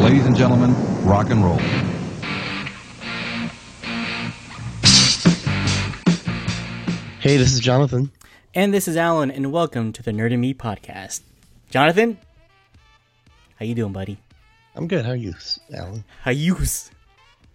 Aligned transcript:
Ladies 0.00 0.24
and 0.24 0.34
gentlemen, 0.34 0.74
rock 1.04 1.28
and 1.28 1.44
roll. 1.44 1.58
Hey, 7.20 7.36
this 7.36 7.52
is 7.52 7.60
Jonathan. 7.60 8.10
And 8.54 8.72
this 8.72 8.88
is 8.88 8.96
Alan, 8.96 9.30
and 9.30 9.52
welcome 9.52 9.92
to 9.92 10.02
the 10.02 10.12
Nerd 10.12 10.32
and 10.32 10.40
Me 10.40 10.54
podcast. 10.54 11.20
Jonathan, 11.70 12.16
how 13.58 13.66
you 13.66 13.74
doing, 13.74 13.92
buddy? 13.92 14.18
I'm 14.74 14.86
good. 14.88 15.04
How 15.04 15.10
are 15.10 15.16
you, 15.16 15.34
Alan? 15.74 16.04
How 16.22 16.30
yous? 16.30 16.58
How 16.62 16.90
you- 16.90 16.97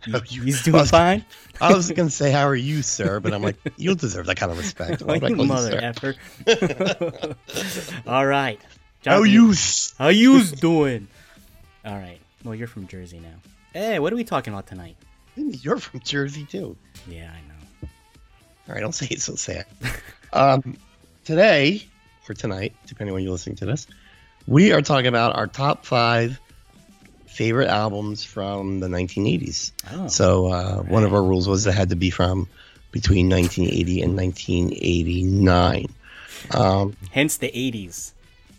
He's 0.25 0.61
I 0.61 0.63
doing 0.63 0.77
was- 0.77 0.91
fine. 0.91 1.25
I 1.61 1.73
was 1.73 1.89
going 1.95 2.09
to 2.09 2.13
say, 2.13 2.31
how 2.31 2.47
are 2.47 2.55
you, 2.55 2.81
sir? 2.81 3.19
But 3.19 3.33
I'm 3.33 3.41
like, 3.41 3.57
you 3.77 3.89
don't 3.89 3.99
deserve 3.99 4.25
that 4.25 4.37
kind 4.37 4.51
of 4.51 4.57
respect. 4.57 5.01
Why 5.01 5.13
Like 5.15 5.23
I 5.23 5.27
you 5.29 5.35
mother 5.45 5.79
effer. 5.81 6.15
All 8.07 8.25
right. 8.25 8.59
How 9.05 9.23
you? 9.23 9.53
How 9.97 10.07
yous 10.09 10.51
doing? 10.51 11.07
All 11.85 11.95
right. 11.97 12.19
Well, 12.43 12.55
you're 12.55 12.67
from 12.67 12.87
Jersey 12.87 13.19
now. 13.19 13.35
Hey, 13.73 13.99
what 13.99 14.13
are 14.13 14.15
we 14.15 14.23
talking 14.23 14.53
about 14.53 14.67
tonight? 14.67 14.95
You're 15.35 15.77
from 15.79 15.99
Jersey, 16.01 16.45
too. 16.45 16.75
Yeah, 17.07 17.31
I 17.31 17.39
know. 17.47 17.87
All 18.67 18.75
right, 18.75 18.81
don't 18.81 18.93
say 18.93 19.07
it 19.09 19.19
so 19.21 19.35
sad. 19.35 19.65
um, 20.31 20.77
today, 21.25 21.83
or 22.29 22.35
tonight, 22.35 22.73
depending 22.85 23.11
on 23.11 23.15
when 23.15 23.23
you're 23.23 23.31
listening 23.31 23.55
to 23.57 23.65
this, 23.65 23.87
we 24.47 24.71
are 24.73 24.81
talking 24.81 25.07
about 25.07 25.35
our 25.35 25.47
top 25.47 25.85
five 25.85 26.39
favorite 27.33 27.67
albums 27.69 28.23
from 28.23 28.79
the 28.79 28.87
1980s. 28.87 29.71
Oh, 29.91 30.07
So 30.07 30.47
uh, 30.47 30.83
one 30.83 31.03
of 31.03 31.13
our 31.13 31.23
rules 31.23 31.47
was 31.47 31.65
it 31.67 31.73
had 31.73 31.89
to 31.89 31.95
be 31.95 32.09
from 32.09 32.47
between 32.91 33.29
1980 33.29 34.01
and 34.01 34.15
1989. 34.15 35.85
Um, 36.51 36.95
hence 37.11 37.37
the 37.37 37.47
'80s. 37.49 38.11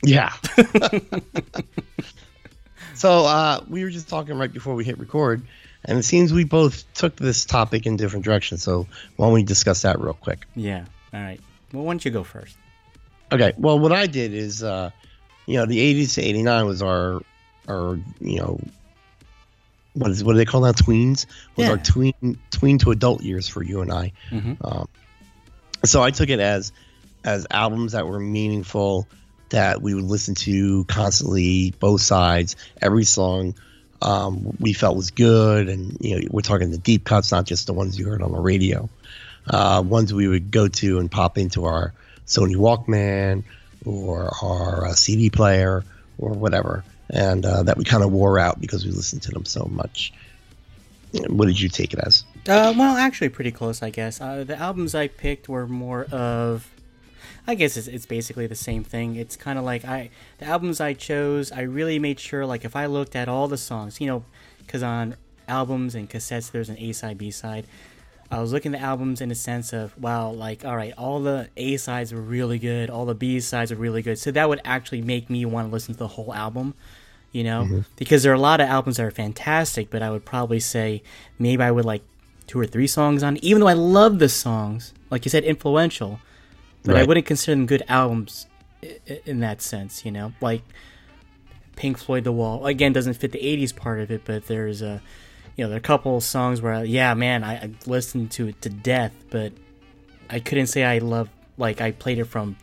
yeah. 0.03 0.33
so 2.95 3.25
uh, 3.27 3.61
we 3.69 3.83
were 3.85 3.91
just 3.91 4.09
talking 4.09 4.37
right 4.39 4.53
before 4.53 4.75
we 4.75 4.85
hit 4.85 4.99
record, 4.99 5.43
and 5.85 5.99
it 5.99 6.03
seems 6.05 6.33
we 6.33 6.45
both 6.45 6.85
took 6.95 7.17
this 7.17 7.45
topic 7.45 7.87
in 7.87 7.97
different 7.97 8.25
directions. 8.25 8.63
So 8.63 8.87
why 9.17 9.27
don't 9.27 9.35
we 9.35 9.43
discuss 9.43 9.83
that 9.83 10.01
real 10.01 10.15
quick? 10.15 10.47
Yeah. 10.57 10.85
All 11.13 11.21
right. 11.21 11.41
Well, 11.73 11.85
why 11.85 11.93
don't 11.93 12.05
you 12.05 12.11
go 12.11 12.25
first? 12.25 12.57
Okay. 13.33 13.53
Well, 13.59 13.79
what 13.79 13.93
I 13.93 14.07
did 14.07 14.33
is, 14.33 14.63
uh, 14.63 14.91
you 15.47 15.57
know, 15.59 15.67
the 15.67 15.79
80s 15.79 16.15
to 16.15 16.23
89 16.23 16.67
was 16.67 16.83
our, 16.83 17.21
our, 17.69 17.99
you 18.21 18.39
know, 18.39 18.61
what 19.95 20.11
is 20.11 20.25
what 20.25 20.33
do 20.33 20.39
they 20.39 20.45
call 20.45 20.63
that? 20.63 20.77
Tweens 20.77 21.27
was 21.57 21.69
our 21.69 21.79
tween 21.79 22.39
tween 22.51 22.79
to 22.79 22.91
adult 22.91 23.23
years 23.23 23.47
for 23.49 23.63
you 23.63 23.81
and 23.81 23.93
I. 23.93 24.13
Mhm. 24.31 24.57
Um, 24.61 24.89
so 25.85 26.03
I 26.03 26.11
took 26.11 26.31
it 26.31 26.41
as 26.41 26.73
as 27.25 27.47
albums 27.51 27.93
that 27.93 28.07
were 28.07 28.21
meaningful 28.21 29.07
that 29.51 29.81
we 29.81 29.95
would 29.95 30.05
listen 30.05 30.35
to 30.35 30.85
constantly, 30.85 31.73
both 31.79 32.01
sides, 32.01 32.57
every 32.83 33.05
song. 33.05 33.55
Um, 34.03 34.57
we 34.59 34.73
felt 34.73 34.97
was 34.97 35.11
good, 35.13 35.69
and 35.69 35.97
you 36.01 36.17
know 36.19 36.29
we're 36.31 36.41
talking 36.41 36.71
the 36.71 36.79
deep 36.79 37.05
cuts, 37.05 37.31
not 37.31 37.47
just 37.47 37.67
the 37.67 37.73
ones 37.73 37.99
you 37.99 38.07
heard 38.07 38.21
on 38.21 38.33
the 38.33 38.41
radio. 38.41 38.89
Uh, 39.49 39.83
ones 39.87 40.13
we 40.13 40.27
would 40.27 40.51
go 40.51 40.69
to 40.69 40.99
and 40.99 41.11
pop 41.11 41.39
into 41.39 41.67
our 41.67 41.93
Sony 42.27 42.57
Walkman 42.57 43.45
or 43.85 44.35
our 44.43 44.87
uh, 44.87 44.93
CD 44.95 45.31
player 45.31 45.85
or 46.19 46.31
whatever, 46.31 46.83
and 47.11 47.45
uh, 47.45 47.63
that 47.63 47.77
we 47.77 47.85
kind 47.85 48.03
of 48.03 48.13
wore 48.13 48.39
out 48.39 48.61
because 48.61 48.85
we 48.85 48.91
listened 48.91 49.23
to 49.23 49.31
them 49.31 49.45
so 49.45 49.69
much. 49.71 50.13
What 51.29 51.47
did 51.47 51.61
you 51.61 51.69
take 51.69 51.93
it 51.93 52.01
as? 52.01 52.25
Uh, 52.49 52.75
well, 52.77 52.97
actually, 52.97 53.29
pretty 53.29 53.53
close, 53.53 53.83
I 53.83 53.91
guess. 53.91 54.21
Uh, 54.21 54.43
the 54.43 54.57
albums 54.57 54.95
I 54.95 55.07
picked 55.07 55.49
were 55.49 55.67
more 55.67 56.05
of, 56.07 56.69
I 57.47 57.55
guess 57.55 57.77
it's, 57.77 57.87
it's 57.87 58.07
basically 58.07 58.49
the 58.49 58.57
same 58.57 58.83
thing. 58.83 59.15
It's 59.15 59.37
kind 59.37 59.59
of 59.59 59.65
like 59.65 59.85
I, 59.85 60.11
the 60.39 60.47
albums 60.47 60.81
I 60.81 60.93
chose, 60.93 61.53
I 61.53 61.61
really 61.61 62.01
made 62.01 62.19
sure, 62.19 62.45
like, 62.45 62.65
if 62.65 62.75
I 62.75 62.87
looked 62.87 63.15
at 63.15 63.29
all 63.29 63.47
the 63.47 63.57
songs, 63.57 64.01
you 64.01 64.09
know, 64.09 64.25
because 64.59 64.83
on 64.83 65.15
albums 65.47 65.95
and 65.95 66.11
cassettes, 66.11 66.51
there's 66.51 66.69
an 66.69 66.79
A 66.79 66.93
side, 66.93 67.19
B 67.19 67.31
side. 67.31 67.67
I 68.31 68.41
was 68.41 68.53
looking 68.53 68.75
at 68.75 68.81
the 68.81 68.85
albums 68.87 69.21
in 69.21 69.31
a 69.31 69.35
sense 69.35 69.73
of, 69.73 69.97
wow, 69.99 70.31
like, 70.31 70.65
all 70.65 70.77
right, 70.77 70.93
all 70.97 71.21
the 71.21 71.49
A 71.57 71.77
sides 71.77 72.13
were 72.13 72.21
really 72.21 72.59
good, 72.59 72.91
all 72.91 73.05
the 73.05 73.15
B 73.15 73.39
sides 73.41 73.71
were 73.71 73.77
really 73.77 74.03
good. 74.03 74.19
So 74.19 74.31
that 74.31 74.49
would 74.49 74.61
actually 74.65 75.03
make 75.03 75.31
me 75.31 75.45
want 75.45 75.69
to 75.69 75.73
listen 75.73 75.95
to 75.95 75.99
the 75.99 76.09
whole 76.09 76.33
album 76.35 76.75
you 77.35 77.43
know? 77.43 77.65
Mm-hmm. 77.65 77.81
Because 77.97 78.23
there 78.23 78.33
are 78.33 78.37
a 78.37 78.41
lot 78.41 78.61
of 78.61 78.69
albums 78.69 78.97
that 78.97 79.05
are 79.05 79.11
fantastic 79.11 79.91
but 79.91 80.01
i 80.01 80.11
would 80.11 80.25
probably 80.25 80.61
say 80.61 81.03
maybe 81.39 81.63
i 81.63 81.71
would 81.71 81.85
like 81.85 82.03
two 82.47 82.59
or 82.59 82.67
three 82.67 82.87
songs 82.87 83.23
on 83.23 83.37
even 83.39 83.61
though 83.61 83.69
i 83.69 83.75
love 83.75 84.19
the 84.19 84.29
songs 84.29 84.95
like 85.11 85.27
you 85.27 85.31
said 85.31 85.45
influential 85.45 86.21
but 86.85 86.97
i 86.97 87.03
wouldn't 87.03 87.27
consider 87.27 87.57
them 87.57 87.67
good 87.67 87.83
albums 87.89 88.47
in 89.27 89.41
that 89.41 89.61
sense 89.61 90.05
you 90.07 90.13
know? 90.13 90.33
Like 90.41 90.63
pink 91.77 91.99
floyd 91.99 92.23
the 92.23 92.33
wall 92.33 92.67
again 92.67 92.93
doesn't 92.93 93.15
fit 93.15 93.33
the 93.33 93.41
80s 93.41 93.75
part 93.75 94.01
of 94.01 94.11
it 94.11 94.23
but 94.25 94.47
there's 94.47 94.81
a 94.81 95.03
you 95.57 95.65
know 95.65 95.69
there 95.69 95.77
are 95.77 95.79
a 95.79 95.83
couple 95.83 96.17
of 96.17 96.23
songs 96.23 96.61
where 96.61 96.85
yeah 96.85 97.15
man 97.15 97.45
i, 97.45 97.55
I 97.55 97.71
listened 97.87 98.31
to 98.33 98.49
it 98.49 98.63
to 98.63 98.69
death 98.69 99.13
but 99.31 99.53
i 100.31 100.41
couldn't 100.41 100.67
say 100.67 100.85
i 100.85 100.99
love 100.99 101.29
like 101.59 101.81
i 101.81 101.93
played 101.93 102.19
it 102.19 102.25
from 102.25 102.57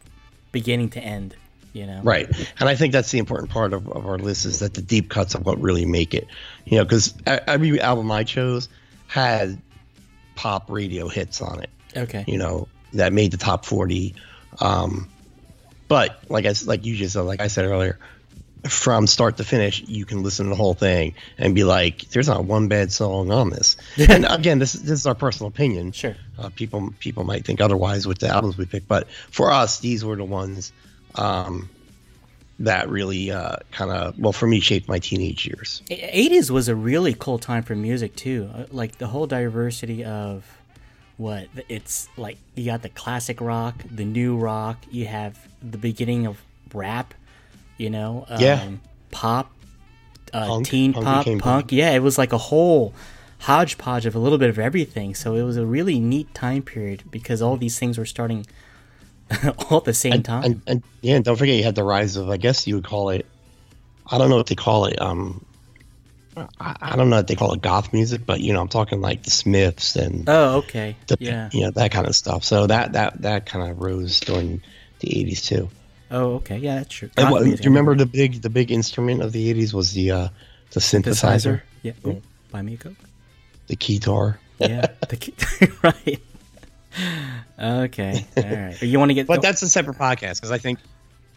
beginning 0.51 0.89
to 0.91 0.99
end 0.99 1.35
you 1.73 1.85
know 1.85 2.01
Right. 2.03 2.27
And 2.59 2.67
I 2.67 2.75
think 2.75 2.91
that's 2.91 3.11
the 3.11 3.17
important 3.17 3.49
part 3.49 3.73
of, 3.73 3.87
of 3.89 4.05
our 4.05 4.17
list 4.17 4.45
is 4.45 4.59
that 4.59 4.73
the 4.73 4.81
deep 4.81 5.09
cuts 5.09 5.35
are 5.35 5.41
what 5.41 5.59
really 5.61 5.85
make 5.85 6.13
it. 6.13 6.27
You 6.65 6.77
know, 6.77 6.83
because 6.83 7.13
every 7.25 7.79
album 7.79 8.11
I 8.11 8.23
chose 8.23 8.67
had 9.07 9.57
pop 10.35 10.69
radio 10.69 11.07
hits 11.07 11.41
on 11.41 11.61
it, 11.61 11.69
okay 11.95 12.25
you 12.27 12.37
know, 12.37 12.67
that 12.93 13.13
made 13.13 13.31
the 13.31 13.37
top 13.37 13.65
40. 13.65 14.15
Um, 14.59 15.09
but 15.87 16.21
like 16.29 16.45
I, 16.45 16.53
like 16.65 16.85
you 16.85 16.95
just 16.95 17.13
said, 17.13 17.21
like 17.21 17.41
I 17.41 17.47
said 17.47 17.65
earlier, 17.65 17.97
from 18.67 19.07
start 19.07 19.37
to 19.37 19.43
finish, 19.43 19.81
you 19.87 20.05
can 20.05 20.21
listen 20.21 20.45
to 20.45 20.49
the 20.49 20.55
whole 20.55 20.73
thing 20.73 21.15
and 21.37 21.55
be 21.55 21.63
like, 21.63 22.01
there's 22.09 22.27
not 22.27 22.45
one 22.45 22.67
bad 22.67 22.91
song 22.91 23.31
on 23.31 23.49
this. 23.49 23.75
and 24.09 24.25
again, 24.29 24.59
this, 24.59 24.73
this 24.73 24.99
is 24.99 25.05
our 25.07 25.15
personal 25.15 25.47
opinion. 25.47 25.91
sure 25.91 26.15
Uh, 26.37 26.49
people 26.55 26.93
people 26.99 27.23
might 27.23 27.45
think 27.45 27.61
otherwise 27.61 28.05
with 28.07 28.19
the 28.19 28.27
albums 28.27 28.57
we 28.57 28.65
picked, 28.65 28.87
but 28.87 29.09
for 29.09 29.51
us, 29.51 29.79
these 29.79 30.05
were 30.05 30.15
the 30.15 30.23
ones 30.23 30.71
um, 31.15 31.69
that 32.59 32.89
really 32.89 33.31
uh, 33.31 33.57
kind 33.71 33.91
of 33.91 34.17
well 34.19 34.33
for 34.33 34.47
me 34.47 34.59
shaped 34.59 34.87
my 34.87 34.99
teenage 34.99 35.47
years. 35.47 35.81
80s 35.89 36.51
was 36.51 36.67
a 36.67 36.75
really 36.75 37.15
cool 37.17 37.39
time 37.39 37.63
for 37.63 37.75
music 37.75 38.15
too 38.15 38.49
Uh, 38.53 38.65
like 38.71 38.97
the 38.97 39.07
whole 39.07 39.27
diversity 39.27 40.03
of 40.03 40.45
what 41.17 41.47
it's 41.69 42.07
like 42.17 42.37
you 42.55 42.65
got 42.65 42.81
the 42.81 42.89
classic 42.89 43.41
rock 43.41 43.75
the 43.89 44.05
new 44.05 44.35
rock 44.37 44.77
you 44.89 45.05
have 45.05 45.47
the 45.61 45.77
beginning 45.77 46.25
of 46.25 46.41
rap 46.73 47.13
you 47.81 47.89
know 47.89 48.25
um, 48.29 48.41
Yeah. 48.41 48.69
pop 49.09 49.51
uh, 50.33 50.47
Punk. 50.47 50.67
teen 50.67 50.93
Punk 50.93 51.05
pop 51.05 51.27
punk 51.39 51.71
yeah 51.71 51.91
it 51.91 52.01
was 52.01 52.17
like 52.17 52.31
a 52.31 52.37
whole 52.37 52.93
hodgepodge 53.39 54.05
of 54.05 54.15
a 54.15 54.19
little 54.19 54.37
bit 54.37 54.49
of 54.49 54.59
everything 54.59 55.15
so 55.15 55.35
it 55.35 55.43
was 55.43 55.57
a 55.57 55.65
really 55.65 55.99
neat 55.99 56.33
time 56.33 56.61
period 56.61 57.03
because 57.09 57.41
all 57.41 57.57
these 57.57 57.77
things 57.79 57.97
were 57.97 58.05
starting 58.05 58.45
all 59.57 59.77
at 59.79 59.83
the 59.85 59.93
same 59.93 60.21
time 60.21 60.43
And, 60.43 60.61
and 60.67 60.83
yeah, 61.01 61.19
don't 61.19 61.35
forget 61.35 61.55
you 61.55 61.63
had 61.63 61.75
the 61.75 61.83
rise 61.83 62.15
of 62.17 62.29
I 62.29 62.37
guess 62.37 62.67
you 62.67 62.75
would 62.75 62.85
call 62.85 63.09
it 63.09 63.25
I 64.09 64.17
don't 64.17 64.29
know 64.29 64.35
what 64.35 64.47
they 64.47 64.55
call 64.55 64.85
it. 64.85 65.01
Um, 65.01 65.45
I, 66.35 66.75
I 66.81 66.95
don't 66.97 67.09
know 67.09 67.15
what 67.17 67.27
they 67.27 67.35
call 67.35 67.53
it 67.53 67.61
goth 67.61 67.93
music, 67.93 68.25
but 68.25 68.41
you 68.41 68.51
know 68.53 68.61
I'm 68.61 68.67
talking 68.67 68.99
like 68.99 69.23
the 69.23 69.31
Smiths 69.31 69.95
and 69.95 70.27
oh 70.27 70.57
okay 70.57 70.95
the, 71.07 71.17
yeah 71.19 71.49
you 71.53 71.61
know 71.61 71.71
that 71.71 71.91
kind 71.91 72.07
of 72.07 72.15
stuff. 72.15 72.43
So 72.43 72.67
that 72.67 72.93
that 72.93 73.21
that 73.21 73.45
kind 73.45 73.69
of 73.69 73.79
rose 73.81 74.19
during 74.19 74.61
the 74.99 75.07
80s 75.07 75.45
too. 75.45 75.69
Oh 76.11 76.35
okay 76.35 76.57
yeah 76.57 76.75
that's 76.75 76.93
true 76.93 77.09
And 77.17 77.29
do 77.35 77.49
you 77.49 77.57
remember 77.69 77.95
the 77.95 78.05
big 78.05 78.41
the 78.41 78.49
big 78.49 78.71
instrument 78.71 79.21
of 79.21 79.31
the 79.31 79.53
80s 79.53 79.73
was 79.73 79.93
the 79.93 80.11
uh, 80.11 80.27
the 80.71 80.79
synthesizer, 80.79 81.61
yeah 81.81 81.93
oh, 82.05 82.21
buy 82.51 82.61
me 82.61 82.75
a 82.75 82.77
coke 82.77 82.93
the 83.67 83.75
keytar. 83.77 84.37
yeah, 84.59 84.87
the 85.07 85.15
key, 85.17 85.33
right. 85.83 86.21
Okay, 87.57 88.25
all 88.37 88.43
right. 88.43 88.81
You 88.81 88.99
want 88.99 89.09
to 89.09 89.13
get? 89.13 89.25
But 89.27 89.41
that's 89.41 89.61
a 89.61 89.69
separate 89.69 89.97
podcast 89.97 90.35
because 90.35 90.51
I 90.51 90.57
think, 90.57 90.79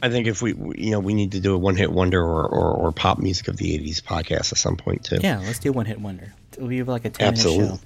I 0.02 0.10
think 0.10 0.26
if 0.26 0.42
we, 0.42 0.52
you 0.76 0.90
know, 0.90 0.98
we 0.98 1.14
need 1.14 1.32
to 1.32 1.40
do 1.40 1.54
a 1.54 1.58
one 1.58 1.76
hit 1.76 1.92
wonder 1.92 2.20
or, 2.20 2.44
or, 2.46 2.72
or 2.72 2.92
pop 2.92 3.18
music 3.18 3.46
of 3.48 3.56
the 3.56 3.78
'80s 3.78 4.02
podcast 4.02 4.52
at 4.52 4.58
some 4.58 4.76
point 4.76 5.04
too. 5.04 5.18
yeah. 5.22 5.38
Let's 5.38 5.60
do 5.60 5.72
one 5.72 5.86
hit 5.86 6.00
wonder. 6.00 6.34
It'll 6.54 6.66
be 6.68 6.82
like 6.82 7.04
a 7.04 7.10
ten 7.10 7.28
Absolutely. 7.28 7.78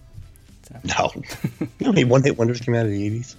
minute 0.72 0.84
No, 0.84 1.10
you 1.60 1.66
know 1.80 1.86
how 1.86 1.92
many 1.92 2.04
one 2.04 2.22
hit 2.22 2.38
wonders 2.38 2.60
came 2.60 2.74
out 2.74 2.86
of 2.86 2.92
the 2.92 3.10
'80s? 3.10 3.36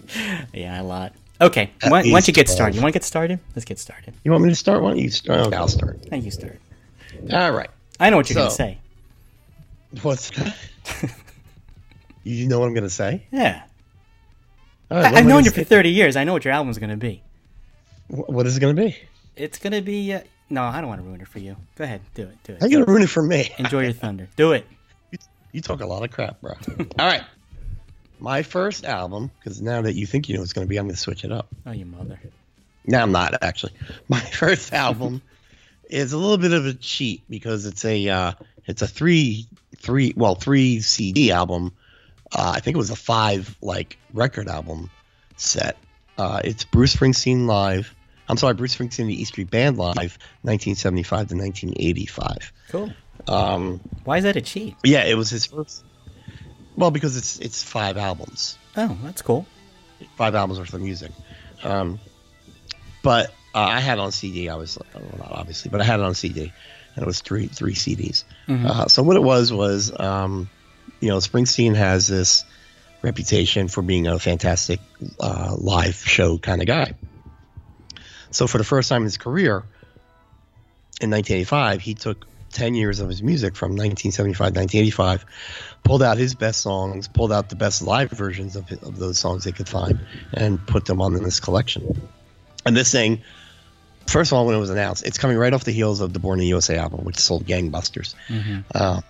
Yeah, 0.53 0.79
a 0.79 0.83
lot. 0.83 1.13
Okay, 1.41 1.71
why, 1.83 1.89
why 1.89 2.01
don't 2.11 2.27
you 2.27 2.33
get 2.33 2.47
12. 2.47 2.55
started? 2.55 2.75
You 2.75 2.81
want 2.81 2.93
to 2.93 2.99
get 2.99 3.05
started? 3.05 3.39
Let's 3.55 3.63
get 3.65 3.79
started. 3.79 4.13
You 4.23 4.31
want 4.31 4.43
me 4.43 4.49
to 4.49 4.55
start? 4.55 4.81
Why 4.81 4.89
don't 4.89 4.99
you 4.99 5.09
start? 5.09 5.39
Okay, 5.47 5.55
I'll 5.55 5.67
start. 5.69 5.99
Thank 6.09 6.25
you, 6.25 6.31
start. 6.31 6.59
All 7.31 7.51
right. 7.51 7.69
I 7.99 8.09
know 8.09 8.17
what 8.17 8.29
you're 8.29 8.35
gonna 8.35 8.51
say. 8.51 8.77
What's? 10.01 10.31
you 12.23 12.47
know 12.47 12.59
what 12.59 12.67
I'm 12.67 12.73
gonna 12.73 12.89
say? 12.89 13.23
Yeah, 13.31 13.63
right, 14.91 15.13
I, 15.13 15.17
I've 15.19 15.25
known 15.25 15.45
you 15.45 15.51
for 15.51 15.63
thirty 15.63 15.89
years. 15.89 16.15
I 16.15 16.23
know 16.23 16.33
what 16.33 16.45
your 16.45 16.53
album's 16.53 16.77
gonna 16.77 16.97
be. 16.97 17.23
Wh- 18.09 18.29
What 18.29 18.45
is 18.45 18.57
it 18.57 18.59
gonna 18.59 18.73
be? 18.73 18.97
It's 19.35 19.57
gonna 19.57 19.81
be. 19.81 20.13
Uh, 20.13 20.21
no, 20.49 20.63
I 20.63 20.79
don't 20.81 20.89
want 20.89 21.01
to 21.01 21.07
ruin 21.07 21.21
it 21.21 21.27
for 21.27 21.39
you. 21.39 21.55
Go 21.75 21.83
ahead, 21.83 22.01
do 22.15 22.23
it. 22.23 22.37
Do 22.43 22.57
How 22.59 22.65
it. 22.65 22.71
you 22.71 22.77
gonna 22.79 22.91
ruin 22.91 23.03
it 23.03 23.09
for 23.09 23.23
me? 23.23 23.51
Enjoy 23.57 23.83
your 23.83 23.93
thunder. 23.93 24.27
Do 24.35 24.51
it. 24.53 24.65
You 25.51 25.61
talk 25.61 25.81
a 25.81 25.85
lot 25.87 26.03
of 26.03 26.11
crap, 26.11 26.39
bro. 26.41 26.53
All 26.99 27.07
right. 27.07 27.23
My 28.19 28.43
first 28.43 28.85
album, 28.85 29.31
because 29.39 29.61
now 29.61 29.81
that 29.81 29.93
you 29.93 30.05
think 30.05 30.29
you 30.29 30.37
know 30.37 30.43
it's 30.43 30.53
going 30.53 30.65
to 30.65 30.69
be, 30.69 30.77
I'm 30.77 30.85
going 30.85 30.95
to 30.95 31.01
switch 31.01 31.23
it 31.23 31.31
up. 31.31 31.47
Oh, 31.65 31.71
you 31.71 31.85
mother. 31.85 32.19
No, 32.85 32.99
I'm 32.99 33.11
not 33.11 33.43
actually. 33.43 33.73
My 34.07 34.19
first 34.19 34.73
album 34.73 35.21
is 35.89 36.13
a 36.13 36.17
little 36.17 36.37
bit 36.37 36.53
of 36.53 36.65
a 36.65 36.73
cheat 36.73 37.23
because 37.29 37.65
it's 37.65 37.85
a 37.85 38.09
uh, 38.09 38.31
it's 38.65 38.81
a 38.81 38.87
three 38.87 39.47
three 39.77 40.13
well 40.15 40.35
three 40.35 40.79
CD 40.81 41.31
album. 41.31 41.73
Uh, 42.33 42.53
I 42.55 42.59
think 42.59 42.75
it 42.75 42.77
was 42.77 42.89
a 42.89 42.95
five 42.95 43.55
like 43.61 43.97
record 44.13 44.47
album 44.47 44.89
set. 45.35 45.77
Uh, 46.17 46.41
it's 46.43 46.63
Bruce 46.63 46.95
Springsteen 46.95 47.47
live. 47.47 47.95
I'm 48.27 48.37
sorry, 48.37 48.53
Bruce 48.53 48.75
Springsteen 48.75 49.07
the 49.07 49.21
E 49.21 49.23
Street 49.23 49.49
Band 49.49 49.77
live, 49.77 50.17
1975 50.43 51.29
to 51.29 51.35
1985. 51.35 52.53
Cool. 52.69 52.91
Um, 53.27 53.81
Why 54.03 54.17
is 54.17 54.23
that 54.23 54.35
a 54.35 54.41
cheat? 54.41 54.75
yeah, 54.83 55.03
it 55.05 55.15
was 55.15 55.29
his 55.29 55.45
first. 55.45 55.83
Well, 56.79 56.91
because 56.91 57.17
it's 57.17 57.39
it's 57.39 57.61
five 57.61 57.97
albums. 57.97 58.57
Oh, 58.77 58.97
that's 59.03 59.21
cool. 59.21 59.45
five 60.15 60.33
albums 60.33 60.59
worth 60.59 60.73
of 60.73 60.81
music. 60.81 61.11
Um, 61.61 61.99
but 63.03 63.31
uh, 63.53 63.59
I 63.59 63.81
had 63.81 63.97
it 63.97 64.01
on 64.01 64.13
CD. 64.13 64.47
I 64.47 64.55
was 64.55 64.77
well, 64.93 65.03
not 65.17 65.31
obviously, 65.31 65.69
but 65.71 65.81
I 65.81 65.83
had 65.83 65.99
it 65.99 66.03
on 66.03 66.15
CD, 66.15 66.53
and 66.95 67.03
it 67.03 67.05
was 67.05 67.19
three 67.19 67.47
three 67.47 67.73
CDs. 67.73 68.23
Uh, 68.47 68.87
so 68.87 69.03
what 69.03 69.17
it 69.17 69.23
was 69.23 69.51
was, 69.51 69.91
um, 69.99 70.49
you 71.01 71.09
know, 71.09 71.17
Springsteen 71.17 71.75
has 71.75 72.07
this 72.07 72.45
reputation 73.01 73.67
for 73.67 73.81
being 73.81 74.07
a 74.07 74.17
fantastic 74.17 74.79
uh, 75.19 75.55
live 75.57 75.95
show 75.95 76.37
kind 76.37 76.61
of 76.61 76.67
guy. 76.67 76.93
So 78.31 78.47
for 78.47 78.57
the 78.57 78.63
first 78.63 78.87
time 78.87 79.01
in 79.01 79.05
his 79.05 79.17
career, 79.17 79.63
in 81.01 81.09
1985, 81.11 81.81
he 81.81 81.93
took 81.93 82.25
10 82.51 82.73
years 82.75 82.99
of 82.99 83.09
his 83.09 83.21
music 83.23 83.55
from 83.55 83.71
1975 83.71 84.55
1985, 84.55 85.25
pulled 85.83 86.03
out 86.03 86.17
his 86.17 86.35
best 86.35 86.61
songs, 86.61 87.07
pulled 87.07 87.31
out 87.31 87.49
the 87.49 87.55
best 87.55 87.81
live 87.81 88.11
versions 88.11 88.55
of, 88.55 88.71
of 88.83 88.97
those 88.99 89.17
songs 89.19 89.43
they 89.43 89.51
could 89.51 89.69
find, 89.69 89.99
and 90.33 90.65
put 90.67 90.85
them 90.85 91.01
on 91.01 91.15
in 91.15 91.23
this 91.23 91.39
collection. 91.39 92.01
And 92.65 92.75
this 92.75 92.91
thing, 92.91 93.21
first 94.07 94.31
of 94.31 94.37
all, 94.37 94.45
when 94.45 94.55
it 94.55 94.59
was 94.59 94.69
announced, 94.69 95.05
it's 95.05 95.17
coming 95.17 95.37
right 95.37 95.53
off 95.53 95.63
the 95.63 95.71
heels 95.71 96.01
of 96.01 96.13
the 96.13 96.19
Born 96.19 96.39
in 96.39 96.41
the 96.41 96.47
USA 96.47 96.77
album, 96.77 97.03
which 97.05 97.17
sold 97.17 97.45
gangbusters. 97.45 98.15
Uh, 98.75 99.01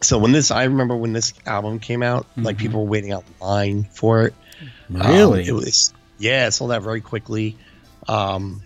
so 0.00 0.18
when 0.18 0.32
this, 0.32 0.50
I 0.50 0.64
remember 0.64 0.96
when 0.96 1.12
this 1.12 1.32
album 1.46 1.78
came 1.78 2.02
out, 2.02 2.26
like 2.36 2.58
people 2.58 2.84
were 2.84 2.90
waiting 2.90 3.12
out 3.12 3.24
line 3.40 3.84
for 3.84 4.22
it. 4.26 4.34
Um, 4.94 5.00
Really? 5.10 5.46
it 5.46 5.52
was 5.52 5.92
yeah, 6.18 6.46
it 6.46 6.52
sold 6.52 6.70
out 6.72 6.82
very 6.82 7.00
quickly. 7.00 7.56
Um, 8.08 8.62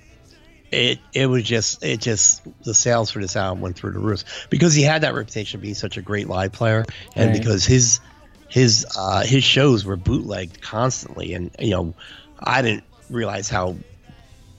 it 0.72 0.98
it 1.12 1.26
was 1.26 1.42
just 1.44 1.84
it 1.84 2.00
just 2.00 2.42
the 2.64 2.74
sales 2.74 3.10
for 3.10 3.20
this 3.20 3.36
album 3.36 3.60
went 3.62 3.76
through 3.76 3.92
the 3.92 3.98
roof 3.98 4.24
because 4.50 4.74
he 4.74 4.82
had 4.82 5.02
that 5.02 5.14
reputation 5.14 5.58
of 5.58 5.62
being 5.62 5.74
such 5.74 5.96
a 5.96 6.02
great 6.02 6.28
live 6.28 6.52
player, 6.52 6.84
and 7.14 7.30
Right. 7.30 7.38
because 7.38 7.64
his 7.64 8.00
his 8.48 8.86
uh, 8.96 9.24
his 9.24 9.44
shows 9.44 9.84
were 9.84 9.96
bootlegged 9.96 10.60
constantly, 10.60 11.34
and 11.34 11.50
you 11.58 11.70
know 11.70 11.94
I 12.38 12.62
didn't 12.62 12.84
realize 13.10 13.48
how 13.48 13.76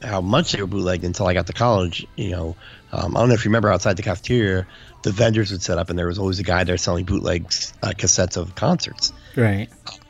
how 0.02 0.22
much 0.22 0.52
they 0.52 0.62
were 0.62 0.68
bootlegged 0.68 1.04
until 1.04 1.28
I 1.28 1.34
got 1.34 1.48
to 1.48 1.54
college. 1.54 2.06
You 2.16 2.32
know, 2.32 2.56
um, 2.92 3.18
I 3.18 3.20
don't 3.20 3.30
know 3.30 3.36
if 3.36 3.46
you 3.46 3.50
remember 3.50 3.72
outside 3.72 3.98
the 3.98 4.04
cafeteria, 4.04 4.68
the 5.04 5.12
vendors 5.12 5.52
would 5.52 5.62
set 5.64 5.78
up, 5.78 5.90
and 5.90 5.98
there 5.98 6.08
was 6.08 6.20
always 6.20 6.40
a 6.40 6.44
guy 6.44 6.64
there 6.64 6.78
selling 6.78 7.06
bootlegs 7.06 7.74
uh, 7.82 7.94
cassettes 7.98 8.38
of 8.38 8.56
concerts 8.56 9.12
Right. 9.36 9.70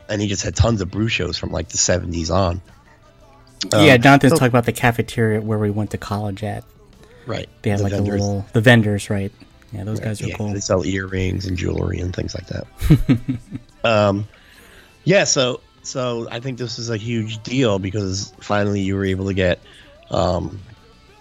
and 0.10 0.22
he 0.22 0.28
just 0.28 0.44
had 0.44 0.56
tons 0.56 0.82
of 0.82 0.92
Bruce 0.92 1.12
shows 1.12 1.38
from 1.38 1.52
like 1.52 1.70
the 1.70 1.78
70s 1.78 2.30
on. 2.32 2.62
Yeah, 3.72 3.94
Um, 3.96 4.02
Jonathan's 4.02 4.34
so- 4.34 4.38
talking 4.38 4.48
about 4.50 4.66
the 4.66 4.72
cafeteria 4.74 5.42
where 5.42 5.58
we 5.60 5.70
went 5.70 5.92
to 5.92 5.98
college 5.98 6.44
at. 6.44 6.64
Right. 7.26 7.50
They 7.62 7.70
had 7.72 7.80
The 7.80 7.84
like 7.84 7.92
vendors. 7.94 8.22
a 8.22 8.24
little 8.24 8.46
the 8.54 8.62
vendors, 8.62 9.10
right? 9.10 9.32
Yeah, 9.74 9.84
those 9.84 10.00
guys 10.00 10.22
are 10.22 10.28
yeah, 10.28 10.36
cool. 10.38 10.54
They 10.54 10.62
sell 10.62 10.86
earrings 10.86 11.46
and 11.46 11.58
jewelry 11.58 12.00
and 12.00 12.16
things 12.16 12.34
like 12.34 12.48
that. 12.48 13.40
um, 13.84 14.28
yeah, 15.04 15.26
so 15.26 15.60
so 15.84 16.28
I 16.32 16.40
think 16.40 16.58
this 16.58 16.80
is 16.80 16.90
a 16.90 16.96
huge 16.98 17.44
deal 17.44 17.78
because 17.80 18.34
finally 18.40 18.82
you 18.82 18.96
were 18.96 19.06
able 19.06 19.26
to 19.28 19.34
get. 19.34 19.60
Um, 20.10 20.62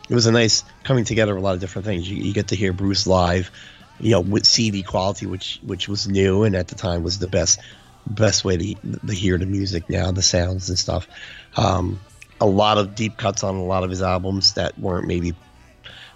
it 0.08 0.14
was 0.14 0.26
a 0.26 0.32
nice 0.32 0.62
coming 0.84 1.04
together 1.04 1.32
of 1.32 1.38
a 1.38 1.40
lot 1.40 1.54
of 1.54 1.60
different 1.60 1.86
things. 1.86 2.08
You, 2.08 2.18
you 2.22 2.32
get 2.32 2.48
to 2.48 2.56
hear 2.56 2.72
Bruce 2.72 3.08
live, 3.08 3.50
you 3.98 4.12
know, 4.12 4.20
with 4.20 4.46
CD 4.46 4.84
quality, 4.84 5.26
which 5.26 5.58
which 5.64 5.88
was 5.88 6.06
new 6.06 6.44
and 6.44 6.54
at 6.54 6.68
the 6.68 6.76
time 6.76 7.02
was 7.02 7.18
the 7.18 7.26
best 7.26 7.58
best 8.06 8.44
way 8.44 8.56
to, 8.56 8.74
to 9.08 9.12
hear 9.12 9.36
the 9.38 9.46
music 9.46 9.90
now, 9.90 10.12
the 10.12 10.22
sounds 10.22 10.68
and 10.68 10.78
stuff. 10.78 11.08
Um, 11.56 11.98
a 12.40 12.46
lot 12.46 12.78
of 12.78 12.94
deep 12.94 13.16
cuts 13.16 13.42
on 13.42 13.56
a 13.56 13.64
lot 13.64 13.82
of 13.82 13.90
his 13.90 14.02
albums 14.02 14.54
that 14.54 14.78
weren't 14.78 15.06
maybe 15.06 15.34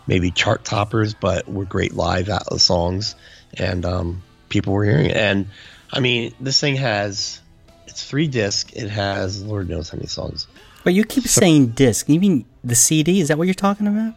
maybe 0.06 0.31
chart 0.31 0.64
toppers, 0.64 1.14
but 1.14 1.49
were 1.49 1.64
great 1.64 1.94
live 1.94 2.28
songs, 2.58 3.14
and 3.55 3.84
um, 3.84 4.22
people 4.49 4.72
were 4.72 4.84
hearing 4.84 5.06
it. 5.06 5.17
And 5.17 5.46
I 5.93 6.00
mean, 6.00 6.34
this 6.40 6.61
thing 6.61 6.76
has 6.76 7.40
it's 7.87 8.05
three 8.05 8.28
disc. 8.28 8.75
It 8.75 8.88
has 8.88 9.43
Lord 9.43 9.69
knows 9.69 9.90
how 9.90 9.96
many 9.96 10.08
songs. 10.08 10.46
But 10.84 10.94
you 10.94 11.05
keep 11.05 11.25
saying 11.25 11.69
disc. 11.69 12.08
You 12.08 12.20
mean 12.20 12.44
the 12.64 12.75
CD? 12.75 13.20
Is 13.20 13.28
that 13.28 13.38
what 13.38 13.46
you're 13.46 13.55
talking 13.55 13.87
about? 13.87 14.14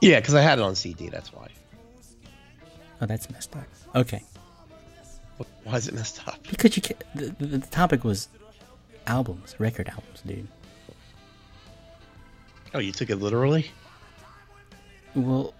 Yeah, 0.00 0.20
because 0.20 0.34
I 0.34 0.40
had 0.40 0.58
it 0.58 0.62
on 0.62 0.74
CD. 0.76 1.08
That's 1.08 1.32
why. 1.32 1.48
Oh, 3.02 3.06
that's 3.06 3.30
messed 3.30 3.54
up. 3.56 3.64
Okay, 3.94 4.22
Why 5.64 5.76
is 5.76 5.88
it 5.88 5.94
messed 5.94 6.26
up? 6.28 6.38
because 6.48 6.76
you 6.76 6.82
the, 7.14 7.34
the, 7.38 7.58
the 7.58 7.66
topic 7.66 8.04
was 8.04 8.28
albums, 9.10 9.56
record 9.58 9.88
albums, 9.88 10.22
dude. 10.24 10.46
Oh, 12.72 12.78
you 12.78 12.92
took 12.92 13.10
it 13.10 13.16
literally? 13.16 13.70
Well, 15.14 15.52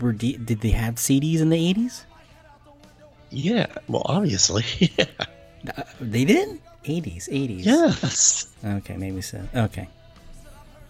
were 0.00 0.12
did 0.12 0.46
they 0.46 0.70
have 0.70 0.96
CDs 0.96 1.40
in 1.40 1.48
the 1.48 1.56
eighties? 1.56 2.04
Yeah. 3.30 3.66
Well, 3.88 4.02
obviously. 4.04 4.64
yeah. 4.78 5.06
Uh, 5.76 5.82
they 6.00 6.24
did. 6.24 6.58
Eighties, 6.86 7.28
eighties. 7.30 7.66
Yes. 7.66 8.46
Okay, 8.64 8.96
maybe 8.96 9.20
so. 9.20 9.46
Okay. 9.54 9.86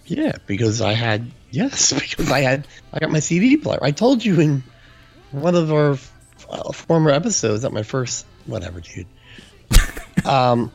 Yeah, 0.07 0.37
because 0.47 0.81
I 0.81 0.93
had 0.93 1.29
yes, 1.51 1.93
because 2.01 2.31
I 2.31 2.39
had 2.39 2.69
I 2.93 3.01
got 3.01 3.11
my 3.11 3.19
CD 3.19 3.57
player. 3.57 3.81
I 3.83 3.91
told 3.91 4.25
you 4.25 4.39
in 4.39 4.63
one 5.33 5.57
of 5.57 5.73
our 5.73 5.99
uh, 6.49 6.71
former 6.71 7.11
episodes 7.11 7.63
that 7.63 7.73
my 7.73 7.83
first 7.83 8.27
whatever, 8.47 8.81
dude. 8.81 9.07
um, 10.25 10.71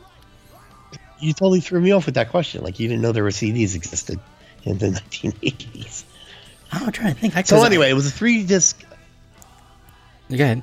you 1.20 1.32
totally 1.32 1.60
threw 1.60 1.80
me 1.80 1.92
off 1.92 2.06
with 2.06 2.14
that 2.16 2.30
question. 2.30 2.62
Like 2.62 2.78
you 2.78 2.88
didn't 2.88 3.02
know 3.02 3.12
there 3.12 3.24
were 3.24 3.30
CDs 3.30 3.74
existed 3.74 4.18
in 4.64 4.78
the 4.78 4.88
1980s. 5.10 6.04
I'm 6.72 6.90
trying 6.92 7.14
to 7.14 7.20
think. 7.20 7.36
I, 7.36 7.42
So 7.42 7.56
'cause 7.56 7.62
I- 7.64 7.66
anyway, 7.68 7.90
it 7.90 7.94
was 7.94 8.06
a 8.06 8.10
three 8.10 8.42
disc. 8.44 8.82
go 10.28 10.34
ahead. 10.36 10.62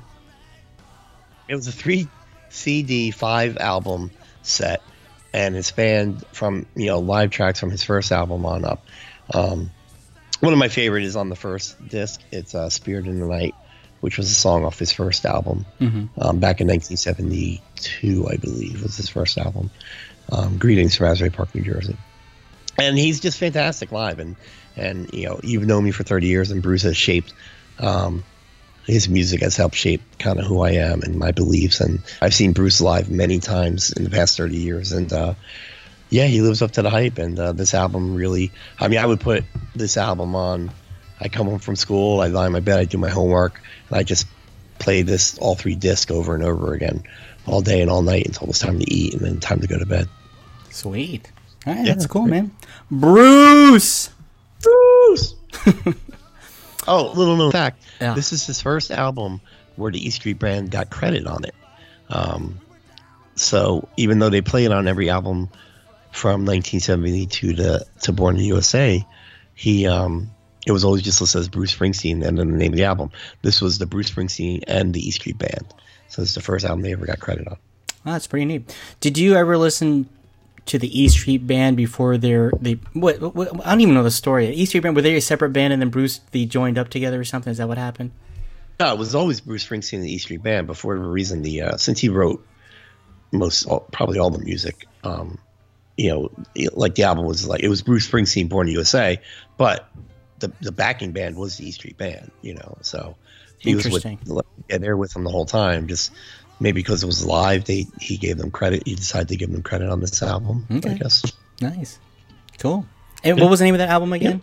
It 1.48 1.54
was 1.54 1.66
a 1.68 1.72
three 1.72 2.08
CD 2.50 3.10
five 3.10 3.56
album 3.58 4.10
set, 4.42 4.82
and 5.32 5.56
it 5.56 5.64
spanned 5.64 6.24
from 6.32 6.66
you 6.74 6.86
know 6.86 7.00
live 7.00 7.30
tracks 7.30 7.60
from 7.60 7.70
his 7.70 7.82
first 7.82 8.12
album 8.12 8.46
on 8.46 8.64
up. 8.64 8.84
Um, 9.32 9.70
one 10.40 10.52
of 10.52 10.58
my 10.58 10.68
favorite 10.68 11.04
is 11.04 11.16
on 11.16 11.28
the 11.30 11.36
first 11.36 11.76
disc. 11.88 12.20
It's 12.30 12.54
uh, 12.54 12.70
"Spirit 12.70 13.06
in 13.06 13.18
the 13.20 13.26
Night," 13.26 13.54
which 14.00 14.16
was 14.18 14.30
a 14.30 14.34
song 14.34 14.64
off 14.64 14.78
his 14.78 14.92
first 14.92 15.24
album 15.26 15.64
um, 15.80 16.38
back 16.38 16.60
in 16.60 16.68
1972, 16.68 18.28
I 18.30 18.36
believe, 18.36 18.82
was 18.82 18.96
his 18.96 19.08
first 19.08 19.38
album. 19.38 19.70
Um, 20.30 20.58
Greetings 20.58 20.96
from 20.96 21.06
Asbury 21.08 21.30
Park, 21.30 21.54
New 21.54 21.62
Jersey. 21.62 21.96
And 22.78 22.98
he's 22.98 23.20
just 23.20 23.38
fantastic 23.38 23.92
live, 23.92 24.18
and 24.18 24.36
and 24.76 25.12
you 25.12 25.26
know 25.26 25.40
you've 25.42 25.66
known 25.66 25.84
me 25.84 25.92
for 25.92 26.02
30 26.02 26.26
years, 26.26 26.50
and 26.50 26.62
Bruce 26.62 26.82
has 26.82 26.96
shaped 26.96 27.32
um, 27.78 28.24
his 28.86 29.08
music 29.08 29.40
has 29.40 29.56
helped 29.56 29.74
shape 29.74 30.02
kind 30.18 30.38
of 30.38 30.46
who 30.46 30.62
I 30.62 30.72
am 30.72 31.02
and 31.02 31.16
my 31.16 31.32
beliefs. 31.32 31.80
And 31.80 32.00
I've 32.20 32.34
seen 32.34 32.52
Bruce 32.52 32.80
live 32.80 33.10
many 33.10 33.38
times 33.38 33.92
in 33.92 34.04
the 34.04 34.10
past 34.10 34.36
30 34.36 34.56
years. 34.56 34.92
And 34.92 35.12
uh, 35.12 35.34
yeah, 36.10 36.26
he 36.26 36.42
lives 36.42 36.62
up 36.62 36.72
to 36.72 36.82
the 36.82 36.90
hype. 36.90 37.18
And 37.18 37.38
uh, 37.38 37.52
this 37.52 37.74
album 37.74 38.14
really, 38.14 38.52
I 38.78 38.88
mean, 38.88 38.98
I 38.98 39.06
would 39.06 39.20
put 39.20 39.44
this 39.74 39.96
album 39.96 40.34
on. 40.34 40.70
I 41.20 41.28
come 41.28 41.46
home 41.46 41.60
from 41.60 41.76
school, 41.76 42.20
I 42.20 42.26
lie 42.26 42.46
in 42.46 42.52
my 42.52 42.60
bed, 42.60 42.80
I 42.80 42.84
do 42.84 42.98
my 42.98 43.08
homework, 43.08 43.62
and 43.88 43.96
I 43.96 44.02
just 44.02 44.26
play 44.80 45.02
this 45.02 45.38
all 45.38 45.54
three 45.54 45.76
disc 45.76 46.10
over 46.10 46.34
and 46.34 46.42
over 46.42 46.74
again 46.74 47.04
all 47.46 47.60
day 47.60 47.80
and 47.80 47.90
all 47.90 48.02
night 48.02 48.26
until 48.26 48.48
it's 48.48 48.58
time 48.58 48.78
to 48.78 48.92
eat 48.92 49.14
and 49.14 49.22
then 49.22 49.40
time 49.40 49.60
to 49.60 49.66
go 49.66 49.78
to 49.78 49.86
bed. 49.86 50.08
Sweet. 50.70 51.30
All 51.66 51.74
right, 51.74 51.86
Yeah, 51.86 51.94
that's 51.94 52.06
cool, 52.06 52.26
man. 52.26 52.52
Bruce. 52.90 54.10
Bruce! 54.62 55.34
oh, 56.86 57.12
little 57.14 57.36
known 57.36 57.52
fact. 57.52 57.82
Yeah. 58.00 58.14
This 58.14 58.32
is 58.32 58.46
his 58.46 58.60
first 58.60 58.90
album 58.90 59.40
where 59.76 59.90
the 59.90 60.06
E 60.06 60.10
Street 60.10 60.38
Band 60.38 60.70
got 60.70 60.90
credit 60.90 61.26
on 61.26 61.44
it. 61.44 61.54
Um, 62.08 62.60
so 63.34 63.88
even 63.96 64.18
though 64.18 64.30
they 64.30 64.40
play 64.40 64.64
it 64.64 64.72
on 64.72 64.88
every 64.88 65.10
album 65.10 65.48
from 66.12 66.44
1972 66.44 67.54
to, 67.54 67.86
to 68.02 68.12
Born 68.12 68.36
in 68.36 68.40
the 68.40 68.46
USA, 68.46 69.04
he 69.54 69.86
um, 69.86 70.30
it 70.66 70.72
was 70.72 70.84
always 70.84 71.02
just 71.02 71.20
listed 71.20 71.40
as 71.40 71.48
Bruce 71.48 71.74
Springsteen 71.74 72.24
and 72.24 72.38
then 72.38 72.50
the 72.50 72.56
name 72.56 72.72
of 72.72 72.76
the 72.76 72.84
album. 72.84 73.10
This 73.42 73.60
was 73.60 73.78
the 73.78 73.86
Bruce 73.86 74.10
Springsteen 74.10 74.64
and 74.66 74.92
the 74.94 75.06
E 75.06 75.10
Street 75.10 75.38
Band. 75.38 75.74
So 76.08 76.22
it's 76.22 76.34
the 76.34 76.40
first 76.40 76.64
album 76.64 76.82
they 76.82 76.92
ever 76.92 77.06
got 77.06 77.20
credit 77.20 77.48
on. 77.48 77.56
Oh, 78.06 78.12
that's 78.12 78.26
pretty 78.26 78.44
neat. 78.44 78.76
Did 79.00 79.16
you 79.18 79.34
ever 79.34 79.56
listen 79.58 80.08
to 80.66 80.78
the 80.78 81.02
E 81.02 81.08
Street 81.08 81.46
Band 81.46 81.76
before 81.76 82.16
their 82.16 82.50
they 82.60 82.74
what, 82.94 83.20
what 83.34 83.66
I 83.66 83.70
don't 83.70 83.80
even 83.82 83.94
know 83.94 84.02
the 84.02 84.10
story. 84.10 84.48
E 84.48 84.64
Street 84.66 84.80
Band 84.80 84.96
were 84.96 85.02
they 85.02 85.16
a 85.16 85.20
separate 85.20 85.50
band 85.50 85.72
and 85.72 85.82
then 85.82 85.90
Bruce 85.90 86.20
they 86.30 86.44
joined 86.46 86.78
up 86.78 86.88
together 86.88 87.20
or 87.20 87.24
something? 87.24 87.50
Is 87.50 87.58
that 87.58 87.68
what 87.68 87.76
happened? 87.78 88.12
No, 88.80 88.92
it 88.92 88.98
was 88.98 89.14
always 89.14 89.40
Bruce 89.40 89.66
Springsteen 89.66 89.94
and 89.98 90.04
the 90.04 90.12
E 90.14 90.18
Street 90.18 90.42
Band. 90.42 90.66
But 90.66 90.76
for 90.76 90.88
whatever 90.88 91.10
reason, 91.10 91.42
the 91.42 91.62
uh, 91.62 91.76
since 91.76 92.00
he 92.00 92.08
wrote, 92.08 92.44
most 93.32 93.66
all, 93.66 93.80
probably 93.92 94.18
all 94.18 94.30
the 94.30 94.38
music. 94.44 94.86
Um, 95.02 95.38
you 95.96 96.10
know, 96.10 96.30
it- 96.54 96.76
like 96.76 96.94
the 96.94 97.02
album 97.04 97.24
was 97.26 97.46
like 97.46 97.62
it 97.62 97.68
was 97.68 97.82
Bruce 97.82 98.08
Springsteen, 98.08 98.48
Born 98.48 98.66
in 98.66 98.68
the 98.68 98.72
USA, 98.78 99.20
but 99.58 99.88
the 100.38 100.50
the 100.60 100.72
backing 100.72 101.12
band 101.12 101.36
was 101.36 101.56
the 101.58 101.68
E 101.68 101.70
Street 101.72 101.96
Band. 101.98 102.30
You 102.42 102.54
know, 102.54 102.76
so 102.80 103.16
he 103.64 103.74
was 103.74 103.84
with 103.84 104.06
Interesting. 104.06 104.42
yeah, 104.68 104.78
they're 104.78 104.96
with 104.96 105.14
him 105.16 105.24
the 105.24 105.30
whole 105.30 105.46
time. 105.46 105.88
Just 105.88 106.12
maybe 106.60 106.80
because 106.80 107.02
it 107.02 107.06
was 107.06 107.24
live, 107.24 107.64
they 107.64 107.86
he 108.00 108.16
gave 108.16 108.38
them 108.38 108.50
credit. 108.50 108.82
He 108.86 108.94
decided 108.94 109.28
to 109.28 109.36
give 109.36 109.50
them 109.50 109.62
credit 109.62 109.88
on 109.90 110.00
this 110.00 110.22
album. 110.22 110.66
I 110.70 110.78
guess 110.94 111.24
Nice. 111.60 111.98
Cool. 112.58 112.86
And 113.22 113.40
what 113.40 113.50
was 113.50 113.58
the 113.60 113.64
name 113.64 113.74
of 113.74 113.78
that 113.78 113.88
album 113.88 114.12
again? 114.12 114.42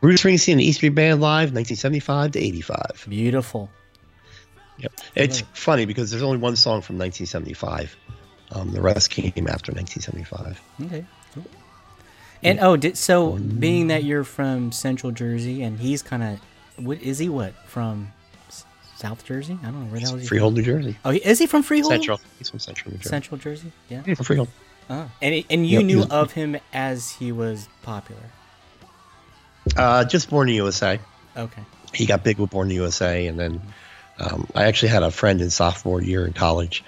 Bruce 0.00 0.22
Springsteen 0.22 0.52
and 0.52 0.60
the 0.60 0.66
E 0.66 0.72
Street 0.72 0.90
Band 0.90 1.20
live, 1.20 1.52
1975 1.54 2.32
to 2.32 2.38
85. 2.38 3.06
Beautiful. 3.08 3.70
Yep. 4.78 4.92
It's 5.14 5.42
funny 5.54 5.86
because 5.86 6.10
there's 6.10 6.22
only 6.22 6.38
one 6.38 6.56
song 6.56 6.82
from 6.82 6.98
1975. 6.98 7.96
Um, 8.52 8.72
the 8.72 8.82
rest 8.82 9.10
came 9.10 9.46
after 9.48 9.72
1975. 9.72 10.60
Okay. 10.82 11.06
Cool. 11.32 11.44
And 12.42 12.60
oh, 12.60 12.76
did, 12.76 12.98
so 12.98 13.38
being 13.38 13.86
that 13.86 14.04
you're 14.04 14.24
from 14.24 14.72
Central 14.72 15.12
Jersey 15.12 15.62
and 15.62 15.78
he's 15.80 16.02
kind 16.02 16.22
of, 16.22 16.40
what 16.76 17.00
is 17.02 17.18
he? 17.18 17.28
What 17.28 17.54
from 17.66 18.12
South 18.96 19.24
Jersey? 19.24 19.58
I 19.62 19.66
don't 19.66 19.84
know 19.86 19.90
where 19.90 20.00
the 20.00 20.06
hell 20.06 20.16
is 20.16 20.22
he. 20.22 20.28
Freehold, 20.28 20.54
New 20.54 20.62
Jersey. 20.62 20.96
Oh, 21.04 21.10
is 21.10 21.38
he 21.38 21.46
from 21.46 21.62
Freehold? 21.62 21.92
Central. 21.92 22.20
He's 22.38 22.50
from 22.50 22.58
Central 22.60 22.92
New 22.92 22.98
Jersey. 22.98 23.08
Central 23.10 23.38
Jersey. 23.38 23.72
Yeah. 23.88 24.02
He's 24.04 24.16
from 24.16 24.24
Freehold. 24.24 24.48
Oh. 24.90 25.10
And 25.22 25.44
and 25.50 25.66
you 25.66 25.78
Yep, 25.78 25.84
knew 25.86 25.96
he's- 25.98 26.10
of 26.10 26.32
him 26.32 26.56
as 26.72 27.10
he 27.12 27.32
was 27.32 27.68
popular. 27.82 28.22
Uh, 29.76 30.04
just 30.04 30.28
born 30.30 30.48
in 30.48 30.54
USA. 30.56 31.00
Okay. 31.36 31.62
He 31.94 32.06
got 32.06 32.22
big 32.24 32.38
with 32.38 32.50
Born 32.50 32.70
in 32.70 32.76
USA, 32.76 33.26
and 33.26 33.38
then 33.38 33.60
um, 34.18 34.46
I 34.54 34.64
actually 34.64 34.88
had 34.90 35.02
a 35.02 35.10
friend 35.10 35.40
in 35.40 35.50
sophomore 35.50 36.02
year 36.02 36.26
in 36.26 36.32
college. 36.32 36.84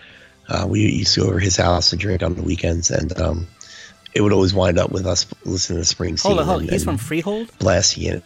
Uh, 0.49 0.67
we 0.69 0.81
used 0.81 1.15
to 1.15 1.21
go 1.23 1.27
over 1.29 1.39
his 1.39 1.57
house 1.57 1.93
and 1.93 2.01
drink 2.01 2.23
on 2.23 2.35
the 2.35 2.43
weekends, 2.43 2.91
and 2.91 3.19
um, 3.21 3.47
it 4.15 4.21
would 4.21 4.33
always 4.33 4.53
wind 4.53 4.79
up 4.79 4.91
with 4.91 5.07
us 5.07 5.27
listening 5.45 5.83
to 5.83 5.85
Springsteen. 5.95 6.23
Hold 6.23 6.39
on, 6.41 6.45
hold 6.47 6.63
on. 6.63 6.69
He's 6.69 6.85
from 6.85 6.99
Freehold. 6.99 7.51
blasting 7.59 8.05
it. 8.05 8.23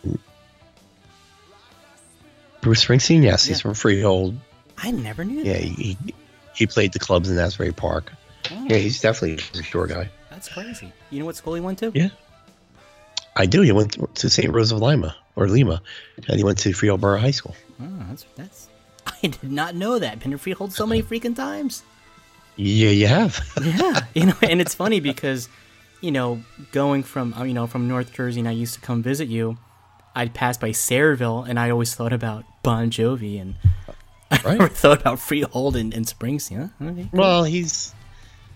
Bruce 2.61 2.85
Springsteen, 2.85 3.23
yes, 3.23 3.45
he's 3.47 3.61
from 3.61 3.75
Freehold. 3.75 4.37
I 4.79 4.91
never 4.91 5.25
knew 5.25 5.43
Yeah, 5.43 5.55
that. 5.55 5.63
he, 5.63 5.97
he 6.05 6.15
he 6.55 6.67
played 6.67 6.93
the 6.93 6.99
clubs 6.99 7.31
in 7.31 7.39
Asbury 7.39 7.73
Park. 7.73 8.13
Oh, 8.51 8.67
Yeah, 8.69 8.77
he's 8.77 9.01
definitely 9.01 9.43
a 9.59 9.63
shore 9.63 9.87
guy. 9.87 10.11
that's 10.31 10.49
crazy. 10.49 10.93
You 11.11 11.21
know 11.21 11.27
what 11.27 11.37
school 11.37 11.55
he 11.55 11.61
went 11.61 11.79
to? 11.79 11.91
Yeah. 11.95 12.09
I 13.37 13.47
do. 13.47 13.63
He 13.63 13.73
went 13.73 13.97
to 14.17 14.29
St. 14.29 14.53
Rose 14.53 14.73
of 14.73 14.81
Lima 14.81 15.15
or 15.37 15.49
Lima, 15.49 15.81
and 16.29 16.37
he 16.37 16.45
went 16.45 16.59
to 16.59 16.73
Freehold 16.73 17.01
Borough 17.01 17.19
High 17.21 17.31
School. 17.31 17.55
Oh, 17.81 17.89
that's 18.09 18.27
that's. 18.37 18.69
I 19.07 19.29
did 19.29 19.51
not 19.51 19.75
know 19.75 19.99
that. 19.99 20.19
Been 20.21 20.33
to 20.33 20.39
Freehold 20.39 20.73
so 20.73 20.87
many 20.87 21.03
freaking 21.03 21.35
times. 21.37 21.83
Yeah, 22.57 22.91
you 22.91 23.07
have. 23.07 23.41
Yeah, 23.63 24.01
you 24.15 24.27
know, 24.27 24.35
and 24.43 24.61
it's 24.61 24.75
funny 24.75 25.01
because, 25.01 25.49
you 26.01 26.11
know, 26.11 26.43
going 26.73 27.03
from 27.05 27.33
uh, 27.35 27.45
you 27.45 27.55
know 27.55 27.67
from 27.67 27.87
North 27.89 28.13
Jersey, 28.13 28.41
and 28.41 28.49
I 28.49 28.53
used 28.53 28.75
to 28.75 28.81
come 28.81 29.03
visit 29.03 29.29
you. 29.29 29.57
I'd 30.15 30.35
pass 30.35 30.59
by 30.59 30.71
Sayreville, 30.71 31.49
and 31.49 31.59
I 31.59 31.71
always 31.71 31.95
thought 31.95 32.13
about 32.13 32.45
Bon 32.63 32.91
Jovi, 32.91 33.41
and 33.41 33.55
I 34.31 34.57
never 34.57 34.69
thought 34.69 35.01
about 35.01 35.19
Freehold 35.19 35.77
and, 35.77 35.95
and 35.95 36.07
Springsteen. 36.07 36.71
Huh? 36.79 36.87
Okay. 36.91 37.09
well, 37.13 37.45
he's 37.45 37.95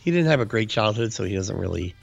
he 0.00 0.10
didn't 0.10 0.26
have 0.26 0.40
a 0.40 0.44
great 0.44 0.68
childhood, 0.68 1.12
so 1.12 1.24
he 1.24 1.34
doesn't 1.34 1.56
really. 1.56 1.94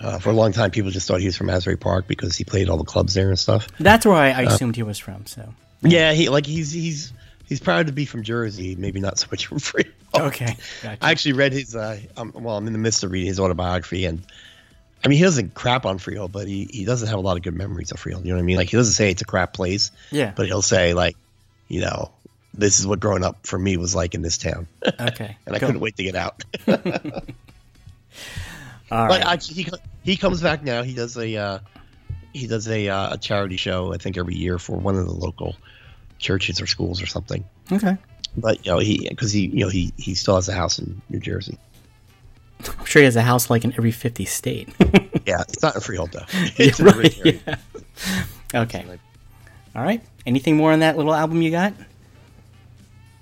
Uh, 0.00 0.18
for 0.18 0.30
a 0.30 0.32
long 0.32 0.52
time, 0.52 0.70
people 0.70 0.90
just 0.90 1.06
thought 1.06 1.20
he 1.20 1.26
was 1.26 1.36
from 1.36 1.48
Asbury 1.48 1.76
Park 1.76 2.06
because 2.06 2.36
he 2.36 2.44
played 2.44 2.68
all 2.68 2.76
the 2.76 2.84
clubs 2.84 3.14
there 3.14 3.28
and 3.28 3.38
stuff. 3.38 3.68
That's 3.78 4.04
where 4.04 4.16
I, 4.16 4.30
I 4.30 4.42
assumed 4.42 4.76
he 4.76 4.82
was 4.82 4.98
from. 4.98 5.24
So 5.26 5.54
Yeah, 5.82 6.12
he 6.12 6.28
like 6.28 6.46
he's 6.46 6.72
he's 6.72 7.12
he's 7.48 7.60
proud 7.60 7.86
to 7.86 7.92
be 7.92 8.04
from 8.04 8.22
Jersey, 8.22 8.74
maybe 8.76 9.00
not 9.00 9.18
so 9.18 9.28
much 9.30 9.46
from 9.46 9.58
Freehold. 9.60 9.94
okay, 10.14 10.56
gotcha. 10.82 11.04
I 11.04 11.10
actually 11.10 11.34
read 11.34 11.52
his. 11.52 11.74
Uh, 11.74 12.00
um, 12.16 12.32
well, 12.34 12.56
I'm 12.56 12.66
in 12.66 12.72
the 12.72 12.78
midst 12.78 13.04
of 13.04 13.12
reading 13.12 13.28
his 13.28 13.40
autobiography, 13.40 14.04
and 14.04 14.24
I 15.04 15.08
mean, 15.08 15.18
he 15.18 15.24
doesn't 15.24 15.54
crap 15.54 15.84
on 15.84 15.98
Freehold, 15.98 16.32
but 16.32 16.48
he, 16.48 16.68
he 16.70 16.84
doesn't 16.84 17.08
have 17.08 17.18
a 17.18 17.22
lot 17.22 17.36
of 17.36 17.42
good 17.42 17.54
memories 17.54 17.92
of 17.92 18.00
Freehold. 18.00 18.24
You 18.24 18.30
know 18.30 18.36
what 18.36 18.42
I 18.42 18.46
mean? 18.46 18.56
Like 18.56 18.70
he 18.70 18.76
doesn't 18.76 18.94
say 18.94 19.10
it's 19.10 19.20
a 19.22 19.26
crap 19.26 19.52
place, 19.52 19.90
yeah. 20.10 20.32
but 20.34 20.46
he'll 20.46 20.62
say 20.62 20.94
like, 20.94 21.16
you 21.68 21.80
know, 21.80 22.10
this 22.52 22.78
is 22.80 22.86
what 22.86 23.00
growing 23.00 23.24
up 23.24 23.46
for 23.46 23.58
me 23.58 23.76
was 23.76 23.94
like 23.94 24.14
in 24.14 24.22
this 24.22 24.38
town, 24.38 24.66
Okay. 25.00 25.36
and 25.46 25.54
I 25.56 25.58
cool. 25.58 25.68
couldn't 25.68 25.80
wait 25.80 25.96
to 25.96 26.04
get 26.04 26.14
out. 26.14 26.42
All 28.90 29.08
But 29.08 29.22
right. 29.22 29.26
actually, 29.26 29.62
he 29.64 29.70
he 30.02 30.16
comes 30.16 30.40
back 30.42 30.62
now. 30.62 30.82
He 30.82 30.94
does 30.94 31.16
a 31.16 31.36
uh, 31.36 31.58
he 32.32 32.46
does 32.46 32.68
a 32.68 32.88
uh, 32.88 33.14
a 33.14 33.18
charity 33.18 33.56
show 33.56 33.92
I 33.92 33.96
think 33.96 34.16
every 34.16 34.34
year 34.34 34.58
for 34.58 34.76
one 34.76 34.94
of 34.96 35.06
the 35.06 35.12
local 35.14 35.56
churches 36.18 36.60
or 36.60 36.66
schools 36.66 37.02
or 37.02 37.06
something. 37.06 37.44
okay. 37.72 37.96
But 38.36 38.64
you 38.64 38.72
know 38.72 38.78
he 38.78 39.08
because 39.08 39.32
he 39.32 39.46
you 39.46 39.60
know 39.64 39.68
he 39.68 39.92
he 39.96 40.14
still 40.14 40.34
has 40.36 40.48
a 40.48 40.52
house 40.54 40.78
in 40.78 41.00
New 41.08 41.20
Jersey. 41.20 41.58
I'm 42.78 42.84
sure 42.84 43.00
he 43.00 43.04
has 43.04 43.16
a 43.16 43.22
house 43.22 43.50
like 43.50 43.64
in 43.64 43.72
every 43.72 43.90
50 43.90 44.24
state. 44.26 44.68
Yeah, 45.26 45.42
it's 45.48 45.62
not 45.62 45.76
a 45.76 45.80
Freehold 45.80 46.12
though. 46.12 46.24
It's 46.56 46.78
in 46.80 46.86
right, 46.86 47.16
yeah. 47.24 47.56
Okay. 48.54 48.84
All 49.74 49.82
right. 49.82 50.02
Anything 50.26 50.56
more 50.56 50.72
on 50.72 50.80
that 50.80 50.96
little 50.96 51.14
album 51.14 51.42
you 51.42 51.50
got? 51.50 51.74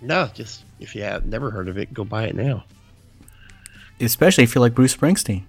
No, 0.00 0.28
just 0.34 0.64
if 0.80 0.94
you 0.94 1.02
have 1.02 1.26
never 1.26 1.50
heard 1.50 1.68
of 1.68 1.78
it, 1.78 1.92
go 1.94 2.04
buy 2.04 2.24
it 2.24 2.34
now. 2.34 2.64
Especially 4.00 4.44
if 4.44 4.54
you 4.54 4.60
like 4.60 4.74
Bruce 4.74 4.96
Springsteen. 4.96 5.44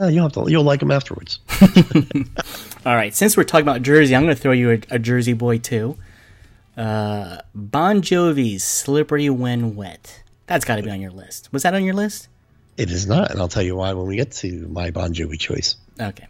No, 0.00 0.08
you'll 0.08 0.24
have 0.24 0.32
to. 0.32 0.50
You'll 0.50 0.64
like 0.64 0.80
them 0.80 0.90
afterwards. 0.90 1.38
All 2.86 2.96
right. 2.96 3.14
Since 3.14 3.36
we're 3.36 3.44
talking 3.44 3.66
about 3.66 3.82
Jersey, 3.82 4.16
I'm 4.16 4.22
going 4.24 4.34
to 4.34 4.40
throw 4.40 4.52
you 4.52 4.72
a, 4.72 4.80
a 4.90 4.98
Jersey 4.98 5.34
boy 5.34 5.58
too. 5.58 5.96
Uh, 6.76 7.38
bon 7.54 8.02
Jovi's 8.02 8.64
"Slippery 8.64 9.30
When 9.30 9.76
Wet." 9.76 10.22
That's 10.46 10.64
got 10.64 10.76
to 10.76 10.82
be 10.82 10.90
on 10.90 11.00
your 11.00 11.12
list. 11.12 11.52
Was 11.52 11.62
that 11.62 11.74
on 11.74 11.84
your 11.84 11.94
list? 11.94 12.28
It 12.76 12.90
is 12.90 13.06
not, 13.06 13.30
and 13.30 13.40
I'll 13.40 13.48
tell 13.48 13.62
you 13.62 13.76
why 13.76 13.92
when 13.92 14.06
we 14.06 14.16
get 14.16 14.32
to 14.32 14.66
my 14.68 14.90
Bon 14.90 15.14
Jovi 15.14 15.38
choice. 15.38 15.76
Okay. 16.00 16.26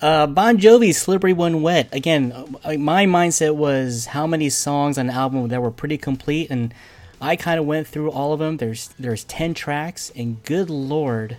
Uh, 0.00 0.26
bon 0.26 0.58
Jovi's 0.58 0.98
"Slippery 0.98 1.32
When 1.32 1.62
Wet." 1.62 1.88
Again, 1.92 2.32
uh, 2.64 2.74
my 2.74 3.06
mindset 3.06 3.56
was 3.56 4.06
how 4.06 4.26
many 4.26 4.50
songs 4.50 4.98
on 4.98 5.06
the 5.06 5.14
album 5.14 5.48
that 5.48 5.62
were 5.62 5.70
pretty 5.70 5.96
complete, 5.96 6.50
and 6.50 6.74
I 7.20 7.36
kind 7.36 7.58
of 7.58 7.64
went 7.64 7.86
through 7.86 8.10
all 8.10 8.34
of 8.34 8.40
them. 8.40 8.58
There's 8.58 8.88
there's 8.98 9.24
ten 9.24 9.54
tracks, 9.54 10.12
and 10.14 10.42
good 10.44 10.68
lord, 10.68 11.38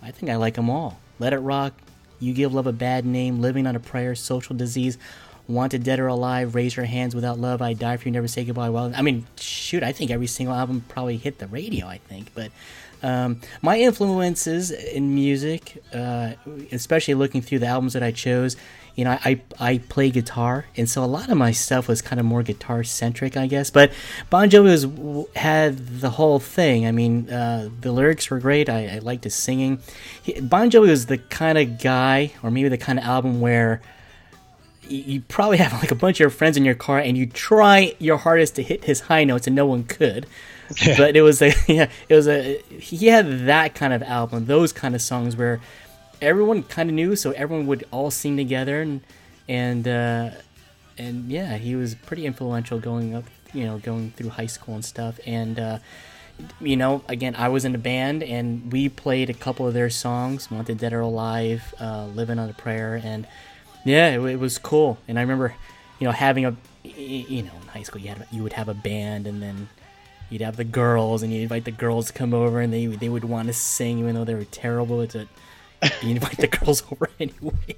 I 0.00 0.12
think 0.12 0.30
I 0.30 0.36
like 0.36 0.54
them 0.54 0.70
all. 0.70 1.00
Let 1.18 1.32
It 1.32 1.38
Rock, 1.38 1.74
You 2.20 2.32
Give 2.32 2.54
Love 2.54 2.68
a 2.68 2.72
Bad 2.72 3.04
Name, 3.04 3.40
Living 3.40 3.66
on 3.66 3.74
a 3.74 3.80
Prayer, 3.80 4.14
Social 4.14 4.54
Disease, 4.54 4.96
Wanted 5.48 5.82
Dead 5.82 5.98
or 5.98 6.06
Alive, 6.06 6.54
Raise 6.54 6.76
Your 6.76 6.86
Hands 6.86 7.14
Without 7.16 7.40
Love, 7.40 7.60
I 7.60 7.72
Die 7.72 7.96
for 7.96 8.08
You, 8.08 8.12
Never 8.12 8.28
Say 8.28 8.44
Goodbye. 8.44 8.70
Well, 8.70 8.92
I 8.94 9.02
mean, 9.02 9.26
shoot, 9.36 9.82
I 9.82 9.90
think 9.90 10.12
every 10.12 10.28
single 10.28 10.54
album 10.54 10.84
probably 10.88 11.16
hit 11.16 11.38
the 11.38 11.48
radio. 11.48 11.88
I 11.88 11.98
think, 11.98 12.32
but 12.32 12.52
um, 13.02 13.40
my 13.60 13.78
influences 13.78 14.70
in 14.70 15.14
music, 15.14 15.82
uh, 15.92 16.32
especially 16.70 17.14
looking 17.14 17.42
through 17.42 17.60
the 17.60 17.66
albums 17.66 17.92
that 17.94 18.02
I 18.02 18.12
chose, 18.12 18.56
you 18.94 19.04
know, 19.04 19.18
I, 19.24 19.40
I 19.58 19.78
play 19.78 20.10
guitar, 20.10 20.66
and 20.76 20.88
so 20.88 21.02
a 21.02 21.06
lot 21.06 21.30
of 21.30 21.38
my 21.38 21.50
stuff 21.50 21.88
was 21.88 22.02
kind 22.02 22.20
of 22.20 22.26
more 22.26 22.42
guitar 22.42 22.84
centric, 22.84 23.36
I 23.38 23.46
guess. 23.46 23.70
But 23.70 23.90
Bon 24.28 24.50
Jovi 24.50 24.64
was 24.64 25.26
had 25.34 26.00
the 26.00 26.10
whole 26.10 26.38
thing. 26.38 26.86
I 26.86 26.92
mean, 26.92 27.30
uh, 27.30 27.70
the 27.80 27.90
lyrics 27.90 28.28
were 28.28 28.38
great. 28.38 28.68
I, 28.68 28.96
I 28.96 28.98
liked 28.98 29.24
his 29.24 29.34
singing. 29.34 29.80
He, 30.22 30.40
bon 30.40 30.70
Jovi 30.70 30.88
was 30.88 31.06
the 31.06 31.18
kind 31.18 31.56
of 31.56 31.80
guy, 31.80 32.32
or 32.42 32.50
maybe 32.50 32.68
the 32.68 32.78
kind 32.78 32.98
of 32.98 33.04
album 33.06 33.40
where 33.40 33.80
you, 34.88 34.98
you 34.98 35.20
probably 35.22 35.58
have 35.58 35.72
like 35.74 35.90
a 35.90 35.94
bunch 35.94 36.16
of 36.16 36.20
your 36.20 36.30
friends 36.30 36.56
in 36.56 36.64
your 36.64 36.74
car, 36.74 36.98
and 36.98 37.16
you 37.16 37.26
try 37.26 37.94
your 37.98 38.16
hardest 38.16 38.56
to 38.56 38.62
hit 38.62 38.84
his 38.84 39.00
high 39.00 39.24
notes, 39.24 39.46
and 39.46 39.56
no 39.56 39.66
one 39.66 39.84
could. 39.84 40.26
But 40.96 41.16
it 41.16 41.22
was 41.22 41.42
a 41.42 41.52
yeah 41.68 41.88
it 42.08 42.14
was 42.14 42.28
a 42.28 42.62
he 42.70 43.08
had 43.08 43.46
that 43.46 43.74
kind 43.74 43.92
of 43.92 44.02
album 44.02 44.46
those 44.46 44.72
kind 44.72 44.94
of 44.94 45.02
songs 45.02 45.36
where 45.36 45.60
everyone 46.20 46.62
kind 46.62 46.88
of 46.88 46.94
knew 46.94 47.16
so 47.16 47.32
everyone 47.32 47.66
would 47.66 47.84
all 47.90 48.10
sing 48.10 48.36
together 48.36 48.80
and 48.80 49.00
and 49.48 49.86
uh 49.86 50.30
and 50.96 51.30
yeah 51.30 51.58
he 51.58 51.74
was 51.74 51.94
pretty 51.94 52.24
influential 52.24 52.78
going 52.78 53.14
up 53.14 53.24
you 53.52 53.64
know 53.64 53.78
going 53.78 54.12
through 54.12 54.30
high 54.30 54.46
school 54.46 54.74
and 54.74 54.84
stuff. 54.84 55.20
And 55.26 55.58
uh 55.58 55.78
you 56.60 56.76
know 56.76 57.04
again 57.08 57.36
i 57.36 57.46
was 57.48 57.64
in 57.64 57.74
a 57.74 57.78
band 57.78 58.22
and 58.22 58.72
we 58.72 58.88
played 58.88 59.28
a 59.28 59.34
couple 59.34 59.68
of 59.68 59.74
their 59.74 59.90
songs 59.90 60.50
wanted 60.50 60.78
dead 60.78 60.92
or 60.92 61.00
alive 61.00 61.74
uh 61.78 62.06
living 62.06 62.38
on 62.38 62.48
a 62.48 62.52
prayer 62.54 63.00
and 63.04 63.26
yeah 63.84 64.10
it, 64.10 64.24
it 64.24 64.38
was 64.38 64.58
cool. 64.58 64.98
And 65.08 65.18
i 65.18 65.22
remember 65.22 65.54
you 65.98 66.06
know 66.06 66.12
having 66.12 66.46
a, 66.46 66.56
you 66.84 67.42
know 67.42 67.52
in 67.62 67.68
high 67.68 67.82
school 67.82 68.00
you 68.00 68.08
had 68.08 68.26
you 68.32 68.42
would 68.42 68.54
have 68.54 68.68
a 68.68 68.74
band 68.74 69.26
and 69.26 69.42
then 69.42 69.68
you'd 70.30 70.42
have 70.42 70.56
the 70.56 70.64
girls 70.64 71.22
and 71.22 71.32
you 71.32 71.42
invite 71.42 71.64
the 71.64 71.70
girls 71.70 72.06
to 72.08 72.12
come 72.12 72.34
over 72.34 72.60
and 72.60 72.72
they 72.72 72.86
they 72.86 73.08
would 73.08 73.24
want 73.24 73.46
to 73.46 73.52
sing 73.52 73.98
even 73.98 74.14
though 74.14 74.24
they 74.24 74.34
were 74.34 74.44
terrible 74.46 75.00
it's 75.00 75.14
a 75.14 75.28
you 76.02 76.10
invite 76.10 76.36
the 76.38 76.48
girls 76.58 76.82
over 76.90 77.08
anyway 77.20 77.76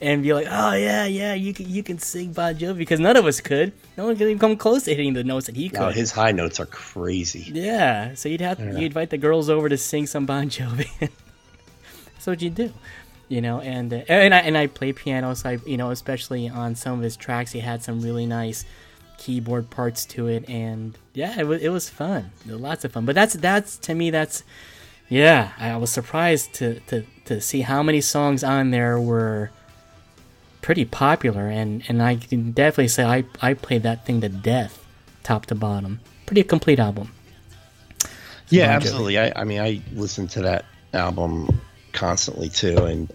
and 0.00 0.22
be 0.22 0.32
like 0.32 0.46
oh 0.50 0.72
yeah 0.72 1.04
yeah 1.04 1.34
you 1.34 1.52
can 1.52 1.68
you 1.68 1.82
can 1.82 1.98
sing 1.98 2.32
Bon 2.32 2.54
Jovi 2.54 2.78
because 2.78 3.00
none 3.00 3.16
of 3.16 3.26
us 3.26 3.40
could. 3.40 3.72
No 3.98 4.06
one 4.06 4.16
could 4.16 4.26
even 4.26 4.38
come 4.38 4.56
close 4.56 4.84
to 4.84 4.94
hitting 4.94 5.12
the 5.12 5.24
notes 5.24 5.46
that 5.46 5.56
he 5.56 5.68
could. 5.68 5.80
Oh, 5.80 5.90
his 5.90 6.10
high 6.10 6.32
notes 6.32 6.58
are 6.58 6.66
crazy. 6.66 7.50
yeah 7.52 8.14
so 8.14 8.28
you'd 8.30 8.40
have 8.40 8.58
you 8.60 8.86
invite 8.86 9.10
the 9.10 9.18
girls 9.18 9.50
over 9.50 9.68
to 9.68 9.76
sing 9.76 10.06
some 10.06 10.24
Bon 10.24 10.48
Jovi. 10.48 10.88
That's 12.14 12.26
what 12.26 12.40
you 12.40 12.50
do 12.50 12.72
you 13.28 13.40
know 13.40 13.60
and 13.60 13.92
uh, 13.92 14.02
and 14.08 14.34
I 14.34 14.38
and 14.38 14.56
I 14.56 14.66
play 14.66 14.92
piano 14.92 15.34
so 15.34 15.50
I 15.50 15.58
you 15.66 15.76
know 15.76 15.90
especially 15.90 16.48
on 16.48 16.74
some 16.74 16.98
of 16.98 17.02
his 17.02 17.16
tracks 17.16 17.52
he 17.52 17.60
had 17.60 17.82
some 17.82 18.00
really 18.00 18.26
nice 18.26 18.64
keyboard 19.18 19.68
parts 19.68 20.06
to 20.06 20.28
it, 20.28 20.48
and 20.48 20.96
yeah, 21.12 21.38
it 21.38 21.46
was 21.46 21.60
it 21.60 21.68
was 21.68 21.90
fun, 21.90 22.30
lots 22.46 22.84
of 22.84 22.92
fun. 22.92 23.04
But 23.04 23.14
that's 23.14 23.34
that's 23.34 23.76
to 23.78 23.94
me 23.94 24.10
that's 24.10 24.42
yeah, 25.10 25.52
I 25.58 25.76
was 25.76 25.92
surprised 25.92 26.54
to 26.54 26.80
to 26.86 27.04
to 27.26 27.40
see 27.40 27.60
how 27.60 27.82
many 27.82 28.00
songs 28.00 28.42
on 28.42 28.70
there 28.70 28.98
were 28.98 29.50
pretty 30.62 30.86
popular, 30.86 31.48
and 31.48 31.82
and 31.88 32.02
I 32.02 32.16
can 32.16 32.52
definitely 32.52 32.88
say 32.88 33.04
I 33.04 33.24
I 33.42 33.52
played 33.52 33.82
that 33.82 34.06
thing 34.06 34.22
to 34.22 34.28
death, 34.30 34.84
top 35.22 35.46
to 35.46 35.54
bottom. 35.54 36.00
Pretty 36.24 36.44
complete 36.44 36.78
album. 36.78 37.12
Yeah, 38.50 38.64
absolutely. 38.64 39.18
I, 39.18 39.32
I 39.36 39.44
mean, 39.44 39.60
I 39.60 39.82
listened 39.92 40.30
to 40.30 40.42
that 40.42 40.64
album 40.94 41.60
constantly 41.98 42.48
too, 42.48 42.84
and 42.84 43.12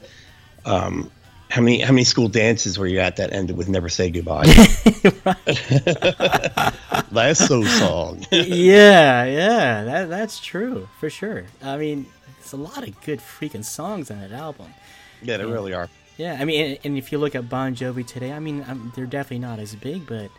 um, 0.65 1.09
how 1.49 1.61
many 1.61 1.79
how 1.79 1.93
many 1.93 2.03
school 2.03 2.27
dances 2.27 2.77
were 2.77 2.87
you 2.87 2.99
at 2.99 3.15
that 3.17 3.31
ended 3.31 3.55
with 3.55 3.69
"Never 3.69 3.89
Say 3.89 4.09
Goodbye"? 4.09 4.43
Last 7.11 7.47
so 7.47 7.63
song. 7.63 8.25
yeah, 8.31 9.23
yeah, 9.23 9.83
that 9.83 10.09
that's 10.09 10.39
true 10.39 10.87
for 10.99 11.09
sure. 11.09 11.45
I 11.61 11.77
mean, 11.77 12.05
there's 12.39 12.53
a 12.53 12.57
lot 12.57 12.87
of 12.87 12.99
good 13.01 13.19
freaking 13.19 13.63
songs 13.63 14.11
on 14.11 14.19
that 14.19 14.31
album. 14.31 14.73
yeah, 15.21 15.37
they 15.37 15.45
really 15.45 15.73
are. 15.73 15.89
Yeah, 16.17 16.37
I 16.39 16.45
mean, 16.45 16.65
and, 16.65 16.79
and 16.83 16.97
if 16.97 17.11
you 17.11 17.17
look 17.17 17.35
at 17.35 17.49
Bon 17.49 17.75
Jovi 17.75 18.05
today, 18.05 18.33
I 18.33 18.39
mean, 18.39 18.63
um, 18.67 18.91
they're 18.95 19.05
definitely 19.05 19.39
not 19.39 19.59
as 19.59 19.75
big, 19.75 20.05
but 20.05 20.29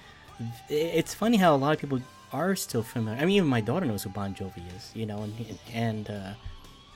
it's 0.68 1.14
funny 1.14 1.36
how 1.36 1.54
a 1.54 1.58
lot 1.58 1.74
of 1.74 1.80
people 1.80 2.00
are 2.32 2.54
still 2.54 2.82
familiar. 2.82 3.20
I 3.20 3.24
mean, 3.24 3.36
even 3.36 3.48
my 3.48 3.60
daughter 3.60 3.86
knows 3.86 4.02
who 4.02 4.10
Bon 4.10 4.34
Jovi 4.34 4.62
is, 4.76 4.90
you 4.94 5.06
know, 5.06 5.22
and 5.22 5.58
and 5.72 6.10
uh, 6.10 6.30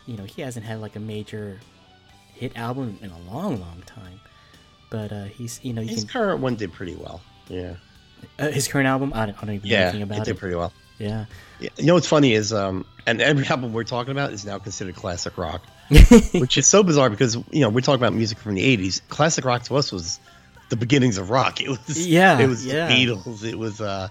you 0.08 0.16
know 0.16 0.24
he 0.24 0.42
hasn't 0.42 0.66
had 0.66 0.80
like 0.80 0.96
a 0.96 1.00
major 1.00 1.60
hit 2.34 2.56
album 2.56 2.98
in 3.02 3.10
a 3.10 3.18
long, 3.32 3.60
long 3.60 3.82
time. 3.86 4.20
But 4.90 5.12
uh, 5.12 5.24
he's, 5.24 5.60
you 5.62 5.72
know, 5.74 5.82
you 5.82 5.88
His 5.88 6.04
can 6.04 6.08
current 6.12 6.40
one 6.40 6.56
did 6.56 6.72
pretty 6.72 6.94
well. 6.96 7.20
Yeah, 7.48 7.74
uh, 8.38 8.48
his 8.48 8.66
current 8.66 8.88
album. 8.88 9.12
I 9.14 9.26
don't, 9.26 9.36
I 9.42 9.46
don't 9.46 9.54
even 9.56 9.68
know 9.68 9.76
yeah, 9.76 9.94
it 9.94 10.02
about 10.02 10.24
did 10.24 10.36
it. 10.36 10.38
pretty 10.38 10.56
well. 10.56 10.72
Yeah, 10.98 11.26
Yeah. 11.60 11.68
You 11.76 11.86
know 11.86 11.94
what's 11.94 12.08
funny 12.08 12.32
is, 12.32 12.52
um, 12.52 12.84
and 13.06 13.20
every 13.20 13.46
album 13.54 13.72
we're 13.72 13.84
talking 13.84 14.10
about 14.12 14.32
is 14.32 14.44
now 14.44 14.58
considered 14.58 14.96
classic 14.96 15.36
rock, 15.38 15.62
which 16.32 16.56
is 16.58 16.66
so 16.66 16.82
bizarre 16.82 17.10
because 17.10 17.36
you 17.52 17.60
know 17.60 17.68
we're 17.68 17.82
talking 17.82 18.00
about 18.00 18.14
music 18.14 18.38
from 18.38 18.54
the 18.54 18.76
'80s. 18.76 19.02
Classic 19.08 19.44
rock 19.44 19.62
to 19.64 19.76
us 19.76 19.92
was 19.92 20.18
the 20.70 20.76
beginnings 20.76 21.18
of 21.18 21.30
rock. 21.30 21.60
It 21.60 21.68
was 21.68 22.06
Yeah, 22.08 22.38
it 22.40 22.46
was 22.48 22.64
yeah. 22.66 22.88
the 22.88 22.94
Beatles. 22.94 23.44
It 23.44 23.58
was 23.58 23.80
uh, 23.80 24.08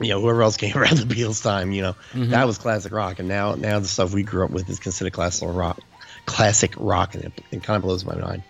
you 0.00 0.08
know 0.08 0.20
whoever 0.20 0.42
else 0.42 0.56
came 0.56 0.76
around 0.76 0.98
the 0.98 1.14
Beatles 1.14 1.42
time. 1.42 1.72
You 1.72 1.82
know 1.82 1.92
Mm-hmm. 2.12 2.30
that 2.30 2.46
was 2.46 2.58
classic 2.58 2.92
rock, 2.92 3.18
and 3.18 3.28
now 3.28 3.54
now 3.54 3.78
the 3.78 3.88
stuff 3.88 4.12
we 4.14 4.22
grew 4.22 4.44
up 4.44 4.50
with 4.50 4.68
is 4.68 4.78
considered 4.80 5.12
classic 5.12 5.48
rock, 5.50 5.80
classic 6.26 6.74
rock, 6.76 7.14
and 7.14 7.24
it, 7.24 7.32
it 7.52 7.62
kind 7.62 7.76
of 7.76 7.82
blows 7.82 8.04
my 8.04 8.14
mind. 8.16 8.42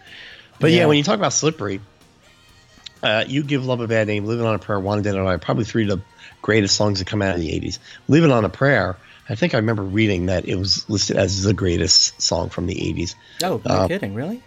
But 0.61 0.71
yeah, 0.71 0.81
Yeah. 0.81 0.87
when 0.87 0.97
you 0.97 1.03
talk 1.03 1.19
about 1.19 1.33
slippery, 1.33 1.81
uh, 3.03 3.25
you 3.27 3.43
give 3.43 3.65
love 3.65 3.81
a 3.81 3.89
bad 3.89 4.07
name, 4.07 4.25
living 4.27 4.45
on 4.47 4.55
a 4.55 4.59
prayer, 4.59 4.79
wanted 4.79 5.05
dead 5.05 5.15
or 5.15 5.23
alive, 5.23 5.41
probably 5.41 5.65
three 5.65 5.85
of 5.85 5.89
the 5.99 6.01
greatest 6.43 6.77
songs 6.77 6.99
that 6.99 7.07
come 7.07 7.23
out 7.23 7.35
of 7.35 7.41
the 7.41 7.49
'80s. 7.59 7.79
Living 8.09 8.31
on 8.31 8.45
a 8.45 8.51
prayer, 8.51 8.97
I 9.29 9.35
think 9.35 9.55
I 9.55 9.59
remember 9.59 9.83
reading 9.83 10.27
that 10.27 10.47
it 10.47 10.57
was 10.57 10.89
listed 10.91 11.17
as 11.17 11.43
the 11.43 11.55
greatest 11.55 12.21
song 12.21 12.51
from 12.51 12.67
the 12.67 12.75
'80s. 12.75 13.15
Oh, 13.43 13.61
no 13.65 13.71
Uh, 13.75 13.89
kidding, 13.89 14.15
really? 14.15 14.43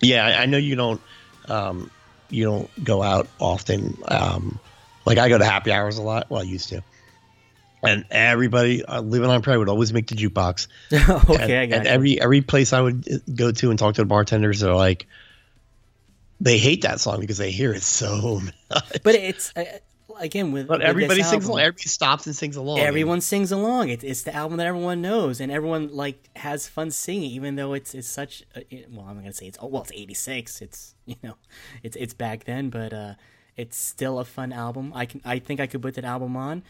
Yeah, 0.00 0.24
I, 0.26 0.42
I 0.42 0.46
know 0.46 0.56
you 0.58 0.74
don't, 0.74 1.00
um, 1.48 1.90
you 2.30 2.44
don't 2.44 2.84
go 2.84 3.02
out 3.02 3.28
often. 3.38 3.98
Um, 4.08 4.58
like 5.04 5.18
I 5.18 5.28
go 5.28 5.38
to 5.38 5.44
happy 5.44 5.72
hours 5.72 5.98
a 5.98 6.02
lot. 6.02 6.30
Well, 6.30 6.40
I 6.40 6.44
used 6.44 6.68
to. 6.70 6.82
And 7.84 8.04
everybody 8.10 8.84
uh, 8.84 9.00
living 9.00 9.28
on 9.28 9.42
prayer 9.42 9.58
would 9.58 9.68
always 9.68 9.92
make 9.92 10.06
the 10.06 10.14
jukebox. 10.14 10.68
okay, 10.92 11.58
I 11.58 11.62
and, 11.62 11.70
got 11.70 11.76
and 11.78 11.84
you. 11.84 11.90
every 11.90 12.20
every 12.20 12.40
place 12.40 12.72
I 12.72 12.80
would 12.80 13.08
uh, 13.10 13.16
go 13.34 13.50
to 13.50 13.70
and 13.70 13.78
talk 13.78 13.96
to 13.96 14.02
the 14.02 14.06
bartenders, 14.06 14.60
they're 14.60 14.72
like, 14.72 15.06
they 16.40 16.58
hate 16.58 16.82
that 16.82 17.00
song 17.00 17.20
because 17.20 17.38
they 17.38 17.50
hear 17.50 17.72
it 17.72 17.82
so 17.82 18.40
much. 18.70 19.02
But 19.02 19.16
it's 19.16 19.52
uh, 19.56 19.64
again 20.20 20.52
with 20.52 20.68
But 20.68 20.78
with 20.78 20.88
everybody 20.88 21.22
sings 21.22 21.46
along. 21.46 21.60
Everybody 21.60 21.88
stops 21.88 22.26
and 22.26 22.36
sings 22.36 22.56
along. 22.56 22.78
Everyone 22.78 23.20
sings 23.20 23.52
along. 23.52 23.88
It's 23.88 24.04
it's 24.04 24.22
the 24.22 24.34
album 24.34 24.58
that 24.58 24.66
everyone 24.66 25.02
knows, 25.02 25.40
and 25.40 25.50
everyone 25.50 25.88
like 25.92 26.28
has 26.36 26.68
fun 26.68 26.90
singing, 26.90 27.30
even 27.32 27.56
though 27.56 27.72
it's 27.72 27.94
it's 27.94 28.08
such. 28.08 28.44
A, 28.54 28.86
well, 28.90 29.06
I'm 29.08 29.18
gonna 29.18 29.32
say 29.32 29.46
it's 29.46 29.58
oh, 29.60 29.66
well, 29.66 29.82
it's 29.82 29.92
'86. 29.92 30.62
It's 30.62 30.94
you 31.06 31.16
know, 31.22 31.34
it's 31.82 31.96
it's 31.96 32.14
back 32.14 32.44
then, 32.44 32.70
but 32.70 32.92
uh, 32.92 33.14
it's 33.56 33.76
still 33.76 34.18
a 34.18 34.24
fun 34.24 34.52
album. 34.52 34.92
I 34.94 35.06
can 35.06 35.20
I 35.24 35.38
think 35.38 35.60
I 35.60 35.66
could 35.66 35.82
put 35.82 35.94
that 35.94 36.04
album 36.04 36.36
on 36.36 36.62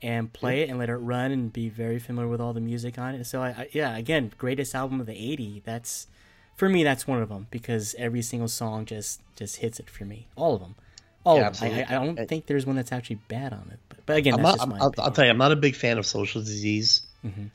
and 0.00 0.32
play 0.32 0.62
it 0.62 0.68
and 0.70 0.78
let 0.78 0.88
it 0.88 0.96
run 0.96 1.32
and 1.32 1.52
be 1.52 1.68
very 1.68 1.98
familiar 1.98 2.28
with 2.30 2.40
all 2.40 2.52
the 2.52 2.60
music 2.60 2.98
on 2.98 3.14
it. 3.14 3.24
So 3.24 3.42
I, 3.42 3.48
I 3.48 3.68
yeah, 3.72 3.96
again, 3.96 4.32
greatest 4.38 4.74
album 4.74 5.00
of 5.00 5.06
the 5.06 5.12
'80s. 5.14 5.62
That's 5.64 6.06
for 6.56 6.68
me. 6.68 6.84
That's 6.84 7.06
one 7.06 7.20
of 7.22 7.28
them 7.28 7.46
because 7.50 7.94
every 7.98 8.22
single 8.22 8.48
song 8.48 8.84
just 8.86 9.20
just 9.36 9.56
hits 9.56 9.80
it 9.80 9.90
for 9.90 10.04
me. 10.04 10.26
All 10.36 10.54
of 10.54 10.60
them. 10.60 10.74
All 11.24 11.38
Yeah, 11.38 11.48
of 11.48 11.58
them. 11.58 11.72
I, 11.72 11.84
I, 11.88 12.04
don't 12.04 12.28
think 12.28 12.46
there's 12.46 12.64
one 12.64 12.76
that's 12.76 12.92
actually 12.92 13.16
bad 13.28 13.52
on 13.52 13.68
it. 13.72 13.78
But, 13.88 13.98
but 14.06 14.16
again, 14.16 14.34
I'm 14.34 14.42
that's 14.42 14.58
not, 14.58 14.58
just 14.58 14.62
I'm, 14.62 14.68
my 14.70 14.78
I'll. 14.80 14.94
I'll 14.98 15.10
tell 15.10 15.24
you, 15.24 15.30
I'm 15.30 15.38
not 15.38 15.52
a 15.52 15.56
big 15.56 15.74
fan 15.74 15.98
of 15.98 16.06
Social 16.06 16.40
Disease, 16.40 17.02
Mm-hmm. 17.26 17.46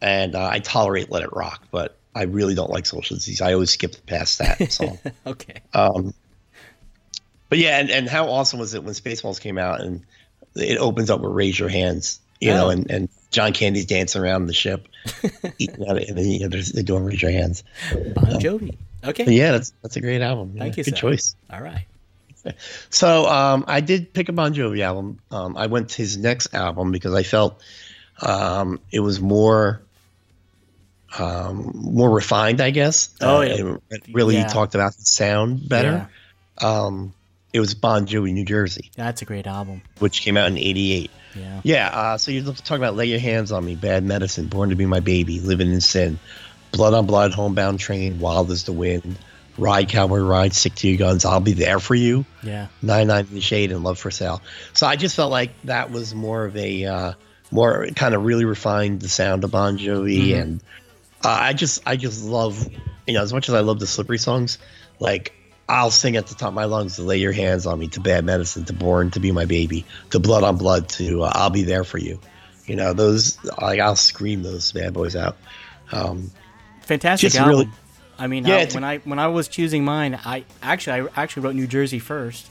and 0.00 0.34
uh, 0.34 0.48
I 0.50 0.58
tolerate 0.58 1.10
Let 1.10 1.22
It 1.22 1.32
Rock, 1.32 1.62
but 1.70 1.96
I 2.14 2.24
really 2.24 2.54
don't 2.54 2.70
like 2.70 2.86
Social 2.86 3.16
Disease. 3.16 3.40
I 3.40 3.52
always 3.52 3.70
skip 3.70 4.04
past 4.06 4.38
that 4.38 4.72
song. 4.72 4.98
okay. 5.26 5.60
Um, 5.72 6.12
but 7.48 7.58
yeah, 7.58 7.78
and, 7.78 7.90
and 7.90 8.08
how 8.08 8.28
awesome 8.28 8.58
was 8.58 8.74
it 8.74 8.82
when 8.84 8.94
Spaceballs 8.94 9.40
came 9.40 9.58
out 9.58 9.80
and 9.80 10.02
it 10.56 10.78
opens 10.78 11.10
up 11.10 11.20
with 11.20 11.32
"Raise 11.32 11.58
Your 11.58 11.68
Hands," 11.68 12.18
you 12.40 12.50
know, 12.50 12.66
Oh. 12.66 12.70
and, 12.70 12.90
and 12.90 13.08
John 13.30 13.52
Candy's 13.52 13.86
dancing 13.86 14.22
around 14.22 14.46
the 14.46 14.52
ship, 14.54 14.86
eating 15.58 15.88
out, 15.88 15.98
and 15.98 16.16
then 16.16 16.26
you 16.30 16.40
know, 16.40 16.48
they're, 16.48 16.62
they're 16.62 16.82
doing 16.82 17.04
"Raise 17.04 17.20
Your 17.22 17.30
Hands." 17.32 17.62
Bon 18.14 18.24
Jovi. 18.40 18.76
Okay. 19.04 19.24
But 19.24 19.34
yeah, 19.34 19.52
that's 19.52 19.72
that's 19.82 19.96
a 19.96 20.00
great 20.00 20.22
album. 20.22 20.52
Yeah, 20.54 20.62
Thank 20.62 20.76
you, 20.78 20.84
Good 20.84 20.96
choice. 20.96 21.36
All 21.50 21.60
right. 21.60 21.86
So 22.90 23.26
um, 23.26 23.64
I 23.68 23.80
did 23.80 24.12
pick 24.12 24.28
a 24.28 24.32
Bon 24.32 24.52
Jovi 24.52 24.80
album. 24.82 25.18
Um, 25.30 25.56
I 25.56 25.66
went 25.66 25.88
to 25.90 25.96
his 25.96 26.18
next 26.18 26.52
album 26.54 26.92
because 26.92 27.14
I 27.14 27.22
felt 27.22 27.58
um, 28.20 28.80
it 28.92 29.00
was 29.00 29.18
more 29.18 29.80
um, 31.18 31.70
more 31.74 32.10
refined, 32.10 32.60
I 32.60 32.70
guess. 32.70 33.14
Oh, 33.20 33.38
Uh, 33.38 33.40
yeah. 33.42 33.76
it 33.90 34.02
really 34.12 34.34
Yeah. 34.36 34.46
talked 34.48 34.74
about 34.74 34.94
the 34.96 35.04
sound 35.04 35.68
better. 35.68 36.08
Um, 36.58 37.14
it 37.54 37.60
was 37.60 37.72
Bon 37.74 38.06
Jovi, 38.06 38.32
New 38.34 38.44
Jersey, 38.44 38.90
That's 38.96 39.22
a 39.22 39.24
great 39.24 39.46
album. 39.46 39.80
which 40.00 40.20
came 40.20 40.36
out 40.36 40.48
in 40.48 40.58
'88. 40.58 41.10
Yeah. 41.34 41.60
Yeah, 41.64 41.88
uh, 41.88 42.18
so 42.18 42.30
you're 42.30 42.44
talking 42.52 42.76
about 42.76 42.94
Lay 42.96 43.06
Your 43.06 43.18
Hands 43.20 43.50
on 43.50 43.64
Me, 43.64 43.74
Bad 43.76 44.04
Medicine, 44.04 44.46
Born 44.48 44.68
to 44.70 44.76
Be 44.76 44.86
My 44.86 45.00
Baby, 45.00 45.40
Living 45.40 45.72
in 45.72 45.80
Sin, 45.80 46.18
Blood 46.72 46.94
on 46.94 47.06
Blood, 47.06 47.32
Homebound 47.32 47.80
Train, 47.80 48.20
Wild 48.20 48.50
as 48.50 48.64
the 48.64 48.72
Wind, 48.72 49.16
Ride 49.58 49.88
Cowboy 49.88 50.18
Ride, 50.18 50.52
Stick 50.54 50.74
to 50.76 50.88
Your 50.88 50.98
Guns, 50.98 51.24
I'll 51.24 51.40
Be 51.40 51.52
There 51.54 51.78
for 51.80 51.94
You, 51.94 52.24
Yeah. 52.42 52.66
Nine 52.82 53.06
Nine 53.08 53.26
in 53.28 53.34
the 53.34 53.40
Shade, 53.40 53.72
and 53.72 53.82
Love 53.82 53.98
for 53.98 54.10
Sale. 54.10 54.42
So 54.74 54.86
I 54.86 54.96
just 54.96 55.16
felt 55.16 55.30
like 55.32 55.50
that 55.64 55.90
was 55.90 56.14
more 56.14 56.44
of 56.44 56.56
a, 56.56 56.84
uh, 56.84 57.12
more 57.50 57.86
kind 57.96 58.14
of 58.14 58.24
really 58.24 58.44
refined 58.44 59.00
the 59.00 59.08
sound 59.08 59.42
of 59.44 59.50
Bon 59.52 59.78
Jovi. 59.78 60.34
And 60.40 60.60
uh, 61.24 61.28
I 61.28 61.52
just, 61.52 61.82
I 61.86 61.96
just 61.96 62.24
love, 62.24 62.64
you 63.06 63.14
know, 63.14 63.22
as 63.22 63.32
much 63.32 63.48
as 63.48 63.54
I 63.54 63.60
love 63.60 63.78
the 63.80 63.86
Slippery 63.86 64.18
songs, 64.18 64.58
like, 65.00 65.32
I'll 65.68 65.90
sing 65.90 66.16
at 66.16 66.26
the 66.26 66.34
top 66.34 66.48
of 66.48 66.54
my 66.54 66.64
lungs 66.64 66.96
to 66.96 67.02
lay 67.02 67.16
your 67.16 67.32
hands 67.32 67.66
on 67.66 67.78
me, 67.78 67.88
to 67.88 68.00
bad 68.00 68.24
medicine, 68.24 68.64
to 68.66 68.72
born 68.72 69.10
to 69.12 69.20
be 69.20 69.32
my 69.32 69.46
baby, 69.46 69.84
to 70.10 70.18
blood 70.20 70.44
on 70.44 70.56
blood, 70.56 70.88
to 70.90 71.22
uh, 71.22 71.32
I'll 71.34 71.50
be 71.50 71.62
there 71.62 71.84
for 71.84 71.98
you. 71.98 72.20
You 72.66 72.76
know, 72.76 72.92
those, 72.92 73.42
like, 73.60 73.80
I'll 73.80 73.96
scream 73.96 74.42
those 74.42 74.72
bad 74.72 74.92
boys 74.94 75.16
out. 75.16 75.36
Um, 75.92 76.30
Fantastic 76.82 77.28
Just 77.28 77.36
album. 77.38 77.48
really- 77.50 77.70
I 78.18 78.26
mean, 78.26 78.46
Yeah, 78.46 78.56
I- 78.56 78.66
when 78.74 78.84
I 78.84 78.98
when 78.98 79.18
I 79.18 79.26
was 79.28 79.48
choosing 79.48 79.84
mine, 79.84 80.18
I 80.24 80.44
actually 80.62 81.08
I 81.16 81.22
actually 81.22 81.42
wrote 81.44 81.54
New 81.56 81.66
Jersey 81.66 81.98
1st 81.98 82.44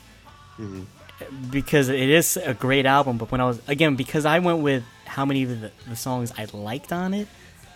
Mm-hmm. 0.60 1.50
because 1.52 1.90
it 1.90 2.10
is 2.10 2.38
a 2.38 2.54
great 2.54 2.86
album. 2.86 3.18
But 3.18 3.32
when 3.32 3.40
I 3.42 3.46
was 3.46 3.62
again 3.68 3.96
because 3.96 4.26
I 4.26 4.40
went 4.40 4.60
with 4.60 4.84
how 5.06 5.26
many 5.26 5.44
of 5.44 5.62
the, 5.62 5.72
the 5.88 5.96
songs 5.96 6.32
I 6.38 6.48
liked 6.52 6.92
on 6.92 7.14
it, 7.14 7.28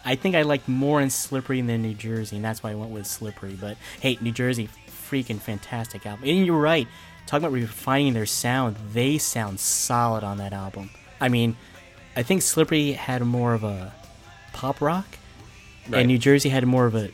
I 0.04 0.16
think 0.16 0.36
I 0.36 0.42
liked 0.42 0.68
more 0.68 1.00
in 1.02 1.10
Slippery 1.10 1.62
than 1.62 1.82
New 1.82 1.94
Jersey, 1.94 2.36
and 2.38 2.46
that's 2.46 2.62
why 2.62 2.72
I 2.72 2.76
went 2.76 2.92
with 2.92 3.06
Slippery. 3.08 3.58
But 3.60 3.78
hey, 4.02 4.18
New 4.22 4.32
Jersey, 4.32 4.70
freaking 5.10 5.40
fantastic 5.40 6.06
album. 6.06 6.28
And 6.28 6.46
you're 6.46 6.60
right, 6.60 6.88
talking 7.26 7.46
about 7.46 7.54
refining 7.54 8.14
their 8.14 8.26
sound, 8.26 8.76
they 8.94 9.18
sound 9.18 9.60
solid 9.60 10.24
on 10.24 10.38
that 10.38 10.54
album. 10.54 10.90
I 11.20 11.30
mean, 11.30 11.56
I 12.16 12.24
think 12.24 12.42
Slippery 12.42 12.94
had 12.94 13.22
more 13.24 13.54
of 13.54 13.64
a 13.64 13.94
pop 14.54 14.82
rock, 14.82 15.06
Right. 15.90 16.00
and 16.00 16.08
New 16.08 16.18
Jersey 16.18 16.50
had 16.50 16.66
more 16.66 16.86
of 16.86 16.96
a 16.96 17.10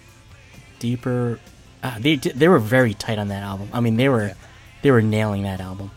deeper. 0.79 1.39
Uh, 1.83 1.99
they 1.99 2.15
they 2.15 2.47
were 2.47 2.59
very 2.59 2.93
tight 2.93 3.19
on 3.19 3.27
that 3.27 3.43
album. 3.43 3.69
I 3.73 3.79
mean, 3.81 3.97
they 3.97 4.09
were 4.09 4.33
they 4.81 4.91
were 4.91 5.01
nailing 5.01 5.43
that 5.43 5.59
album. 5.61 5.91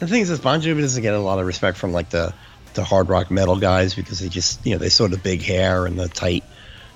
The 0.00 0.06
thing 0.08 0.22
is, 0.22 0.28
this 0.28 0.40
Bon 0.40 0.60
Jovi 0.60 0.80
doesn't 0.80 1.02
get 1.02 1.14
a 1.14 1.18
lot 1.20 1.38
of 1.38 1.46
respect 1.46 1.78
from 1.78 1.92
like 1.92 2.10
the 2.10 2.34
the 2.74 2.82
hard 2.84 3.08
rock 3.08 3.30
metal 3.30 3.56
guys 3.58 3.94
because 3.94 4.18
they 4.18 4.28
just 4.28 4.64
you 4.66 4.72
know 4.72 4.78
they 4.78 4.88
sort 4.88 5.12
of 5.12 5.22
big 5.22 5.42
hair 5.42 5.86
and 5.86 5.98
the 5.98 6.08
tight 6.08 6.42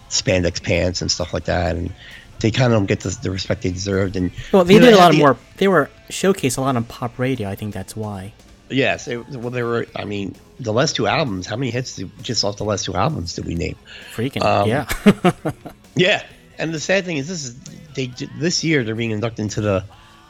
spandex 0.08 0.62
pants 0.62 1.00
and 1.02 1.10
stuff 1.10 1.32
like 1.32 1.44
that, 1.44 1.76
and 1.76 1.92
they 2.40 2.50
kind 2.50 2.72
of 2.72 2.78
don't 2.78 2.86
get 2.86 3.00
the, 3.00 3.10
the 3.22 3.30
respect 3.30 3.62
they 3.62 3.70
deserved. 3.70 4.16
And 4.16 4.30
Well, 4.52 4.64
they 4.64 4.74
you 4.74 4.80
know, 4.80 4.86
did 4.86 4.94
a 4.94 4.98
lot 4.98 5.10
of 5.10 5.16
the- 5.16 5.22
more. 5.22 5.36
They 5.56 5.68
were 5.68 5.90
showcased 6.10 6.58
a 6.58 6.60
lot 6.60 6.76
on 6.76 6.84
pop 6.84 7.18
radio. 7.18 7.48
I 7.48 7.54
think 7.54 7.72
that's 7.74 7.96
why. 7.96 8.32
Yes, 8.68 9.04
they, 9.04 9.16
well, 9.16 9.50
they 9.50 9.62
were. 9.62 9.86
I 9.94 10.04
mean, 10.04 10.34
the 10.58 10.72
last 10.72 10.96
two 10.96 11.06
albums. 11.06 11.46
How 11.46 11.54
many 11.56 11.70
hits 11.70 11.96
did, 11.96 12.10
just 12.22 12.42
off 12.44 12.56
the 12.56 12.64
last 12.64 12.84
two 12.84 12.94
albums 12.94 13.34
did 13.34 13.44
we 13.46 13.54
name? 13.54 13.76
Freaking 14.14 14.42
Um, 14.44 14.68
yeah. 14.68 15.32
Yeah, 15.94 16.22
and 16.58 16.74
the 16.74 16.80
sad 16.80 17.04
thing 17.06 17.16
is, 17.16 17.26
this 17.28 17.44
is 17.44 17.54
they 17.94 18.12
this 18.38 18.62
year 18.64 18.84
they're 18.84 18.94
being 18.94 19.12
inducted 19.12 19.44
into 19.44 19.60
the 19.62 19.84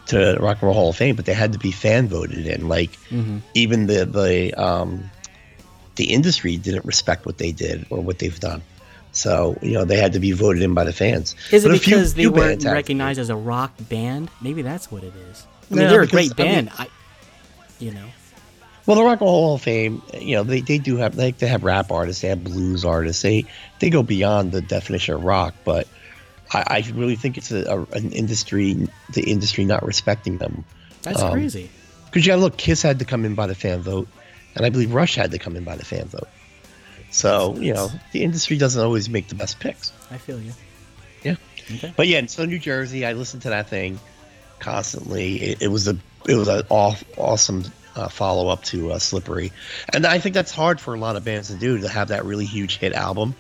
to 0.09 0.37
Rock 0.39 0.59
and 0.59 0.63
Roll 0.65 0.75
Hall 0.75 0.91
of 0.91 0.97
Fame, 0.97 1.17
but 1.17 1.25
they 1.25 1.33
had 1.33 1.53
to 1.55 1.59
be 1.59 1.73
fan 1.73 2.07
voted 2.09 2.47
in. 2.47 2.69
Like 2.69 2.93
Mm-hmm. 3.11 3.39
even 3.55 3.87
the 3.87 4.05
the 4.05 4.55
um, 4.55 5.11
the 5.97 6.13
industry 6.13 6.57
didn't 6.59 6.85
respect 6.85 7.27
what 7.27 7.39
they 7.39 7.51
did 7.53 7.87
or 7.91 8.01
what 8.01 8.19
they've 8.21 8.39
done. 8.39 8.63
So 9.17 9.57
you 9.63 9.73
know 9.73 9.85
they 9.85 9.97
had 9.97 10.13
to 10.13 10.21
be 10.21 10.33
voted 10.33 10.63
in 10.63 10.75
by 10.75 10.85
the 10.85 10.93
fans. 10.93 11.35
Is 11.51 11.65
it 11.65 11.69
But 11.69 11.77
a 11.77 11.81
few- 11.81 11.95
because 11.97 12.15
they 12.15 12.23
few 12.23 12.33
weren't 12.33 12.65
recognized 12.65 13.19
as 13.19 13.31
a 13.31 13.37
rock 13.37 13.73
band? 13.89 14.31
Maybe 14.43 14.63
that's 14.63 14.91
what 14.93 15.03
it 15.03 15.13
is. 15.31 15.47
I 15.71 15.75
mean, 15.75 15.85
No, 15.85 15.91
they're 15.91 16.03
a 16.03 16.07
because, 16.07 16.33
great 16.33 16.41
I 16.41 16.43
mean- 16.49 16.65
band. 16.67 16.71
I, 16.79 16.87
you 17.79 17.93
know. 17.93 18.07
Well, 18.85 18.97
the 18.97 19.03
Rock 19.03 19.21
and 19.21 19.23
Roll 19.23 19.41
Hall 19.47 19.55
of 19.57 19.63
Fame, 19.63 20.01
you 20.21 20.37
know, 20.37 20.45
they, 20.45 20.61
they 20.61 20.79
do 20.79 20.97
have 20.99 21.17
like 21.17 21.39
they 21.39 21.49
have 21.49 21.65
rap 21.65 21.91
artists, 21.91 22.23
they 22.23 22.29
have 22.29 22.45
blues 22.45 22.85
artists, 22.85 23.21
they 23.23 23.45
they 23.81 23.91
go 23.91 24.05
beyond 24.05 24.53
the 24.53 24.61
definition 24.61 25.15
of 25.17 25.25
rock. 25.25 25.55
But 25.65 25.89
I, 26.53 26.65
I 26.87 26.93
really 26.95 27.17
think 27.17 27.37
it's 27.37 27.51
a, 27.51 27.65
a, 27.65 27.83
an 27.97 28.13
industry, 28.13 28.87
the 29.13 29.23
industry 29.23 29.65
not 29.65 29.85
respecting 29.85 30.39
them. 30.39 30.65
That's 31.03 31.21
Um, 31.21 31.33
crazy. 31.33 31.69
Because 32.05 32.25
you 32.25 32.31
got 32.31 32.37
to 32.37 32.43
look, 32.43 32.57
Kiss 32.59 32.81
had 32.83 33.01
to 33.01 33.05
come 33.05 33.25
in 33.25 33.35
by 33.35 33.49
the 33.49 33.57
fan 33.57 33.81
vote, 33.81 34.07
and 34.55 34.65
I 34.65 34.71
believe 34.71 34.95
Rush 34.95 35.17
had 35.17 35.33
to 35.33 35.39
come 35.39 35.57
in 35.57 35.65
by 35.65 35.75
the 35.75 35.85
fan 35.85 36.05
vote. 36.07 36.29
So 37.17 37.57
you 37.57 37.73
know, 37.73 37.91
the 38.13 38.23
industry 38.23 38.59
doesn't 38.59 38.83
always 38.83 39.09
make 39.09 39.29
the 39.29 39.35
best 39.35 39.59
picks. 39.59 39.91
I 40.11 40.19
feel 40.19 40.39
you. 40.41 40.53
Yeah. 41.23 41.37
Okay. 41.75 41.93
But 41.97 42.09
yeah, 42.09 42.25
so 42.27 42.45
New 42.45 42.59
Jersey, 42.59 43.07
I 43.07 43.15
listened 43.15 43.43
to 43.43 43.49
that 43.51 43.69
thing 43.69 43.99
constantly. 44.59 45.37
It, 45.37 45.63
it 45.63 45.69
was 45.69 45.89
a 45.89 45.97
it 46.29 46.35
was 46.35 46.49
an 46.49 46.63
aw- 46.69 46.95
awesome 47.17 47.65
uh, 47.95 48.09
follow 48.09 48.49
up 48.49 48.63
to 48.65 48.93
uh, 48.93 48.99
Slippery, 48.99 49.51
and 49.93 50.07
I 50.07 50.19
think 50.19 50.35
that's 50.35 50.53
hard 50.53 50.79
for 50.81 50.95
a 50.95 50.99
lot 50.99 51.17
of 51.17 51.25
bands 51.25 51.49
to 51.49 51.55
do 51.57 51.79
to 51.81 51.89
have 51.89 52.09
that 52.09 52.25
really 52.27 52.45
huge 52.45 52.77
hit 52.79 52.93
album, 52.93 53.35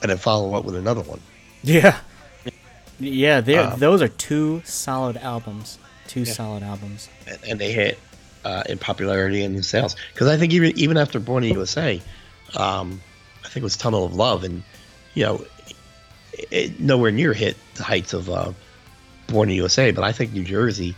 and 0.00 0.10
then 0.10 0.16
follow 0.18 0.54
up 0.54 0.64
with 0.64 0.74
another 0.76 1.02
one. 1.02 1.20
Yeah. 1.62 1.98
Yeah, 3.00 3.40
they 3.42 3.56
Um, 3.58 3.78
those 3.78 4.02
are 4.02 4.08
two 4.08 4.62
solid 4.64 5.16
albums. 5.18 5.78
Two 6.08 6.24
solid 6.24 6.62
albums. 6.62 7.08
and, 7.28 7.38
and 7.48 7.60
they 7.60 7.70
hit 7.72 7.98
uh, 8.44 8.64
in 8.68 8.78
popularity 8.78 9.44
and 9.44 9.54
in 9.54 9.62
sales. 9.62 9.94
Because 10.14 10.26
I 10.26 10.36
think 10.36 10.52
even 10.52 10.76
even 10.78 10.96
after 10.96 11.20
Born 11.20 11.44
in 11.44 11.52
USA, 11.52 12.00
um, 12.56 13.00
I 13.48 13.50
think 13.50 13.62
it 13.62 13.64
was 13.64 13.78
Tunnel 13.78 14.04
of 14.04 14.14
Love, 14.14 14.44
and 14.44 14.62
you 15.14 15.24
know, 15.24 15.44
it, 16.32 16.78
nowhere 16.78 17.10
near 17.10 17.32
hit 17.32 17.56
the 17.76 17.82
heights 17.82 18.12
of 18.12 18.28
uh, 18.28 18.52
Born 19.28 19.48
in 19.48 19.56
USA. 19.56 19.90
But 19.90 20.04
I 20.04 20.12
think 20.12 20.34
New 20.34 20.44
Jersey, 20.44 20.94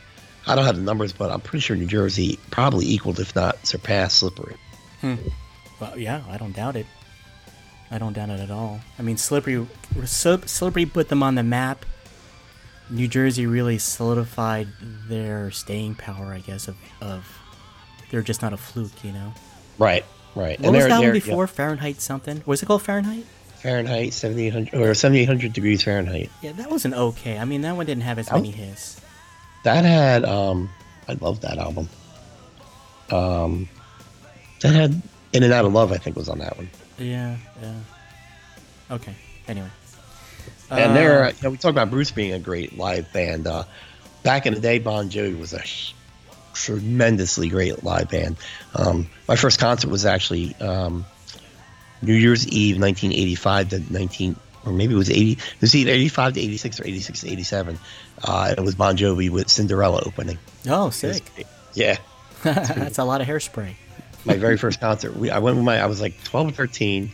I 0.48 0.56
don't 0.56 0.64
have 0.64 0.74
the 0.74 0.82
numbers, 0.82 1.12
but 1.12 1.30
I'm 1.30 1.40
pretty 1.40 1.60
sure 1.60 1.76
New 1.76 1.86
Jersey 1.86 2.40
probably 2.50 2.86
equaled, 2.86 3.20
if 3.20 3.36
not 3.36 3.64
surpassed, 3.64 4.18
Slippery. 4.18 4.56
Well, 5.80 5.96
yeah, 5.96 6.22
I 6.28 6.38
don't 6.38 6.54
doubt 6.54 6.74
it. 6.74 6.86
I 7.90 7.98
don't 7.98 8.14
doubt 8.14 8.30
it 8.30 8.40
at 8.40 8.50
all. 8.50 8.80
I 8.98 9.02
mean, 9.02 9.16
Slippery, 9.16 9.64
Slippery 10.04 10.86
put 10.86 11.08
them 11.08 11.22
on 11.22 11.36
the 11.36 11.42
map. 11.44 11.86
New 12.90 13.06
Jersey 13.06 13.46
really 13.46 13.78
solidified 13.78 14.66
their 15.08 15.52
staying 15.52 15.94
power, 15.94 16.34
I 16.34 16.40
guess. 16.40 16.66
Of, 16.66 16.76
of 17.00 17.38
they're 18.10 18.22
just 18.22 18.42
not 18.42 18.52
a 18.52 18.56
fluke, 18.56 19.04
you 19.04 19.12
know. 19.12 19.32
Right, 19.78 20.04
right. 20.40 20.59
What 20.61 20.72
was 20.72 20.81
they're- 20.83 20.88
that 20.88 21.00
one 21.00 21.12
before? 21.12 21.46
Fahrenheit 21.46 22.00
something? 22.00 22.42
Was 22.46 22.62
it 22.62 22.66
called 22.66 22.83
Fahrenheit? 22.83 23.24
Fahrenheit 23.62 24.14
7800 24.14 24.74
or 24.81 24.94
7800 24.94 25.53
degrees 25.53 25.83
Fahrenheit. 25.83 26.31
Yeah, 26.42 26.53
that 26.53 26.70
was 26.70 26.85
an 26.87 26.94
okay. 26.94 27.38
I 27.38 27.44
mean, 27.44 27.61
that 27.62 27.76
one 27.76 27.85
didn't 27.87 28.05
have 28.05 28.18
as 28.18 28.26
That 28.29 28.37
many 28.37 28.50
hits. 28.50 28.98
That 29.64 29.85
had 29.85 30.24
um 30.24 30.70
I 31.09 31.12
love 31.20 31.42
that 31.42 31.59
album. 31.59 31.88
Um 33.11 33.68
that 34.62 34.74
had 34.74 35.03
In 35.33 35.42
and 35.42 35.53
Out 35.53 35.64
of 35.64 35.72
Love 35.72 35.92
I 35.92 35.98
think 35.98 36.16
was 36.16 36.29
on 36.29 36.38
that 36.38 36.57
one. 36.57 36.70
Yeah, 36.98 37.37
yeah. 37.62 37.74
Okay. 38.90 39.14
Anyway. 39.48 39.68
And 40.70 40.92
Uh, 40.92 40.94
there 40.94 41.29
you 41.29 41.35
know, 41.42 41.50
we 41.50 41.57
talk 41.59 41.70
about 41.70 41.90
Bruce 41.90 42.11
being 42.11 42.33
a 42.33 42.38
great 42.38 42.79
live 42.79 43.12
band. 43.12 43.46
Uh 43.46 43.64
back 44.22 44.46
in 44.46 44.55
the 44.55 44.61
day 44.61 44.79
Bon 44.79 45.11
Jovi 45.11 45.38
was 45.38 45.53
a 45.53 45.62
tremendously 46.64 47.49
great 47.49 47.83
live 47.85 48.09
band. 48.11 48.37
Um 48.75 49.09
my 49.29 49.37
first 49.37 49.59
concert 49.61 49.90
was 49.90 50.05
actually 50.07 50.55
um 50.57 51.05
New 52.03 52.14
Year's 52.14 52.46
Eve 52.49 52.81
1985 52.81 53.68
to 53.70 53.92
19 53.92 54.37
or 54.64 54.73
maybe 54.73 54.94
it 54.94 54.99
was 54.99 55.11
80 55.11 55.33
it 55.33 55.38
was 55.61 55.75
either 55.75 55.90
85 55.92 56.35
to 56.35 56.40
86 56.40 56.81
or 56.81 56.87
86 56.87 57.20
to 57.20 57.31
87. 57.31 57.79
Uh 58.23 58.55
it 58.57 58.61
was 58.62 58.75
Bon 58.75 58.96
Jovi 58.96 59.31
with 59.31 59.49
Cinderella 59.51 60.03
opening. 60.07 60.38
Oh, 60.68 60.87
was 60.87 60.96
sick. 60.96 61.25
Yeah. 61.75 61.96
That's 62.42 62.99
a 62.99 63.05
lot 63.05 63.20
of 63.20 63.27
hairspray. 63.27 63.75
my 64.25 64.37
very 64.37 64.57
first 64.64 64.81
concert. 64.81 65.14
We, 65.16 65.31
I 65.31 65.38
went 65.38 65.57
with 65.57 65.64
my, 65.64 65.79
I 65.79 65.87
was 65.87 66.01
like 66.01 66.23
12 66.25 66.49
or 66.49 66.53
13. 66.53 67.11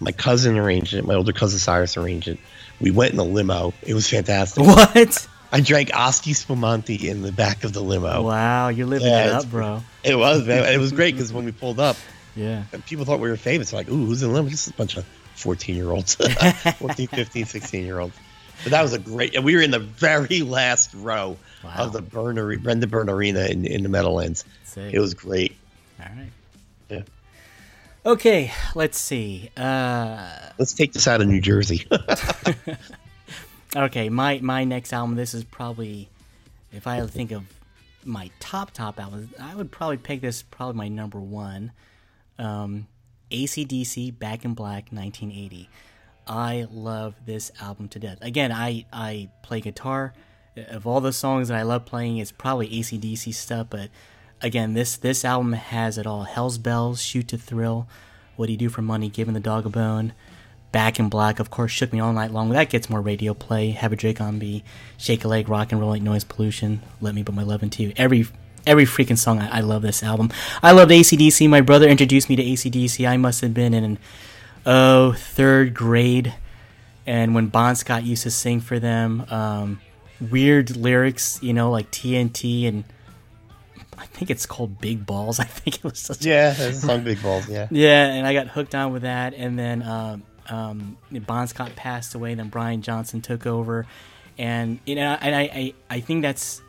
My 0.00 0.12
cousin 0.12 0.56
arranged 0.56 0.94
it. 0.94 1.06
My 1.06 1.14
older 1.14 1.32
cousin 1.34 1.58
Cyrus 1.58 1.98
arranged 1.98 2.28
it. 2.28 2.38
We 2.80 2.90
went 2.90 3.12
in 3.12 3.18
a 3.18 3.22
limo. 3.24 3.74
It 3.82 3.92
was 3.92 4.08
fantastic. 4.08 4.64
What? 4.64 5.28
I 5.52 5.60
drank 5.60 5.90
Asti 5.92 6.32
Spumante 6.32 7.08
in 7.08 7.22
the 7.22 7.32
back 7.32 7.64
of 7.64 7.72
the 7.72 7.80
limo. 7.82 8.22
Wow, 8.22 8.68
you're 8.68 8.86
living 8.86 9.08
Yeah, 9.08 9.26
it 9.26 9.32
up, 9.32 9.50
bro. 9.50 9.82
It 10.04 10.14
was, 10.16 10.46
man. 10.46 10.72
It 10.72 10.78
was 10.78 10.92
great 10.92 11.14
because 11.14 11.32
when 11.32 11.44
we 11.44 11.52
pulled 11.52 11.80
up, 11.80 11.96
Yeah. 12.36 12.64
people 12.86 13.04
thought 13.04 13.18
we 13.20 13.28
were 13.28 13.36
famous. 13.36 13.72
Like, 13.72 13.88
ooh, 13.88 14.06
who's 14.06 14.22
in 14.22 14.28
the 14.28 14.34
limo? 14.34 14.48
Just 14.48 14.68
a 14.68 14.72
bunch 14.74 14.96
of 14.96 15.04
14 15.36 15.74
year 15.74 15.90
olds, 15.90 16.14
14, 16.14 17.08
15, 17.08 17.46
16 17.46 17.84
year 17.84 17.98
olds. 17.98 18.14
But 18.62 18.72
that 18.72 18.82
was 18.82 18.92
a 18.92 18.98
great, 18.98 19.34
and 19.34 19.44
we 19.44 19.56
were 19.56 19.62
in 19.62 19.70
the 19.70 19.78
very 19.78 20.42
last 20.42 20.92
row 20.94 21.36
Wow. 21.64 21.74
of 21.78 21.92
the 21.92 22.00
Byrne, 22.02 22.36
Brendan 22.62 22.88
Byrne 22.88 23.08
Arena 23.10 23.46
in, 23.46 23.66
in 23.66 23.82
the 23.82 23.88
Meadowlands. 23.88 24.44
Sick. 24.64 24.92
It 24.94 24.98
was 25.00 25.14
great. 25.14 25.56
All 25.98 26.06
right. 26.06 26.30
Yeah. 26.90 27.02
Okay, 28.06 28.50
let's 28.74 28.98
see. 28.98 29.50
Uh, 29.58 30.26
Let's 30.58 30.72
take 30.74 30.92
this 30.94 31.06
out 31.08 31.20
of 31.20 31.26
New 31.28 31.40
Jersey. 31.40 31.86
okay, 33.74 34.08
my 34.08 34.40
my 34.40 34.64
next 34.64 34.92
album. 34.92 35.16
This 35.16 35.34
is 35.34 35.44
probably, 35.44 36.08
if 36.72 36.86
I 36.86 37.04
think 37.06 37.30
of 37.30 37.44
my 38.04 38.30
top 38.40 38.72
top 38.72 38.98
albums, 39.00 39.32
I 39.40 39.54
would 39.54 39.70
probably 39.70 39.98
pick 39.98 40.20
this 40.20 40.42
probably 40.42 40.76
my 40.76 40.88
number 40.88 41.18
one. 41.18 41.72
Um, 42.38 42.86
ACDC 43.30 44.18
Back 44.18 44.44
in 44.44 44.54
Black 44.54 44.90
1980. 44.90 45.68
I 46.26 46.66
love 46.70 47.14
this 47.26 47.50
album 47.60 47.88
to 47.88 47.98
death. 47.98 48.18
Again, 48.20 48.52
I 48.52 48.86
I 48.92 49.30
play 49.42 49.60
guitar. 49.60 50.14
Of 50.56 50.86
all 50.86 51.00
the 51.00 51.12
songs 51.12 51.48
that 51.48 51.56
I 51.56 51.62
love 51.62 51.86
playing, 51.86 52.18
it's 52.18 52.32
probably 52.32 52.68
ACDC 52.68 53.32
stuff. 53.34 53.68
But 53.70 53.90
again, 54.40 54.74
this 54.74 54.96
this 54.96 55.24
album 55.24 55.52
has 55.52 55.98
it 55.98 56.06
all: 56.06 56.24
Hell's 56.24 56.58
Bells, 56.58 57.02
Shoot 57.02 57.28
to 57.28 57.38
Thrill, 57.38 57.88
What 58.36 58.46
Do 58.46 58.52
You 58.52 58.58
Do 58.58 58.68
for 58.68 58.82
Money, 58.82 59.08
Giving 59.08 59.34
the 59.34 59.40
Dog 59.40 59.66
a 59.66 59.70
Bone, 59.70 60.12
Back 60.72 61.00
in 61.00 61.08
Black, 61.08 61.40
of 61.40 61.50
course, 61.50 61.72
Shook 61.72 61.92
Me 61.92 61.98
All 61.98 62.12
Night 62.12 62.30
Long. 62.30 62.50
That 62.50 62.70
gets 62.70 62.88
more 62.88 63.00
radio 63.00 63.34
play. 63.34 63.70
Have 63.70 63.92
a 63.92 63.96
Drink 63.96 64.20
on 64.20 64.38
Me, 64.38 64.62
Shake 64.98 65.24
a 65.24 65.28
Leg, 65.28 65.48
Rock 65.48 65.72
and 65.72 65.80
Roll 65.80 65.90
Like 65.90 66.02
Noise 66.02 66.22
Pollution, 66.22 66.80
Let 67.00 67.14
Me 67.14 67.24
Put 67.24 67.34
My 67.34 67.42
Love 67.42 67.64
Into 67.64 67.82
You. 67.82 67.92
Every 67.96 68.26
every 68.66 68.84
freaking 68.84 69.18
song. 69.18 69.40
I, 69.40 69.58
I 69.58 69.60
love 69.60 69.82
this 69.82 70.02
album. 70.02 70.30
I 70.62 70.72
loved 70.72 70.92
ACDC. 70.92 71.48
My 71.48 71.60
brother 71.60 71.88
introduced 71.88 72.28
me 72.28 72.36
to 72.36 72.44
ACDC. 72.44 73.08
I 73.08 73.16
must 73.16 73.40
have 73.40 73.52
been 73.52 73.74
in 73.74 73.98
oh 74.64 75.12
third 75.12 75.74
grade, 75.74 76.34
and 77.06 77.34
when 77.34 77.48
Bon 77.48 77.74
Scott 77.74 78.04
used 78.04 78.22
to 78.22 78.30
sing 78.30 78.60
for 78.60 78.78
them, 78.78 79.26
um, 79.28 79.80
weird 80.20 80.76
lyrics, 80.76 81.42
you 81.42 81.52
know, 81.52 81.70
like 81.70 81.90
TNT 81.90 82.68
and. 82.68 82.84
I 83.98 84.06
think 84.06 84.30
it's 84.30 84.46
called 84.46 84.80
Big 84.80 85.04
Balls. 85.04 85.38
I 85.40 85.44
think 85.44 85.76
it 85.76 85.84
was 85.84 85.98
such 85.98 86.24
yeah, 86.24 86.52
a 86.52 86.72
song 86.72 87.04
Big 87.04 87.22
Balls. 87.22 87.46
Yeah. 87.50 87.68
yeah, 87.70 88.06
and 88.06 88.26
I 88.26 88.32
got 88.32 88.48
hooked 88.48 88.74
on 88.74 88.94
with 88.94 89.02
that, 89.02 89.34
and 89.34 89.58
then 89.58 89.82
um, 89.82 90.22
um, 90.50 90.98
Bon 91.26 91.46
Scott 91.46 91.74
passed 91.76 92.14
away, 92.14 92.34
then 92.34 92.48
Brian 92.48 92.82
Johnson 92.82 93.20
took 93.20 93.46
over, 93.46 93.86
and 94.36 94.80
you 94.84 94.94
know, 94.94 95.16
and 95.20 95.34
I, 95.34 95.42
I, 95.42 95.74
I 95.88 96.00
think 96.00 96.22
that's 96.22 96.60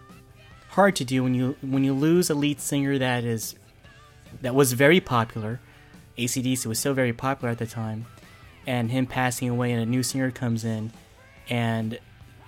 hard 0.70 0.96
to 0.98 1.06
do 1.06 1.24
when 1.24 1.34
you 1.34 1.56
when 1.62 1.84
you 1.84 1.94
lose 1.94 2.30
a 2.30 2.36
lead 2.36 2.60
singer 2.62 2.98
that 2.98 3.24
is 3.24 3.56
that 4.41 4.56
was 4.56 4.74
very 4.74 5.00
popular. 5.00 5.60
ACDC 6.17 6.65
was 6.65 6.80
so 6.80 6.94
very 6.94 7.13
popular 7.13 7.52
at 7.52 7.58
the 7.58 7.65
time, 7.65 8.06
and 8.67 8.91
him 8.91 9.08
passing 9.08 9.50
away, 9.50 9.72
and 9.72 9.82
a 9.82 9.86
new 9.86 10.04
singer 10.04 10.32
comes 10.32 10.63
in, 10.63 10.91
and 11.50 12.00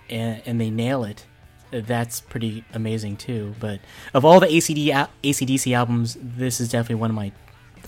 and, 0.09 0.41
and 0.45 0.61
they 0.61 0.69
nail 0.69 1.03
it. 1.03 1.25
That's 1.71 2.21
pretty 2.21 2.63
amazing 2.73 3.17
too. 3.17 3.55
But 3.59 3.79
of 4.13 4.23
all 4.23 4.39
the 4.39 4.47
ACD 4.47 5.07
ACDC 5.23 5.75
albums, 5.75 6.17
this 6.21 6.61
is 6.61 6.69
definitely 6.69 6.95
one 6.95 7.09
of 7.09 7.15
my 7.15 7.31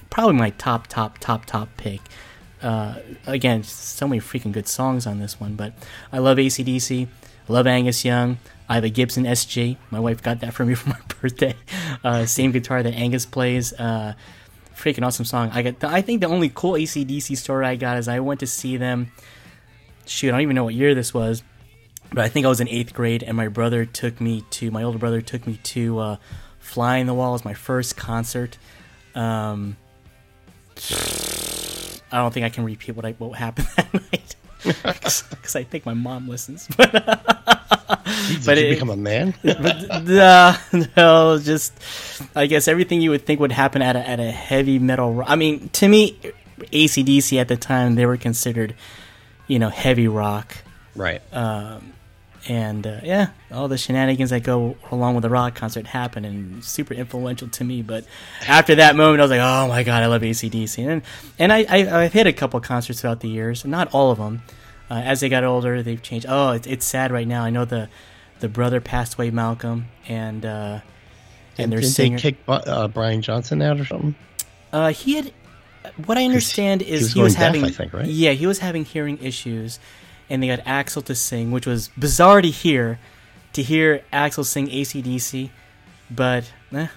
probably 0.09 0.33
my 0.33 0.49
top 0.51 0.87
top 0.87 1.19
top 1.19 1.45
top 1.45 1.69
pick. 1.77 2.01
Uh, 2.65 2.95
again, 3.27 3.61
so 3.61 4.07
many 4.07 4.19
freaking 4.19 4.51
good 4.51 4.67
songs 4.67 5.05
on 5.05 5.19
this 5.19 5.39
one, 5.39 5.53
but 5.53 5.73
I 6.11 6.17
love 6.17 6.39
ACDC. 6.39 7.07
I 7.47 7.53
love 7.53 7.67
Angus 7.67 8.03
Young. 8.03 8.39
I 8.67 8.73
have 8.73 8.83
a 8.83 8.89
Gibson 8.89 9.25
SG. 9.25 9.77
My 9.91 9.99
wife 9.99 10.23
got 10.23 10.39
that 10.39 10.55
for 10.55 10.65
me 10.65 10.73
for 10.75 10.89
my 10.89 10.99
birthday. 11.21 11.55
Uh, 12.03 12.25
same 12.25 12.51
guitar 12.51 12.81
that 12.81 12.95
Angus 12.95 13.27
plays. 13.27 13.71
Uh, 13.73 14.15
freaking 14.75 15.05
awesome 15.05 15.25
song. 15.25 15.51
I 15.53 15.61
got. 15.61 15.83
I 15.83 16.01
think 16.01 16.21
the 16.21 16.27
only 16.27 16.49
cool 16.49 16.73
ACDC 16.73 17.37
story 17.37 17.67
I 17.67 17.75
got 17.75 17.97
is 17.97 18.07
I 18.07 18.19
went 18.19 18.39
to 18.39 18.47
see 18.47 18.77
them. 18.77 19.11
Shoot, 20.07 20.29
I 20.29 20.31
don't 20.31 20.41
even 20.41 20.55
know 20.55 20.63
what 20.63 20.73
year 20.73 20.95
this 20.95 21.13
was, 21.13 21.43
but 22.09 22.25
I 22.25 22.29
think 22.29 22.47
I 22.47 22.49
was 22.49 22.61
in 22.61 22.67
eighth 22.69 22.95
grade, 22.95 23.21
and 23.21 23.37
my 23.37 23.47
brother 23.47 23.85
took 23.85 24.19
me 24.19 24.43
to. 24.51 24.71
My 24.71 24.81
older 24.81 24.97
brother 24.97 25.21
took 25.21 25.45
me 25.45 25.57
to 25.63 25.99
uh, 25.99 26.17
Fly 26.57 26.99
on 26.99 27.05
the 27.05 27.13
Wall. 27.13 27.29
It 27.29 27.33
was 27.33 27.45
my 27.45 27.53
first 27.53 27.95
concert. 27.95 28.57
Um, 29.13 29.77
I 32.15 32.19
don't 32.21 32.33
think 32.33 32.45
I 32.45 32.49
can 32.49 32.63
repeat 32.63 32.95
what 32.95 33.05
I 33.05 33.11
what 33.13 33.37
happened 33.37 33.67
that 33.75 33.93
night 33.93 34.35
because 34.63 35.55
I 35.55 35.63
think 35.63 35.85
my 35.85 35.93
mom 35.93 36.27
listens. 36.29 36.67
But 36.77 36.93
Did 38.27 38.45
But 38.45 38.57
you 38.57 38.65
it- 38.65 38.69
become 38.75 38.89
a 38.89 38.95
man? 38.97 39.33
Nah, 39.43 40.55
no, 40.97 41.37
just 41.39 41.73
I 42.35 42.45
guess 42.47 42.67
everything 42.67 43.01
you 43.01 43.11
would 43.11 43.25
think 43.25 43.39
would 43.39 43.51
happen 43.51 43.81
at 43.81 43.95
a 43.95 44.07
at 44.07 44.19
a 44.19 44.31
heavy 44.31 44.79
metal. 44.79 45.13
ro- 45.13 45.25
I 45.27 45.35
mean, 45.35 45.69
to 45.73 45.87
me, 45.87 46.17
ACDC 46.71 47.39
at 47.39 47.47
the 47.47 47.57
time 47.57 47.95
they 47.95 48.05
were 48.05 48.17
considered, 48.17 48.73
you 49.47 49.59
know, 49.59 49.69
heavy 49.69 50.07
rock, 50.07 50.55
right. 50.95 51.21
Um, 51.33 51.93
and 52.47 52.85
uh, 52.85 52.99
yeah, 53.03 53.29
all 53.51 53.67
the 53.67 53.77
shenanigans 53.77 54.29
that 54.29 54.43
go 54.43 54.77
along 54.91 55.15
with 55.15 55.25
a 55.25 55.29
rock 55.29 55.55
concert 55.55 55.87
happen 55.87 56.25
and 56.25 56.63
super 56.63 56.93
influential 56.93 57.47
to 57.49 57.63
me. 57.63 57.81
But 57.81 58.05
after 58.47 58.75
that 58.75 58.95
moment, 58.95 59.19
I 59.19 59.23
was 59.23 59.31
like, 59.31 59.39
oh 59.39 59.67
my 59.67 59.83
god, 59.83 60.03
I 60.03 60.07
love 60.07 60.21
ACDC, 60.21 60.87
and 60.87 61.01
and 61.39 61.51
I, 61.51 61.65
I 61.69 62.03
I've 62.03 62.13
hit 62.13 62.27
a 62.27 62.33
couple 62.33 62.59
concerts 62.59 63.01
throughout 63.01 63.21
the 63.21 63.29
years, 63.29 63.65
not 63.65 63.93
all 63.93 64.11
of 64.11 64.17
them. 64.17 64.43
Uh, 64.89 65.01
as 65.03 65.19
they 65.19 65.29
got 65.29 65.43
older, 65.43 65.81
they've 65.81 66.01
changed. 66.01 66.27
Oh, 66.29 66.51
it's, 66.51 66.67
it's 66.67 66.85
sad 66.85 67.11
right 67.11 67.27
now. 67.27 67.43
I 67.43 67.49
know 67.49 67.65
the 67.65 67.89
the 68.39 68.49
brother 68.49 68.79
passed 68.79 69.15
away, 69.15 69.31
Malcolm, 69.31 69.87
and 70.07 70.45
uh, 70.45 70.79
and 71.57 71.71
their 71.71 71.79
Didn't 71.79 71.93
singer. 71.93 72.17
they 72.17 72.33
kick 72.33 72.37
uh, 72.47 72.87
Brian 72.87 73.21
Johnson 73.21 73.61
out 73.61 73.79
or 73.79 73.85
something? 73.85 74.15
Uh, 74.71 74.91
he 74.91 75.15
had. 75.15 75.33
What 76.05 76.17
I 76.17 76.25
understand 76.25 76.81
is 76.81 77.03
was 77.03 77.13
he 77.13 77.21
was, 77.21 77.35
going 77.35 77.53
deaf, 77.53 77.55
having. 77.55 77.63
I 77.65 77.69
think, 77.69 77.93
right? 77.93 78.05
Yeah, 78.05 78.31
he 78.31 78.47
was 78.47 78.59
having 78.59 78.85
hearing 78.85 79.19
issues, 79.19 79.79
and 80.29 80.41
they 80.41 80.47
got 80.47 80.59
Axl 80.65 81.03
to 81.05 81.15
sing, 81.15 81.51
which 81.51 81.65
was 81.65 81.89
bizarre 81.97 82.41
to 82.41 82.49
hear, 82.49 82.99
to 83.53 83.63
hear 83.63 84.03
Axl 84.11 84.45
sing 84.45 84.67
ACDC, 84.67 85.49
but 86.09 86.51
eh, 86.73 86.87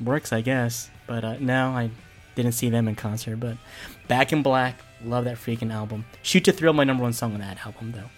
works 0.00 0.32
I 0.32 0.40
guess. 0.40 0.90
But 1.06 1.24
uh, 1.24 1.36
no, 1.38 1.70
I 1.70 1.90
didn't 2.34 2.52
see 2.52 2.68
them 2.68 2.88
in 2.88 2.94
concert. 2.94 3.36
But 3.36 3.56
Back 4.08 4.32
in 4.32 4.42
Black, 4.42 4.80
love 5.04 5.24
that 5.24 5.36
freaking 5.36 5.72
album. 5.72 6.04
Shoot 6.22 6.44
to 6.44 6.52
Thrill, 6.52 6.72
my 6.72 6.84
number 6.84 7.02
one 7.02 7.12
song 7.12 7.34
on 7.34 7.40
that 7.40 7.64
album, 7.64 7.92
though. 7.92 8.10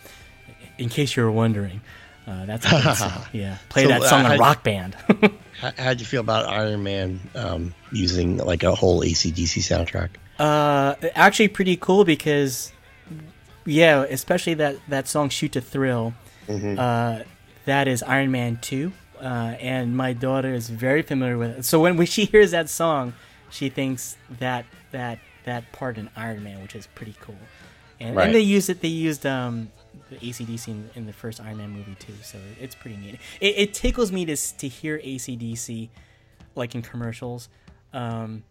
In 0.79 0.89
case 0.89 1.17
you 1.17 1.23
were 1.25 1.31
wondering, 1.31 1.81
uh, 2.27 2.47
that's 2.47 2.67
a 2.67 2.71
good 2.71 2.97
song. 2.97 3.25
Yeah, 3.33 3.59
play 3.69 3.83
So, 3.83 3.89
that 3.89 4.03
song 4.05 4.27
uh, 4.27 4.31
on 4.31 4.39
Rock 4.39 4.63
Band. 4.63 4.95
How, 5.61 5.73
how'd 5.77 5.99
you 5.99 6.07
feel 6.07 6.21
about 6.21 6.47
Iron 6.49 6.85
Man 6.85 7.19
um, 7.35 7.75
using 7.91 8.37
like 8.37 8.63
a 8.63 8.75
whole 8.75 9.03
ACDC 9.03 9.59
soundtrack? 9.61 10.11
Uh, 10.39 10.95
actually, 11.17 11.49
pretty 11.49 11.77
cool 11.77 12.05
because, 12.05 12.73
yeah, 13.69 14.03
especially 14.05 14.55
that 14.55 14.77
that 14.89 15.09
song 15.09 15.29
"Shoot 15.29 15.53
to 15.53 15.61
Thrill," 15.61 16.15
uh, 16.49 17.23
that 17.67 17.89
is 17.89 18.03
Iron 18.03 18.31
Man 18.31 18.59
two, 18.61 18.93
uh, 19.21 19.25
and 19.61 19.97
my 19.97 20.13
daughter 20.13 20.53
is 20.55 20.69
very 20.71 21.03
familiar 21.03 21.37
with 21.39 21.59
it. 21.59 21.65
So 21.65 21.81
when, 21.81 21.97
when 21.97 22.07
she 22.15 22.25
hears 22.25 22.51
that 22.53 22.69
song, 22.69 23.13
she 23.51 23.69
thinks 23.69 24.17
that 24.41 24.65
that 24.93 25.19
that 25.45 25.71
part 25.73 25.99
in 25.99 26.09
Iron 26.17 26.43
Man, 26.43 26.63
which 26.63 26.75
is 26.75 26.87
pretty 26.89 27.15
cool. 27.21 27.37
And, 28.01 28.15
Right. 28.17 28.27
and 28.27 28.35
they 28.35 28.41
used 28.41 28.71
it. 28.71 28.81
They 28.81 28.89
used 28.89 29.27
um, 29.27 29.71
the 30.11 30.17
ACDC 30.17 30.69
in, 30.69 30.91
in 30.95 31.07
the 31.07 31.13
first 31.13 31.41
Iron 31.41 31.57
Man 31.59 31.71
movie 31.71 31.97
too, 31.99 32.15
so 32.23 32.39
it's 32.61 32.75
pretty 32.75 32.97
neat. 32.97 33.19
It, 33.41 33.55
it 33.59 33.75
tickles 33.75 34.11
me 34.13 34.25
to 34.27 34.37
to 34.37 34.69
hear 34.69 34.99
ACDC 34.99 35.89
like 36.55 36.75
in 36.75 36.83
commercials. 36.83 37.49
Um, 37.93 38.45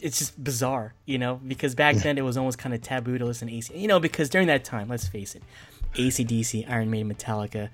it's 0.00 0.18
just 0.18 0.42
bizarre, 0.42 0.94
you 1.06 1.18
know, 1.18 1.40
because 1.46 1.74
back 1.74 1.96
then 1.96 2.18
it 2.18 2.22
was 2.22 2.36
almost 2.36 2.58
kind 2.58 2.74
of 2.74 2.82
taboo 2.82 3.16
to 3.18 3.24
listen 3.24 3.48
to 3.48 3.54
AC, 3.54 3.76
you 3.76 3.88
know, 3.88 3.98
because 4.00 4.28
during 4.28 4.46
that 4.48 4.64
time, 4.64 4.88
let's 4.88 5.06
face 5.08 5.34
it, 5.34 5.42
ACDC, 5.94 6.68
Iron 6.70 6.90
Maiden, 6.90 7.12
Metallica, 7.12 7.70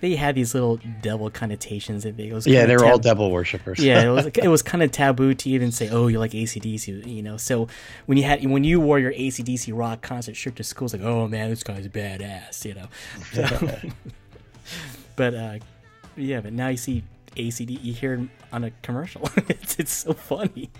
they 0.00 0.16
had 0.16 0.34
these 0.34 0.54
little 0.54 0.80
devil 1.02 1.28
connotations 1.30 2.04
that 2.04 2.16
they 2.16 2.28
it 2.28 2.32
was 2.32 2.46
Yeah, 2.46 2.64
they 2.64 2.74
were 2.76 2.86
all 2.86 2.98
devil 2.98 3.30
worshippers. 3.30 3.78
yeah, 3.78 4.02
it 4.02 4.08
was 4.08 4.26
it 4.42 4.48
was 4.48 4.62
kind 4.62 4.82
of 4.82 4.90
taboo 4.90 5.34
to 5.34 5.50
even 5.50 5.70
say, 5.72 5.90
"Oh, 5.90 6.06
you 6.06 6.18
like 6.18 6.30
ACDC," 6.32 7.06
you 7.06 7.22
know. 7.22 7.36
So 7.36 7.68
when 8.06 8.16
you 8.16 8.24
had 8.24 8.42
when 8.48 8.64
you 8.64 8.80
wore 8.80 8.98
your 8.98 9.12
ACDC 9.12 9.72
rock 9.76 10.00
concert 10.00 10.36
shirt 10.36 10.56
to 10.56 10.64
school, 10.64 10.86
it's 10.86 10.94
like, 10.94 11.02
"Oh 11.02 11.28
man, 11.28 11.50
this 11.50 11.62
guy's 11.62 11.86
badass," 11.88 12.64
you 12.64 12.74
know. 12.74 12.86
So- 13.32 13.78
but 15.16 15.34
uh, 15.34 15.58
yeah, 16.16 16.40
but 16.40 16.52
now 16.54 16.68
you 16.68 16.76
see 16.78 17.04
ACD, 17.36 17.78
you 17.82 17.92
hear 17.92 18.26
on 18.52 18.64
a 18.64 18.70
commercial. 18.82 19.28
it's 19.48 19.78
it's 19.78 19.92
so 19.92 20.14
funny. 20.14 20.70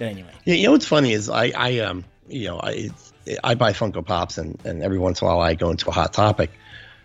But 0.00 0.08
anyway, 0.08 0.32
Yeah, 0.46 0.54
you 0.54 0.64
know 0.64 0.72
what's 0.72 0.86
funny 0.86 1.12
is 1.12 1.28
I, 1.28 1.52
I 1.56 1.78
um, 1.80 2.04
you 2.26 2.48
know, 2.48 2.58
I, 2.60 2.88
I 3.44 3.54
buy 3.54 3.72
Funko 3.74 4.04
Pops 4.04 4.38
and, 4.38 4.58
and 4.64 4.82
every 4.82 4.98
once 4.98 5.20
in 5.20 5.26
a 5.26 5.30
while 5.30 5.40
I 5.40 5.54
go 5.54 5.70
into 5.70 5.88
a 5.90 5.92
Hot 5.92 6.12
Topic, 6.14 6.50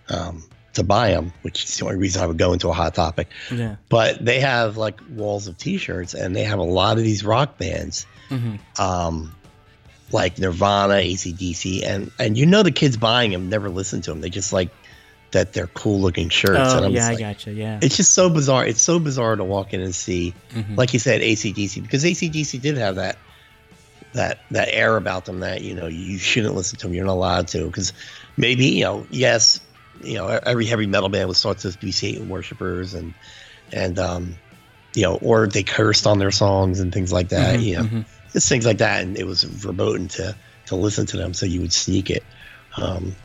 um, 0.09 0.43
to 0.75 0.83
buy 0.83 1.11
them, 1.11 1.33
which 1.41 1.65
is 1.65 1.77
the 1.77 1.85
only 1.85 1.97
reason 1.97 2.21
I 2.23 2.27
would 2.27 2.37
go 2.37 2.53
into 2.53 2.69
a 2.69 2.73
Hot 2.73 2.95
Topic. 2.95 3.27
yeah, 3.51 3.75
But 3.89 4.23
they 4.23 4.39
have 4.39 4.77
like 4.77 4.99
walls 5.09 5.47
of 5.47 5.57
T-shirts, 5.57 6.13
and 6.13 6.33
they 6.35 6.43
have 6.43 6.59
a 6.59 6.63
lot 6.63 6.97
of 6.97 7.03
these 7.03 7.23
rock 7.25 7.57
bands, 7.57 8.05
Mm-hmm. 8.29 8.81
um, 8.81 9.35
like 10.11 10.39
Nirvana, 10.39 10.95
ACDC, 10.95 11.83
and 11.83 12.11
and 12.17 12.37
you 12.37 12.45
know 12.45 12.63
the 12.63 12.71
kids 12.71 12.95
buying 12.97 13.31
them 13.31 13.49
never 13.49 13.69
listen 13.69 14.01
to 14.01 14.11
them. 14.11 14.21
They 14.21 14.29
just 14.29 14.53
like 14.53 14.69
that 15.35 15.51
they're 15.51 15.67
cool 15.67 15.99
looking 15.99 16.29
shirts. 16.29 16.73
oh 16.73 16.87
yeah, 16.87 16.89
just 16.99 17.07
I 17.07 17.11
like, 17.11 17.19
gotcha. 17.19 17.51
Yeah, 17.51 17.79
it's 17.81 17.97
just 17.97 18.13
so 18.13 18.29
bizarre. 18.29 18.65
It's 18.65 18.81
so 18.81 18.99
bizarre 18.99 19.35
to 19.35 19.43
walk 19.43 19.73
in 19.73 19.81
and 19.81 19.93
see, 19.93 20.33
Mhm. 20.53 20.77
like 20.77 20.93
you 20.93 20.99
said, 20.99 21.21
ACDC 21.21 21.81
because 21.81 22.05
ACDC 22.05 22.61
did 22.61 22.77
have 22.77 22.95
that 22.95 23.17
that 24.13 24.39
that 24.51 24.69
air 24.71 24.95
about 24.95 25.25
them 25.25 25.41
that 25.41 25.61
you 25.61 25.75
know 25.75 25.87
you 25.87 26.17
shouldn't 26.17 26.55
listen 26.55 26.79
to 26.79 26.87
them. 26.87 26.93
You're 26.95 27.05
not 27.05 27.13
allowed 27.13 27.47
to 27.49 27.65
because 27.67 27.91
maybe 28.37 28.67
you 28.67 28.85
know 28.85 29.05
yes, 29.09 29.59
you 30.01 30.15
know 30.17 30.27
every 30.27 30.65
heavy 30.65 30.87
metal 30.87 31.09
band 31.09 31.27
was 31.27 31.41
thought 31.41 31.59
to 31.59 31.77
be 31.77 31.91
Satan 31.91 32.29
worshippers 32.29 32.93
and 32.93 33.13
and 33.73 33.99
um 33.99 34.35
you 34.95 35.03
know 35.03 35.15
or 35.17 35.47
they 35.47 35.63
cursed 35.63 36.07
on 36.07 36.17
their 36.17 36.31
songs 36.31 36.79
and 36.79 36.93
things 36.93 37.11
like 37.11 37.27
that. 37.29 37.59
Mhm, 37.59 37.63
you 37.63 37.75
know 37.75 37.83
mhm. 37.83 38.05
just 38.31 38.47
things 38.47 38.65
like 38.65 38.77
that, 38.77 39.03
and 39.03 39.17
it 39.17 39.27
was 39.27 39.43
verboten 39.43 40.07
to 40.07 40.33
to 40.67 40.75
listen 40.77 41.05
to 41.07 41.17
them, 41.17 41.33
so 41.33 41.45
you 41.45 41.59
would 41.59 41.73
sneak 41.73 42.09
it. 42.09 42.23
Um, 42.77 43.15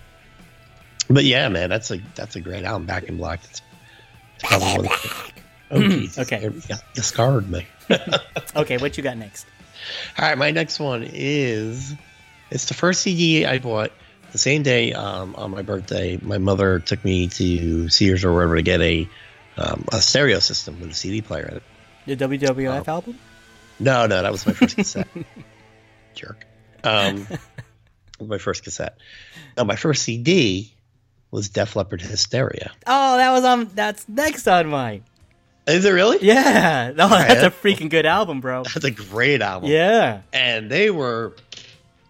but 1.10 1.24
yeah, 1.24 1.48
man, 1.48 1.68
that's 1.68 1.90
a 1.90 2.00
that's 2.14 2.36
a 2.36 2.40
great 2.40 2.64
album. 2.64 2.86
Back 2.86 3.04
in 3.04 3.16
Black. 3.16 3.40
It's, 3.44 3.62
it's 4.36 4.44
probably 4.44 4.68
one 4.68 4.86
of 4.86 4.92
the, 4.92 5.32
oh, 5.72 5.82
Jesus. 5.82 6.18
Okay. 6.18 6.48
Go. 6.48 6.74
You 6.96 7.02
scarred 7.02 7.50
me. 7.50 7.66
Okay, 8.56 8.78
what 8.78 8.96
you 8.96 9.02
got 9.02 9.16
next? 9.16 9.46
All 10.18 10.28
right, 10.28 10.38
my 10.38 10.50
next 10.50 10.78
one 10.78 11.08
is 11.12 11.94
it's 12.50 12.66
the 12.66 12.74
first 12.74 13.02
CD 13.02 13.46
I 13.46 13.58
bought 13.58 13.92
the 14.32 14.38
same 14.38 14.62
day 14.62 14.92
um, 14.92 15.34
on 15.36 15.50
my 15.50 15.62
birthday. 15.62 16.18
My 16.22 16.38
mother 16.38 16.78
took 16.80 17.04
me 17.04 17.28
to 17.28 17.88
Sears 17.88 18.24
or 18.24 18.32
wherever 18.32 18.56
to 18.56 18.62
get 18.62 18.80
a 18.80 19.08
um, 19.56 19.84
a 19.92 20.00
stereo 20.00 20.38
system 20.38 20.80
with 20.80 20.90
a 20.90 20.94
CD 20.94 21.20
player 21.20 21.46
in 21.46 21.56
it. 21.56 21.62
The 22.18 22.38
WWF 22.38 22.88
album? 22.88 23.18
No, 23.78 24.06
no, 24.06 24.22
that 24.22 24.32
was 24.32 24.46
my 24.46 24.52
first 24.52 24.76
cassette. 24.76 25.08
Jerk. 26.14 26.46
Um, 26.84 27.26
my 28.20 28.38
first 28.38 28.64
cassette. 28.64 28.98
No, 29.56 29.64
my 29.64 29.76
first 29.76 30.02
CD 30.02 30.72
was 31.30 31.48
Def 31.48 31.76
Leppard 31.76 32.00
Hysteria. 32.02 32.72
Oh, 32.86 33.16
that 33.16 33.30
was 33.32 33.44
on. 33.44 33.66
That's 33.74 34.08
next 34.08 34.46
on 34.48 34.68
mine. 34.68 35.04
Is 35.66 35.84
it 35.84 35.90
really? 35.90 36.18
Yeah. 36.22 36.92
Oh, 36.98 37.08
that's 37.08 37.42
a 37.42 37.50
freaking 37.50 37.88
good 37.90 38.06
album, 38.06 38.40
bro. 38.40 38.64
That's 38.64 38.84
a 38.84 38.90
great 38.90 39.40
album. 39.42 39.70
Yeah. 39.70 40.22
and 40.32 40.70
they 40.70 40.90
were 40.90 41.34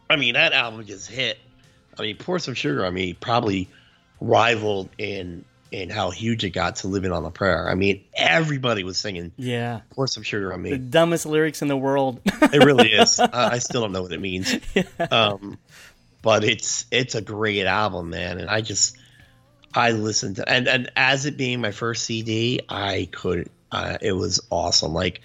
i 0.08 0.16
mean 0.16 0.34
that 0.34 0.52
album 0.52 0.84
just 0.86 1.08
hit 1.08 1.38
i 1.98 2.02
mean 2.02 2.16
pour 2.16 2.38
some 2.40 2.54
sugar 2.54 2.84
on 2.84 2.92
me 2.92 3.12
probably 3.12 3.68
rivaled 4.20 4.88
in 4.98 5.44
in 5.70 5.88
how 5.88 6.10
huge 6.10 6.42
it 6.44 6.50
got 6.50 6.74
to 6.76 6.88
living 6.88 7.12
on 7.12 7.24
a 7.24 7.30
prayer 7.30 7.68
i 7.68 7.74
mean 7.76 8.02
everybody 8.14 8.82
was 8.82 8.98
singing 8.98 9.30
Yeah. 9.36 9.82
pour 9.90 10.08
some 10.08 10.24
sugar 10.24 10.52
on 10.52 10.62
Me. 10.62 10.70
The 10.70 10.78
dumbest 10.78 11.26
lyrics 11.26 11.62
in 11.62 11.68
the 11.68 11.76
world. 11.76 12.20
it 12.24 12.64
really 12.64 12.90
is 12.92 13.20
I, 13.20 13.28
I 13.52 13.58
still 13.58 13.82
don't 13.82 13.92
know 13.92 14.02
what 14.02 14.12
it 14.12 14.20
means 14.20 14.52
um 15.12 15.58
but 16.22 16.42
it's 16.42 16.86
it's 16.90 17.14
a 17.14 17.22
great 17.22 17.66
album 17.66 18.10
man 18.10 18.38
and 18.38 18.50
i 18.50 18.60
just 18.62 18.96
i 19.74 19.90
listened 19.92 20.36
to 20.36 20.48
and 20.48 20.66
and 20.68 20.90
as 20.96 21.26
it 21.26 21.36
being 21.36 21.60
my 21.60 21.70
first 21.70 22.04
cd 22.04 22.60
i 22.68 23.08
could 23.12 23.48
uh, 23.72 23.96
it 24.00 24.12
was 24.12 24.40
awesome 24.50 24.92
like 24.92 25.20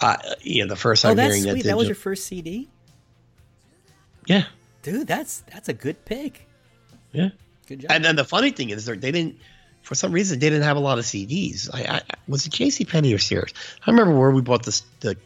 uh, 0.00 0.16
you 0.40 0.62
know 0.62 0.68
the 0.68 0.76
first 0.76 1.02
time 1.02 1.12
oh, 1.12 1.14
that's 1.14 1.34
hearing 1.34 1.42
sweet. 1.50 1.62
that 1.62 1.68
That 1.70 1.76
was 1.76 1.86
your 1.86 1.94
first 1.94 2.26
CD? 2.26 2.68
yeah 4.26 4.44
Dude, 4.82 5.06
that's 5.06 5.42
that's 5.52 5.68
a 5.68 5.72
good 5.72 6.04
pick. 6.04 6.46
yeah 7.12 7.28
Good 7.66 7.80
job. 7.80 7.90
And 7.92 8.04
then 8.04 8.16
the 8.16 8.24
funny 8.24 8.50
thing 8.50 8.68
is, 8.70 8.84
they're- 8.84 8.96
didn't, 8.96 9.36
for 9.82 9.94
some 9.94 10.12
reason, 10.12 10.38
they 10.38 10.50
didn't 10.50 10.64
have 10.64 10.76
a 10.76 10.80
lot 10.80 10.98
of 10.98 11.04
CDs. 11.06 11.70
I, 11.72 11.96
I 11.96 12.02
was 12.28 12.44
it 12.46 12.52
J.C. 12.52 12.84
Penney 12.84 13.14
or 13.14 13.18
Sears? 13.18 13.54
I 13.86 13.90
remember 13.90 14.18
where 14.18 14.30
we 14.30 14.42
bought 14.42 14.64
this 14.64 14.82
the 15.00 15.16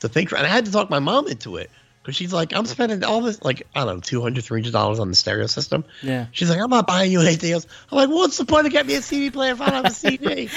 the 0.00 0.08
thing, 0.08 0.28
and 0.28 0.46
I 0.46 0.48
had 0.48 0.64
to 0.66 0.72
talk 0.72 0.88
my 0.88 0.98
mom 1.00 1.26
into 1.28 1.56
it 1.56 1.70
because 2.04 2.16
she's 2.16 2.34
like, 2.34 2.54
I'm 2.54 2.66
spending 2.66 3.02
all 3.02 3.22
this, 3.22 3.42
like 3.42 3.66
I 3.74 3.86
don't 3.86 3.94
know, 3.96 4.00
200 4.00 4.44
300 4.44 4.72
dollars 4.72 4.98
on 4.98 5.08
the 5.08 5.14
stereo 5.14 5.46
system. 5.46 5.84
yeah. 6.02 6.26
She's 6.32 6.50
like, 6.50 6.60
I'm 6.60 6.68
not 6.68 6.86
buying 6.86 7.10
you 7.10 7.22
anything 7.22 7.52
else. 7.52 7.66
I'm 7.90 7.96
like, 7.96 8.10
what's 8.10 8.36
the 8.36 8.44
point 8.44 8.66
of 8.66 8.72
getting 8.72 8.88
me 8.88 8.96
a 8.96 9.02
CD 9.02 9.30
player 9.30 9.52
if 9.52 9.62
I 9.62 9.70
don't 9.70 9.84
have 9.84 9.86
a 9.86 9.90
CD? 9.94 10.50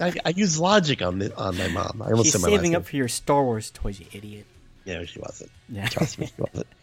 I, 0.00 0.14
I 0.24 0.30
use 0.30 0.58
Logic 0.58 1.00
on 1.00 1.20
the, 1.20 1.36
on 1.36 1.56
my 1.56 1.68
mom. 1.68 2.02
I 2.02 2.06
almost 2.10 2.24
She's 2.24 2.32
said 2.32 2.42
my 2.42 2.48
last 2.48 2.56
saving 2.58 2.74
up 2.74 2.86
for 2.86 2.96
your 2.96 3.06
Star 3.06 3.44
Wars 3.44 3.70
toys, 3.70 4.00
you 4.00 4.06
idiot. 4.12 4.46
No, 4.84 5.04
she 5.04 5.20
wasn't. 5.20 5.52
Yeah. 5.68 5.86
Trust 5.86 6.18
me, 6.18 6.26
she 6.26 6.32
wasn't. 6.36 6.66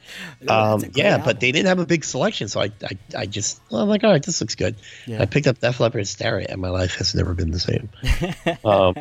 Um, 0.48 0.86
yeah, 0.94 1.10
album. 1.10 1.26
but 1.26 1.40
they 1.42 1.52
didn't 1.52 1.68
have 1.68 1.80
a 1.80 1.86
big 1.86 2.06
selection, 2.06 2.48
so 2.48 2.62
I, 2.62 2.72
I, 2.82 2.98
I 3.18 3.26
just, 3.26 3.60
well, 3.70 3.82
I'm 3.82 3.90
like, 3.90 4.06
all 4.06 4.12
right, 4.12 4.24
this 4.24 4.40
looks 4.40 4.56
good. 4.56 4.78
Yeah. 5.06 5.22
I 5.22 5.26
picked 5.26 5.48
up 5.48 5.60
Def 5.60 5.82
Leppard 5.82 6.00
Hysteria, 6.00 6.48
and 6.50 6.62
my 6.62 6.70
life 6.70 6.96
has 6.96 7.14
never 7.14 7.34
been 7.34 7.52
the 7.52 7.60
same. 7.60 7.90
um, 8.64 8.96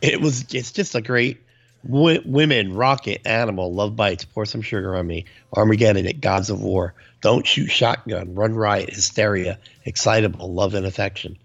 it 0.00 0.20
was, 0.20 0.44
it's 0.54 0.70
just 0.70 0.94
a 0.94 1.00
great, 1.00 1.42
W- 1.86 2.22
women, 2.24 2.74
rocket, 2.74 3.22
animal, 3.26 3.72
love 3.72 3.94
bites, 3.96 4.24
pour 4.24 4.46
some 4.46 4.62
sugar 4.62 4.96
on 4.96 5.06
me, 5.06 5.24
Armageddon, 5.52 6.06
it, 6.06 6.20
gods 6.20 6.50
of 6.50 6.62
war, 6.62 6.94
don't 7.20 7.46
shoot 7.46 7.68
shotgun, 7.70 8.34
run 8.34 8.54
riot, 8.54 8.90
hysteria, 8.90 9.58
excitable, 9.84 10.52
love 10.52 10.74
and 10.74 10.86
affection. 10.86 11.36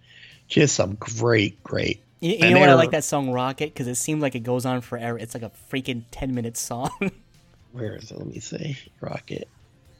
Just 0.47 0.75
some 0.75 0.95
great, 0.95 1.62
great. 1.63 2.02
You, 2.21 2.32
you 2.34 2.54
know 2.54 2.60
what? 2.60 2.69
I 2.69 2.73
like 2.73 2.91
that 2.91 3.04
song 3.04 3.32
Rocket 3.32 3.73
because 3.73 3.88
it 3.88 3.95
seems 3.95 4.21
like 4.21 4.36
it 4.36 4.41
goes 4.41 4.65
on 4.65 4.82
forever. 4.82 5.17
It's 5.17 5.34
like 5.34 5.43
a 5.43 5.52
freaking 5.71 6.04
10 6.12 6.34
minute 6.36 6.58
song. 6.58 6.89
Where 7.71 7.95
is 7.95 8.10
it? 8.12 8.17
Let 8.17 8.28
me 8.28 8.39
see. 8.39 8.78
Rocket. 8.99 9.47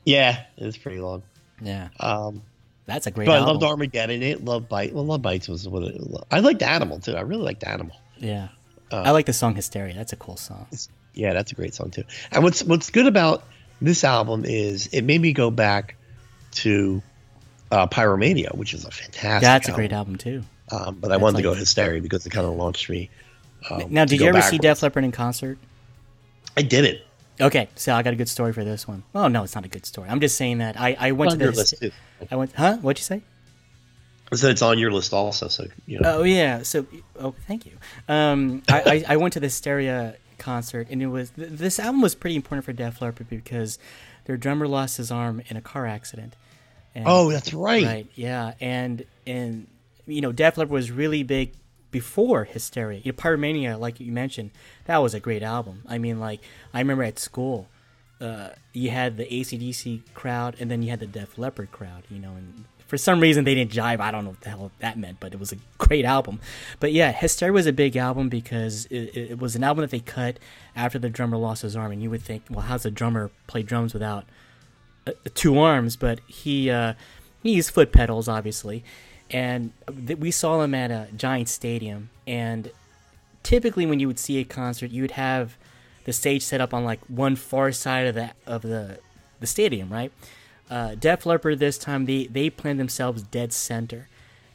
Yeah, 0.06 0.44
it's 0.58 0.78
pretty 0.78 1.00
long. 1.00 1.22
yeah. 1.62 1.90
Um, 2.00 2.42
That's 2.88 3.06
a 3.08 3.12
great 3.12 3.28
but 3.28 3.36
I 3.42 3.46
loved 3.46 3.64
Armageddon. 3.64 4.24
It 4.24 4.44
loved 4.44 4.68
Bite. 4.70 4.94
Well, 4.94 5.06
Love 5.06 5.22
Bites 5.22 5.48
was 5.48 5.68
what 5.70 5.84
it. 5.84 6.02
I 6.32 6.40
liked 6.40 6.64
Animal 6.64 7.00
too. 7.00 7.16
I 7.16 7.22
really 7.22 7.44
liked 7.44 7.64
Animal. 7.64 7.96
yeah. 8.18 8.48
Uh, 8.92 9.04
I 9.06 9.12
like 9.12 9.26
the 9.26 9.34
song 9.34 9.56
Hysteria. 9.56 9.94
That's 9.94 10.14
a 10.14 10.18
cool 10.18 10.38
song. 10.38 10.68
Yeah, 11.14 11.34
that's 11.34 11.52
a 11.52 11.56
great 11.56 11.74
song 11.74 11.92
too. 11.92 12.04
And 12.32 12.44
what's 12.44 12.64
what's 12.64 12.90
good 12.90 13.08
about 13.08 13.44
this 13.82 14.04
album 14.04 14.46
is 14.46 14.88
it 14.88 15.04
made 15.04 15.22
me 15.22 15.34
go 15.34 15.52
back 15.52 15.96
to 16.52 17.02
uh, 17.72 17.88
Pyromania, 17.88 18.56
which 18.56 18.74
is 18.74 18.86
a 18.86 18.92
fantastic. 18.92 19.26
Album. 19.26 19.42
That's 19.42 19.70
a 19.70 19.72
great 19.72 19.94
album, 19.94 20.16
too. 20.18 20.44
Um, 20.72 20.96
but 21.00 21.12
I 21.12 21.18
wanted 21.18 21.38
to 21.38 21.44
go 21.44 21.54
Hysteria 21.54 22.02
because 22.02 22.26
it 22.26 22.30
kind 22.32 22.46
of 22.46 22.56
launched 22.56 22.90
me. 22.90 23.10
Um, 23.70 23.86
Now, 23.90 24.06
did 24.06 24.20
you 24.20 24.28
ever 24.28 24.42
see 24.42 24.58
backwards. 24.58 24.80
Def 24.80 24.84
Leppard 24.84 25.04
in 25.04 25.12
concert? 25.12 25.58
I 26.58 26.62
did 26.62 26.86
it. 26.86 27.06
Okay, 27.42 27.70
so 27.76 27.94
I 27.94 28.04
got 28.04 28.14
a 28.14 28.18
good 28.18 28.28
story 28.28 28.52
for 28.52 28.66
this 28.66 28.88
one. 28.88 29.04
Oh, 29.16 29.28
no, 29.28 29.44
it's 29.44 29.56
not 29.56 29.66
a 29.66 29.70
good 29.70 29.86
story. 29.86 30.10
I'm 30.10 30.20
just 30.20 30.36
saying 30.36 30.58
that 30.58 30.80
I, 30.80 30.98
I 31.00 31.12
went 31.14 31.32
to 31.32 31.38
your 31.38 31.52
this. 31.52 31.72
list 31.72 31.82
too. 31.82 31.92
I 32.30 32.36
went, 32.36 32.52
huh? 32.54 32.78
What'd 32.78 33.00
you 33.00 33.04
say? 33.06 33.22
Said 34.34 34.52
it's 34.52 34.62
on 34.62 34.78
your 34.78 34.92
list 34.92 35.14
also. 35.14 35.48
So 35.48 35.66
you 35.88 36.00
know. 36.00 36.20
Oh 36.20 36.24
yeah. 36.24 36.64
So 36.64 36.86
oh, 37.20 37.34
thank 37.48 37.66
you. 37.66 37.74
Um, 38.08 38.62
I, 38.70 39.04
I 39.08 39.14
I 39.14 39.18
went 39.18 39.34
to 39.34 39.40
the 39.40 39.48
Hysteria 39.48 40.16
concert, 40.38 40.88
and 40.90 41.02
it 41.02 41.08
was 41.08 41.32
th- 41.32 41.50
this 41.50 41.80
album 41.80 42.02
was 42.02 42.16
pretty 42.16 42.36
important 42.36 42.66
for 42.66 42.74
Def 42.74 43.02
Leppard 43.02 43.30
because 43.30 43.80
their 44.26 44.38
drummer 44.38 44.68
lost 44.68 44.98
his 44.98 45.12
arm 45.12 45.42
in 45.48 45.58
a 45.58 45.62
car 45.62 45.86
accident. 45.86 46.36
And, 46.96 47.06
oh, 47.08 47.32
that's 47.32 47.54
right. 47.54 47.86
right. 47.86 48.08
Yeah, 48.16 48.54
and 48.60 49.06
and 49.28 49.68
you 50.08 50.22
know 50.22 50.32
Def 50.32 50.58
Leppard 50.58 50.72
was 50.72 50.92
really 50.92 51.24
big 51.24 51.54
before 51.92 52.46
Hysteria. 52.46 53.02
You 53.04 53.12
know, 53.12 53.18
Pyromania, 53.18 53.80
like 53.80 54.00
you 54.00 54.12
mentioned, 54.12 54.52
that 54.86 54.98
was 54.98 55.14
a 55.14 55.20
great 55.20 55.44
album. 55.44 55.84
I 55.88 55.98
mean, 55.98 56.20
like 56.20 56.42
I 56.74 56.80
remember 56.80 57.04
at 57.04 57.20
school. 57.20 57.68
Uh, 58.22 58.50
you 58.74 58.90
had 58.90 59.16
the 59.16 59.24
ACDC 59.24 60.02
crowd, 60.14 60.54
and 60.60 60.70
then 60.70 60.84
you 60.84 60.90
had 60.90 61.00
the 61.00 61.08
Def 61.08 61.38
Leppard 61.38 61.72
crowd, 61.72 62.04
you 62.10 62.20
know, 62.20 62.32
and 62.32 62.66
for 62.90 62.98
some 62.98 63.20
reason 63.20 63.44
they 63.44 63.54
didn't 63.54 63.72
jive. 63.72 64.00
I 64.00 64.10
don't 64.10 64.24
know 64.24 64.32
what 64.32 64.42
the 64.42 64.50
hell 64.50 64.72
that 64.80 64.98
meant, 64.98 65.20
but 65.20 65.32
it 65.32 65.40
was 65.40 65.52
a 65.52 65.58
great 65.78 66.06
album. 66.06 66.40
But 66.80 66.92
yeah, 66.92 67.12
Hysteria 67.12 67.54
was 67.54 67.68
a 67.68 67.72
big 67.72 67.96
album 67.96 68.30
because 68.30 68.88
it, 68.88 69.16
it 69.16 69.40
was 69.40 69.56
an 69.56 69.64
album 69.64 69.84
that 69.84 69.92
they 69.92 70.00
cut 70.00 70.40
after 70.76 70.98
the 70.98 71.08
drummer 71.08 71.38
lost 71.38 71.62
his 71.62 71.76
arm, 71.76 71.92
and 71.92 72.02
you 72.02 72.10
would 72.10 72.24
think, 72.24 72.46
well, 72.50 72.62
how's 72.62 72.88
a 72.88 72.92
drummer 72.92 73.30
play 73.46 73.62
drums 73.62 73.94
without 73.94 74.26
uh, 75.06 75.12
two 75.36 75.60
arms? 75.60 75.98
But 75.98 76.20
he 76.26 76.72
uh, 76.72 76.96
he 77.44 77.54
used 77.54 77.70
foot 77.70 77.92
pedals, 77.92 78.28
obviously, 78.28 78.84
and 79.30 79.72
th- 80.08 80.18
we 80.18 80.32
saw 80.32 80.64
him 80.64 80.74
at 80.74 80.90
a 80.90 81.10
giant 81.16 81.48
stadium. 81.48 82.10
And 82.26 82.72
typically, 83.44 83.86
when 83.86 84.00
you 84.00 84.08
would 84.08 84.20
see 84.20 84.40
a 84.40 84.44
concert, 84.44 84.90
you 84.90 85.04
would 85.04 85.12
have 85.12 85.58
the 86.06 86.14
stage 86.14 86.42
set 86.42 86.60
up 86.60 86.74
on 86.74 86.84
like 86.84 87.02
one 87.06 87.36
far 87.36 87.72
side 87.72 88.08
of 88.08 88.16
the 88.16 88.32
of 88.48 88.64
the 88.64 88.98
the 89.40 89.46
stadium, 89.46 89.94
right? 89.94 90.12
Uh, 90.70 90.96
Def 90.96 91.26
Leppard 91.26 91.60
this 91.60 91.78
time 91.78 92.06
they 92.06 92.26
they 92.28 92.50
planned 92.50 92.80
themselves 92.80 93.24
dead 93.24 93.52
center, 93.54 94.08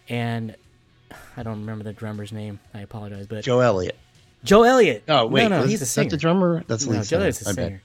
and 0.09 0.55
I 1.37 1.43
don't 1.43 1.61
remember 1.61 1.85
the 1.85 1.93
drummer's 1.93 2.33
name. 2.33 2.61
I 2.73 2.81
apologize, 2.81 3.27
but 3.27 3.45
Joe, 3.45 3.61
Elliott. 3.61 3.97
Joe 4.45 4.63
Elliott. 4.63 5.05
Elliott. 5.09 5.25
Oh 5.25 5.27
wait, 5.27 5.49
no, 5.49 5.61
no, 5.61 5.67
he's 5.67 5.83
a 5.83 5.87
singer. 5.87 6.05
that 6.05 6.11
the 6.17 6.21
drummer? 6.21 6.63
That's 6.69 6.85
the 6.85 6.93
No, 6.93 6.99
lead 6.99 7.07
Joe 7.07 7.17
Elliott's 7.19 7.41
a 7.41 7.45
singer. 7.45 7.53
I 7.53 7.55
bet. 7.55 7.67
singer. 7.67 7.83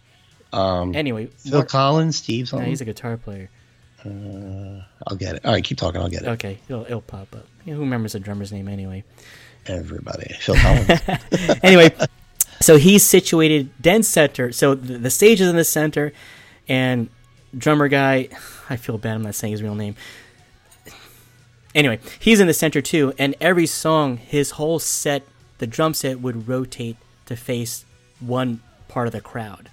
Um, 0.51 0.95
Anyway, 0.95 1.27
Phil 1.37 1.53
Mark- 1.59 1.69
Collins, 1.69 2.17
Steve 2.17 2.51
no, 2.53 2.59
he's 2.59 2.81
a 2.81 2.85
guitar 2.85 3.17
player. 3.17 3.49
I'll 4.05 5.15
get 5.17 5.35
it. 5.35 5.45
All 5.45 5.53
right, 5.53 5.63
keep 5.63 5.77
talking. 5.77 6.01
I'll 6.01 6.09
get 6.09 6.23
it. 6.23 6.27
Okay, 6.29 6.57
it'll, 6.67 6.85
it'll 6.85 7.01
pop 7.01 7.33
up. 7.35 7.45
Yeah, 7.65 7.73
who 7.75 7.81
remembers 7.81 8.13
the 8.13 8.19
drummer's 8.19 8.51
name 8.51 8.67
anyway? 8.67 9.03
Everybody, 9.67 10.33
Phil 10.39 10.55
Collins. 10.55 11.01
anyway, 11.63 11.93
so 12.61 12.77
he's 12.77 13.03
situated 13.03 13.69
dead 13.81 14.05
center. 14.05 14.51
So 14.51 14.73
the, 14.75 14.97
the 14.97 15.09
stage 15.09 15.41
is 15.41 15.49
in 15.49 15.55
the 15.55 15.63
center, 15.65 16.13
and 16.67 17.09
drummer 17.57 17.87
guy, 17.87 18.29
I 18.69 18.75
feel 18.75 18.97
bad. 18.97 19.15
I'm 19.15 19.23
not 19.23 19.35
saying 19.35 19.51
his 19.51 19.63
real 19.63 19.75
name. 19.75 19.95
Anyway, 21.75 21.99
he's 22.19 22.39
in 22.39 22.47
the 22.47 22.53
center 22.53 22.81
too, 22.81 23.13
and 23.19 23.35
every 23.39 23.67
song, 23.67 24.17
his 24.17 24.51
whole 24.51 24.79
set, 24.79 25.23
the 25.59 25.67
drum 25.67 25.93
set 25.93 26.19
would 26.19 26.47
rotate 26.47 26.97
to 27.27 27.35
face 27.35 27.85
one 28.19 28.61
part 28.87 29.07
of 29.07 29.13
the 29.13 29.21
crowd. 29.21 29.69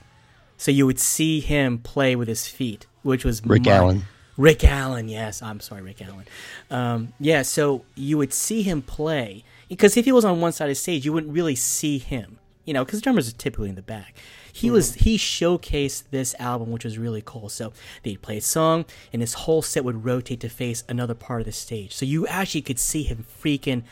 So 0.59 0.71
you 0.71 0.87
would 0.87 0.99
see 0.99 1.41
him 1.41 1.79
play 1.79 2.15
with 2.15 2.29
his 2.29 2.47
feet, 2.47 2.87
which 3.03 3.25
was 3.25 3.45
Rick 3.45 3.62
mi- 3.62 3.71
Allen. 3.71 4.03
Rick 4.37 4.65
Allen, 4.65 5.09
yes, 5.09 5.43
I'm 5.43 5.61
sorry, 5.61 5.83
Rick 5.83 6.03
Allen. 6.03 6.27
Um, 6.71 7.12
yeah, 7.19 7.43
so 7.43 7.85
you 7.95 8.19
would 8.19 8.35
see 8.35 8.62
him 8.62 8.83
play 8.83 9.45
because 9.69 9.97
if 9.97 10.05
he 10.05 10.12
was 10.12 10.25
on 10.25 10.41
one 10.41 10.53
side 10.53 10.67
of 10.67 10.71
the 10.71 10.75
stage, 10.75 11.05
you 11.05 11.12
wouldn't 11.12 11.33
really 11.33 11.57
see 11.57 11.97
him, 11.99 12.39
you 12.67 12.75
know, 12.75 12.85
because 12.85 13.01
drummers 13.01 13.29
are 13.29 13.37
typically 13.37 13.71
in 13.71 13.75
the 13.75 13.83
back. 13.83 14.15
He 14.57 14.71
was 14.71 14.95
he 14.95 15.19
showcased 15.19 16.05
this 16.11 16.35
album, 16.38 16.71
which 16.71 16.85
was 16.85 16.97
really 16.97 17.23
cool. 17.23 17.51
So 17.51 17.75
they'd 18.03 18.23
play 18.23 18.38
a 18.38 18.40
song, 18.40 18.87
and 19.12 19.21
his 19.21 19.35
whole 19.35 19.61
set 19.61 19.85
would 19.85 20.07
rotate 20.07 20.40
to 20.40 20.49
face 20.49 20.83
another 20.88 21.12
part 21.12 21.42
of 21.42 21.45
the 21.45 21.53
stage. 21.53 21.95
So 21.95 22.07
you 22.07 22.27
actually 22.27 22.62
could 22.62 22.79
see 22.79 23.03
him 23.03 23.27
freaking 23.42 23.83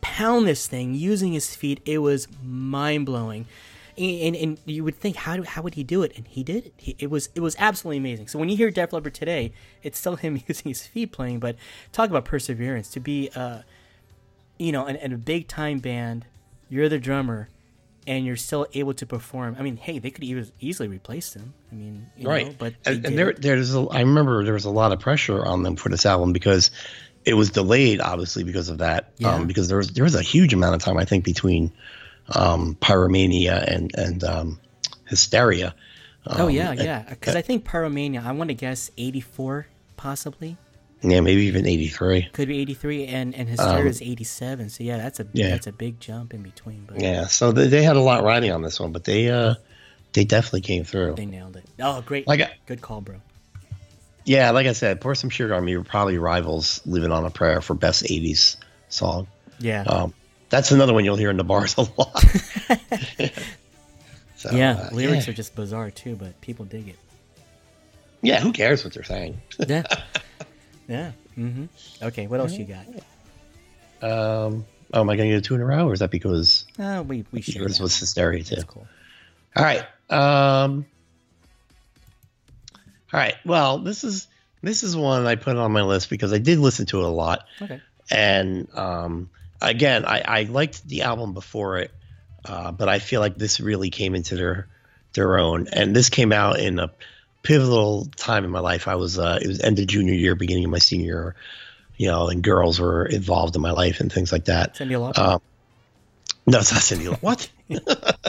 pound 0.00 0.46
this 0.46 0.66
thing 0.66 0.94
using 0.94 1.34
his 1.34 1.54
feet. 1.54 1.82
It 1.84 1.98
was 1.98 2.28
mind 2.42 3.04
blowing. 3.04 3.44
And, 3.98 4.34
and, 4.34 4.36
and 4.36 4.58
you 4.64 4.84
would 4.84 4.98
think 4.98 5.16
how 5.16 5.36
do, 5.36 5.42
how 5.42 5.60
would 5.60 5.74
he 5.74 5.84
do 5.84 6.02
it 6.02 6.16
and 6.16 6.26
he 6.26 6.42
did 6.42 6.64
it 6.64 6.72
he, 6.78 6.96
it 6.98 7.10
was 7.10 7.28
it 7.34 7.40
was 7.40 7.54
absolutely 7.58 7.98
amazing 7.98 8.26
so 8.26 8.38
when 8.38 8.48
you 8.48 8.56
hear 8.56 8.70
Def 8.70 8.90
Leppard 8.90 9.12
today 9.12 9.52
it's 9.82 9.98
still 9.98 10.16
him 10.16 10.40
using 10.48 10.70
his 10.70 10.86
feet 10.86 11.12
playing 11.12 11.40
but 11.40 11.56
talk 11.92 12.08
about 12.08 12.24
perseverance 12.24 12.88
to 12.88 13.00
be 13.00 13.28
uh 13.34 13.58
you 14.56 14.72
know 14.72 14.86
in 14.86 15.12
a 15.12 15.18
big 15.18 15.46
time 15.46 15.78
band 15.78 16.24
you're 16.70 16.88
the 16.88 16.98
drummer 16.98 17.50
and 18.06 18.26
you're 18.26 18.36
still 18.36 18.66
able 18.74 18.94
to 18.94 19.06
perform 19.06 19.56
I 19.58 19.62
mean 19.62 19.76
hey 19.76 19.98
they 19.98 20.10
could 20.10 20.24
e- 20.24 20.52
easily 20.60 20.88
replace 20.88 21.30
them. 21.34 21.54
I 21.70 21.74
mean 21.74 22.06
you 22.16 22.28
right. 22.28 22.46
know, 22.48 22.54
but 22.58 22.74
they 22.84 22.92
and, 22.94 23.02
did 23.02 23.08
and 23.10 23.18
there, 23.18 23.30
it. 23.30 23.42
there's. 23.42 23.74
A, 23.74 23.80
I 23.90 24.00
remember 24.00 24.44
there 24.44 24.54
was 24.54 24.64
a 24.64 24.70
lot 24.70 24.92
of 24.92 25.00
pressure 25.00 25.44
on 25.44 25.62
them 25.62 25.76
for 25.76 25.88
this 25.88 26.04
album 26.06 26.32
because 26.32 26.70
it 27.24 27.34
was 27.34 27.50
delayed, 27.50 28.00
obviously, 28.00 28.42
because 28.42 28.68
of 28.68 28.78
that. 28.78 29.12
Yeah. 29.18 29.34
Um, 29.34 29.46
because 29.46 29.68
there 29.68 29.78
was 29.78 29.88
there 29.88 30.04
was 30.04 30.14
a 30.16 30.22
huge 30.22 30.52
amount 30.54 30.74
of 30.74 30.82
time, 30.82 30.98
I 30.98 31.04
think, 31.04 31.24
between 31.24 31.72
um, 32.34 32.76
Pyromania 32.80 33.62
and 33.62 33.92
and 33.96 34.24
um, 34.24 34.60
Hysteria. 35.08 35.74
oh 36.26 36.46
Um, 36.46 36.50
yeah 36.50 36.70
and- 36.70 36.80
yeah 36.80 37.02
because 37.08 37.36
I 37.36 37.42
think 37.42 37.64
Pyromania 37.64 38.24
I 38.24 38.32
want 38.32 38.48
to 38.48 38.54
guess 38.54 38.90
84 38.96 39.66
possibly 39.96 40.56
yeah, 41.02 41.20
maybe 41.20 41.42
even 41.42 41.66
'83. 41.66 42.28
Could 42.32 42.48
be 42.48 42.58
83 42.60 43.06
and 43.06 43.34
and 43.34 43.48
Hysteria 43.48 43.86
is 43.86 44.00
87. 44.02 44.70
So 44.70 44.84
yeah, 44.84 44.96
that's 44.98 45.20
a 45.20 45.24
Um, 45.24 45.28
yeah. 45.32 45.48
that's 45.50 45.66
a 45.66 45.72
big 45.72 45.98
jump 46.00 46.32
in 46.34 46.42
between, 46.42 46.84
but 46.86 47.00
Yeah, 47.00 47.26
so 47.26 47.52
they, 47.52 47.66
they 47.68 47.82
had 47.82 47.96
a 47.96 48.00
lot 48.00 48.22
riding 48.24 48.52
on 48.52 48.62
this 48.62 48.78
one, 48.80 48.92
but 48.92 49.04
they 49.04 49.28
uh 49.30 49.54
they 50.12 50.24
definitely 50.24 50.60
came 50.62 50.84
through. 50.84 51.14
they 51.14 51.26
nailed 51.26 51.56
it. 51.56 51.64
Oh, 51.80 52.02
great. 52.02 52.26
Like, 52.26 52.40
I- 52.40 52.52
good 52.66 52.80
call, 52.82 53.00
bro. 53.00 53.16
yeah, 54.24 54.50
like 54.50 54.66
I 54.66 54.72
said, 54.72 55.00
pour 55.00 55.14
some 55.14 55.30
sugar 55.30 55.54
on 55.54 55.64
me. 55.64 55.76
were 55.76 55.84
Probably 55.84 56.18
rivals 56.18 56.80
"Living 56.86 57.10
on 57.12 57.24
a 57.24 57.30
Prayer" 57.30 57.60
for 57.60 57.74
best 57.74 58.04
'80s 58.04 58.56
song. 58.88 59.26
Yeah. 59.58 59.82
Um, 59.82 60.12
that's 60.50 60.70
another 60.70 60.92
one 60.92 61.04
you'll 61.04 61.16
hear 61.16 61.30
in 61.30 61.36
the 61.38 61.44
bars 61.44 61.74
a 61.78 61.82
lot. 61.96 62.20
so, 64.36 64.50
yeah, 64.52 64.72
uh, 64.72 64.94
lyrics 64.94 65.26
yeah. 65.26 65.32
are 65.32 65.34
just 65.34 65.54
bizarre 65.54 65.90
too, 65.90 66.14
but 66.16 66.38
people 66.40 66.64
dig 66.64 66.88
it. 66.88 66.98
Yeah, 68.20 68.40
who 68.40 68.52
cares 68.52 68.84
what 68.84 68.92
they're 68.94 69.02
saying? 69.04 69.40
Yeah. 69.66 69.82
yeah. 70.92 71.12
Mhm. 71.38 71.68
Okay, 72.02 72.26
what 72.26 72.40
else 72.40 72.52
you 72.58 72.64
got? 72.66 72.86
Um, 74.02 74.64
oh, 74.92 75.00
am 75.00 75.08
I 75.10 75.16
going 75.16 75.28
to 75.30 75.34
get 75.36 75.38
a 75.38 75.40
two 75.40 75.54
in 75.54 75.60
a 75.60 75.64
row, 75.64 75.88
or 75.88 75.92
is 75.94 76.00
that 76.00 76.10
because 76.10 76.64
Uh, 76.78 77.02
we 77.06 77.24
we 77.32 77.40
should. 77.40 77.54
yours 77.56 77.80
was 77.80 77.98
hysteria 77.98 78.42
too? 78.44 78.56
That's 78.56 78.64
cool. 78.64 78.86
All 79.56 79.64
right. 79.64 79.84
Um, 80.10 80.86
all 83.12 83.20
right. 83.20 83.34
Well, 83.44 83.78
this 83.78 84.04
is 84.04 84.26
this 84.62 84.82
is 84.82 84.96
one 84.96 85.26
I 85.26 85.34
put 85.36 85.56
on 85.56 85.72
my 85.72 85.82
list 85.82 86.10
because 86.10 86.32
I 86.32 86.38
did 86.38 86.58
listen 86.58 86.86
to 86.86 86.98
it 87.00 87.04
a 87.04 87.08
lot, 87.08 87.46
Okay. 87.60 87.80
and 88.10 88.68
um, 88.76 89.30
again, 89.60 90.04
I, 90.04 90.22
I 90.26 90.42
liked 90.44 90.86
the 90.86 91.02
album 91.02 91.32
before 91.34 91.78
it, 91.78 91.90
uh, 92.44 92.72
but 92.72 92.88
I 92.88 92.98
feel 92.98 93.20
like 93.20 93.36
this 93.36 93.60
really 93.60 93.90
came 93.90 94.14
into 94.14 94.36
their 94.36 94.68
their 95.14 95.38
own, 95.38 95.68
and 95.72 95.94
this 95.94 96.08
came 96.10 96.32
out 96.32 96.58
in 96.58 96.78
a 96.78 96.90
pivotal 97.42 98.06
time 98.16 98.44
in 98.44 98.50
my 98.50 98.60
life. 98.60 98.88
I 98.88 98.94
was 98.96 99.18
uh, 99.18 99.38
it 99.40 99.48
was 99.48 99.60
end 99.60 99.78
of 99.78 99.86
junior 99.86 100.14
year, 100.14 100.34
beginning 100.34 100.64
of 100.64 100.70
my 100.70 100.78
senior 100.78 101.04
year, 101.04 101.34
you 101.96 102.08
know, 102.08 102.28
and 102.28 102.42
girls 102.42 102.80
were 102.80 103.04
involved 103.06 103.56
in 103.56 103.62
my 103.62 103.72
life 103.72 104.00
and 104.00 104.12
things 104.12 104.32
like 104.32 104.46
that. 104.46 104.74
Cyndi 104.74 104.92
Lauper. 104.92 105.18
Um, 105.18 105.40
no, 106.46 106.58
it's 106.58 106.72
not 106.72 106.82
Cyndi 106.82 107.06
Lauper. 107.06 107.22
What? 107.22 107.48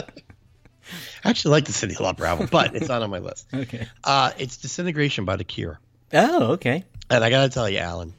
I 1.24 1.30
actually 1.30 1.52
like 1.52 1.64
the 1.64 1.72
Cyndi 1.72 1.96
Lauper 1.96 2.26
album, 2.26 2.48
but 2.50 2.74
it's 2.74 2.88
not 2.88 3.02
on 3.02 3.10
my 3.10 3.18
list. 3.18 3.46
okay. 3.54 3.88
Uh, 4.02 4.32
it's 4.38 4.58
Disintegration 4.58 5.24
by 5.24 5.36
The 5.36 5.44
Cure. 5.44 5.78
Oh, 6.12 6.52
okay. 6.52 6.84
And 7.10 7.24
I 7.24 7.30
got 7.30 7.44
to 7.44 7.48
tell 7.48 7.68
you, 7.68 7.78
Alan, 7.78 8.14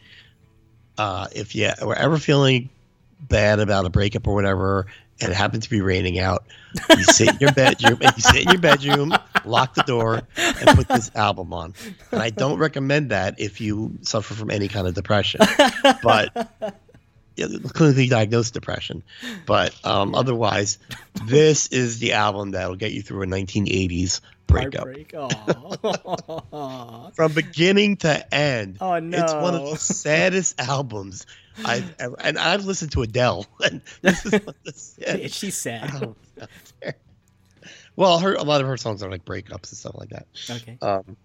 uh, 0.97 1.27
if 1.31 1.55
you 1.55 1.71
were 1.83 1.95
ever 1.95 2.17
feeling 2.17 2.69
bad 3.19 3.59
about 3.59 3.85
a 3.85 3.89
breakup 3.89 4.27
or 4.27 4.33
whatever, 4.33 4.87
and 5.21 5.31
it 5.31 5.35
happened 5.35 5.63
to 5.63 5.69
be 5.69 5.81
raining 5.81 6.19
out, 6.19 6.45
you 6.89 7.03
sit 7.03 7.29
in 7.29 7.37
your 7.39 7.53
bedroom 7.53 7.99
and 8.01 8.15
you 8.15 8.21
sit 8.21 8.43
in 8.43 8.49
your 8.49 8.59
bedroom, 8.61 9.13
lock 9.45 9.73
the 9.75 9.83
door, 9.83 10.21
and 10.37 10.77
put 10.77 10.87
this 10.87 11.09
album 11.15 11.53
on. 11.53 11.73
And 12.11 12.21
I 12.21 12.29
don't 12.29 12.59
recommend 12.59 13.11
that 13.11 13.39
if 13.39 13.61
you 13.61 13.97
suffer 14.01 14.33
from 14.33 14.51
any 14.51 14.67
kind 14.67 14.87
of 14.87 14.93
depression, 14.93 15.39
but 16.03 16.33
yeah, 17.35 17.47
clinically 17.47 18.09
diagnosed 18.09 18.53
depression. 18.53 19.03
But 19.45 19.75
um, 19.85 20.15
otherwise, 20.15 20.79
this 21.25 21.67
is 21.67 21.99
the 21.99 22.13
album 22.13 22.51
that'll 22.51 22.75
get 22.75 22.91
you 22.91 23.01
through 23.01 23.23
a 23.23 23.27
1980s 23.27 24.21
breakup. 24.47 24.87
From 27.15 27.33
beginning 27.33 27.97
to 27.97 28.33
end. 28.33 28.77
Oh, 28.79 28.93
It's 28.93 29.33
one 29.33 29.55
of 29.55 29.69
the 29.69 29.77
saddest 29.77 30.59
albums 30.59 31.25
I've 31.63 31.95
ever, 31.99 32.15
and 32.19 32.37
I've 32.37 32.65
listened 32.65 32.91
to 32.93 33.01
Adele, 33.03 33.45
and 33.63 33.81
this 34.01 34.25
is 34.25 34.33
of 34.33 34.55
the 34.63 34.73
saddest 34.73 35.35
She's 35.35 35.55
sad. 35.55 36.13
there. 36.81 36.95
Well, 37.95 38.19
her 38.19 38.33
a 38.33 38.43
lot 38.43 38.61
of 38.61 38.67
her 38.67 38.77
songs 38.77 39.01
are 39.03 39.09
like 39.09 39.23
breakups 39.23 39.69
and 39.71 39.77
stuff 39.77 39.95
like 39.95 40.09
that. 40.09 40.27
Okay. 40.49 40.77
Um, 40.81 41.15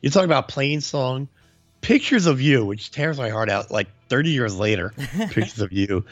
you're 0.00 0.10
talking 0.10 0.24
about 0.24 0.48
Plainsong, 0.48 1.28
"Pictures 1.82 2.26
of 2.26 2.40
You," 2.40 2.64
which 2.64 2.90
tears 2.90 3.18
my 3.18 3.28
heart 3.28 3.50
out. 3.50 3.70
Like 3.70 3.88
30 4.08 4.30
years 4.30 4.56
later, 4.56 4.94
"Pictures 5.18 5.60
of 5.60 5.72
You" 5.72 6.04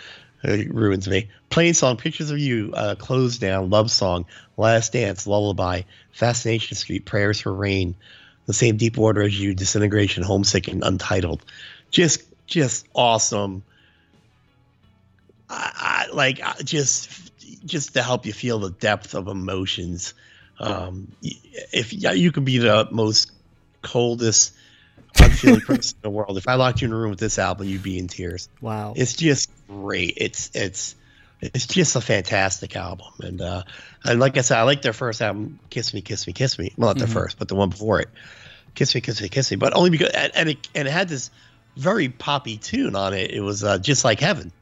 uh, 0.44 0.58
ruins 0.68 1.08
me. 1.08 1.28
Plainsong, 1.50 1.96
"Pictures 1.98 2.30
of 2.30 2.38
You," 2.38 2.72
uh, 2.74 2.94
"Close 2.96 3.38
Down," 3.38 3.70
"Love 3.70 3.90
Song," 3.90 4.26
"Last 4.58 4.92
Dance," 4.92 5.26
"Lullaby," 5.26 5.82
"Fascination 6.12 6.76
Street," 6.76 7.06
"Prayers 7.06 7.40
for 7.40 7.52
Rain," 7.54 7.94
"The 8.46 8.52
Same 8.52 8.76
Deep 8.76 8.96
Water 8.98 9.22
as 9.22 9.40
You," 9.40 9.54
"Disintegration," 9.54 10.22
"Homesick," 10.22 10.68
and 10.68 10.84
"Untitled." 10.84 11.42
Just, 11.90 12.22
just 12.50 12.86
awesome. 12.94 13.62
I, 15.48 16.06
I 16.10 16.14
like 16.14 16.40
I- 16.42 16.62
just 16.62 17.30
just 17.64 17.94
to 17.94 18.02
help 18.02 18.26
you 18.26 18.32
feel 18.32 18.58
the 18.58 18.70
depth 18.70 19.14
of 19.14 19.28
emotions. 19.28 20.14
Um, 20.58 21.10
if 21.22 21.92
yeah, 21.94 22.12
you 22.12 22.32
could 22.32 22.44
be 22.44 22.58
the 22.58 22.86
most 22.90 23.32
coldest, 23.80 24.52
unfeeling 25.18 25.60
person 25.66 25.96
in 25.96 26.02
the 26.02 26.10
world, 26.10 26.36
if 26.36 26.46
I 26.46 26.54
locked 26.54 26.82
you 26.82 26.88
in 26.88 26.92
a 26.92 26.96
room 26.96 27.10
with 27.10 27.18
this 27.18 27.38
album, 27.38 27.66
you'd 27.66 27.82
be 27.82 27.98
in 27.98 28.08
tears. 28.08 28.50
Wow. 28.60 28.92
It's 28.94 29.14
just 29.14 29.50
great. 29.68 30.14
It's 30.18 30.50
it's 30.54 30.96
it's 31.40 31.66
just 31.66 31.96
a 31.96 32.02
fantastic 32.02 32.76
album, 32.76 33.06
and 33.20 33.40
uh, 33.40 33.62
and 34.04 34.20
like 34.20 34.36
I 34.36 34.42
said, 34.42 34.58
I 34.58 34.62
like 34.64 34.82
their 34.82 34.92
first 34.92 35.22
album, 35.22 35.58
"Kiss 35.70 35.94
Me, 35.94 36.02
Kiss 36.02 36.26
Me, 36.26 36.34
Kiss 36.34 36.58
Me." 36.58 36.74
Well, 36.76 36.90
not 36.90 36.98
their 36.98 37.06
first, 37.06 37.38
but 37.38 37.48
the 37.48 37.54
one 37.54 37.70
before 37.70 38.00
it, 38.00 38.08
"Kiss 38.74 38.94
Me, 38.94 39.00
Kiss 39.00 39.22
Me, 39.22 39.30
Kiss 39.30 39.50
Me." 39.50 39.56
But 39.56 39.74
only 39.74 39.88
because 39.88 40.10
and, 40.10 40.30
and 40.34 40.48
it 40.50 40.68
and 40.74 40.86
it 40.86 40.90
had 40.90 41.08
this 41.08 41.30
very 41.76 42.08
poppy 42.08 42.56
tune 42.56 42.96
on 42.96 43.14
it. 43.14 43.30
It 43.30 43.40
was 43.40 43.64
uh, 43.64 43.78
just 43.78 44.04
like 44.04 44.20
heaven 44.20 44.52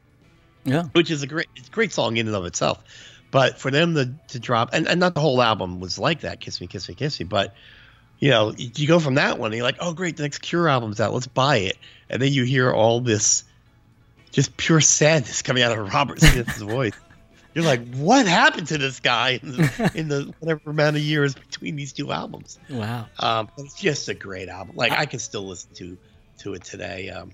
yeah. 0.69 0.85
which 0.93 1.11
is 1.11 1.23
a 1.23 1.27
great 1.27 1.49
it's 1.57 1.69
a 1.69 1.71
great 1.71 1.93
song 1.93 2.17
in 2.17 2.27
and 2.27 2.37
of 2.37 2.45
itself. 2.45 2.83
But 3.31 3.59
for 3.59 3.71
them 3.71 3.95
to, 3.95 4.15
to 4.29 4.39
drop 4.39 4.71
and, 4.73 4.89
and 4.89 4.99
not 4.99 5.15
the 5.15 5.21
whole 5.21 5.43
album 5.43 5.81
was 5.81 5.99
like 5.99 6.21
that, 6.21 6.41
Kiss 6.41 6.61
Me, 6.61 6.67
Kiss 6.67 6.89
Me, 6.89 6.95
Kiss 6.95 7.21
Me, 7.21 7.25
but 7.25 7.55
you 8.19 8.31
know, 8.31 8.55
you 8.57 8.89
go 8.89 8.99
from 8.99 9.15
that 9.17 9.39
one 9.39 9.49
and 9.49 9.57
you're 9.57 9.67
like, 9.67 9.77
Oh 9.81 9.93
great, 9.93 10.17
the 10.17 10.23
next 10.23 10.39
Cure 10.39 10.69
album's 10.69 11.01
out, 11.01 11.13
let's 11.13 11.27
buy 11.27 11.59
it. 11.59 11.77
And 12.09 12.23
then 12.23 12.33
you 12.33 12.45
hear 12.45 12.73
all 12.73 13.01
this 13.01 13.45
just 14.31 14.57
pure 14.57 14.81
sadness 14.81 15.43
coming 15.43 15.63
out 15.63 15.77
of 15.77 15.93
Robert 15.93 16.21
Smith's 16.21 16.59
voice. 16.63 16.95
You're 17.55 17.65
like, 17.65 17.95
what 17.95 18.27
happened 18.27 18.69
to 18.69 18.79
this 18.79 19.01
guy 19.01 19.41
in 19.43 19.53
the, 19.53 19.93
in 19.95 20.09
the 20.09 20.33
whatever 20.39 20.71
amount 20.71 20.97
of 20.97 21.03
years 21.03 21.35
between 21.35 21.77
these 21.77 21.93
two 21.93 22.13
albums? 22.13 22.59
Wow. 22.71 23.07
Um, 23.19 23.49
it's 23.57 23.75
just 23.75 24.09
a 24.09 24.15
great 24.15 24.49
album. 24.49 24.77
Like 24.77 24.93
I 24.93 25.07
can 25.07 25.19
still 25.19 25.47
listen 25.47 25.73
to 25.75 25.99
to 26.39 26.55
it 26.55 26.65
today. 26.65 27.11
Um, 27.11 27.33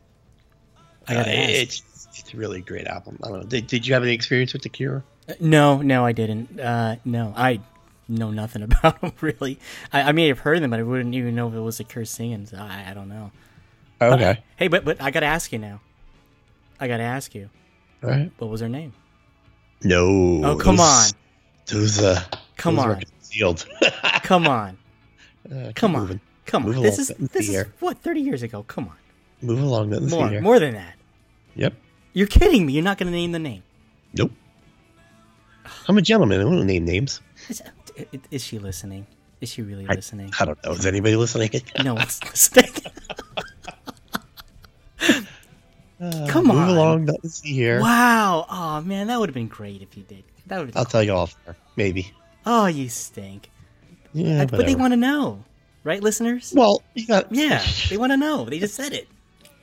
I 1.06 1.14
gotta 1.14 1.30
uh, 1.30 1.34
ask. 1.34 1.50
it's 1.50 2.08
it's 2.18 2.34
really 2.34 2.60
great 2.60 2.86
album. 2.86 3.18
I 3.22 3.28
don't 3.28 3.40
know. 3.40 3.46
Did, 3.46 3.66
did 3.66 3.86
you 3.86 3.94
have 3.94 4.02
any 4.02 4.12
experience 4.12 4.52
with 4.52 4.62
the 4.62 4.68
Cure? 4.68 5.04
No, 5.40 5.82
no, 5.82 6.04
I 6.04 6.12
didn't. 6.12 6.58
Uh, 6.58 6.96
no, 7.04 7.32
I 7.36 7.60
know 8.08 8.30
nothing 8.30 8.62
about 8.64 9.00
them 9.00 9.12
really. 9.20 9.58
I, 9.92 10.02
I 10.02 10.12
may 10.12 10.28
have 10.28 10.40
heard 10.40 10.62
them, 10.62 10.70
but 10.70 10.80
I 10.80 10.82
wouldn't 10.82 11.14
even 11.14 11.34
know 11.34 11.48
if 11.48 11.54
it 11.54 11.60
was 11.60 11.80
a 11.80 11.84
Cure 11.84 12.04
singing. 12.04 12.46
So 12.46 12.56
I, 12.56 12.90
I 12.90 12.94
don't 12.94 13.08
know. 13.08 13.30
Okay. 14.00 14.42
Hey, 14.56 14.68
but 14.68 14.84
but 14.84 15.00
I 15.00 15.10
gotta 15.10 15.26
ask 15.26 15.52
you 15.52 15.58
now. 15.58 15.80
I 16.80 16.88
gotta 16.88 17.04
ask 17.04 17.34
you. 17.34 17.48
All 18.02 18.10
right. 18.10 18.30
What 18.38 18.50
was 18.50 18.60
her 18.60 18.68
name? 18.68 18.92
No. 19.82 20.42
Oh, 20.44 20.56
come 20.56 20.80
on. 20.80 21.08
Those, 21.66 22.02
uh, 22.02 22.22
Come 22.56 22.76
those 22.76 22.84
on. 22.84 23.56
Come 24.22 24.46
on. 24.46 24.78
Uh, 25.50 25.72
Come 25.74 25.96
on. 25.96 26.20
Come 26.46 26.66
on. 26.66 26.82
This 26.82 26.98
is 26.98 27.12
this 27.18 27.48
is 27.48 27.66
what 27.80 27.98
thirty 27.98 28.20
years 28.20 28.42
ago. 28.42 28.64
Come 28.64 28.88
on. 28.88 28.96
Move 29.42 29.60
along. 29.60 29.90
More 30.08 30.28
here. 30.28 30.40
more 30.40 30.58
than 30.58 30.74
that. 30.74 30.94
Yep. 31.56 31.74
You're 32.12 32.26
kidding 32.26 32.66
me. 32.66 32.72
You're 32.72 32.84
not 32.84 32.98
gonna 32.98 33.10
name 33.10 33.32
the 33.32 33.38
name. 33.38 33.62
Nope. 34.14 34.32
I'm 35.88 35.98
a 35.98 36.02
gentleman. 36.02 36.40
I 36.40 36.44
don't 36.44 36.66
name 36.66 36.84
names. 36.84 37.20
Is, 37.48 37.62
is 38.30 38.42
she 38.42 38.58
listening? 38.58 39.06
Is 39.40 39.50
she 39.50 39.62
really 39.62 39.86
I, 39.88 39.94
listening? 39.94 40.32
I 40.38 40.44
don't 40.44 40.62
know. 40.64 40.72
Is 40.72 40.86
anybody 40.86 41.16
listening? 41.16 41.50
No 41.84 41.94
one's 41.94 42.22
listening. 42.24 42.72
Uh, 46.00 46.26
Come 46.28 46.48
Move 46.48 46.56
on. 46.56 46.66
Move 46.66 46.76
along. 46.76 47.04
Me 47.04 47.14
see 47.28 47.54
here. 47.54 47.80
Wow. 47.80 48.46
Oh 48.50 48.80
man, 48.82 49.06
that 49.06 49.18
would 49.18 49.28
have 49.28 49.34
been 49.34 49.46
great 49.46 49.80
if 49.80 49.96
you 49.96 50.02
did. 50.02 50.24
That 50.48 50.58
would. 50.58 50.76
I'll 50.76 50.84
tell 50.84 51.02
you 51.02 51.12
off. 51.12 51.36
Maybe. 51.76 52.12
Oh, 52.44 52.66
you 52.66 52.88
stink. 52.88 53.50
Yeah, 54.12 54.44
but 54.44 54.66
they 54.66 54.74
want 54.74 54.92
to 54.92 54.96
know, 54.96 55.44
right, 55.84 56.02
listeners? 56.02 56.52
Well, 56.56 56.82
you 56.94 57.06
got 57.06 57.32
Yeah, 57.32 57.64
they 57.88 57.96
want 57.96 58.12
to 58.12 58.16
know. 58.16 58.44
They 58.44 58.58
just 58.58 58.74
said 58.74 58.92
it. 58.92 59.08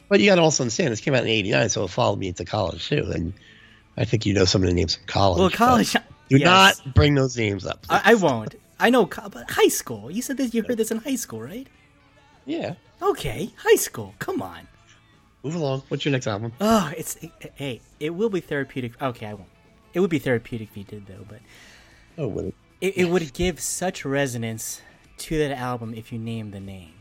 But 0.10 0.20
you 0.20 0.26
got 0.30 0.36
to 0.36 0.42
also 0.42 0.64
understand 0.64 0.92
this 0.92 1.00
came 1.02 1.14
out 1.14 1.24
in 1.24 1.30
'89, 1.30 1.70
so 1.70 1.84
it 1.84 1.90
followed 1.90 2.20
me 2.20 2.28
into 2.28 2.46
college 2.46 2.88
too. 2.88 3.10
And 3.14 3.34
I 3.98 4.06
think 4.06 4.26
you 4.26 4.34
know 4.34 4.46
some 4.46 4.62
of 4.64 4.68
the 4.70 4.74
names 4.74 4.96
from 4.96 5.06
college. 5.08 5.40
Well, 5.40 5.50
college. 5.50 5.94
Do 6.30 6.38
yes. 6.38 6.46
not 6.86 6.94
bring 6.96 7.16
those 7.16 7.36
names 7.36 7.66
up. 7.66 7.86
I, 7.90 8.02
I 8.06 8.14
won't. 8.14 8.56
I 8.80 8.90
know, 8.90 9.06
but 9.06 9.52
high 9.52 9.68
school. 9.68 10.10
You 10.10 10.22
said 10.22 10.38
that 10.38 10.54
you 10.54 10.64
heard 10.64 10.78
this 10.78 10.90
in 10.90 10.98
high 11.00 11.16
school, 11.16 11.42
right? 11.42 11.68
Yeah. 12.46 12.76
Okay, 13.02 13.52
high 13.58 13.76
school. 13.76 14.16
Come 14.20 14.42
on. 14.42 14.68
Move 15.44 15.56
along. 15.56 15.84
What's 15.90 16.06
your 16.06 16.12
next 16.14 16.28
album? 16.28 16.54
Oh, 16.62 16.92
it's 16.98 17.18
hey. 17.56 17.82
It 18.00 18.12
will 18.12 18.30
be 18.30 18.40
therapeutic. 18.40 19.00
Okay, 19.02 19.26
I 19.26 19.34
won't. 19.34 19.50
It 19.94 20.00
would 20.00 20.10
be 20.10 20.20
therapeutic 20.20 20.70
if 20.72 20.78
you 20.78 20.84
did 20.84 21.06
though, 21.08 21.26
but 21.28 21.40
Oh, 22.18 22.28
what? 22.28 22.46
it, 22.80 22.98
it 22.98 23.06
would 23.06 23.34
give 23.34 23.60
such 23.60 24.06
resonance 24.06 24.82
to 25.22 25.38
that 25.38 25.52
album 25.52 25.94
if 25.94 26.12
you 26.12 26.20
name 26.20 26.52
the 26.52 26.60
name. 26.60 26.94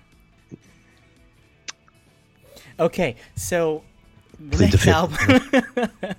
Okay, 2.79 3.17
so 3.37 3.83
the 4.39 4.59
next 4.59 4.87
album. 4.87 5.17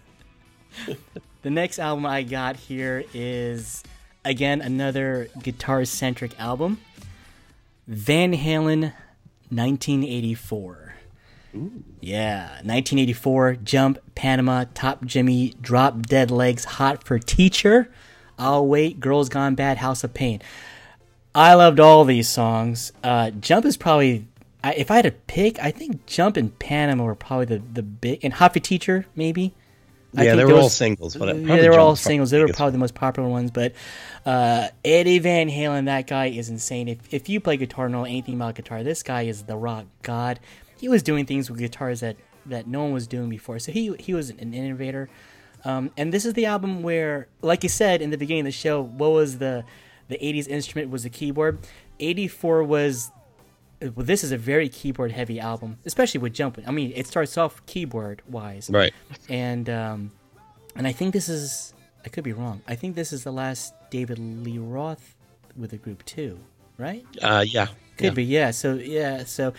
the 1.41 1.49
next 1.49 1.80
album 1.80 2.06
I 2.06 2.24
got 2.24 2.56
here 2.56 3.04
is 3.14 3.84
again 4.24 4.62
another 4.62 5.30
guitar 5.41 5.86
centric 5.86 6.39
album. 6.39 6.80
Van 7.88 8.34
Halen 8.34 8.93
1984. 9.49 10.95
Yeah, 11.99 12.43
1984, 12.64 13.56
Jump, 13.56 13.97
Panama, 14.16 14.66
Top 14.74 15.04
Jimmy, 15.04 15.56
Drop 15.60 16.04
Dead 16.04 16.32
Legs, 16.32 16.64
Hot 16.64 17.04
for 17.04 17.20
Teacher, 17.20 17.91
I'll 18.39 18.66
Wait, 18.66 19.02
Girls 19.02 19.28
Gone 19.28 19.56
Bad, 19.56 19.78
House 19.78 20.04
of 20.06 20.14
Pain. 20.14 20.41
I 21.34 21.53
loved 21.53 21.79
all 21.79 22.03
these 22.03 22.27
songs. 22.27 22.91
Uh, 23.03 23.32
Jump 23.32 23.65
is 23.65 23.77
probably, 23.77 24.27
I, 24.63 24.73
if 24.73 24.91
I 24.91 24.95
had 24.95 25.05
to 25.05 25.11
pick, 25.11 25.59
I 25.59 25.71
think 25.71 26.05
Jump 26.05 26.38
and 26.38 26.57
Panama 26.59 27.05
were 27.05 27.15
probably 27.15 27.45
the, 27.45 27.63
the 27.73 27.84
big, 27.84 28.23
and 28.23 28.34
for 28.34 28.59
Teacher, 28.59 29.05
maybe. 29.15 29.53
I 30.15 30.25
Yeah, 30.25 30.36
they 30.36 30.43
were 30.43 30.55
all 30.55 30.69
singles, 30.69 31.15
but 31.15 31.38
yeah, 31.38 31.55
they 31.55 31.69
were 31.69 31.79
all 31.79 31.95
singles. 31.95 32.32
They 32.32 32.39
were 32.39 32.49
probably 32.49 32.73
the 32.73 32.77
most 32.79 32.95
popular 32.95 33.29
ones. 33.29 33.49
But 33.49 33.73
uh, 34.25 34.67
Eddie 34.84 35.19
Van 35.19 35.49
Halen, 35.49 35.86
that 35.86 36.05
guy 36.05 36.27
is 36.27 36.49
insane. 36.49 36.89
If 36.89 37.13
if 37.13 37.29
you 37.29 37.39
play 37.39 37.55
guitar, 37.55 37.88
know 37.88 38.03
anything 38.03 38.36
about 38.36 38.55
guitar, 38.55 38.84
this 38.84 39.03
guy 39.03 39.21
is 39.21 39.43
the 39.43 39.55
rock 39.55 39.86
god. 40.01 40.41
He 40.77 40.89
was 40.89 41.01
doing 41.01 41.25
things 41.25 41.49
with 41.49 41.59
guitars 41.59 42.01
that 42.01 42.17
that 42.47 42.67
no 42.67 42.84
one 42.84 42.91
was 42.91 43.07
doing 43.07 43.29
before. 43.29 43.59
So 43.59 43.71
he 43.71 43.95
he 43.99 44.13
was 44.13 44.32
an 44.32 44.53
innovator. 44.53 45.09
Um, 45.63 45.91
and 45.95 46.11
this 46.11 46.25
is 46.25 46.34
the 46.34 46.47
album 46.47 46.82
where, 46.82 47.27
like 47.41 47.63
you 47.63 47.69
said 47.69 48.01
in 48.01 48.09
the 48.09 48.17
beginning 48.17 48.41
of 48.41 48.45
the 48.45 48.51
show, 48.51 48.82
what 48.82 49.11
was 49.11 49.38
the 49.38 49.63
the 50.12 50.18
80s 50.18 50.47
instrument 50.47 50.89
was 50.91 51.03
the 51.03 51.09
keyboard. 51.09 51.59
84 51.99 52.64
was 52.64 53.12
well, 53.82 54.05
this 54.05 54.24
is 54.24 54.32
a 54.32 54.38
very 54.38 54.70
keyboard 54.70 55.12
heavy 55.12 55.39
album, 55.39 55.80
especially 55.86 56.20
with 56.20 56.34
Jumping. 56.34 56.68
I 56.68 56.72
mean, 56.72 56.93
it 56.95 57.07
starts 57.07 57.36
off 57.38 57.66
keyboard 57.66 58.22
wise 58.30 58.70
Right. 58.70 58.93
and 59.28 59.68
um, 59.70 60.12
and 60.76 60.86
I 60.88 60.91
think 60.91 61.14
this 61.14 61.30
is 61.30 61.74
I 62.05 62.09
could 62.09 62.24
be 62.24 62.34
wrong. 62.34 62.62
I 62.68 62.76
think 62.76 62.95
this 62.95 63.12
is 63.12 63.24
the 63.24 63.32
last 63.32 63.74
David 63.89 64.20
Lee 64.20 64.57
Roth 64.59 65.16
with 65.57 65.72
the 65.72 65.78
group 65.78 66.05
too, 66.05 66.39
right? 66.78 67.05
Uh, 67.22 67.43
yeah. 67.47 67.68
Could 67.97 68.05
yeah. 68.05 68.12
be, 68.12 68.24
yeah. 68.24 68.51
So 68.51 68.76
yeah, 68.76 69.26
so 69.26 69.53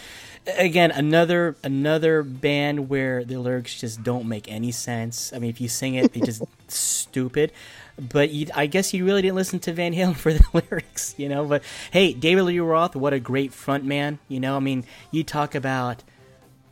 again, 0.56 0.90
another 0.90 1.56
another 1.64 2.22
band 2.22 2.88
where 2.88 3.24
the 3.24 3.38
lyrics 3.38 3.78
just 3.80 4.02
don't 4.02 4.26
make 4.26 4.50
any 4.50 4.72
sense. 4.72 5.32
I 5.32 5.38
mean, 5.38 5.50
if 5.50 5.60
you 5.60 5.68
sing 5.68 5.94
it, 5.96 6.12
they 6.12 6.20
just 6.20 6.42
stupid. 6.68 7.52
But 7.98 8.30
you, 8.30 8.46
I 8.54 8.66
guess 8.66 8.94
you 8.94 9.04
really 9.04 9.22
didn't 9.22 9.36
listen 9.36 9.58
to 9.60 9.72
Van 9.72 9.92
Halen 9.92 10.16
for 10.16 10.32
the 10.32 10.44
lyrics, 10.52 11.14
you 11.18 11.28
know. 11.28 11.44
But 11.44 11.62
hey, 11.90 12.12
David 12.12 12.44
Lee 12.44 12.58
Roth, 12.58 12.96
what 12.96 13.12
a 13.12 13.20
great 13.20 13.52
front 13.52 13.84
man, 13.84 14.18
you 14.28 14.40
know. 14.40 14.56
I 14.56 14.60
mean, 14.60 14.84
you 15.10 15.24
talk 15.24 15.54
about 15.54 16.02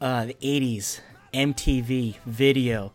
uh, 0.00 0.26
the 0.26 0.34
'80s, 0.34 1.00
MTV, 1.34 2.16
video. 2.24 2.92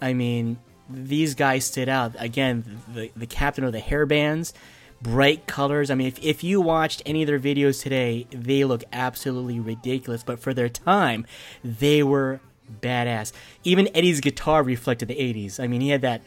I 0.00 0.12
mean, 0.12 0.58
these 0.88 1.34
guys 1.34 1.64
stood 1.64 1.88
out. 1.88 2.14
Again, 2.18 2.80
the 2.92 3.10
the 3.16 3.26
captain 3.26 3.64
of 3.64 3.72
the 3.72 3.80
hair 3.80 4.06
bands, 4.06 4.54
bright 5.02 5.46
colors. 5.46 5.90
I 5.90 5.94
mean, 5.94 6.06
if 6.06 6.22
if 6.22 6.42
you 6.42 6.60
watched 6.60 7.02
any 7.04 7.22
of 7.22 7.26
their 7.26 7.40
videos 7.40 7.82
today, 7.82 8.26
they 8.30 8.64
look 8.64 8.84
absolutely 8.92 9.60
ridiculous. 9.60 10.22
But 10.22 10.40
for 10.40 10.54
their 10.54 10.68
time, 10.68 11.26
they 11.62 12.02
were 12.02 12.40
badass. 12.80 13.32
Even 13.64 13.88
Eddie's 13.94 14.20
guitar 14.20 14.62
reflected 14.62 15.08
the 15.08 15.16
'80s. 15.16 15.60
I 15.60 15.66
mean, 15.66 15.80
he 15.80 15.90
had 15.90 16.00
that 16.02 16.22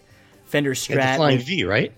Fender 0.49 0.73
Strat. 0.73 1.15
flying 1.15 1.37
with- 1.37 1.47
V, 1.47 1.63
right? 1.65 1.91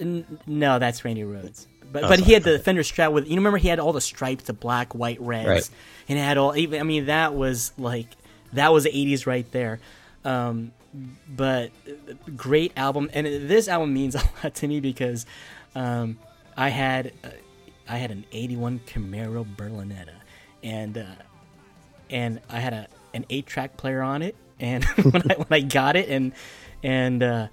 N- 0.00 0.38
no, 0.46 0.78
that's 0.78 1.04
Randy 1.04 1.22
Rhoads. 1.22 1.66
But 1.92 2.04
Oh, 2.04 2.08
but 2.08 2.18
he 2.20 2.32
had 2.32 2.42
the 2.42 2.58
Fender 2.58 2.82
Strat 2.82 3.12
with 3.12 3.28
you 3.28 3.36
remember 3.36 3.58
he 3.58 3.68
had 3.68 3.78
all 3.78 3.92
the 3.92 4.00
stripes, 4.00 4.44
the 4.44 4.52
black, 4.52 4.94
white, 4.94 5.20
reds, 5.20 5.46
Right. 5.48 5.70
and 6.08 6.18
it 6.18 6.22
had 6.22 6.36
all. 6.38 6.56
Even 6.56 6.80
I 6.80 6.82
mean 6.82 7.06
that 7.06 7.34
was 7.34 7.72
like 7.78 8.06
that 8.52 8.72
was 8.72 8.84
the 8.84 8.90
'80s 8.90 9.26
right 9.26 9.50
there. 9.52 9.78
Um, 10.24 10.72
but 11.28 11.70
great 12.36 12.72
album, 12.76 13.10
and 13.12 13.26
this 13.26 13.68
album 13.68 13.92
means 13.94 14.14
a 14.16 14.22
lot 14.42 14.54
to 14.56 14.66
me 14.68 14.80
because 14.80 15.26
um, 15.76 16.18
I 16.56 16.70
had 16.70 17.12
uh, 17.22 17.28
I 17.88 17.98
had 17.98 18.10
an 18.10 18.24
'81 18.32 18.80
Camaro 18.86 19.44
Berlinetta, 19.56 20.14
and 20.64 20.98
uh, 20.98 21.04
and 22.10 22.40
I 22.50 22.58
had 22.60 22.72
a 22.72 22.88
an 23.12 23.24
eight 23.30 23.46
track 23.46 23.76
player 23.76 24.02
on 24.02 24.22
it. 24.22 24.34
And 24.58 24.84
when 25.02 25.30
I 25.30 25.34
when 25.34 25.46
I 25.50 25.60
got 25.60 25.94
it 25.96 26.08
and 26.08 26.32
and 26.82 27.22
uh, 27.22 27.46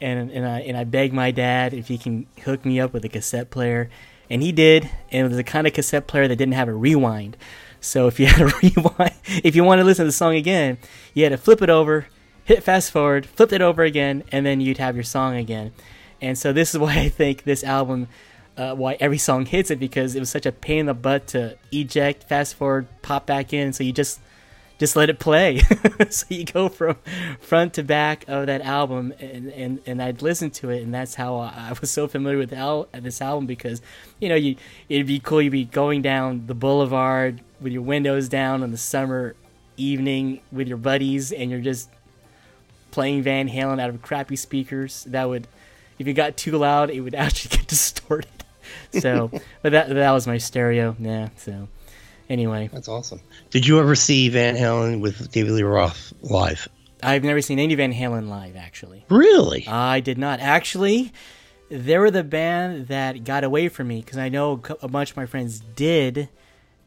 and 0.00 0.30
and 0.30 0.46
I 0.46 0.60
and 0.60 0.76
I 0.76 0.84
begged 0.84 1.14
my 1.14 1.30
dad 1.30 1.74
if 1.74 1.88
he 1.88 1.98
can 1.98 2.26
hook 2.44 2.64
me 2.64 2.80
up 2.80 2.92
with 2.92 3.04
a 3.04 3.08
cassette 3.08 3.50
player, 3.50 3.90
and 4.30 4.42
he 4.42 4.52
did. 4.52 4.90
And 5.10 5.26
it 5.26 5.28
was 5.28 5.36
the 5.36 5.44
kind 5.44 5.66
of 5.66 5.72
cassette 5.72 6.06
player 6.06 6.28
that 6.28 6.36
didn't 6.36 6.54
have 6.54 6.68
a 6.68 6.74
rewind. 6.74 7.36
So 7.80 8.06
if 8.06 8.18
you 8.18 8.26
had 8.26 8.40
a 8.40 8.52
rewind, 8.62 9.14
if 9.44 9.56
you 9.56 9.64
want 9.64 9.80
to 9.80 9.84
listen 9.84 10.04
to 10.04 10.08
the 10.08 10.12
song 10.12 10.34
again, 10.34 10.78
you 11.14 11.24
had 11.24 11.30
to 11.30 11.38
flip 11.38 11.62
it 11.62 11.70
over, 11.70 12.06
hit 12.44 12.62
fast 12.62 12.90
forward, 12.90 13.26
flip 13.26 13.52
it 13.52 13.62
over 13.62 13.82
again, 13.82 14.24
and 14.32 14.44
then 14.44 14.60
you'd 14.60 14.78
have 14.78 14.96
your 14.96 15.04
song 15.04 15.36
again. 15.36 15.72
And 16.20 16.36
so 16.38 16.52
this 16.52 16.74
is 16.74 16.78
why 16.80 16.98
I 16.98 17.08
think 17.08 17.44
this 17.44 17.64
album, 17.64 18.08
uh, 18.56 18.74
why 18.74 18.96
every 19.00 19.18
song 19.18 19.46
hits 19.46 19.70
it 19.70 19.78
because 19.78 20.14
it 20.14 20.20
was 20.20 20.30
such 20.30 20.46
a 20.46 20.52
pain 20.52 20.80
in 20.80 20.86
the 20.86 20.94
butt 20.94 21.26
to 21.28 21.56
eject, 21.72 22.24
fast 22.24 22.54
forward, 22.54 22.86
pop 23.02 23.26
back 23.26 23.52
in. 23.52 23.72
So 23.72 23.84
you 23.84 23.92
just 23.92 24.20
just 24.78 24.96
let 24.96 25.08
it 25.08 25.18
play. 25.18 25.60
so 26.10 26.26
you 26.28 26.44
go 26.44 26.68
from 26.68 26.96
front 27.40 27.74
to 27.74 27.82
back 27.82 28.24
of 28.28 28.46
that 28.46 28.60
album, 28.62 29.14
and, 29.18 29.48
and, 29.48 29.80
and 29.86 30.02
I'd 30.02 30.22
listen 30.22 30.50
to 30.52 30.70
it, 30.70 30.82
and 30.82 30.92
that's 30.92 31.14
how 31.14 31.36
I 31.36 31.74
was 31.80 31.90
so 31.90 32.08
familiar 32.08 32.38
with 32.38 32.52
al- 32.52 32.88
this 32.92 33.20
album 33.22 33.46
because, 33.46 33.80
you 34.20 34.28
know, 34.28 34.34
you 34.34 34.56
it'd 34.88 35.06
be 35.06 35.18
cool. 35.18 35.40
You'd 35.40 35.50
be 35.50 35.64
going 35.64 36.02
down 36.02 36.46
the 36.46 36.54
boulevard 36.54 37.40
with 37.60 37.72
your 37.72 37.82
windows 37.82 38.28
down 38.28 38.62
on 38.62 38.70
the 38.70 38.76
summer 38.76 39.34
evening 39.76 40.40
with 40.52 40.68
your 40.68 40.78
buddies, 40.78 41.32
and 41.32 41.50
you're 41.50 41.60
just 41.60 41.90
playing 42.90 43.22
Van 43.22 43.48
Halen 43.48 43.80
out 43.80 43.90
of 43.90 44.00
crappy 44.02 44.36
speakers. 44.36 45.04
That 45.04 45.28
would, 45.28 45.46
if 45.98 46.06
you 46.06 46.12
got 46.12 46.36
too 46.36 46.52
loud, 46.52 46.90
it 46.90 47.00
would 47.00 47.14
actually 47.26 47.56
get 47.56 47.66
distorted. 47.66 48.30
So, 48.92 49.30
but 49.62 49.72
that 49.72 49.88
that 49.88 50.10
was 50.12 50.26
my 50.26 50.38
stereo. 50.38 50.96
Yeah. 50.98 51.28
So, 51.36 51.68
anyway. 52.28 52.70
That's 52.72 52.88
awesome. 52.88 53.20
Did 53.50 53.66
you 53.66 53.78
ever 53.80 53.94
see 53.94 54.28
Van 54.28 54.56
Halen 54.56 55.00
with 55.00 55.30
David 55.30 55.52
Lee 55.52 55.62
Roth 55.62 56.12
live? 56.22 56.68
I've 57.02 57.24
never 57.24 57.42
seen 57.42 57.58
any 57.58 57.74
Van 57.74 57.92
Halen 57.92 58.28
live, 58.28 58.56
actually. 58.56 59.04
Really? 59.08 59.66
I 59.68 60.00
did 60.00 60.18
not. 60.18 60.40
Actually, 60.40 61.12
they 61.68 61.98
were 61.98 62.10
the 62.10 62.24
band 62.24 62.88
that 62.88 63.24
got 63.24 63.44
away 63.44 63.68
from 63.68 63.88
me 63.88 64.00
because 64.00 64.18
I 64.18 64.28
know 64.28 64.60
a 64.82 64.88
bunch 64.88 65.10
of 65.10 65.16
my 65.16 65.26
friends 65.26 65.60
did, 65.60 66.28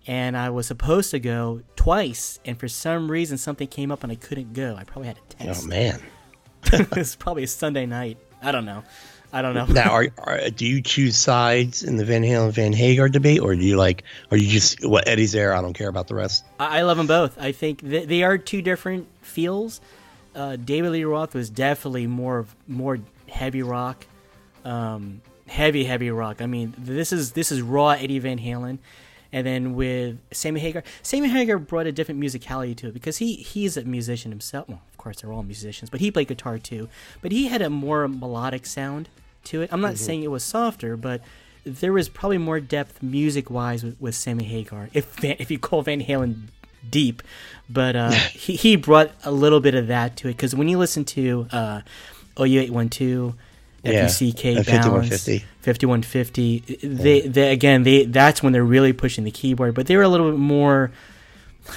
and 0.08 0.36
I 0.36 0.50
was 0.50 0.68
supposed 0.68 1.12
to 1.12 1.20
go 1.20 1.62
twice, 1.76 2.40
and 2.46 2.60
for 2.60 2.68
some 2.68 3.12
reason 3.12 3.38
something 3.38 3.68
came 3.68 3.92
up 3.92 4.04
and 4.04 4.12
I 4.12 4.16
couldn't 4.16 4.54
go. 4.54 4.76
I 4.76 4.84
probably 4.84 5.08
had 5.08 5.18
a 5.18 5.34
test. 5.34 5.66
oh 5.66 5.68
man. 5.68 6.02
it 6.74 6.96
was 6.96 7.16
probably 7.16 7.44
a 7.44 7.48
Sunday 7.48 7.86
night. 7.86 8.18
I 8.42 8.52
don't 8.52 8.66
know. 8.66 8.84
I 9.32 9.42
don't 9.42 9.54
know. 9.54 9.66
Now, 9.66 9.92
are, 9.92 10.08
are 10.18 10.50
do 10.50 10.66
you 10.66 10.82
choose 10.82 11.18
sides 11.18 11.84
in 11.84 11.98
the 11.98 12.06
Van 12.06 12.24
Halen 12.24 12.52
Van 12.52 12.74
Hagar 12.74 13.10
debate, 13.10 13.42
or 13.42 13.56
do 13.56 13.62
you 13.62 13.78
like, 13.78 14.04
are 14.32 14.38
you 14.38 14.48
just 14.48 14.86
what 14.86 15.08
Eddie's 15.08 15.32
there? 15.32 15.54
I 15.54 15.62
don't 15.62 15.74
care 15.74 15.90
about 15.90 16.08
the 16.08 16.16
rest. 16.16 16.44
I 16.60 16.80
I 16.80 16.82
love 16.84 16.98
them 16.98 17.08
both. 17.08 17.40
I 17.40 17.52
think 17.52 17.82
th- 17.82 18.08
they 18.08 18.24
are 18.24 18.38
two 18.38 18.62
different 18.62 19.08
feels. 19.22 19.82
Uh, 20.36 20.56
David 20.56 20.92
Lee 20.92 21.04
Roth 21.04 21.34
was 21.34 21.50
definitely 21.50 22.08
more 22.08 22.46
more 22.68 23.00
heavy 23.28 23.62
rock, 23.62 24.06
um, 24.66 25.22
heavy 25.48 25.84
heavy 25.84 26.10
rock. 26.10 26.42
I 26.42 26.46
mean, 26.46 26.74
this 26.78 27.12
is 27.12 27.34
this 27.34 27.52
is 27.52 27.62
raw 27.62 27.90
Eddie 27.90 28.20
Van 28.20 28.40
Halen, 28.40 28.80
and 29.32 29.46
then 29.46 29.76
with 29.76 30.18
Sammy 30.32 30.60
Hagar, 30.60 30.84
Sammy 31.04 31.30
Hagar 31.30 31.60
brought 31.60 31.88
a 31.88 31.92
different 31.92 32.20
musicality 32.22 32.76
to 32.78 32.88
it 32.88 32.94
because 32.94 33.18
he 33.18 33.36
he's 33.36 33.78
a 33.78 33.84
musician 33.84 34.32
himself. 34.32 34.70
Well, 34.70 34.82
course 35.00 35.22
they're 35.22 35.32
all 35.32 35.44
musicians, 35.44 35.90
but 35.90 36.00
he 36.00 36.12
played 36.12 36.28
guitar 36.28 36.60
too. 36.60 36.88
But 37.22 37.32
he 37.32 37.48
had 37.48 37.64
a 37.64 37.70
more 37.70 38.08
melodic 38.08 38.68
sound 38.68 39.10
to 39.46 39.64
it. 39.64 39.70
I'm 39.74 39.82
not 39.82 39.98
saying 39.98 40.24
it 40.24 40.32
was 40.32 40.44
softer, 40.44 40.96
but 40.96 41.22
there 41.64 41.92
was 41.92 42.10
probably 42.10 42.38
more 42.38 42.60
depth 42.60 43.02
music 43.02 43.50
wise 43.50 43.84
with, 43.84 44.00
with 44.00 44.16
Sammy 44.16 44.44
Hagar. 44.44 44.90
If 44.94 45.16
Van, 45.16 45.36
if 45.40 45.50
you 45.50 45.58
call 45.60 45.82
Van 45.82 46.02
Halen 46.02 46.44
deep, 46.88 47.24
but 47.70 47.96
uh, 47.96 48.12
he 48.34 48.56
he 48.56 48.76
brought 48.76 49.12
a 49.24 49.32
little 49.32 49.60
bit 49.60 49.76
of 49.76 49.88
that 49.88 50.18
to 50.18 50.28
it 50.28 50.34
because 50.34 50.56
when 50.56 50.68
you 50.70 50.78
listen 50.78 51.06
to 51.06 51.48
uh, 51.52 51.82
OU 52.40 52.60
eight 52.60 52.72
one 52.72 52.90
two. 52.90 53.36
Yeah, 53.82 54.08
FUCK 54.08 54.58
and 54.58 54.66
balance, 54.66 55.08
5150. 55.08 55.46
5150 55.62 56.60
they, 56.86 57.22
they 57.22 57.54
again 57.54 57.84
they 57.84 58.04
that's 58.04 58.44
when 58.44 58.52
they're 58.52 58.62
really 58.62 58.92
pushing 58.92 59.24
the 59.24 59.32
keyboard 59.32 59.74
but 59.74 59.88
they 59.88 59.96
were 59.96 60.04
a 60.04 60.10
little 60.10 60.30
bit 60.30 60.38
more 60.38 60.92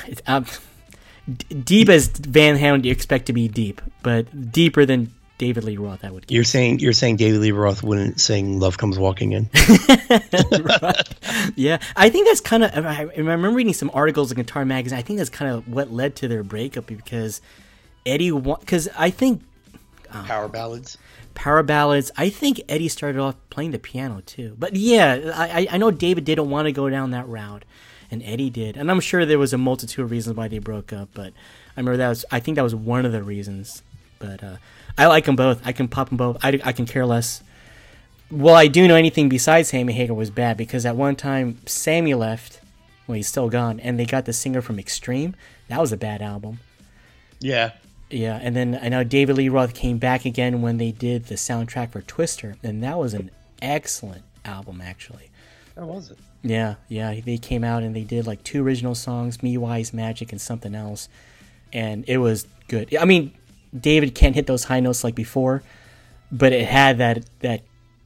it's, 0.08 0.20
um, 0.26 0.44
d- 1.28 1.54
deep 1.54 1.88
as 1.88 2.08
Van 2.08 2.56
Halen 2.58 2.84
you 2.84 2.92
expect 2.92 3.26
to 3.26 3.32
be 3.32 3.48
deep 3.48 3.80
but 4.02 4.52
deeper 4.52 4.84
than 4.86 5.12
David 5.38 5.64
Lee 5.64 5.76
Roth 5.76 6.04
I 6.04 6.10
would 6.10 6.24
You're 6.28 6.44
saying 6.44 6.78
you're 6.80 6.92
saying 6.92 7.16
David 7.16 7.40
Lee 7.40 7.52
Roth 7.52 7.82
wouldn't 7.82 8.20
sing 8.20 8.60
"Love 8.60 8.78
Comes 8.78 8.98
Walking 8.98 9.32
In." 9.32 9.48
yeah 11.56 11.78
I 11.96 12.08
think 12.10 12.26
that's 12.26 12.40
kind 12.40 12.64
of 12.64 12.86
I, 12.86 13.00
I 13.00 13.02
remember 13.16 13.50
reading 13.50 13.74
some 13.74 13.90
articles 13.94 14.30
in 14.30 14.36
Guitar 14.36 14.64
Magazine 14.64 14.98
I 14.98 15.02
think 15.02 15.18
that's 15.18 15.30
kind 15.30 15.52
of 15.52 15.68
what 15.68 15.92
led 15.92 16.16
to 16.16 16.28
their 16.28 16.42
breakup 16.42 16.86
because 16.86 17.40
Eddie 18.06 18.30
because 18.30 18.88
I 18.96 19.10
think 19.10 19.42
oh, 20.14 20.24
Power 20.26 20.48
ballads. 20.48 20.98
power 21.34 21.62
ballads. 21.62 22.10
I 22.16 22.28
think 22.30 22.60
Eddie 22.68 22.88
started 22.88 23.20
off 23.20 23.36
playing 23.48 23.70
the 23.70 23.78
piano 23.78 24.22
too. 24.26 24.54
But 24.58 24.76
yeah, 24.76 25.32
I, 25.34 25.60
I- 25.62 25.66
I 25.72 25.76
know 25.78 25.90
David 25.90 26.24
didn't 26.24 26.50
want 26.50 26.66
to 26.66 26.72
go 26.72 26.90
down 26.90 27.12
that 27.12 27.26
route, 27.28 27.64
and 28.12 28.22
Eddie 28.22 28.50
did. 28.50 28.76
And 28.76 28.90
I'm 28.90 29.00
sure 29.00 29.24
there 29.24 29.38
was 29.38 29.54
a 29.54 29.58
multitude 29.58 30.04
of 30.04 30.10
reasons 30.10 30.36
why 30.36 30.46
they 30.46 30.58
broke 30.58 30.92
up. 30.92 31.08
But 31.14 31.32
I 31.76 31.80
remember 31.80 31.96
that 31.96 32.08
was 32.10 32.24
I 32.30 32.38
think 32.38 32.56
that 32.56 32.62
was 32.62 32.74
one 32.74 33.06
of 33.06 33.12
the 33.12 33.22
reasons. 33.22 33.82
But 34.18 34.44
uh, 34.44 34.56
I 34.96 35.06
like 35.06 35.24
them 35.24 35.34
both. 35.34 35.60
I 35.64 35.72
can 35.72 35.88
pop 35.88 36.10
them 36.10 36.18
both. 36.18 36.36
I, 36.44 36.60
I 36.62 36.72
can 36.72 36.86
care 36.86 37.06
less. 37.06 37.42
Well, 38.30 38.54
I 38.54 38.68
do 38.68 38.86
know 38.86 38.94
anything 38.94 39.28
besides 39.28 39.70
Sammy 39.70 39.94
Hagar 39.94 40.14
was 40.14 40.30
bad 40.30 40.56
because 40.56 40.86
at 40.86 40.94
one 40.94 41.16
time 41.16 41.58
Sammy 41.66 42.14
left. 42.14 42.60
Well, 43.06 43.16
he's 43.16 43.26
still 43.26 43.48
gone, 43.48 43.80
and 43.80 43.98
they 43.98 44.06
got 44.06 44.26
the 44.26 44.32
singer 44.32 44.62
from 44.62 44.78
Extreme. 44.78 45.34
That 45.68 45.80
was 45.80 45.90
a 45.90 45.96
bad 45.96 46.22
album. 46.22 46.60
Yeah. 47.40 47.72
Yeah, 48.10 48.38
and 48.40 48.54
then 48.54 48.78
I 48.80 48.90
know 48.90 49.02
David 49.04 49.38
Lee 49.38 49.48
Roth 49.48 49.74
came 49.74 49.98
back 49.98 50.24
again 50.24 50.62
when 50.62 50.76
they 50.76 50.92
did 50.92 51.26
the 51.26 51.34
soundtrack 51.34 51.92
for 51.92 52.02
Twister, 52.02 52.56
and 52.62 52.82
that 52.82 52.98
was 52.98 53.14
an 53.14 53.30
excellent 53.60 54.22
album, 54.44 54.80
actually. 54.80 55.30
How 55.76 55.86
was 55.86 56.10
it? 56.10 56.18
Yeah, 56.43 56.74
yeah, 56.88 57.20
they 57.20 57.38
came 57.38 57.62
out 57.62 57.82
and 57.82 57.95
they 57.95 58.03
did 58.03 58.26
like 58.26 58.43
two 58.43 58.64
original 58.64 58.95
songs, 58.95 59.43
Me, 59.43 59.57
Wise, 59.57 59.93
Magic, 59.93 60.32
and 60.32 60.40
something 60.40 60.74
else, 60.74 61.09
and 61.72 62.05
it 62.09 62.18
was 62.18 62.47
good. 62.66 62.95
I 62.97 63.05
mean, 63.05 63.32
David 63.78 64.14
can't 64.14 64.34
hit 64.34 64.47
those 64.47 64.64
high 64.64 64.80
notes 64.80 65.05
like 65.05 65.14
before, 65.14 65.62
but 66.32 66.53
it 66.53 66.66
had 66.66 66.99
that 66.99 67.24
that 67.40 67.62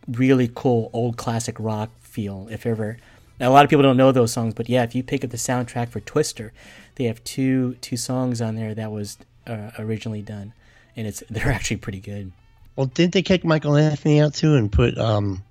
really 0.07 0.51
cool 0.55 0.91
old 0.93 1.16
classic 1.16 1.57
rock 1.59 1.91
feel. 2.01 2.47
If 2.51 2.66
ever, 2.66 2.99
now, 3.39 3.51
a 3.51 3.53
lot 3.53 3.64
of 3.64 3.70
people 3.70 3.82
don't 3.82 3.97
know 3.97 4.12
those 4.12 4.32
songs, 4.32 4.55
but 4.55 4.68
yeah, 4.68 4.82
if 4.82 4.95
you 4.95 5.03
pick 5.03 5.24
up 5.24 5.30
the 5.30 5.37
soundtrack 5.37 5.89
for 5.89 6.01
Twister, 6.01 6.53
they 6.95 7.05
have 7.05 7.22
two 7.24 7.74
two 7.80 7.97
songs 7.97 8.41
on 8.41 8.55
there 8.55 8.74
that 8.74 8.91
was 8.91 9.18
uh, 9.47 9.70
originally 9.78 10.22
done, 10.22 10.53
and 10.97 11.07
it's 11.07 11.22
they're 11.30 11.51
actually 11.51 11.78
pretty 11.78 12.01
good. 12.01 12.32
Well, 12.76 12.87
didn't 12.87 13.14
they 13.14 13.22
kick 13.22 13.45
Michael 13.45 13.76
Anthony 13.76 14.20
out 14.20 14.34
too 14.34 14.55
and 14.55 14.70
put 14.70 14.99
um, 14.99 15.43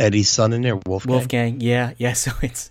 Eddie's 0.00 0.28
son 0.30 0.52
in 0.52 0.62
there, 0.62 0.76
Wolfgang? 0.86 1.12
Wolfgang, 1.12 1.60
yeah, 1.60 1.92
yeah. 1.98 2.12
So 2.24 2.32
it's 2.42 2.70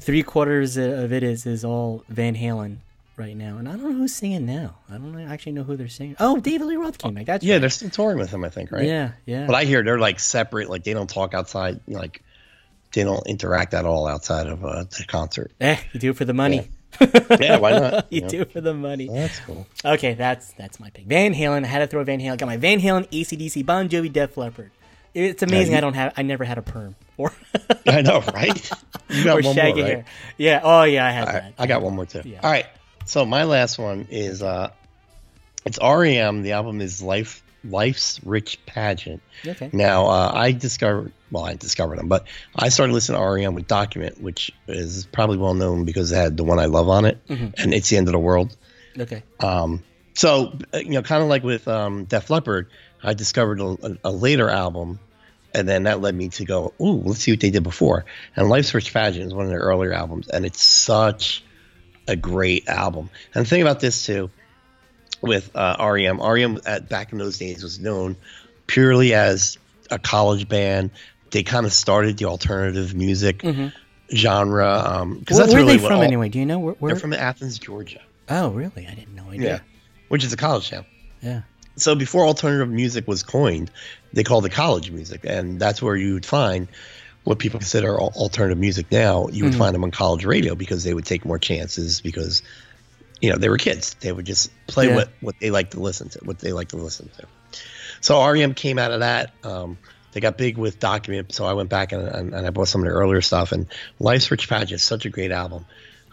three 0.00 0.22
quarters 0.22 0.76
of 0.76 1.12
it 1.12 1.22
is 1.22 1.46
is 1.46 1.64
all 1.64 2.04
Van 2.08 2.34
Halen 2.34 2.78
right 3.16 3.36
now, 3.36 3.58
and 3.58 3.68
I 3.68 3.72
don't 3.72 3.82
know 3.82 3.92
who's 3.92 4.14
singing 4.14 4.46
now. 4.46 4.76
I 4.90 4.94
don't 4.94 5.18
actually 5.20 5.52
know 5.52 5.62
who 5.64 5.76
they're 5.76 5.88
singing. 5.88 6.16
Oh, 6.18 6.40
David 6.40 6.66
Lee 6.66 6.76
Roth 6.76 6.98
came 6.98 7.14
back. 7.14 7.26
That's 7.26 7.44
Yeah, 7.44 7.54
right. 7.54 7.60
they're 7.60 7.70
still 7.70 7.90
touring 7.90 8.18
with 8.18 8.30
him, 8.30 8.44
I 8.44 8.48
think, 8.48 8.72
right? 8.72 8.84
yeah, 8.86 9.12
yeah. 9.26 9.46
But 9.46 9.54
I 9.54 9.64
hear 9.64 9.82
they're 9.84 9.98
like 9.98 10.18
separate, 10.18 10.68
like 10.70 10.82
they 10.84 10.94
don't 10.94 11.08
talk 11.10 11.34
outside, 11.34 11.80
like 11.86 12.22
they 12.92 13.04
don't 13.04 13.26
interact 13.26 13.74
at 13.74 13.84
all 13.84 14.06
outside 14.06 14.46
of 14.46 14.64
uh, 14.64 14.84
the 14.84 15.04
concert. 15.06 15.52
eh, 15.60 15.76
you 15.92 16.00
do 16.00 16.10
it 16.10 16.16
for 16.16 16.24
the 16.24 16.34
money. 16.34 16.68
Yeah, 17.40 17.56
why 17.64 17.72
not? 17.78 18.12
you 18.12 18.20
know? 18.22 18.28
do 18.28 18.40
it 18.42 18.52
for 18.52 18.60
the 18.60 18.74
money. 18.74 19.08
That's 19.08 19.38
cool. 19.40 19.66
Okay, 19.84 20.12
that's 20.14 20.52
that's 20.54 20.78
my 20.78 20.90
pick. 20.90 21.06
Van 21.06 21.32
Halen. 21.34 21.64
I 21.64 21.68
had 21.68 21.78
to 21.78 21.86
throw 21.86 22.04
Van 22.04 22.20
Halen. 22.20 22.36
Got 22.38 22.46
my 22.46 22.58
Van 22.58 22.80
Halen, 22.80 23.08
ACDC, 23.10 23.64
Bon 23.64 23.88
Jovi, 23.88 24.12
Def 24.12 24.36
Leppard. 24.36 24.70
It's 25.14 25.42
amazing. 25.42 25.72
you- 25.72 25.78
I 25.78 25.80
don't 25.80 25.94
have. 25.94 26.14
I 26.16 26.22
never 26.22 26.44
had 26.44 26.58
a 26.58 26.62
perm 26.62 26.94
or 27.16 27.32
I 27.86 28.02
know, 28.02 28.20
right? 28.34 28.70
You 29.10 29.24
got 29.24 29.38
or 29.40 29.42
one 29.42 29.54
shaggy 29.54 29.80
more, 29.80 29.82
right? 29.84 29.92
hair. 29.96 30.04
Yeah. 30.38 30.60
Oh 30.62 30.82
yeah, 30.84 31.06
I 31.06 31.10
had 31.10 31.26
All 31.26 31.32
that. 31.34 31.42
right, 31.42 31.54
I 31.58 31.66
got 31.66 31.82
one 31.82 31.94
more 31.94 32.06
too. 32.06 32.22
Yeah. 32.24 32.40
All 32.42 32.50
right, 32.50 32.64
so 33.04 33.26
my 33.26 33.44
last 33.44 33.78
one 33.78 34.06
is 34.10 34.42
uh, 34.42 34.70
it's 35.66 35.78
REM. 35.82 36.42
The 36.42 36.52
album 36.52 36.80
is 36.80 37.02
Life 37.02 37.42
Life's 37.62 38.20
Rich 38.24 38.58
Pageant. 38.64 39.20
Okay. 39.46 39.68
Now, 39.72 40.06
uh, 40.06 40.32
I 40.34 40.52
discovered, 40.52 41.12
well, 41.30 41.44
I 41.44 41.54
discovered 41.54 41.98
them, 41.98 42.08
but 42.08 42.26
I 42.56 42.70
started 42.70 42.92
listening 42.94 43.20
to 43.20 43.24
REM 43.28 43.54
with 43.54 43.66
Document, 43.68 44.20
which 44.20 44.50
is 44.66 45.06
probably 45.12 45.36
well 45.36 45.54
known 45.54 45.84
because 45.84 46.10
it 46.10 46.16
had 46.16 46.36
the 46.38 46.44
one 46.44 46.58
I 46.58 46.64
love 46.66 46.88
on 46.88 47.04
it, 47.04 47.18
and 47.28 47.52
It's 47.74 47.88
the 47.90 47.98
End 47.98 48.08
of 48.08 48.12
the 48.12 48.18
World. 48.18 48.56
Okay. 48.98 49.22
Um, 49.40 49.84
so, 50.14 50.58
uh, 50.74 50.78
you 50.78 50.90
know, 50.92 51.02
kind 51.02 51.22
of 51.22 51.28
like 51.28 51.42
with 51.44 51.68
um, 51.68 52.04
Def 52.04 52.30
Leppard, 52.30 52.68
I 53.02 53.14
discovered 53.14 53.60
a, 53.60 53.98
a, 54.04 54.10
later 54.10 54.48
album, 54.48 54.98
and 55.54 55.68
then 55.68 55.84
that 55.84 56.00
led 56.00 56.14
me 56.14 56.28
to 56.30 56.44
go, 56.44 56.72
ooh, 56.80 57.02
let's 57.04 57.20
see 57.20 57.32
what 57.32 57.40
they 57.40 57.50
did 57.50 57.62
before. 57.62 58.04
And 58.36 58.48
Life's 58.48 58.72
Rich 58.74 58.92
Pageant 58.92 59.26
is 59.26 59.34
one 59.34 59.44
of 59.44 59.50
their 59.50 59.60
earlier 59.60 59.92
albums, 59.92 60.28
and 60.28 60.44
it's 60.44 60.62
such 60.62 61.44
a 62.06 62.16
great 62.16 62.68
album. 62.68 63.10
And 63.34 63.44
the 63.44 63.48
thing 63.48 63.62
about 63.62 63.80
this, 63.80 64.06
too, 64.06 64.30
with 65.20 65.54
uh, 65.54 65.76
REM, 65.80 66.20
REM 66.20 66.60
at, 66.66 66.88
back 66.88 67.12
in 67.12 67.18
those 67.18 67.38
days 67.38 67.62
was 67.62 67.78
known 67.78 68.16
purely 68.66 69.14
as 69.14 69.58
a 69.90 69.98
college 69.98 70.48
band. 70.48 70.90
They 71.30 71.42
kind 71.42 71.66
of 71.66 71.72
started 71.72 72.18
the 72.18 72.26
alternative 72.26 72.94
music 72.94 73.44
genre. 74.14 74.68
Um, 74.78 75.18
because 75.18 75.36
Where, 75.36 75.46
that's 75.46 75.54
where 75.54 75.62
are 75.62 75.66
really 75.66 75.78
they 75.78 75.86
from 75.86 75.96
all- 75.98 76.02
anyway? 76.02 76.28
Do 76.28 76.38
you 76.38 76.46
know 76.46 76.58
where? 76.58 76.74
where? 76.74 76.92
They're 76.92 77.00
from 77.00 77.12
Athens, 77.12 77.58
Georgia. 77.58 78.00
oh, 78.28 78.50
really? 78.50 78.86
I 78.86 78.94
didn't 78.94 79.14
know. 79.14 79.30
Yeah. 79.32 79.60
Which 80.08 80.24
is 80.24 80.32
a 80.32 80.36
college 80.36 80.70
town. 80.70 80.84
Yeah. 81.22 81.42
So 81.82 81.94
before 81.94 82.24
alternative 82.26 82.70
music 82.70 83.06
was 83.08 83.22
coined, 83.22 83.70
they 84.12 84.24
called 84.24 84.46
it 84.46 84.52
college 84.52 84.90
music, 84.90 85.24
and 85.24 85.58
that's 85.60 85.82
where 85.82 85.96
you 85.96 86.14
would 86.14 86.26
find 86.26 86.68
what 87.24 87.38
people 87.38 87.60
consider 87.60 88.00
alternative 88.00 88.58
music 88.58 88.90
now. 88.90 89.28
You 89.28 89.44
would 89.44 89.54
find 89.54 89.74
them 89.74 89.84
on 89.84 89.90
college 89.90 90.24
radio 90.24 90.54
because 90.54 90.84
they 90.84 90.92
would 90.94 91.06
take 91.06 91.24
more 91.24 91.38
chances 91.38 92.00
because 92.00 92.42
you 93.20 93.30
know 93.30 93.36
they 93.36 93.48
were 93.48 93.58
kids. 93.58 93.94
They 93.94 94.12
would 94.12 94.26
just 94.26 94.50
play 94.66 94.88
Yeah. 94.88 94.96
what 94.96 95.08
what 95.20 95.34
they 95.40 95.50
like 95.50 95.70
to 95.70 95.80
listen 95.80 96.08
to, 96.10 96.20
what 96.24 96.38
they 96.38 96.52
like 96.52 96.68
to 96.68 96.76
listen 96.76 97.10
to. 97.18 97.26
So 98.00 98.24
REM 98.28 98.54
came 98.54 98.78
out 98.78 98.90
of 98.90 99.00
that. 99.00 99.32
Um, 99.44 99.78
they 100.12 100.20
got 100.20 100.36
big 100.36 100.58
with 100.58 100.78
Document, 100.78 101.32
so 101.32 101.46
I 101.46 101.54
went 101.54 101.70
back 101.70 101.92
and, 101.92 102.06
and, 102.06 102.34
and 102.34 102.46
I 102.46 102.50
bought 102.50 102.68
some 102.68 102.82
of 102.82 102.86
their 102.86 102.94
earlier 102.94 103.20
stuff. 103.22 103.52
And 103.52 103.66
Life's 103.98 104.30
Rich 104.30 104.48
Pageant 104.48 104.72
is 104.72 104.82
such 104.82 105.06
a 105.06 105.08
great 105.10 105.30
album. 105.30 105.64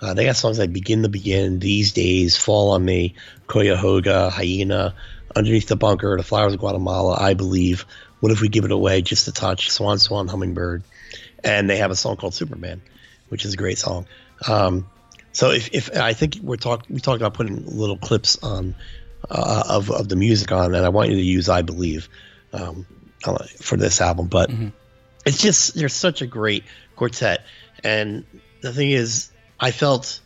Uh, 0.01 0.13
they 0.13 0.26
got 0.26 0.38
songs 0.38 0.57
like 0.57 0.72
Begin 0.72 1.03
to 1.03 1.09
Begin, 1.09 1.59
These 1.59 1.91
Days, 1.91 2.38
Fall 2.38 2.72
on 2.72 2.86
Me, 2.86 3.15
Cuyahoga, 3.47 4.30
Hyena, 4.30 4.95
Underneath 5.36 5.67
the 5.67 5.75
Bunker, 5.75 6.17
The 6.17 6.23
Flowers 6.23 6.53
of 6.53 6.59
Guatemala, 6.59 7.17
I 7.19 7.34
Believe, 7.34 7.86
What 8.19 8.32
If 8.32 8.41
We 8.41 8.49
Give 8.49 8.65
It 8.65 8.71
Away, 8.71 9.01
Just 9.01 9.27
a 9.27 9.32
Touch, 9.32 9.69
Swan 9.69 9.99
Swan, 9.99 10.27
Hummingbird. 10.27 10.84
And 11.43 11.69
they 11.69 11.77
have 11.77 11.91
a 11.91 11.95
song 11.95 12.17
called 12.17 12.34
Superman, 12.34 12.82
which 13.30 13.45
is 13.45 13.53
a 13.53 13.57
great 13.57 13.77
song. 13.77 14.07
Um, 14.47 14.88
so 15.32 15.51
if, 15.51 15.69
if 15.73 15.95
I 15.95 16.13
think 16.13 16.38
we're 16.41 16.57
talk 16.57 16.86
we 16.89 16.99
talked 16.99 17.21
about 17.21 17.34
putting 17.34 17.65
little 17.65 17.97
clips 17.97 18.38
on 18.43 18.75
uh, 19.30 19.63
of 19.69 19.91
of 19.91 20.09
the 20.09 20.15
music 20.15 20.51
on, 20.51 20.73
and 20.75 20.86
I 20.86 20.89
want 20.89 21.09
you 21.09 21.15
to 21.15 21.21
use 21.21 21.49
"I 21.49 21.61
Believe" 21.61 22.09
um, 22.51 22.86
uh, 23.23 23.45
for 23.59 23.77
this 23.77 24.01
album. 24.01 24.27
But 24.27 24.49
it's 25.25 25.41
just 25.41 25.75
they're 25.75 25.89
such 25.89 26.21
a 26.21 26.27
great 26.27 26.63
quartet, 26.95 27.45
and 27.84 28.25
the 28.61 28.73
thing 28.73 28.91
is, 28.91 29.32
I 29.59 29.71
felt 29.71 30.19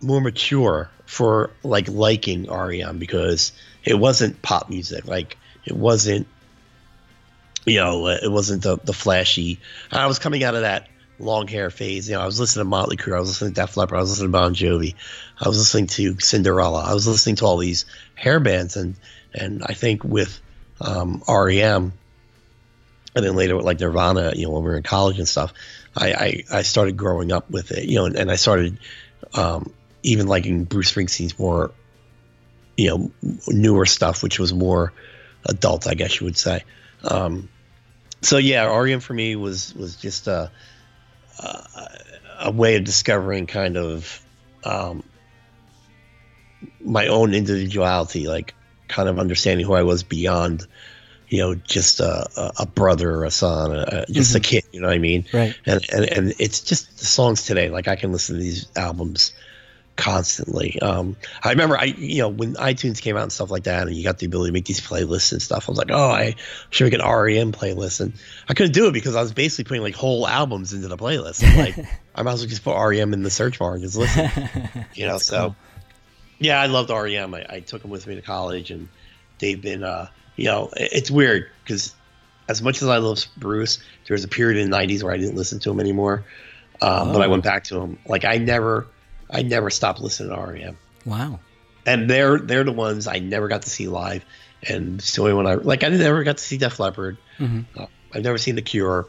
more 0.00 0.20
mature 0.20 0.90
for 1.06 1.50
like 1.62 1.88
liking 1.88 2.50
REM 2.50 2.98
because 2.98 3.52
it 3.88 3.98
wasn't 3.98 4.42
pop 4.42 4.68
music, 4.68 5.06
like 5.06 5.38
it 5.64 5.74
wasn't 5.74 6.26
you 7.64 7.80
know 7.80 8.06
it 8.08 8.30
wasn't 8.30 8.62
the 8.62 8.76
the 8.84 8.92
flashy. 8.92 9.60
I 9.90 10.06
was 10.06 10.18
coming 10.18 10.44
out 10.44 10.54
of 10.54 10.60
that 10.60 10.88
long 11.18 11.48
hair 11.48 11.70
phase. 11.70 12.06
You 12.06 12.14
know, 12.14 12.20
I 12.20 12.26
was 12.26 12.38
listening 12.38 12.66
to 12.66 12.68
Motley 12.68 12.98
Crue, 12.98 13.16
I 13.16 13.20
was 13.20 13.30
listening 13.30 13.54
to 13.54 13.60
Def 13.62 13.78
Leppard, 13.78 13.96
I 13.96 14.00
was 14.02 14.10
listening 14.10 14.30
to 14.30 14.38
Bon 14.38 14.54
Jovi, 14.54 14.94
I 15.40 15.48
was 15.48 15.58
listening 15.58 15.86
to 15.86 16.20
Cinderella, 16.20 16.84
I 16.84 16.92
was 16.92 17.08
listening 17.08 17.36
to 17.36 17.46
all 17.46 17.56
these 17.56 17.86
hair 18.14 18.40
bands, 18.40 18.76
and 18.76 18.94
and 19.32 19.62
I 19.64 19.72
think 19.72 20.04
with 20.04 20.38
um, 20.82 21.22
REM, 21.26 21.92
and 23.16 23.24
then 23.24 23.36
later 23.36 23.56
with 23.56 23.64
like 23.64 23.80
Nirvana, 23.80 24.34
you 24.36 24.46
know, 24.46 24.52
when 24.52 24.64
we 24.64 24.68
were 24.68 24.76
in 24.76 24.82
college 24.82 25.18
and 25.18 25.26
stuff, 25.26 25.54
I 25.96 26.12
I, 26.12 26.58
I 26.58 26.62
started 26.62 26.98
growing 26.98 27.32
up 27.32 27.50
with 27.50 27.72
it, 27.72 27.88
you 27.88 27.96
know, 27.96 28.04
and, 28.04 28.16
and 28.16 28.30
I 28.30 28.36
started 28.36 28.78
um, 29.32 29.72
even 30.02 30.26
liking 30.26 30.64
Bruce 30.64 30.92
Springsteen's 30.92 31.38
more, 31.38 31.70
you 32.78 32.88
know, 32.88 33.10
newer 33.48 33.84
stuff, 33.84 34.22
which 34.22 34.38
was 34.38 34.54
more 34.54 34.92
adult, 35.44 35.88
I 35.88 35.94
guess 35.94 36.20
you 36.20 36.26
would 36.26 36.38
say. 36.38 36.62
Um, 37.02 37.48
so 38.22 38.38
yeah, 38.38 38.64
REM 38.64 39.00
for 39.00 39.14
me 39.14 39.34
was 39.34 39.74
was 39.74 39.96
just 39.96 40.28
a 40.28 40.50
a, 41.40 41.88
a 42.40 42.50
way 42.52 42.76
of 42.76 42.84
discovering 42.84 43.46
kind 43.46 43.76
of 43.76 44.24
um, 44.62 45.02
my 46.80 47.08
own 47.08 47.34
individuality, 47.34 48.28
like 48.28 48.54
kind 48.86 49.08
of 49.08 49.18
understanding 49.18 49.66
who 49.66 49.74
I 49.74 49.82
was 49.82 50.04
beyond, 50.04 50.64
you 51.28 51.38
know, 51.38 51.56
just 51.56 51.98
a, 51.98 52.52
a, 52.58 52.66
brother 52.66 53.12
or 53.12 53.24
a 53.24 53.30
son, 53.30 53.72
a, 53.72 54.06
just 54.06 54.36
a 54.36 54.40
kid. 54.40 54.64
You 54.72 54.80
know 54.80 54.86
what 54.86 54.94
I 54.94 54.98
mean? 54.98 55.26
Right. 55.32 55.56
And, 55.66 55.84
and 55.92 56.04
and 56.04 56.34
it's 56.38 56.60
just 56.60 56.98
the 56.98 57.06
songs 57.06 57.44
today. 57.44 57.70
Like 57.70 57.88
I 57.88 57.96
can 57.96 58.12
listen 58.12 58.36
to 58.36 58.40
these 58.40 58.66
albums 58.76 59.32
constantly. 59.98 60.80
Um, 60.80 61.16
I 61.42 61.50
remember 61.50 61.76
I, 61.76 61.84
you 61.84 62.22
know, 62.22 62.28
when 62.28 62.54
iTunes 62.54 63.02
came 63.02 63.16
out 63.16 63.24
and 63.24 63.32
stuff 63.32 63.50
like 63.50 63.64
that, 63.64 63.86
and 63.86 63.94
you 63.94 64.02
got 64.02 64.18
the 64.18 64.24
ability 64.26 64.48
to 64.48 64.52
make 64.54 64.64
these 64.64 64.80
playlists 64.80 65.32
and 65.32 65.42
stuff. 65.42 65.68
I 65.68 65.72
was 65.72 65.78
like, 65.78 65.90
oh, 65.90 66.10
I 66.10 66.36
should 66.70 66.84
make 66.84 66.94
an 66.94 67.00
REM 67.06 67.52
playlist, 67.52 68.00
and 68.00 68.14
I 68.48 68.54
couldn't 68.54 68.72
do 68.72 68.86
it 68.88 68.92
because 68.92 69.14
I 69.14 69.20
was 69.20 69.32
basically 69.32 69.64
putting 69.68 69.82
like 69.82 69.94
whole 69.94 70.26
albums 70.26 70.72
into 70.72 70.88
the 70.88 70.96
playlist. 70.96 71.44
I'm 71.46 71.58
like, 71.58 71.76
I 72.14 72.22
might 72.22 72.32
as 72.32 72.40
well 72.40 72.48
just 72.48 72.64
put 72.64 72.74
REM 72.82 73.12
in 73.12 73.22
the 73.22 73.30
search 73.30 73.58
bar 73.58 73.74
and 73.74 73.82
just 73.82 73.96
listen. 73.96 74.30
you 74.94 75.06
know, 75.06 75.18
so 75.18 75.54
yeah, 76.38 76.60
I 76.60 76.66
loved 76.66 76.88
REM. 76.90 77.34
I, 77.34 77.44
I 77.50 77.60
took 77.60 77.82
them 77.82 77.90
with 77.90 78.06
me 78.06 78.14
to 78.14 78.22
college, 78.22 78.70
and 78.70 78.88
they've 79.40 79.60
been, 79.60 79.82
uh, 79.82 80.08
you 80.36 80.44
know, 80.46 80.70
it- 80.76 80.90
it's 80.92 81.10
weird 81.10 81.48
because 81.64 81.94
as 82.48 82.62
much 82.62 82.80
as 82.80 82.88
I 82.88 82.96
love 82.98 83.24
Bruce, 83.36 83.78
there 84.06 84.14
was 84.14 84.24
a 84.24 84.28
period 84.28 84.58
in 84.62 84.70
the 84.70 84.76
'90s 84.76 85.02
where 85.02 85.12
I 85.12 85.18
didn't 85.18 85.34
listen 85.36 85.58
to 85.60 85.70
him 85.70 85.80
anymore. 85.80 86.24
Um, 86.80 87.12
But 87.12 87.22
I 87.22 87.26
went 87.26 87.42
back 87.42 87.64
to 87.64 87.80
him. 87.80 87.98
Like 88.06 88.24
I 88.24 88.38
never, 88.38 88.86
I 89.30 89.42
never 89.42 89.70
stopped 89.70 90.00
listening 90.00 90.34
to 90.34 90.40
REM, 90.42 90.76
Wow. 91.04 91.40
and 91.86 92.08
they're 92.08 92.38
they're 92.38 92.64
the 92.64 92.72
ones 92.72 93.06
I 93.06 93.18
never 93.18 93.48
got 93.48 93.62
to 93.62 93.70
see 93.70 93.88
live. 93.88 94.24
And 94.66 94.98
it's 94.98 95.14
the 95.14 95.22
only 95.22 95.34
one 95.34 95.46
I 95.46 95.54
like. 95.54 95.84
I 95.84 95.88
never 95.88 96.24
got 96.24 96.38
to 96.38 96.42
see 96.44 96.58
Def 96.58 96.80
Leppard. 96.80 97.16
Uh, 97.40 97.86
I've 98.12 98.24
never 98.24 98.38
seen 98.38 98.56
The 98.56 98.62
Cure. 98.62 99.06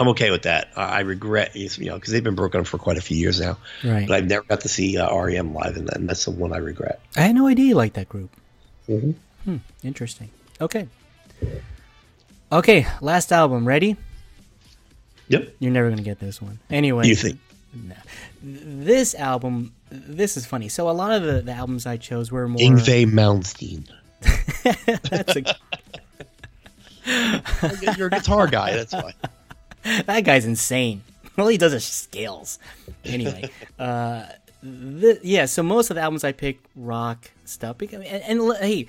I'm 0.00 0.08
okay 0.08 0.30
with 0.30 0.42
that. 0.42 0.68
I 0.76 0.82
I 0.82 1.00
regret, 1.00 1.54
you 1.56 1.68
know, 1.86 1.94
because 1.94 2.12
they've 2.12 2.22
been 2.24 2.34
broken 2.34 2.60
up 2.60 2.66
for 2.66 2.76
quite 2.78 2.98
a 2.98 3.00
few 3.00 3.16
years 3.16 3.40
now. 3.40 3.56
Right. 3.84 4.06
But 4.06 4.14
I've 4.16 4.26
never 4.26 4.44
got 4.44 4.60
to 4.62 4.68
see 4.68 4.98
uh, 4.98 5.14
REM 5.16 5.54
live, 5.54 5.76
and, 5.76 5.88
and 5.94 6.08
that's 6.08 6.24
the 6.26 6.32
one 6.32 6.52
I 6.52 6.58
regret. 6.58 7.00
I 7.16 7.22
had 7.22 7.34
no 7.34 7.46
idea 7.46 7.66
you 7.66 7.74
liked 7.74 7.94
that 7.94 8.08
group. 8.08 8.30
Mhm. 8.88 9.14
Hmm. 9.44 9.56
Interesting. 9.82 10.30
Okay. 10.60 10.86
Okay. 12.50 12.86
Last 13.00 13.32
album. 13.32 13.66
Ready? 13.66 13.96
Yep. 15.28 15.54
You're 15.60 15.72
never 15.72 15.88
gonna 15.90 16.02
get 16.02 16.18
this 16.18 16.42
one. 16.42 16.58
Anyway. 16.70 17.06
You 17.06 17.14
think? 17.16 17.38
No. 17.74 17.94
This 18.42 19.14
album. 19.14 19.72
This 19.90 20.36
is 20.36 20.44
funny. 20.46 20.68
So 20.68 20.90
a 20.90 20.92
lot 20.92 21.12
of 21.12 21.22
the, 21.22 21.40
the 21.40 21.52
albums 21.52 21.86
I 21.86 21.96
chose 21.96 22.30
were 22.30 22.46
more. 22.48 22.58
Yngwie 22.58 23.06
Malmsteen. 23.06 23.88
That's 25.10 25.36
a, 25.36 25.42
You're 27.96 28.08
a 28.08 28.10
guitar 28.10 28.46
guy. 28.46 28.76
That's 28.76 28.92
why. 28.92 29.14
that 30.06 30.24
guy's 30.24 30.44
insane. 30.44 31.02
All 31.38 31.48
he 31.48 31.58
does 31.58 31.72
is 31.72 31.84
scales. 31.84 32.58
Anyway, 33.04 33.50
uh, 33.78 34.26
th- 34.62 35.20
yeah. 35.22 35.46
So 35.46 35.62
most 35.62 35.90
of 35.90 35.96
the 35.96 36.02
albums 36.02 36.24
I 36.24 36.32
picked 36.32 36.66
rock 36.76 37.30
stuff. 37.44 37.78
Because, 37.78 38.02
and, 38.02 38.40
and 38.40 38.56
hey, 38.58 38.86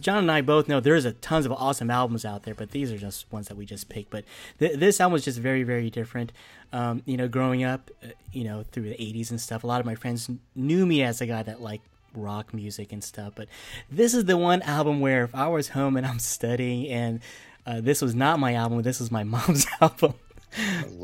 John 0.00 0.18
and 0.18 0.30
I 0.32 0.40
both 0.40 0.68
know 0.68 0.80
there's 0.80 1.04
a 1.04 1.12
tons 1.12 1.46
of 1.46 1.52
awesome 1.52 1.90
albums 1.90 2.24
out 2.24 2.42
there, 2.44 2.54
but 2.54 2.70
these 2.70 2.90
are 2.92 2.98
just 2.98 3.30
ones 3.32 3.48
that 3.48 3.56
we 3.56 3.66
just 3.66 3.88
picked. 3.88 4.10
But 4.10 4.24
th- 4.58 4.78
this 4.78 5.00
album 5.00 5.12
was 5.14 5.24
just 5.24 5.38
very, 5.38 5.62
very 5.62 5.90
different. 5.90 6.32
Um, 6.72 7.02
you 7.06 7.16
know, 7.16 7.28
growing 7.28 7.62
up, 7.64 7.90
uh, 8.02 8.08
you 8.32 8.44
know, 8.44 8.64
through 8.72 8.84
the 8.84 8.94
'80s 8.96 9.30
and 9.30 9.40
stuff, 9.40 9.62
a 9.64 9.66
lot 9.66 9.80
of 9.80 9.86
my 9.86 9.94
friends 9.94 10.28
knew 10.54 10.86
me 10.86 11.02
as 11.02 11.20
a 11.20 11.26
guy 11.26 11.42
that 11.42 11.60
liked 11.60 11.86
rock 12.14 12.52
music 12.54 12.92
and 12.92 13.02
stuff. 13.02 13.32
But 13.36 13.48
this 13.90 14.14
is 14.14 14.24
the 14.24 14.36
one 14.36 14.62
album 14.62 15.00
where 15.00 15.24
if 15.24 15.34
I 15.34 15.48
was 15.48 15.68
home 15.70 15.96
and 15.96 16.06
I'm 16.06 16.18
studying 16.18 16.88
and 16.88 17.20
uh, 17.66 17.80
this 17.80 18.00
was 18.02 18.14
not 18.14 18.38
my 18.38 18.54
album, 18.54 18.82
this 18.82 19.00
was 19.00 19.10
my 19.10 19.24
mom's 19.34 19.66
album. 19.80 20.14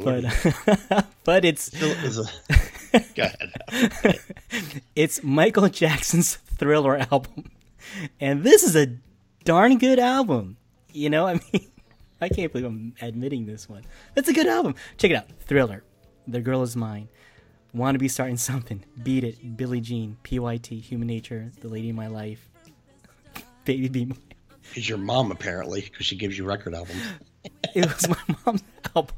but 0.04 0.24
but 1.24 1.44
it's 1.44 1.72
a- 1.80 2.30
Go 3.14 3.22
ahead. 3.22 4.20
it's 4.96 5.22
Michael 5.22 5.68
Jackson's 5.68 6.36
Thriller 6.36 6.96
album, 7.10 7.50
and 8.20 8.42
this 8.42 8.62
is 8.62 8.76
a 8.76 8.96
darn 9.44 9.78
good 9.78 9.98
album. 9.98 10.56
You 10.92 11.10
know, 11.10 11.26
I 11.26 11.34
mean, 11.52 11.70
I 12.20 12.28
can't 12.28 12.52
believe 12.52 12.66
I'm 12.66 12.94
admitting 13.00 13.46
this 13.46 13.68
one. 13.68 13.84
That's 14.14 14.28
a 14.28 14.32
good 14.32 14.46
album. 14.46 14.74
Check 14.98 15.10
it 15.10 15.14
out, 15.14 15.28
Thriller, 15.40 15.84
The 16.28 16.40
Girl 16.40 16.62
Is 16.62 16.76
Mine, 16.76 17.08
Want 17.72 17.94
to 17.94 17.98
Be 17.98 18.08
Starting 18.08 18.36
Something, 18.36 18.84
Beat 19.02 19.24
It, 19.24 19.56
Billie 19.56 19.80
Jean, 19.80 20.16
PYT, 20.22 20.66
Human 20.66 21.06
Nature, 21.06 21.52
The 21.60 21.68
Lady 21.68 21.90
in 21.90 21.96
My 21.96 22.08
Life, 22.08 22.48
Baby 23.64 23.88
Be 23.88 24.04
Mine. 24.06 24.18
Is 24.74 24.88
your 24.88 24.98
mom 24.98 25.32
apparently 25.32 25.80
because 25.80 26.06
she 26.06 26.16
gives 26.16 26.36
you 26.38 26.44
record 26.44 26.74
albums. 26.74 27.02
It 27.74 27.86
was 27.86 28.06
my 28.08 28.36
mom's 28.44 28.62
album. 28.94 29.14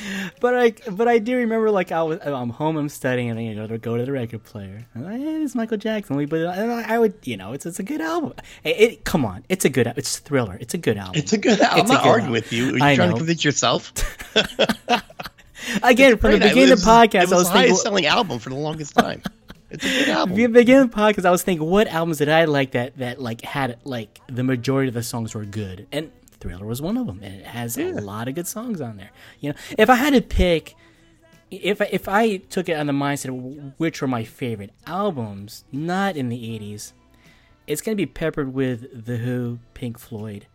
but 0.40 0.54
I 0.54 0.70
but 0.90 1.08
I 1.08 1.18
do 1.18 1.36
remember 1.36 1.70
like 1.70 1.92
I 1.92 2.02
was 2.02 2.18
I'm 2.22 2.50
home 2.50 2.76
I'm 2.76 2.88
studying 2.88 3.30
and 3.30 3.42
you 3.42 3.54
know 3.54 3.66
to 3.66 3.78
go 3.78 3.96
to 3.96 4.04
the 4.04 4.12
record 4.12 4.44
player. 4.44 4.86
I'm 4.94 5.04
like, 5.04 5.20
hey, 5.20 5.42
it's 5.42 5.54
Michael 5.54 5.76
Jackson. 5.76 6.24
But 6.26 6.46
I 6.46 6.98
would 6.98 7.14
you 7.24 7.36
know 7.36 7.52
it's 7.52 7.66
it's 7.66 7.78
a 7.78 7.82
good 7.82 8.00
album. 8.00 8.34
It, 8.64 8.80
it 8.80 9.04
come 9.04 9.24
on, 9.24 9.44
it's 9.48 9.64
a 9.64 9.68
good 9.68 9.92
it's 9.96 10.18
Thriller. 10.18 10.56
It's 10.60 10.74
a 10.74 10.78
good 10.78 10.96
album. 10.96 11.16
It's 11.16 11.32
a 11.32 11.38
good 11.38 11.60
album. 11.60 11.80
I'm 11.80 11.88
not 11.88 12.06
arguing 12.06 12.20
album. 12.20 12.32
with 12.32 12.52
you. 12.52 12.74
Are 12.74 12.78
you 12.78 12.84
I 12.84 12.94
trying 12.96 13.10
know. 13.10 13.16
to 13.16 13.20
convince 13.20 13.44
yourself? 13.44 13.92
Again, 15.82 16.18
from 16.18 16.32
the 16.32 16.38
beginning 16.38 16.72
of 16.72 16.80
the 16.80 16.86
podcast, 16.86 17.24
it 17.24 17.30
was, 17.30 17.32
I 17.32 17.36
was 17.36 17.46
the 17.46 17.52
highest 17.52 17.82
selling 17.82 18.06
album 18.06 18.38
for 18.40 18.48
the 18.48 18.56
longest 18.56 18.94
time. 18.96 19.22
It's 19.70 19.84
a 19.84 19.88
good 19.88 20.08
album. 20.08 20.36
The 20.36 20.46
beginning 20.48 20.82
of 20.82 20.90
the 20.90 20.96
podcast, 20.96 21.24
I 21.24 21.30
was 21.30 21.42
thinking, 21.42 21.66
what 21.68 21.86
albums 21.86 22.18
did 22.18 22.28
I 22.28 22.46
like 22.46 22.72
that 22.72 22.98
that 22.98 23.20
like 23.20 23.42
had 23.42 23.78
like 23.84 24.20
the 24.28 24.42
majority 24.42 24.88
of 24.88 24.94
the 24.94 25.02
songs 25.02 25.34
were 25.34 25.44
good, 25.44 25.86
and 25.92 26.10
Thriller 26.42 26.66
was 26.66 26.82
one 26.82 26.96
of 26.96 27.06
them, 27.06 27.20
and 27.22 27.40
it 27.40 27.46
has 27.46 27.76
yeah. 27.76 27.92
a 27.92 28.00
lot 28.00 28.26
of 28.26 28.34
good 28.34 28.48
songs 28.48 28.80
on 28.80 28.96
there. 28.96 29.12
You 29.38 29.50
know, 29.50 29.58
if 29.78 29.88
I 29.88 29.94
had 29.94 30.12
to 30.12 30.20
pick, 30.20 30.74
if 31.52 31.80
I, 31.80 31.88
if 31.92 32.08
I 32.08 32.38
took 32.38 32.68
it 32.68 32.72
on 32.72 32.88
the 32.88 32.92
mindset 32.92 33.28
of 33.28 33.78
which 33.78 34.02
were 34.02 34.08
my 34.08 34.24
favorite 34.24 34.72
albums, 34.84 35.64
not 35.70 36.16
in 36.16 36.30
the 36.30 36.36
'80s, 36.36 36.94
it's 37.68 37.80
gonna 37.80 37.94
be 37.94 38.06
peppered 38.06 38.52
with 38.52 39.06
The 39.06 39.18
Who, 39.18 39.60
Pink 39.72 40.00
Floyd, 40.00 40.48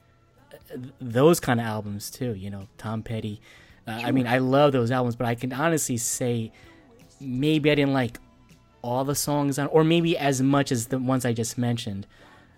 those 0.99 1.39
kind 1.39 1.61
of 1.61 1.65
albums 1.65 2.11
too. 2.11 2.33
You 2.35 2.49
know, 2.49 2.67
Tom 2.77 3.01
Petty. 3.01 3.39
Uh. 3.87 4.01
I 4.03 4.11
mean, 4.11 4.27
I 4.27 4.39
love 4.39 4.73
those 4.73 4.91
albums, 4.91 5.15
but 5.15 5.25
I 5.25 5.35
can 5.35 5.53
honestly 5.53 5.95
say 5.95 6.51
maybe 7.21 7.71
I 7.71 7.75
didn't 7.75 7.93
like 7.93 8.19
all 8.81 9.05
the 9.05 9.15
songs 9.15 9.57
on, 9.57 9.67
or 9.67 9.85
maybe 9.85 10.17
as 10.17 10.41
much 10.41 10.73
as 10.73 10.87
the 10.87 10.99
ones 10.99 11.23
I 11.23 11.31
just 11.31 11.57
mentioned. 11.57 12.07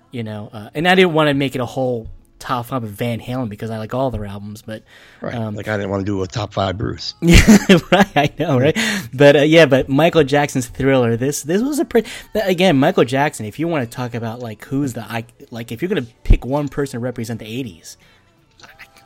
You 0.10 0.24
know, 0.24 0.50
uh, 0.52 0.72
and 0.74 0.88
I 0.88 0.96
didn't 0.96 1.14
want 1.14 1.28
to 1.28 1.36
make 1.36 1.54
it 1.54 1.62
a 1.62 1.68
whole 1.68 2.10
top 2.40 2.68
five 2.68 2.84
of 2.84 2.90
Van 2.90 3.20
Halen 3.20 3.50
because 3.50 3.70
I 3.70 3.78
like 3.78 3.94
all 3.94 4.10
their 4.10 4.26
albums, 4.26 4.62
but 4.62 4.84
right, 5.22 5.36
um, 5.36 5.56
like 5.56 5.68
I 5.68 5.78
didn't 5.78 5.92
want 5.92 6.02
to 6.02 6.06
do 6.06 6.22
a 6.24 6.28
top 6.28 6.54
five 6.54 6.78
Bruce. 6.78 7.14
Yeah, 7.22 7.78
right. 7.92 8.12
I 8.16 8.34
know, 8.40 8.60
right? 8.60 8.78
But 9.14 9.36
uh, 9.36 9.42
yeah, 9.42 9.66
but 9.66 9.90
Michael 9.90 10.24
Jackson's 10.24 10.68
Thriller. 10.68 11.16
This 11.18 11.44
this 11.44 11.62
was 11.62 11.80
a 11.80 11.86
pretty 11.86 12.10
again 12.34 12.80
Michael 12.80 13.06
Jackson. 13.06 13.46
If 13.46 13.60
you 13.60 13.68
want 13.68 13.90
to 13.90 13.96
talk 13.96 14.16
about 14.16 14.40
like 14.40 14.66
who's 14.66 14.94
the 14.94 15.06
like 15.52 15.72
if 15.72 15.82
you're 15.82 15.90
gonna 15.90 16.08
pick 16.24 16.46
one 16.46 16.70
person 16.70 17.00
to 17.00 17.04
represent 17.04 17.40
the 17.40 17.46
'80s, 17.46 17.98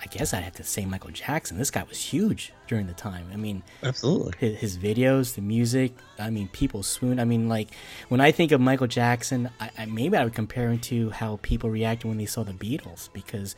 I 0.03 0.07
guess 0.07 0.33
I'd 0.33 0.43
have 0.43 0.55
to 0.55 0.63
say 0.65 0.85
Michael 0.85 1.11
Jackson. 1.11 1.57
This 1.57 1.71
guy 1.71 1.83
was 1.83 1.97
huge 1.97 2.51
during 2.67 2.87
the 2.87 2.93
time. 2.93 3.25
I 3.31 3.37
mean, 3.37 3.63
absolutely. 3.83 4.33
His, 4.37 4.59
his 4.59 4.77
videos, 4.77 5.35
the 5.35 5.41
music. 5.41 5.93
I 6.19 6.29
mean, 6.29 6.49
people 6.49 6.83
swoon. 6.83 7.21
I 7.21 7.23
mean, 7.23 7.47
like 7.47 7.69
when 8.09 8.19
I 8.19 8.31
think 8.31 8.51
of 8.51 8.59
Michael 8.59 8.87
Jackson, 8.87 9.49
I, 9.61 9.69
I, 9.77 9.85
maybe 9.85 10.17
I 10.17 10.25
would 10.25 10.33
compare 10.35 10.69
him 10.69 10.79
to 10.79 11.11
how 11.11 11.39
people 11.41 11.69
reacted 11.69 12.09
when 12.09 12.17
they 12.17 12.25
saw 12.25 12.43
the 12.43 12.51
Beatles 12.51 13.11
because 13.13 13.55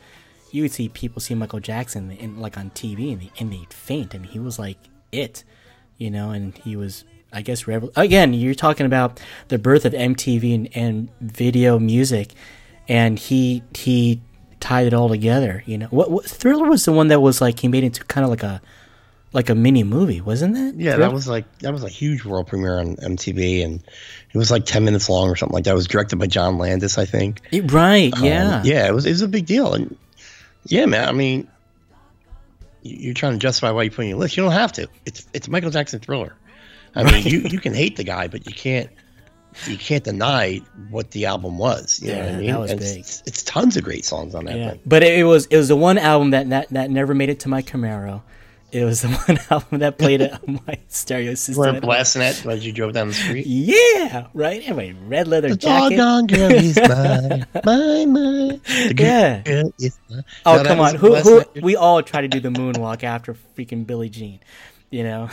you 0.52 0.62
would 0.62 0.70
see 0.70 0.88
people 0.88 1.20
see 1.20 1.34
Michael 1.34 1.58
Jackson 1.58 2.12
in, 2.12 2.38
like 2.38 2.56
on 2.56 2.70
TV 2.70 3.12
and 3.12 3.22
they 3.22 3.30
and 3.40 3.52
they'd 3.52 3.72
faint. 3.72 4.14
I 4.14 4.18
mean, 4.18 4.30
he 4.30 4.38
was 4.38 4.56
like 4.56 4.78
it, 5.10 5.42
you 5.98 6.10
know, 6.10 6.30
and 6.30 6.56
he 6.58 6.76
was. 6.76 7.04
I 7.32 7.42
guess 7.42 7.66
revel- 7.66 7.90
again, 7.96 8.32
you're 8.32 8.54
talking 8.54 8.86
about 8.86 9.20
the 9.48 9.58
birth 9.58 9.84
of 9.84 9.92
MTV 9.92 10.54
and, 10.54 10.76
and 10.76 11.10
video 11.20 11.78
music, 11.78 12.32
and 12.88 13.18
he 13.18 13.64
he 13.74 14.22
tied 14.60 14.86
it 14.86 14.94
all 14.94 15.08
together. 15.08 15.62
You 15.66 15.78
know, 15.78 15.86
what, 15.86 16.10
what 16.10 16.24
Thriller 16.24 16.68
was 16.68 16.84
the 16.84 16.92
one 16.92 17.08
that 17.08 17.20
was 17.20 17.40
like 17.40 17.60
he 17.60 17.68
made 17.68 17.84
into 17.84 18.04
kind 18.04 18.24
of 18.24 18.30
like 18.30 18.42
a 18.42 18.60
like 19.32 19.50
a 19.50 19.54
mini 19.54 19.84
movie, 19.84 20.20
wasn't 20.20 20.54
that? 20.54 20.74
Yeah, 20.76 20.92
Thriller? 20.92 21.08
that 21.08 21.14
was 21.14 21.28
like 21.28 21.58
that 21.58 21.72
was 21.72 21.84
a 21.84 21.88
huge 21.88 22.24
world 22.24 22.46
premiere 22.46 22.78
on 22.78 22.96
MTV, 22.96 23.64
and 23.64 23.82
it 24.32 24.38
was 24.38 24.50
like 24.50 24.64
ten 24.64 24.84
minutes 24.84 25.08
long 25.08 25.28
or 25.28 25.36
something 25.36 25.54
like 25.54 25.64
that. 25.64 25.72
It 25.72 25.74
was 25.74 25.86
directed 25.86 26.16
by 26.16 26.26
John 26.26 26.58
Landis, 26.58 26.98
I 26.98 27.04
think. 27.04 27.40
It, 27.50 27.70
right? 27.72 28.12
Um, 28.14 28.24
yeah. 28.24 28.62
Yeah, 28.64 28.86
it 28.86 28.94
was 28.94 29.06
it 29.06 29.10
was 29.10 29.22
a 29.22 29.28
big 29.28 29.46
deal, 29.46 29.74
and 29.74 29.96
yeah, 30.64 30.86
man. 30.86 31.08
I 31.08 31.12
mean, 31.12 31.48
you're 32.82 33.14
trying 33.14 33.32
to 33.32 33.38
justify 33.38 33.70
why 33.70 33.82
you 33.84 33.90
put 33.90 34.02
in 34.02 34.10
your 34.10 34.18
list. 34.18 34.36
You 34.36 34.42
don't 34.42 34.52
have 34.52 34.72
to. 34.72 34.88
It's 35.04 35.26
it's 35.32 35.48
Michael 35.48 35.70
Jackson 35.70 36.00
Thriller. 36.00 36.34
I 36.94 37.04
mean, 37.04 37.26
you 37.26 37.40
you 37.40 37.60
can 37.60 37.74
hate 37.74 37.96
the 37.96 38.04
guy, 38.04 38.28
but 38.28 38.46
you 38.46 38.54
can't 38.54 38.90
you 39.66 39.78
can't 39.78 40.04
deny 40.04 40.60
what 40.90 41.10
the 41.12 41.26
album 41.26 41.58
was. 41.58 42.00
You 42.02 42.10
yeah, 42.10 42.16
know 42.16 42.24
what 42.24 42.34
I 42.34 42.38
mean? 42.38 42.46
That 42.46 42.60
was 42.60 42.74
big. 42.74 43.00
It's, 43.00 43.22
it's, 43.26 43.42
tons 43.42 43.76
of 43.76 43.84
great 43.84 44.04
songs 44.04 44.34
on 44.34 44.44
that 44.44 44.56
yeah. 44.56 44.70
thing. 44.70 44.80
But 44.86 45.02
it 45.02 45.24
was 45.24 45.46
it 45.46 45.56
was 45.56 45.68
the 45.68 45.76
one 45.76 45.98
album 45.98 46.30
that, 46.30 46.50
that 46.50 46.68
that 46.70 46.90
never 46.90 47.14
made 47.14 47.30
it 47.30 47.40
to 47.40 47.48
my 47.48 47.62
Camaro. 47.62 48.22
It 48.72 48.84
was 48.84 49.00
the 49.02 49.08
one 49.26 49.38
album 49.50 49.78
that 49.78 49.96
played 49.98 50.20
it 50.20 50.32
on 50.32 50.60
my 50.66 50.78
stereo 50.88 51.34
system. 51.34 51.74
We're 51.74 51.80
blasting 51.80 52.22
it 52.22 52.44
as 52.44 52.66
you 52.66 52.72
drove 52.72 52.92
down 52.92 53.08
the 53.08 53.14
street. 53.14 53.46
Yeah, 53.46 54.26
right. 54.34 54.62
Anyway, 54.62 54.94
red 55.06 55.28
leather 55.28 55.50
the 55.50 55.56
jacket. 55.56 55.96
Doggone 55.96 56.26
girl 56.26 56.52
is 56.52 56.76
mine, 56.88 57.46
mine, 57.64 58.12
mine. 58.12 58.60
yeah. 58.98 59.42
Oh 60.44 60.62
come 60.64 60.80
on, 60.80 60.96
who 60.96 61.16
who? 61.16 61.44
We 61.62 61.76
all 61.76 62.02
try 62.02 62.20
to 62.20 62.28
do 62.28 62.40
the 62.40 62.50
moonwalk 62.50 63.04
after 63.04 63.36
freaking 63.56 63.86
Billie 63.86 64.10
Jean. 64.10 64.40
You 64.90 65.02
know, 65.02 65.30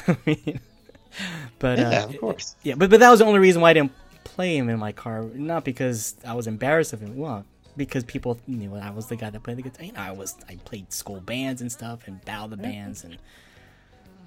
but 1.59 1.79
yeah, 1.79 2.03
uh, 2.03 2.05
of 2.05 2.19
course. 2.19 2.55
Yeah, 2.63 2.75
but 2.75 2.89
but 2.89 2.99
that 2.99 3.09
was 3.09 3.19
the 3.19 3.25
only 3.25 3.39
reason 3.39 3.61
why 3.61 3.71
I 3.71 3.73
didn't 3.73 3.91
play 4.33 4.57
him 4.57 4.69
in 4.69 4.79
my 4.79 4.91
car, 4.91 5.23
not 5.33 5.63
because 5.63 6.15
I 6.25 6.33
was 6.33 6.47
embarrassed 6.47 6.93
of 6.93 7.01
him. 7.01 7.15
Well, 7.15 7.45
because 7.77 8.03
people 8.03 8.39
knew 8.47 8.75
I 8.75 8.89
was 8.89 9.07
the 9.07 9.15
guy 9.15 9.29
that 9.29 9.43
played 9.43 9.57
the 9.57 9.61
guitar. 9.61 9.85
You 9.85 9.91
know, 9.93 9.99
I 9.99 10.11
was 10.11 10.35
I 10.49 10.55
played 10.65 10.91
school 10.91 11.21
bands 11.21 11.61
and 11.61 11.71
stuff 11.71 12.07
and 12.07 12.23
battle 12.25 12.47
the 12.47 12.57
bands 12.57 13.03
and. 13.03 13.17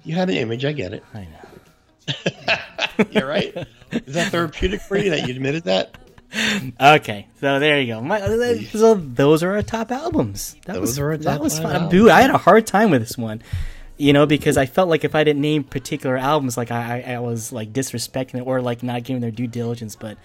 You 0.03 0.15
had 0.15 0.29
an 0.29 0.37
image. 0.37 0.63
I 0.63 0.71
get 0.71 0.93
it. 0.93 1.03
I 1.13 1.27
know. 1.27 3.05
You're 3.09 3.27
right. 3.27 3.53
Is 3.91 4.13
that 4.13 4.31
therapeutic 4.31 4.79
for 4.79 4.95
you 4.95 5.09
that 5.09 5.27
you 5.27 5.33
admitted 5.33 5.65
that? 5.65 5.97
Okay, 6.79 7.27
so 7.41 7.59
there 7.59 7.81
you 7.81 7.93
go. 7.93 8.01
My, 8.01 8.21
uh, 8.21 8.57
so 8.71 8.95
those 8.95 9.43
are 9.43 9.55
our 9.55 9.61
top 9.61 9.91
albums. 9.91 10.55
That 10.65 10.73
those 10.73 10.81
was 10.81 10.99
are 10.99 11.11
our 11.11 11.17
top 11.17 11.25
that 11.25 11.41
was 11.41 11.59
fun. 11.59 11.89
Dude, 11.89 12.09
I 12.09 12.21
had 12.21 12.31
a 12.31 12.37
hard 12.37 12.67
time 12.67 12.91
with 12.91 13.01
this 13.01 13.17
one 13.17 13.41
you 13.97 14.13
know, 14.13 14.25
because 14.25 14.57
I 14.57 14.65
felt 14.65 14.89
like 14.89 15.03
if 15.03 15.15
I 15.15 15.23
didn't 15.23 15.41
name 15.41 15.63
particular 15.63 16.17
albums, 16.17 16.55
like 16.55 16.71
I, 16.71 17.01
I 17.01 17.19
was 17.19 17.51
like 17.51 17.73
disrespecting 17.73 18.35
it 18.35 18.41
or 18.41 18.61
like 18.61 18.83
not 18.83 19.03
giving 19.03 19.21
their 19.21 19.31
due 19.31 19.47
diligence. 19.47 19.95
But 19.95 20.17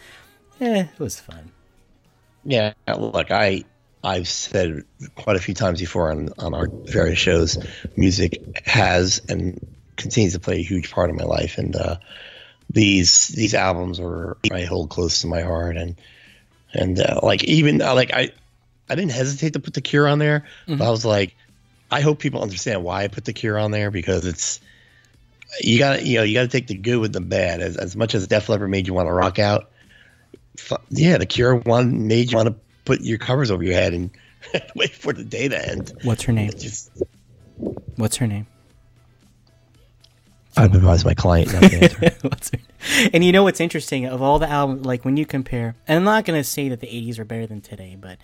yeah, 0.61 0.89
it 0.93 0.99
was 0.99 1.19
fun. 1.19 1.51
Yeah, 2.45 2.75
look, 2.97 3.31
I 3.31 3.65
I've 4.05 4.29
said 4.29 4.83
quite 5.15 5.37
a 5.37 5.41
few 5.41 5.55
times 5.55 5.81
before 5.81 6.11
on 6.11 6.31
on 6.39 6.55
our 6.55 6.69
various 6.71 7.19
shows, 7.19 7.59
music 7.97 8.61
has 8.67 9.23
and 9.29 9.59
continues 9.97 10.35
to 10.35 10.41
play 10.41 10.57
a 10.57 10.63
huge 10.63 10.91
part 10.91 11.09
of 11.09 11.17
my 11.17 11.25
life, 11.25 11.57
and 11.57 11.75
uh, 11.75 11.97
these 12.69 13.29
these 13.29 13.55
albums 13.55 14.01
are 14.01 14.37
I 14.51 14.63
hold 14.65 14.91
close 14.91 15.21
to 15.23 15.29
my 15.29 15.43
heart, 15.43 15.77
and 15.77 15.97
and 16.75 17.01
uh, 17.01 17.21
like 17.23 17.45
even 17.45 17.81
uh, 17.81 17.95
like 17.95 18.13
I 18.13 18.33
I 18.89 18.95
didn't 18.97 19.13
hesitate 19.13 19.55
to 19.55 19.61
put 19.61 19.75
the 19.75 19.81
Cure 19.81 20.09
on 20.09 20.19
there, 20.19 20.47
mm-hmm. 20.67 20.79
but 20.79 20.87
I 20.87 20.91
was 20.91 21.05
like 21.05 21.37
I 21.93 22.01
hope 22.01 22.19
people 22.19 22.43
understand 22.43 22.83
why 22.83 23.05
I 23.05 23.09
put 23.09 23.27
the 23.27 23.33
Cure 23.33 23.59
on 23.59 23.71
there 23.71 23.91
because 23.91 24.25
it's 24.25 24.61
you 25.61 25.79
got 25.79 26.05
you 26.07 26.19
know 26.19 26.25
you 26.25 26.35
got 26.35 26.43
to 26.43 26.49
take 26.49 26.67
the 26.67 26.75
good 26.75 26.97
with 26.97 27.13
the 27.13 27.21
bad. 27.21 27.61
As 27.61 27.77
as 27.77 27.95
much 27.95 28.15
as 28.15 28.27
Def 28.27 28.49
Leppard 28.49 28.71
made 28.71 28.87
you 28.87 28.95
want 28.95 29.09
to 29.09 29.13
rock 29.13 29.39
out, 29.39 29.71
yeah, 30.89 31.19
the 31.19 31.27
Cure 31.27 31.57
one 31.57 32.09
made 32.09 32.31
you 32.31 32.37
want 32.39 32.49
to 32.49 32.57
put 32.87 33.03
your 33.03 33.19
covers 33.19 33.51
over 33.51 33.63
your 33.63 33.75
head 33.75 33.93
and 33.93 34.11
wait 34.75 34.91
for 34.91 35.13
the 35.13 35.23
day 35.23 35.49
to 35.49 35.71
end. 35.71 35.93
What's 36.03 36.23
her 36.23 36.33
name? 36.33 36.51
Just, 36.59 36.91
What's 37.97 38.17
her 38.17 38.27
name? 38.27 38.47
I've 40.57 40.75
advised 40.75 41.07
my 41.07 41.15
client 41.15 41.53
not 41.53 41.63
to 41.63 41.83
answer. 41.83 42.59
and 43.15 43.25
you 43.25 43.33
know 43.33 43.43
what's 43.43 43.61
interesting? 43.61 44.07
Of 44.07 44.21
all 44.21 44.39
the 44.39 44.49
albums, 44.49 44.85
like 44.85 45.05
when 45.05 45.17
you 45.17 45.25
compare, 45.25 45.77
and 45.89 45.99
I'm 45.99 46.05
not 46.05 46.25
going 46.25 46.39
to 46.39 46.45
say 46.45 46.69
that 46.69 46.81
the 46.81 46.89
80s 46.89 47.19
are 47.19 47.25
better 47.25 47.47
than 47.47 47.63
today, 47.63 47.97
but 47.99 48.19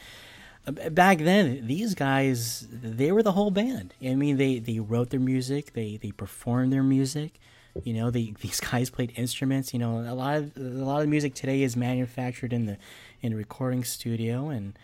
back 0.70 1.18
then 1.18 1.66
these 1.66 1.94
guys 1.94 2.66
they 2.70 3.12
were 3.12 3.22
the 3.22 3.32
whole 3.32 3.50
band 3.50 3.94
i 4.02 4.14
mean 4.14 4.36
they 4.36 4.58
they 4.58 4.78
wrote 4.78 5.10
their 5.10 5.20
music 5.20 5.72
they 5.72 5.98
they 6.02 6.10
performed 6.10 6.72
their 6.72 6.82
music 6.82 7.38
you 7.84 7.94
know 7.94 8.10
they, 8.10 8.34
these 8.40 8.60
guys 8.60 8.90
played 8.90 9.12
instruments 9.16 9.72
you 9.72 9.78
know 9.78 9.98
a 9.98 10.14
lot 10.14 10.36
of 10.36 10.56
a 10.56 10.60
lot 10.60 11.02
of 11.02 11.08
music 11.08 11.34
today 11.34 11.62
is 11.62 11.76
manufactured 11.76 12.52
in 12.52 12.66
the 12.66 12.76
in 13.22 13.32
a 13.32 13.36
recording 13.36 13.84
studio 13.84 14.48
and 14.48 14.78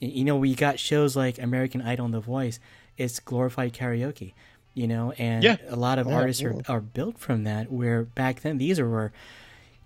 you 0.00 0.24
know 0.24 0.36
we 0.36 0.54
got 0.54 0.78
shows 0.78 1.16
like 1.16 1.38
american 1.38 1.82
idol 1.82 2.04
and 2.04 2.14
the 2.14 2.20
voice 2.20 2.58
it's 2.96 3.20
glorified 3.20 3.72
karaoke 3.72 4.32
you 4.74 4.86
know 4.86 5.12
and 5.18 5.42
yeah. 5.42 5.56
a 5.68 5.76
lot 5.76 5.98
of 5.98 6.06
yeah, 6.06 6.14
artists 6.14 6.42
yeah. 6.42 6.48
Are, 6.48 6.76
are 6.76 6.80
built 6.80 7.18
from 7.18 7.44
that 7.44 7.70
where 7.70 8.04
back 8.04 8.40
then 8.40 8.58
these 8.58 8.80
were 8.80 9.12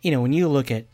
you 0.02 0.11
know 0.11 0.20
when 0.20 0.32
you 0.32 0.48
look 0.48 0.70
at 0.70 0.86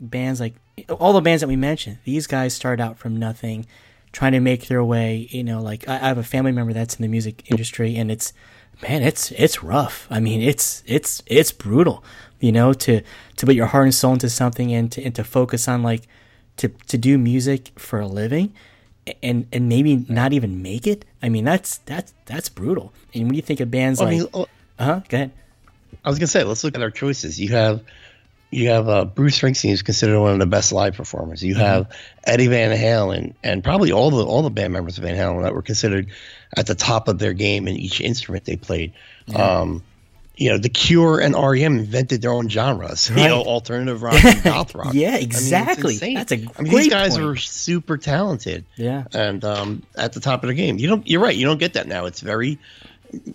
bands 0.00 0.40
like 0.40 0.54
all 0.90 1.12
the 1.12 1.20
bands 1.20 1.40
that 1.40 1.48
we 1.48 1.56
mentioned 1.56 1.98
these 2.04 2.26
guys 2.26 2.54
started 2.54 2.82
out 2.82 2.98
from 2.98 3.16
nothing 3.16 3.66
trying 4.12 4.32
to 4.32 4.40
make 4.40 4.68
their 4.68 4.84
way. 4.84 5.28
You 5.30 5.44
know, 5.44 5.60
like 5.60 5.88
I, 5.88 5.96
I 5.96 6.08
have 6.08 6.18
a 6.18 6.22
family 6.22 6.52
member 6.52 6.72
that's 6.72 6.96
in 6.96 7.02
the 7.02 7.08
music 7.08 7.42
industry, 7.50 7.96
and 7.96 8.10
it's 8.10 8.32
man, 8.82 9.02
it's 9.02 9.32
it's 9.32 9.62
rough. 9.62 10.06
I 10.10 10.20
mean, 10.20 10.40
it's 10.40 10.82
it's 10.86 11.22
it's 11.26 11.52
brutal. 11.52 12.04
You 12.40 12.52
know, 12.52 12.72
to 12.72 13.02
to 13.36 13.46
put 13.46 13.54
your 13.54 13.66
heart 13.66 13.84
and 13.84 13.94
soul 13.94 14.12
into 14.12 14.30
something 14.30 14.72
and 14.72 14.90
to 14.92 15.02
and 15.02 15.14
to 15.14 15.24
focus 15.24 15.68
on 15.68 15.82
like 15.82 16.02
to 16.58 16.68
to 16.68 16.98
do 16.98 17.18
music 17.18 17.70
for 17.76 18.00
a 18.00 18.06
living 18.06 18.52
and 19.22 19.46
and 19.52 19.68
maybe 19.68 20.04
not 20.08 20.32
even 20.32 20.62
make 20.62 20.86
it. 20.86 21.04
I 21.22 21.28
mean, 21.28 21.44
that's 21.44 21.78
that's 21.78 22.12
that's 22.26 22.48
brutal. 22.48 22.92
And 23.14 23.24
when 23.26 23.34
you 23.34 23.42
think 23.42 23.60
of 23.60 23.70
bands 23.70 24.00
well, 24.00 24.08
like, 24.10 24.48
uh 24.78 24.84
huh, 24.84 25.00
go 25.08 25.16
ahead. 25.16 25.32
I 26.04 26.08
was 26.08 26.18
gonna 26.18 26.28
say, 26.28 26.44
let's 26.44 26.64
look 26.64 26.74
at 26.74 26.82
our 26.82 26.90
choices. 26.90 27.40
You 27.40 27.50
have 27.50 27.82
you 28.50 28.68
have 28.70 28.88
uh, 28.88 29.04
Bruce 29.04 29.38
Springsteen, 29.38 29.70
who's 29.70 29.82
considered 29.82 30.18
one 30.20 30.32
of 30.32 30.38
the 30.38 30.46
best 30.46 30.72
live 30.72 30.94
performers. 30.96 31.42
You 31.42 31.54
have 31.56 31.94
Eddie 32.24 32.46
Van 32.46 32.76
Halen, 32.76 33.34
and 33.42 33.62
probably 33.62 33.92
all 33.92 34.10
the 34.10 34.24
all 34.24 34.42
the 34.42 34.50
band 34.50 34.72
members 34.72 34.96
of 34.98 35.04
Van 35.04 35.16
Halen 35.16 35.42
that 35.42 35.54
were 35.54 35.62
considered 35.62 36.08
at 36.56 36.66
the 36.66 36.74
top 36.74 37.08
of 37.08 37.18
their 37.18 37.34
game 37.34 37.68
in 37.68 37.76
each 37.76 38.00
instrument 38.00 38.44
they 38.46 38.56
played. 38.56 38.92
Um, 39.34 39.82
you 40.36 40.48
know, 40.50 40.56
The 40.56 40.68
Cure 40.68 41.18
and 41.20 41.34
REM 41.34 41.78
invented 41.78 42.22
their 42.22 42.30
own 42.30 42.48
genres. 42.48 43.10
You 43.10 43.16
know, 43.16 43.42
alternative 43.42 44.02
rock 44.02 44.24
and 44.24 44.42
goth 44.44 44.72
rock. 44.76 44.94
Yeah, 44.94 45.08
I 45.08 45.12
mean, 45.14 45.22
exactly. 45.24 45.96
That's 45.98 46.30
a 46.30 46.36
I 46.36 46.38
mean, 46.38 46.52
great 46.72 46.84
these 46.84 46.88
guys 46.88 47.14
point. 47.16 47.24
were 47.26 47.36
super 47.36 47.98
talented 47.98 48.64
Yeah. 48.76 49.02
and 49.12 49.44
um, 49.44 49.82
at 49.96 50.12
the 50.12 50.20
top 50.20 50.44
of 50.44 50.48
the 50.48 50.54
game. 50.54 50.78
You 50.78 50.88
don't. 50.88 51.06
You're 51.08 51.20
right. 51.20 51.34
You 51.36 51.44
don't 51.44 51.58
get 51.58 51.72
that 51.74 51.88
now. 51.88 52.06
It's 52.06 52.20
very 52.20 52.58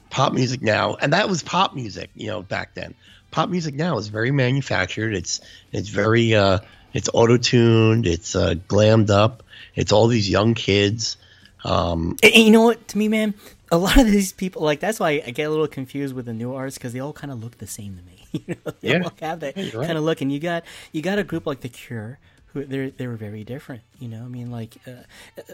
pop 0.10 0.34
music 0.34 0.62
now, 0.62 0.96
and 0.96 1.14
that 1.14 1.28
was 1.30 1.44
pop 1.44 1.76
music. 1.76 2.10
You 2.16 2.28
know, 2.28 2.42
back 2.42 2.74
then, 2.74 2.94
pop 3.34 3.50
music 3.50 3.74
now 3.76 3.98
is 3.98 4.08
very 4.08 4.32
manufactured. 4.32 5.14
It's 5.14 5.42
it's 5.72 5.90
very 5.90 6.34
uh, 6.36 6.60
it's 6.94 7.10
auto 7.14 7.38
tuned. 7.38 8.06
It's 8.08 8.36
uh, 8.36 8.54
glammed 8.68 9.10
up. 9.10 9.44
It's 9.76 9.92
all 9.92 10.08
these 10.08 10.30
young 10.30 10.54
kids. 10.54 11.18
Um, 11.66 12.16
And, 12.24 12.34
and 12.36 12.44
you 12.46 12.52
know 12.52 12.64
what? 12.64 12.88
To 12.90 12.98
me, 12.98 13.08
man, 13.08 13.34
a 13.72 13.78
lot 13.78 13.98
of 13.98 14.06
these 14.06 14.32
people 14.32 14.62
like 14.62 14.80
that's 14.80 15.00
why 15.00 15.22
I 15.26 15.32
get 15.32 15.46
a 15.46 15.50
little 15.50 15.68
confused 15.68 16.14
with 16.16 16.26
the 16.26 16.34
new 16.34 16.54
artists 16.54 16.78
because 16.78 16.94
they 16.94 17.00
all 17.00 17.14
kind 17.14 17.32
of 17.34 17.44
look 17.44 17.58
the 17.58 17.68
same 17.68 17.98
to 17.98 18.04
me. 18.04 18.28
you 18.48 18.56
know, 18.66 18.72
they 18.82 18.90
Yeah. 18.92 19.04
all 19.04 19.12
have 19.20 19.40
that 19.42 19.56
right. 19.58 19.72
kind 19.74 19.98
of 19.98 20.04
look, 20.04 20.22
and 20.22 20.32
you 20.32 20.40
got 20.40 20.64
you 20.92 21.02
got 21.02 21.18
a 21.20 21.24
group 21.24 21.46
like 21.48 21.62
The 21.62 21.70
Cure. 21.70 22.20
They 22.54 22.90
they 22.90 23.08
were 23.08 23.16
very 23.16 23.44
different, 23.44 23.82
you 24.00 24.08
know. 24.08 24.24
I 24.24 24.28
mean, 24.28 24.52
like, 24.52 24.78
uh, 24.88 25.04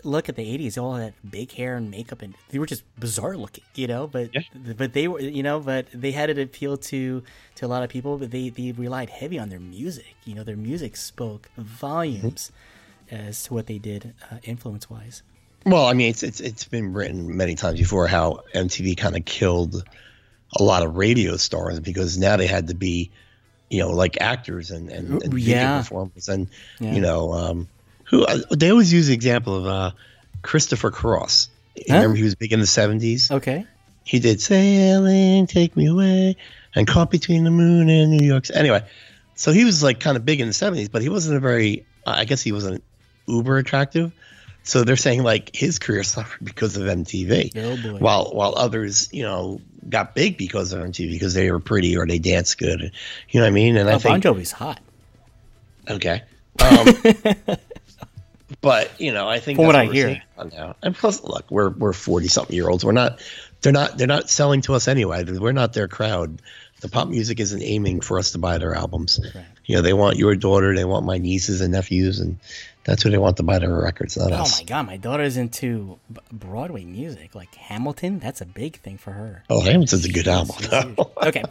look 0.04 0.28
at 0.30 0.36
the 0.36 0.44
'80s, 0.58 0.82
all 0.82 0.94
that 0.96 1.14
big 1.30 1.52
hair 1.54 1.78
and 1.78 1.90
makeup, 1.90 2.22
and 2.22 2.36
they 2.50 2.60
were 2.60 2.66
just 2.66 2.84
bizarre 3.00 3.38
looking, 3.38 3.64
you 3.76 3.88
know. 3.88 4.08
But 4.08 4.32
but 4.76 4.94
they 4.94 5.08
were, 5.08 5.20
you 5.22 5.44
know, 5.44 5.60
but 5.60 5.88
they 5.94 6.12
had 6.12 6.30
it 6.30 6.38
appeal 6.38 6.78
to 6.78 7.24
to 7.56 7.66
a 7.66 7.68
lot 7.68 7.84
of 7.84 7.90
people. 7.90 8.18
But 8.18 8.32
they 8.32 8.50
they 8.50 8.72
relied 8.74 9.10
heavy 9.10 9.40
on 9.40 9.50
their 9.50 9.60
music, 9.60 10.16
you 10.26 10.36
know. 10.36 10.44
Their 10.44 10.58
music 10.58 10.98
spoke 10.98 11.50
volumes 11.58 12.52
as 13.12 13.44
to 13.44 13.54
what 13.54 13.68
they 13.68 13.78
did 13.78 14.14
uh, 14.32 14.38
influence 14.44 14.90
wise. 14.90 15.24
well, 15.66 15.86
I 15.86 15.94
mean, 15.94 16.10
it's 16.10 16.24
it's 16.24 16.40
it's 16.40 16.66
been 16.66 16.94
written 16.94 17.36
many 17.36 17.56
times 17.56 17.80
before 17.80 18.08
how 18.08 18.42
MTV 18.54 18.98
kind 18.98 19.16
of 19.16 19.26
killed 19.26 19.84
a 20.58 20.64
lot 20.64 20.84
of 20.84 20.96
radio 20.96 21.38
stars 21.38 21.80
because 21.80 22.18
now 22.18 22.38
they 22.38 22.48
had 22.48 22.68
to 22.68 22.76
be, 22.76 23.12
you 23.70 23.80
know, 23.80 23.90
like 23.92 24.18
actors 24.22 24.72
and 24.72 24.90
and, 24.90 25.22
and 25.24 25.34
video 25.34 25.56
Yeah. 25.56 25.78
performers 25.80 26.28
and 26.28 26.48
Yeah. 26.80 26.94
you 26.96 27.02
know 27.02 27.34
um, 27.34 27.68
who 28.06 28.26
uh, 28.26 28.40
they 28.52 28.70
always 28.72 28.92
use 28.92 29.08
the 29.08 29.14
example 29.14 29.56
of 29.56 29.66
uh, 29.68 29.92
Christopher 30.42 30.92
Cross. 30.92 31.50
You 31.76 31.84
Huh? 31.90 31.94
Remember 31.96 32.18
he 32.18 32.24
was 32.24 32.36
big 32.36 32.52
in 32.54 32.60
the 32.60 32.68
seventies. 32.68 33.32
Okay. 33.32 33.66
He 34.04 34.20
did 34.20 34.42
"Sailing, 34.42 35.46
Take 35.48 35.76
Me 35.78 35.86
Away" 35.88 36.36
and 36.76 36.88
"Caught 36.88 37.12
Between 37.12 37.44
the 37.44 37.52
Moon 37.52 37.90
and 37.90 38.12
New 38.12 38.26
York." 38.26 38.46
Anyway, 38.54 38.84
so 39.36 39.52
he 39.52 39.66
was 39.66 39.84
like 39.84 40.00
kind 40.00 40.18
of 40.18 40.26
big 40.26 40.40
in 40.42 40.48
the 40.48 40.54
seventies, 40.54 40.90
but 40.90 41.02
he 41.02 41.10
wasn't 41.10 41.38
a 41.38 41.40
very. 41.40 41.86
I 42.08 42.26
guess 42.26 42.42
he 42.42 42.52
wasn't 42.52 42.84
uber 43.28 43.58
attractive. 43.58 44.12
So 44.64 44.84
they're 44.84 44.98
saying 44.98 45.22
like 45.24 45.56
his 45.56 45.78
career 45.80 46.04
suffered 46.16 46.44
because 46.44 46.76
of 46.76 46.84
MTV, 46.84 47.52
Oh 47.58 47.78
boy. 47.78 48.00
while 48.00 48.32
while 48.34 48.56
others, 48.58 49.10
you 49.12 49.24
know, 49.24 49.62
got 49.88 50.16
big 50.16 50.38
because 50.38 50.74
of 50.74 50.82
MTV 50.82 51.12
because 51.12 51.34
they 51.34 51.52
were 51.52 51.60
pretty 51.60 51.96
or 51.96 52.06
they 52.06 52.20
danced 52.20 52.58
good. 52.58 52.92
You 53.30 53.40
know 53.40 53.46
what 53.46 53.48
I 53.48 53.52
mean? 53.52 53.78
And 53.78 53.90
I 53.90 53.98
think 53.98 54.22
Bon 54.24 54.36
Jovi's 54.36 54.52
hot. 54.52 54.80
Okay. 55.90 56.22
Um, 56.60 56.88
but 58.62 58.92
you 59.00 59.12
know, 59.12 59.28
I 59.28 59.40
think 59.40 59.58
From 59.58 59.68
what 59.68 59.76
I 59.76 59.86
hear. 59.86 60.22
now. 60.38 60.76
And 60.82 60.96
plus, 60.96 61.24
look, 61.24 61.50
we're 61.50 61.70
we're 61.70 61.94
forty 61.94 62.28
something 62.28 62.56
year 62.56 62.70
olds. 62.70 62.84
We're 62.84 62.92
not. 62.92 63.22
They're 63.62 63.74
not. 63.74 63.98
They're 63.98 64.08
not 64.08 64.30
selling 64.30 64.62
to 64.62 64.74
us 64.74 64.88
anyway. 64.88 65.24
We're 65.24 65.52
not 65.52 65.74
their 65.74 65.88
crowd. 65.88 66.42
The 66.82 66.90
pop 66.90 67.10
music 67.10 67.40
isn't 67.40 67.62
aiming 67.62 68.02
for 68.02 68.18
us 68.20 68.32
to 68.32 68.38
buy 68.38 68.58
their 68.58 68.74
albums. 68.74 69.20
Right. 69.36 69.46
You 69.66 69.76
know, 69.76 69.82
they 69.82 69.94
want 69.94 70.18
your 70.18 70.36
daughter. 70.36 70.74
They 70.76 70.86
want 70.86 71.06
my 71.06 71.18
nieces 71.18 71.62
and 71.62 71.74
nephews, 71.74 72.20
and 72.20 72.38
that's 72.90 73.04
who 73.04 73.10
they 73.10 73.18
want 73.18 73.38
to 73.38 73.44
buy 73.44 73.60
their 73.60 73.74
records, 73.74 74.18
not 74.18 74.32
Oh 74.32 74.38
us. 74.38 74.60
my 74.60 74.66
god, 74.66 74.86
my 74.88 74.98
daughter's 74.98 75.38
into 75.38 76.00
B- 76.12 76.20
Broadway 76.32 76.84
music, 76.84 77.36
like 77.36 77.54
Hamilton. 77.56 78.20
That's 78.20 78.42
a 78.42 78.46
big 78.46 78.78
thing 78.82 78.98
for 78.98 79.12
her. 79.12 79.44
Oh, 79.50 79.62
Hamilton's 79.62 80.06
a 80.06 80.12
good 80.12 80.28
album. 80.28 80.56
Though. 80.70 81.12
okay, 81.24 81.44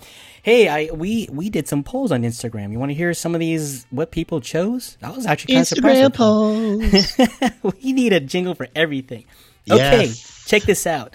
hey, 0.42 0.68
I 0.68 0.90
we 0.92 1.28
we 1.30 1.48
did 1.50 1.68
some 1.68 1.82
polls 1.84 2.12
on 2.12 2.22
Instagram. 2.22 2.72
You 2.72 2.78
want 2.78 2.90
to 2.90 2.94
hear 2.94 3.14
some 3.14 3.34
of 3.34 3.40
these? 3.40 3.86
What 3.90 4.10
people 4.10 4.40
chose? 4.40 4.98
I 5.02 5.10
was 5.10 5.26
actually 5.26 5.54
kind 5.54 5.62
of 5.62 5.68
surprised. 5.68 6.12
Instagram 6.14 6.78
with 6.82 7.16
them. 7.16 7.62
polls. 7.62 7.74
we 7.82 7.92
need 7.92 8.12
a 8.12 8.20
jingle 8.20 8.54
for 8.54 8.66
everything. 8.74 9.24
Okay, 9.70 10.04
Yes. 10.06 10.44
check 10.46 10.62
this 10.62 10.86
out. 10.86 11.14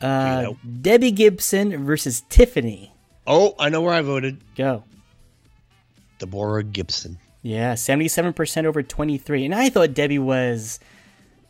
Uh. 0.00 0.52
Debbie 0.82 1.12
Gibson 1.12 1.84
versus 1.86 2.22
Tiffany. 2.28 2.92
oh, 3.26 3.54
I 3.58 3.70
know 3.70 3.80
where 3.80 3.94
I 3.94 4.02
voted. 4.02 4.42
Go. 4.54 4.84
Deborah 6.18 6.62
Gibson. 6.62 7.18
Yeah, 7.46 7.74
seventy-seven 7.74 8.32
percent 8.32 8.66
over 8.66 8.82
twenty-three, 8.82 9.44
and 9.44 9.54
I 9.54 9.68
thought 9.68 9.92
Debbie 9.92 10.18
was. 10.18 10.80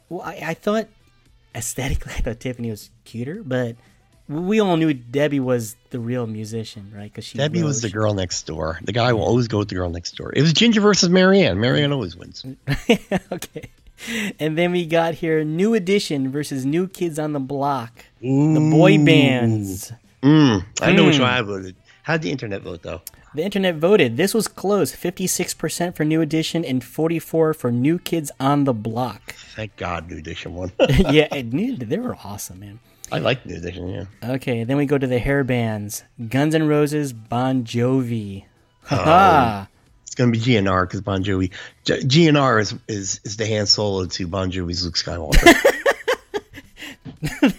Well, 0.09 0.23
I, 0.23 0.41
I 0.49 0.55
thought 0.55 0.89
aesthetically, 1.55 2.13
I 2.17 2.21
thought 2.21 2.41
Tiffany 2.41 2.71
was 2.71 2.91
cuter, 3.05 3.43
but 3.45 3.77
we 4.29 4.59
all 4.59 4.77
knew 4.77 4.93
Debbie 4.93 5.39
was 5.39 5.77
the 5.91 6.01
real 6.01 6.27
musician, 6.27 6.93
right? 6.95 7.05
Because 7.13 7.25
she 7.27 7.39
Debbie 7.39 7.63
was 7.63 7.77
wrote- 7.85 7.91
the 7.93 7.95
girl 7.97 8.15
next 8.15 8.43
door. 8.45 8.81
The 8.83 8.93
guy 8.93 9.13
will 9.13 9.23
always 9.23 9.47
go 9.47 9.59
with 9.59 9.69
the 9.69 9.77
girl 9.77 9.89
next 9.89 10.17
door. 10.17 10.33
It 10.35 10.43
was 10.43 10.53
Ginger 10.53 10.81
versus 10.81 11.11
Marianne. 11.11 11.61
Marianne 11.61 11.93
always 11.93 12.17
wins. 12.17 12.45
okay. 13.33 13.71
And 14.41 14.59
then 14.59 14.73
we 14.73 14.87
got 14.87 15.15
here 15.15 15.45
New 15.45 15.75
Edition 15.75 16.33
versus 16.33 16.67
New 16.67 16.89
Kids 16.89 17.19
on 17.21 17.33
the 17.33 17.39
Block, 17.41 18.05
the 18.21 18.69
boy 18.73 18.99
bands. 19.05 19.93
Mm, 20.23 20.65
I 20.81 20.91
know 20.93 21.05
which 21.05 21.17
Hmm. 21.17 21.23
one 21.23 21.31
I 21.31 21.43
voted. 21.43 21.77
How'd 22.05 22.21
the 22.21 22.31
internet 22.31 22.61
vote 22.63 22.83
though? 22.83 23.01
The 23.35 23.43
internet 23.43 23.77
voted. 23.77 24.17
This 24.17 24.35
was 24.35 24.47
close. 24.47 24.95
Fifty-six 24.95 25.55
percent 25.55 25.97
for 25.97 26.05
New 26.05 26.21
Edition 26.21 26.65
and 26.65 26.85
forty-four 26.85 27.55
for 27.55 27.73
New 27.73 27.99
Kids 27.99 28.31
on 28.39 28.65
the 28.65 28.75
Block. 28.75 29.35
Thank 29.57 29.77
God 29.77 30.11
New 30.11 30.19
Edition 30.19 30.55
won. 30.55 30.71
yeah, 30.89 31.29
they 31.31 31.99
were 31.99 32.17
awesome, 32.23 32.61
man. 32.61 32.79
I 33.11 33.19
like 33.19 33.47
New 33.47 33.57
Edition, 33.57 33.89
yeah. 33.89 34.05
Okay, 34.23 34.65
then 34.65 34.77
we 34.77 34.85
go 34.87 34.99
to 34.99 35.07
the 35.07 35.19
hair 35.19 35.45
bands. 35.45 36.05
Guns 36.29 36.55
N' 36.55 36.69
Roses, 36.69 37.13
Bon 37.13 37.65
Jovi. 37.65 38.45
Haha. 38.85 39.65
It's 40.03 40.15
gonna 40.15 40.31
be 40.31 40.39
GNR 40.39 40.87
because 40.87 41.01
Bon 41.01 41.25
Jovi. 41.25 41.51
G- 41.85 41.95
GNR 42.29 42.61
is, 42.61 42.75
is 42.87 43.21
is 43.25 43.39
the 43.39 43.47
Han 43.47 43.65
Solo 43.67 44.05
to 44.05 44.27
Bon 44.27 44.53
Jovi's 44.53 44.85
Luke 44.85 44.95
Skywalker. 44.95 45.55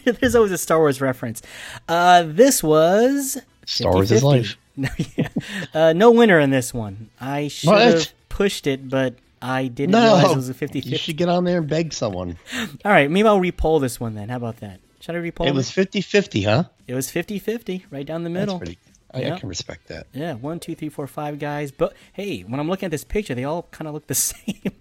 There's 0.19 0.35
always 0.35 0.51
a 0.51 0.57
Star 0.57 0.77
Wars 0.77 1.01
reference. 1.01 1.41
Uh, 1.89 2.23
this 2.27 2.61
was 2.61 3.39
Star 3.65 3.93
Wars 3.93 4.11
is 4.11 4.23
life. 4.23 4.57
No, 4.77 4.89
yeah. 5.15 5.29
uh, 5.73 5.93
no 5.93 6.11
winner 6.11 6.37
in 6.37 6.49
this 6.49 6.73
one. 6.73 7.09
I 7.21 7.47
should 7.47 7.69
have 7.79 8.11
pushed 8.27 8.67
it, 8.67 8.89
but 8.89 9.15
I 9.41 9.67
didn't 9.67 9.95
realize 9.95 10.31
it 10.31 10.35
was 10.35 10.49
a 10.49 10.53
50 10.53 10.79
you 10.79 10.83
50. 10.83 10.97
should 10.97 11.15
get 11.15 11.29
on 11.29 11.45
there 11.45 11.59
and 11.59 11.67
beg 11.69 11.93
someone. 11.93 12.37
All 12.83 12.91
right, 12.91 13.09
maybe 13.09 13.25
I'll 13.25 13.39
repoll 13.39 13.79
this 13.79 14.01
one 14.01 14.15
then. 14.15 14.27
How 14.27 14.35
about 14.35 14.57
that? 14.57 14.81
Should 14.99 15.15
I 15.15 15.19
repoll 15.19 15.47
It 15.47 15.53
was 15.53 15.69
50-50, 15.69 16.43
huh? 16.43 16.63
It 16.87 16.93
was 16.93 17.09
50 17.09 17.39
50, 17.39 17.85
right 17.89 18.05
down 18.05 18.23
the 18.25 18.29
middle. 18.29 18.57
That's 18.57 18.77
pretty. 19.13 19.27
I, 19.27 19.31
I 19.31 19.39
can 19.39 19.47
respect 19.47 19.87
that. 19.87 20.07
Yeah, 20.11 20.33
one, 20.33 20.59
two, 20.59 20.75
three, 20.75 20.89
four, 20.89 21.07
five 21.07 21.39
guys. 21.39 21.71
But 21.71 21.93
hey, 22.11 22.41
when 22.41 22.59
I'm 22.59 22.67
looking 22.67 22.87
at 22.87 22.91
this 22.91 23.05
picture, 23.05 23.33
they 23.33 23.45
all 23.45 23.63
kind 23.71 23.87
of 23.87 23.93
look 23.93 24.07
the 24.07 24.15
same. 24.15 24.73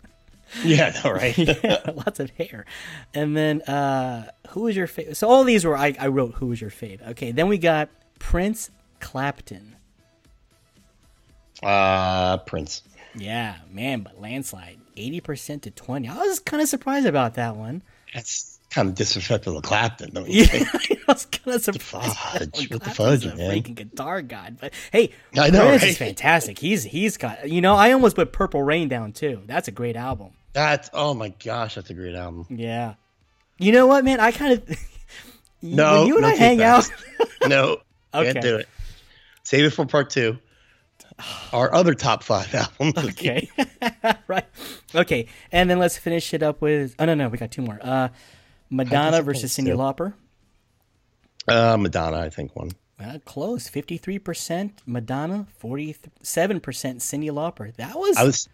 Yeah, 0.64 1.01
all 1.05 1.12
right. 1.12 1.37
yeah, 1.39 1.91
lots 1.95 2.18
of 2.18 2.30
hair. 2.30 2.64
And 3.14 3.37
then, 3.37 3.62
uh, 3.62 4.30
who 4.49 4.62
was 4.62 4.74
your 4.76 4.87
favorite? 4.89 5.16
So 5.16 5.28
all 5.28 5.45
these 5.45 5.64
were, 5.64 5.76
I, 5.76 5.95
I 6.01 6.09
wrote, 6.09 6.35
who 6.35 6.47
was 6.47 6.61
your 6.61 6.70
fave? 6.70 7.07
Okay, 7.11 7.30
then 7.30 7.49
we 7.49 7.59
got 7.59 7.91
Prince 8.25 8.70
Clapton. 9.01 9.77
uh, 11.62 12.39
Prince. 12.39 12.83
Yeah, 13.14 13.57
man, 13.70 14.01
but 14.01 14.20
landslide, 14.20 14.79
80% 14.97 15.62
to 15.62 15.70
20. 15.70 16.09
I 16.09 16.14
was 16.16 16.41
kind 16.41 16.62
of 16.62 16.68
surprised 16.68 17.07
about 17.07 17.35
that 17.35 17.55
one. 17.57 17.83
That's 18.12 18.59
kind 18.70 18.89
of 18.89 18.95
disrespectful 18.97 19.55
to 19.55 19.61
Clapton, 19.61 20.14
don't 20.14 20.29
you 20.29 20.45
Yeah? 20.53 20.64
I 20.75 21.12
was 21.12 21.27
kind 21.27 21.55
of 21.55 21.62
surprised. 21.62 22.16
fudge? 22.16 22.51
Well, 22.55 22.66
What 22.79 22.83
the 22.83 22.91
fudge, 22.91 23.27
a 23.27 23.37
man? 23.37 23.51
freaking 23.51 23.75
guitar 23.77 24.22
god. 24.22 24.57
But 24.61 24.72
hey, 24.91 25.12
I 25.39 25.51
know, 25.51 25.68
Prince 25.68 25.85
is 25.85 25.99
fantastic. 25.99 26.59
He's 26.59 26.83
he's 26.83 27.16
got, 27.18 27.49
you 27.49 27.61
know, 27.61 27.75
I 27.77 27.93
almost 27.93 28.16
put 28.16 28.33
Purple 28.33 28.62
Rain 28.62 28.89
down 28.89 29.12
too. 29.12 29.43
That's 29.47 29.68
a 29.68 29.72
great 29.72 29.97
album. 29.97 30.31
That's 30.55 30.89
oh 30.95 31.12
my 31.14 31.29
gosh, 31.45 31.75
that's 31.77 31.91
a 31.91 31.95
great 31.95 32.14
album. 32.16 32.47
Yeah. 32.49 32.95
You 33.59 33.70
know 33.72 33.87
what, 33.87 34.05
man? 34.05 34.18
I 34.18 34.33
kind 34.33 34.55
of. 34.55 34.79
No, 35.62 36.01
when 36.01 36.09
you 36.09 36.14
and 36.16 36.22
no 36.22 36.29
I 36.29 36.35
hang 36.35 36.59
fast. 36.59 36.93
out. 37.20 37.29
No, 37.49 37.79
Okay. 38.15 38.33
can't 38.33 38.45
do 38.45 38.57
it. 38.57 38.69
Save 39.43 39.65
it 39.65 39.71
for 39.71 39.87
part 39.87 40.11
two. 40.11 40.39
Our 41.53 41.73
other 41.75 41.95
top 41.95 42.23
five 42.23 42.53
albums. 42.81 43.11
Okay. 43.11 43.49
right. 44.27 44.47
Okay. 44.95 45.27
And 45.53 45.69
then 45.69 45.79
let's 45.79 45.97
finish 45.97 46.33
it 46.35 46.43
up 46.43 46.61
with. 46.61 46.95
Oh, 46.99 47.05
no, 47.05 47.15
no. 47.15 47.29
We 47.29 47.39
got 47.39 47.51
two 47.51 47.62
more. 47.62 47.79
Uh, 47.81 48.09
Madonna 48.71 49.23
versus 49.23 49.55
to? 49.55 49.62
Lauper. 49.62 50.15
Uh, 51.47 51.77
Madonna, 51.77 52.19
I 52.19 52.31
think 52.31 52.57
one. 52.57 52.71
Uh, 52.99 53.19
close. 53.25 53.69
53% 53.69 54.71
Madonna, 54.87 55.47
47% 55.62 55.99
Cyndi 56.25 57.31
Lauper. 57.31 57.75
That 57.77 57.99
was, 57.99 58.17
I 58.17 58.25
was 58.25 58.49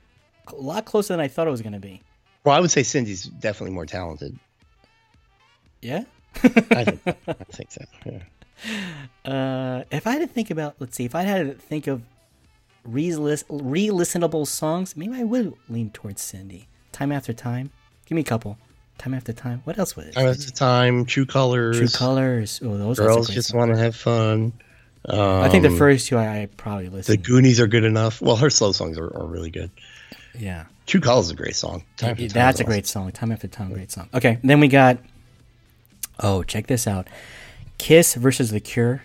a 0.48 0.54
lot 0.56 0.84
closer 0.86 1.12
than 1.12 1.20
I 1.20 1.28
thought 1.28 1.46
it 1.46 1.50
was 1.50 1.62
going 1.62 1.74
to 1.74 1.78
be. 1.80 2.02
well. 2.44 2.56
I 2.56 2.60
would 2.60 2.70
say 2.70 2.80
Cyndi's 2.82 3.24
definitely 3.24 3.74
more 3.74 3.86
talented. 3.86 4.38
Yeah? 5.82 6.04
I 6.42 6.48
think, 6.84 7.00
I 7.28 7.32
think 7.52 7.70
so. 7.70 7.84
Yeah. 8.04 8.18
Uh, 9.24 9.84
if 9.90 10.06
I 10.06 10.12
had 10.12 10.20
to 10.20 10.26
think 10.26 10.50
about, 10.50 10.76
let's 10.78 10.96
see, 10.96 11.04
if 11.04 11.14
I 11.14 11.22
had 11.22 11.46
to 11.46 11.54
think 11.54 11.86
of 11.86 12.02
re-lis- 12.84 13.44
re-listenable 13.48 14.46
songs, 14.46 14.96
maybe 14.96 15.14
I 15.14 15.24
would 15.24 15.54
lean 15.68 15.90
towards 15.90 16.22
Cyndi. 16.22 16.66
Time 16.92 17.12
after 17.12 17.32
time. 17.32 17.70
Give 18.06 18.16
me 18.16 18.22
a 18.22 18.24
couple. 18.24 18.58
Time 18.98 19.14
after 19.14 19.32
time. 19.32 19.62
What 19.64 19.78
else 19.78 19.96
was 19.96 20.06
it? 20.06 20.14
Time 20.14 20.26
after 20.26 20.50
time, 20.50 21.04
True 21.06 21.26
Colors. 21.26 21.78
True 21.78 21.88
Colors. 21.88 22.60
Oh, 22.64 22.76
those 22.76 22.98
Girls 22.98 23.16
that's 23.16 23.28
a 23.28 23.32
great 23.32 23.34
just 23.34 23.54
want 23.54 23.72
to 23.72 23.78
have 23.78 23.96
fun. 23.96 24.52
Um, 25.06 25.18
I 25.42 25.48
think 25.48 25.62
the 25.62 25.70
first 25.70 26.08
two 26.08 26.18
I, 26.18 26.42
I 26.42 26.48
probably 26.56 26.88
listened. 26.90 27.18
the. 27.18 27.22
Goonies 27.22 27.60
are 27.60 27.66
good 27.66 27.84
enough. 27.84 28.20
Well, 28.20 28.36
her 28.36 28.50
slow 28.50 28.72
songs 28.72 28.98
are, 28.98 29.06
are 29.16 29.26
really 29.26 29.50
good. 29.50 29.70
yeah. 30.38 30.66
True 30.86 31.00
Colors 31.00 31.26
is 31.26 31.30
a 31.30 31.34
great 31.36 31.54
song. 31.56 31.84
Time 31.96 32.10
After 32.10 32.22
Time 32.22 32.32
That's 32.34 32.56
is 32.56 32.60
a 32.60 32.64
great 32.64 32.86
song. 32.86 33.12
Time 33.12 33.30
after 33.32 33.46
time, 33.46 33.72
great 33.72 33.92
song. 33.92 34.08
Okay, 34.12 34.38
then 34.42 34.58
we 34.60 34.66
got. 34.68 34.98
Oh, 36.18 36.42
check 36.42 36.66
this 36.66 36.86
out. 36.86 37.06
Kiss 37.80 38.14
versus 38.14 38.50
The 38.50 38.60
Cure. 38.60 39.02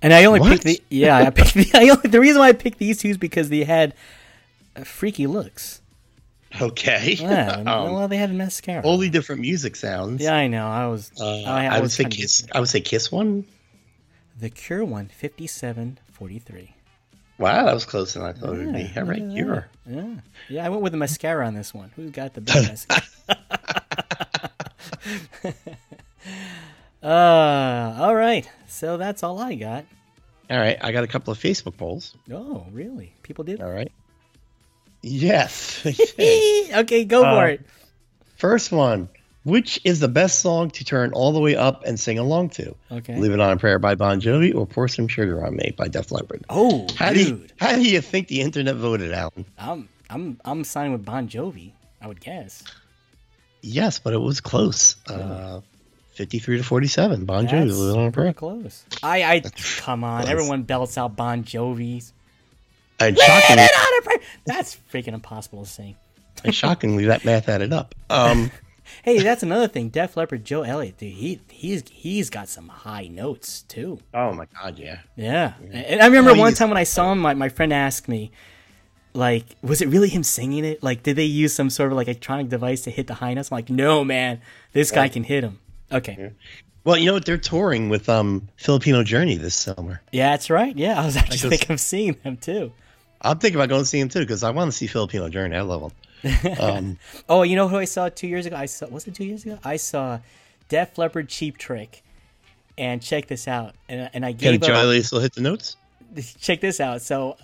And 0.00 0.12
I 0.12 0.24
only 0.24 0.38
What? 0.40 0.52
picked 0.52 0.62
the 0.64 0.80
yeah. 0.88 1.16
I 1.18 1.30
picked 1.30 1.54
the, 1.54 1.68
I 1.74 1.88
only, 1.88 2.08
the 2.08 2.20
reason 2.20 2.38
why 2.38 2.48
I 2.48 2.52
picked 2.52 2.78
these 2.78 2.98
two 2.98 3.08
is 3.08 3.18
because 3.18 3.48
they 3.48 3.64
had 3.64 3.92
uh, 4.76 4.84
freaky 4.84 5.26
looks. 5.26 5.80
Okay. 6.60 7.16
Yeah, 7.18 7.56
Um, 7.66 7.92
well, 7.92 8.06
they 8.06 8.16
had 8.16 8.32
mascara. 8.32 8.82
totally 8.82 9.08
different 9.10 9.40
music 9.40 9.74
sounds. 9.74 10.22
yeah, 10.22 10.34
I 10.36 10.46
know. 10.46 10.68
I 10.68 10.86
was. 10.86 11.10
Uh, 11.20 11.42
I, 11.42 11.66
I, 11.66 11.74
would 11.74 11.82
was 11.84 11.94
say 11.94 12.04
Kiss. 12.04 12.46
I 12.52 12.60
would 12.60 12.68
say 12.68 12.80
Kiss 12.80 13.10
one. 13.10 13.44
The 14.38 14.50
Cure 14.50 14.84
one, 14.84 15.10
57-43. 15.20 16.68
Wow, 17.38 17.64
that 17.64 17.74
was 17.74 17.84
closer 17.84 18.20
than 18.20 18.28
I 18.28 18.32
thought 18.32 18.54
it 18.54 18.66
would 18.66 18.72
be. 18.74 18.92
All 18.96 19.02
right, 19.04 19.18
Cure. 19.32 19.66
Yeah, 19.90 20.14
yeah. 20.48 20.64
I 20.64 20.68
went 20.68 20.82
with 20.82 20.92
the 20.92 20.98
mascara 20.98 21.44
on 21.46 21.54
this 21.54 21.74
one. 21.74 21.90
Who's 21.96 22.10
got 22.12 22.34
the 22.34 22.40
best 22.40 22.88
mascara? 22.88 23.02
Uh, 27.04 27.96
all 27.98 28.14
right. 28.14 28.48
So 28.66 28.96
that's 28.96 29.22
all 29.22 29.38
I 29.38 29.54
got. 29.54 29.84
All 30.50 30.58
right, 30.58 30.76
I 30.82 30.92
got 30.92 31.04
a 31.04 31.06
couple 31.06 31.32
of 31.32 31.38
Facebook 31.38 31.76
polls. 31.76 32.14
Oh, 32.32 32.66
really? 32.72 33.14
People 33.22 33.44
did. 33.44 33.60
All 33.62 33.70
right. 33.70 33.90
Yes. 35.02 35.84
okay, 36.74 37.04
go 37.04 37.22
for 37.22 37.26
Uh, 37.28 37.46
it. 37.46 37.60
First 38.36 38.72
one. 38.72 39.08
Which 39.44 39.78
is 39.84 40.00
the 40.00 40.08
best 40.08 40.38
song 40.38 40.70
to 40.70 40.84
turn 40.86 41.12
all 41.12 41.32
the 41.32 41.38
way 41.40 41.54
up 41.54 41.84
and 41.84 42.00
sing 42.00 42.18
along 42.18 42.48
to? 42.50 42.74
Okay. 42.90 43.14
Livin' 43.18 43.42
On 43.42 43.50
a 43.50 43.56
Prayer 43.58 43.78
by 43.78 43.94
Bon 43.94 44.18
Jovi 44.18 44.54
or 44.54 44.66
Pour 44.66 44.88
Some 44.88 45.06
Sugar 45.06 45.44
on 45.44 45.56
Me 45.56 45.74
by 45.76 45.86
Def 45.86 46.10
Leppard? 46.10 46.46
Oh, 46.48 46.86
How 46.96 47.12
do, 47.12 47.18
you, 47.20 47.24
dude, 47.36 47.52
how 47.60 47.74
do 47.74 47.82
you 47.82 48.00
think 48.00 48.28
the 48.28 48.40
internet 48.40 48.76
voted, 48.76 49.12
Alan? 49.12 49.44
I'm 49.58 49.86
I'm 50.08 50.40
I'm 50.46 50.64
signing 50.64 50.92
with 50.92 51.04
Bon 51.04 51.28
Jovi. 51.28 51.72
I 52.00 52.06
would 52.08 52.20
guess. 52.22 52.64
Yes, 53.60 53.98
but 53.98 54.14
it 54.14 54.18
was 54.18 54.40
close. 54.40 54.96
Uh, 55.08 55.60
53 56.14 56.58
to 56.58 56.64
47. 56.64 57.24
Bon 57.24 57.46
Jovi, 57.46 57.66
That's 57.68 57.78
On 57.96 58.06
a 58.06 58.12
Prayer. 58.12 58.32
close. 58.32 58.84
I 59.02 59.22
I 59.24 59.42
come 59.78 60.04
on. 60.04 60.22
Close. 60.22 60.30
Everyone 60.32 60.62
belts 60.62 60.96
out 60.98 61.16
Bon 61.16 61.42
Jovi's. 61.44 62.12
And 63.00 63.18
shockingly, 63.18 63.66
That's 64.46 64.78
freaking 64.92 65.14
impossible 65.14 65.64
to 65.64 65.70
sing. 65.70 65.96
and 66.44 66.54
shockingly, 66.54 67.06
that 67.06 67.24
math 67.24 67.48
added 67.48 67.72
up. 67.72 67.94
Um, 68.10 68.50
Hey, 69.02 69.18
that's 69.22 69.42
another 69.42 69.66
thing. 69.66 69.88
Def 69.88 70.14
Leppard, 70.14 70.44
Joe 70.44 70.60
Elliott, 70.62 70.98
dude, 70.98 71.14
he 71.14 71.40
he's 71.48 71.82
he's 71.90 72.28
got 72.28 72.48
some 72.50 72.68
high 72.68 73.06
notes 73.06 73.62
too. 73.62 73.98
oh 74.12 74.34
my 74.34 74.46
God, 74.60 74.78
yeah. 74.78 74.98
Yeah, 75.16 75.54
and 75.72 76.02
I 76.02 76.06
remember 76.06 76.32
Oh, 76.32 76.34
one 76.34 76.48
he's- 76.50 76.58
time 76.58 76.68
when 76.68 76.76
I 76.76 76.84
saw 76.84 77.10
him, 77.10 77.18
my, 77.18 77.32
my 77.32 77.48
friend 77.48 77.72
asked 77.72 78.08
me, 78.08 78.30
like, 79.14 79.56
was 79.62 79.80
it 79.80 79.88
really 79.88 80.10
him 80.10 80.22
singing 80.22 80.66
it? 80.66 80.82
Like, 80.82 81.02
did 81.02 81.16
they 81.16 81.24
use 81.24 81.54
some 81.54 81.70
sort 81.70 81.92
of 81.92 81.96
like 81.96 82.08
electronic 82.08 82.50
device 82.50 82.82
to 82.82 82.90
hit 82.90 83.06
the 83.06 83.14
high 83.14 83.32
notes? 83.32 83.50
I'm 83.50 83.56
like, 83.56 83.70
no, 83.70 84.04
man, 84.04 84.42
this 84.72 84.90
guy 84.90 85.08
can 85.08 85.24
hit 85.24 85.40
them. 85.40 85.60
Okay, 85.94 86.32
Well, 86.84 86.96
you 86.98 87.06
know 87.06 87.14
what? 87.14 87.24
They're 87.24 87.38
touring 87.38 87.88
with 87.88 88.08
um 88.08 88.48
Filipino 88.56 89.02
Journey 89.02 89.36
this 89.36 89.54
summer. 89.54 90.02
yeah, 90.12 90.30
that's 90.30 90.50
right. 90.50 90.76
Yeah, 90.76 91.00
I 91.00 91.04
was 91.06 91.16
actually 91.16 91.38
goes- 91.38 91.50
thinking 91.50 91.72
of 91.74 91.80
seeing 91.80 92.16
them 92.22 92.36
too. 92.36 92.72
I'm 93.22 93.38
thinking 93.38 93.56
about 93.58 93.70
going 93.70 93.80
to 93.82 93.86
see 93.86 94.00
them 94.00 94.10
too 94.10 94.20
because 94.20 94.42
I 94.42 94.50
want 94.50 94.70
to 94.70 94.76
see 94.76 94.86
Filipino 94.86 95.28
Journey. 95.30 95.56
I 95.56 95.62
love 95.62 95.92
them. 96.22 96.56
Um, 96.60 96.98
Oh, 97.28 97.42
you 97.42 97.56
know 97.56 97.68
who 97.68 97.76
I 97.78 97.86
saw 97.86 98.08
two 98.10 98.26
years 98.26 98.44
ago? 98.44 98.56
I 98.56 98.66
saw 98.66 98.86
was 98.88 99.06
it 99.06 99.14
two 99.14 99.24
years 99.24 99.44
ago? 99.46 99.58
I 99.64 99.76
saw 99.76 100.18
Def 100.68 100.98
Leppard 100.98 101.28
Cheap 101.30 101.56
Trick, 101.56 102.02
and 102.76 103.00
check 103.00 103.26
this 103.28 103.46
out. 103.48 103.74
And 103.88 104.10
and 104.12 104.26
I 104.26 104.32
can 104.32 104.52
gave 104.52 104.60
Joe. 104.62 104.74
Elliott 104.74 105.06
still 105.06 105.20
hit 105.20 105.32
the 105.34 105.40
notes? 105.40 105.76
check 106.40 106.60
this 106.60 106.80
out. 106.80 107.00
So 107.02 107.36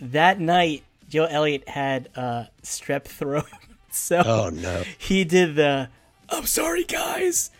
that 0.00 0.40
night, 0.40 0.82
Joe 1.08 1.26
Elliott 1.26 1.68
had 1.68 2.08
uh, 2.16 2.44
strep 2.62 3.04
throat. 3.04 3.44
So 3.92 4.22
Oh 4.24 4.50
no! 4.50 4.84
he 4.98 5.24
did 5.24 5.56
the 5.56 5.88
I'm 6.28 6.46
sorry 6.46 6.84
guys, 6.84 7.50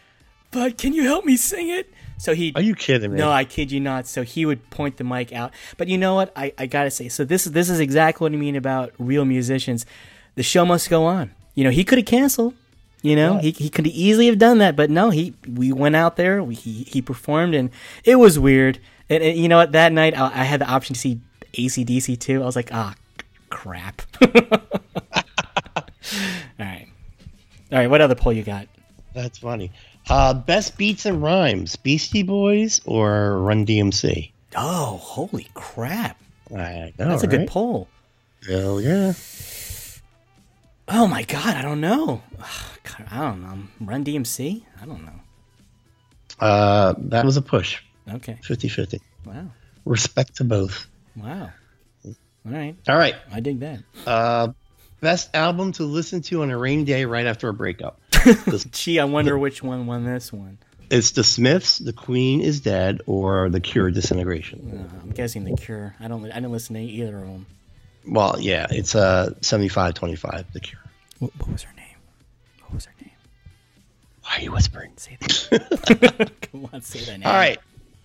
but 0.51 0.79
can 0.79 0.93
you 0.93 1.05
help 1.05 1.25
me 1.25 1.37
sing 1.37 1.69
it? 1.69 1.93
So 2.19 2.35
he 2.35 2.53
Are 2.55 2.61
you 2.61 2.75
kidding 2.75 3.13
me? 3.13 3.19
No, 3.19 3.31
I 3.31 3.45
kid 3.45 3.73
you 3.73 3.81
not. 3.81 4.07
So 4.07 4.23
he 4.23 4.45
would 4.45 4.69
point 4.71 4.99
the 4.99 5.05
mic 5.05 5.33
out. 5.33 5.53
But 5.79 5.89
you 5.89 5.97
know 5.97 6.15
what? 6.15 6.33
I, 6.37 6.53
I 6.59 6.67
gotta 6.67 6.91
say, 6.91 7.09
so 7.09 7.25
this 7.25 7.47
is 7.47 7.53
this 7.53 7.71
is 7.71 7.81
exactly 7.81 8.25
what 8.25 8.33
I 8.33 8.37
mean 8.37 8.57
about 8.57 8.93
real 8.99 9.25
musicians. 9.25 9.87
The 10.35 10.43
show 10.43 10.65
must 10.65 10.91
go 10.91 11.05
on. 11.05 11.31
You 11.55 11.65
know, 11.65 11.71
he 11.71 11.83
could 11.83 11.99
have 11.99 12.07
canceled. 12.07 12.55
You 13.03 13.17
know, 13.17 13.39
he, 13.39 13.53
he 13.53 13.71
could 13.71 13.87
easily 13.87 14.27
have 14.27 14.39
done 14.39 14.59
that, 14.59 14.77
but 14.77 14.91
no, 14.91 15.09
he 15.09 15.35
we 15.49 15.73
went 15.73 15.97
out 15.97 16.17
there, 16.17 16.43
we, 16.43 16.55
he 16.55 16.83
he 16.85 17.01
performed, 17.01 17.55
and 17.55 17.71
it 18.05 18.17
was 18.17 18.39
weird. 18.39 18.79
And, 19.09 19.23
and 19.23 19.39
you 19.39 19.49
know 19.49 19.57
what? 19.57 19.73
That 19.73 19.93
night, 19.93 20.15
I, 20.19 20.27
I 20.27 20.45
had 20.45 20.61
the 20.61 20.67
option 20.67 20.93
to 20.93 21.01
see 21.01 21.21
ACDC 21.55 22.21
too. 22.21 22.43
I 22.43 22.45
was 22.45 22.57
like, 22.57 22.69
ah, 22.73 22.95
crap. 23.49 24.03
All 26.61 26.67
right, 26.67 26.89
all 27.73 27.79
right. 27.79 27.89
What 27.89 28.01
other 28.01 28.15
poll 28.15 28.33
you 28.33 28.43
got? 28.43 28.69
That's 29.15 29.39
funny. 29.39 29.73
Uh, 30.09 30.35
best 30.35 30.77
beats 30.79 31.07
and 31.07 31.23
rhymes: 31.23 31.77
Beastie 31.77 32.23
Boys 32.23 32.81
or 32.85 33.39
Run 33.39 33.67
DMC? 33.67 34.33
Oh, 34.57 34.99
holy 35.01 35.49
crap! 35.55 36.21
I 36.51 36.93
know. 36.99 37.09
That's 37.11 37.23
a 37.23 37.29
good 37.29 37.49
poll. 37.49 37.89
Hell 38.49 38.81
yeah! 38.81 39.13
Oh 40.89 41.07
my 41.07 41.23
god, 41.23 41.57
I 41.57 41.63
don't 41.63 41.81
know. 41.81 42.23
God, 42.83 43.07
I 43.11 43.21
don't 43.21 43.43
know. 43.43 43.59
Run 43.81 44.05
DMC? 44.05 44.63
I 44.81 44.87
don't 44.87 45.05
know. 45.05 45.21
Uh, 46.41 46.95
that 46.99 47.25
was 47.25 47.37
a 47.37 47.43
push. 47.43 47.81
Okay. 48.11 48.39
50-50. 48.43 49.01
Wow. 49.25 49.47
Respect 49.85 50.37
to 50.37 50.45
both. 50.45 50.89
Wow. 51.15 51.51
All 52.05 52.13
right. 52.45 52.75
All 52.89 52.97
right. 52.97 53.15
I 53.31 53.41
dig 53.41 53.61
that. 53.61 53.81
Uh, 54.07 54.49
best 55.01 55.35
album 55.35 55.73
to 55.73 55.85
listen 55.85 56.23
to 56.23 56.43
on 56.43 56.51
a 56.51 56.59
rainy 56.59 56.85
day 56.85 57.05
right 57.05 57.27
after 57.27 57.49
a 57.49 57.55
breakup. 57.55 58.00
Gee, 58.73 58.99
I 58.99 59.05
wonder 59.05 59.39
which 59.39 59.63
one 59.63 59.87
won 59.87 60.05
this 60.05 60.33
one. 60.33 60.59
It's 60.91 61.13
The 61.13 61.23
Smiths, 61.23 61.79
The 61.79 61.93
Queen 61.93 62.41
is 62.41 62.61
Dead, 62.61 63.01
or 63.07 63.49
The 63.49 63.61
Cure, 63.61 63.91
Disintegration. 63.91 64.89
Uh, 64.91 65.01
I'm 65.03 65.11
guessing 65.11 65.45
The 65.45 65.57
Cure. 65.57 65.95
I 66.01 66.09
don't. 66.09 66.25
I 66.25 66.35
didn't 66.35 66.51
listen 66.53 66.75
to 66.75 66.81
either 66.81 67.17
of 67.19 67.27
them. 67.27 67.47
Well, 68.07 68.37
yeah, 68.41 68.67
it's 68.71 68.95
uh 68.95 69.35
75-25, 69.41 70.53
The 70.53 70.61
Cure. 70.61 70.81
What, 71.19 71.31
what 71.39 71.53
was 71.53 71.63
her 71.63 71.75
name? 71.77 71.87
What 72.63 72.75
was 72.75 72.87
her 72.87 72.93
name? 73.01 73.11
Why 74.23 74.37
are 74.39 74.41
you 74.41 74.53
whispering? 74.53 74.93
Say 74.97 75.17
that. 75.21 76.31
come 76.53 76.69
on, 76.73 76.83
say 76.83 77.01
that 77.01 77.19
name. 77.21 77.27
All 77.27 77.33
right. 77.35 77.59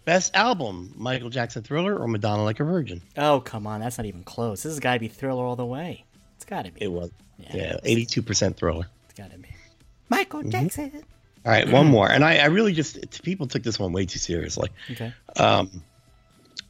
Best 0.05 0.35
album: 0.35 0.93
Michael 0.95 1.31
Jackson, 1.31 1.63
Thriller, 1.63 1.97
or 1.97 2.07
Madonna, 2.07 2.43
Like 2.43 2.59
a 2.59 2.63
Virgin. 2.63 3.01
Oh 3.17 3.39
come 3.39 3.65
on, 3.65 3.79
that's 3.79 3.97
not 3.97 4.05
even 4.05 4.23
close. 4.23 4.61
This 4.61 4.71
has 4.73 4.79
got 4.79 4.93
to 4.93 4.99
be 4.99 5.07
Thriller 5.07 5.43
all 5.43 5.55
the 5.55 5.65
way. 5.65 6.05
It's 6.35 6.45
got 6.45 6.65
to 6.65 6.71
be. 6.71 6.83
It 6.83 6.91
was. 6.91 7.09
Yeah. 7.39 7.55
Yeah, 7.55 7.77
eighty-two 7.83 8.21
percent 8.21 8.57
Thriller. 8.57 8.85
It's 9.09 9.17
got 9.17 9.31
to 9.31 9.37
be. 9.39 9.49
Michael 10.09 10.41
Mm-hmm. 10.41 10.49
Jackson. 10.49 10.91
All 11.45 11.51
right, 11.51 11.69
one 11.69 11.85
more, 11.87 12.09
and 12.09 12.23
I, 12.23 12.37
I 12.37 12.45
really 12.45 12.73
just 12.73 13.21
people 13.21 13.45
took 13.47 13.61
this 13.61 13.77
one 13.77 13.91
way 13.93 14.05
too 14.07 14.17
seriously. 14.17 14.69
Okay. 14.91 15.13
Um, 15.37 15.83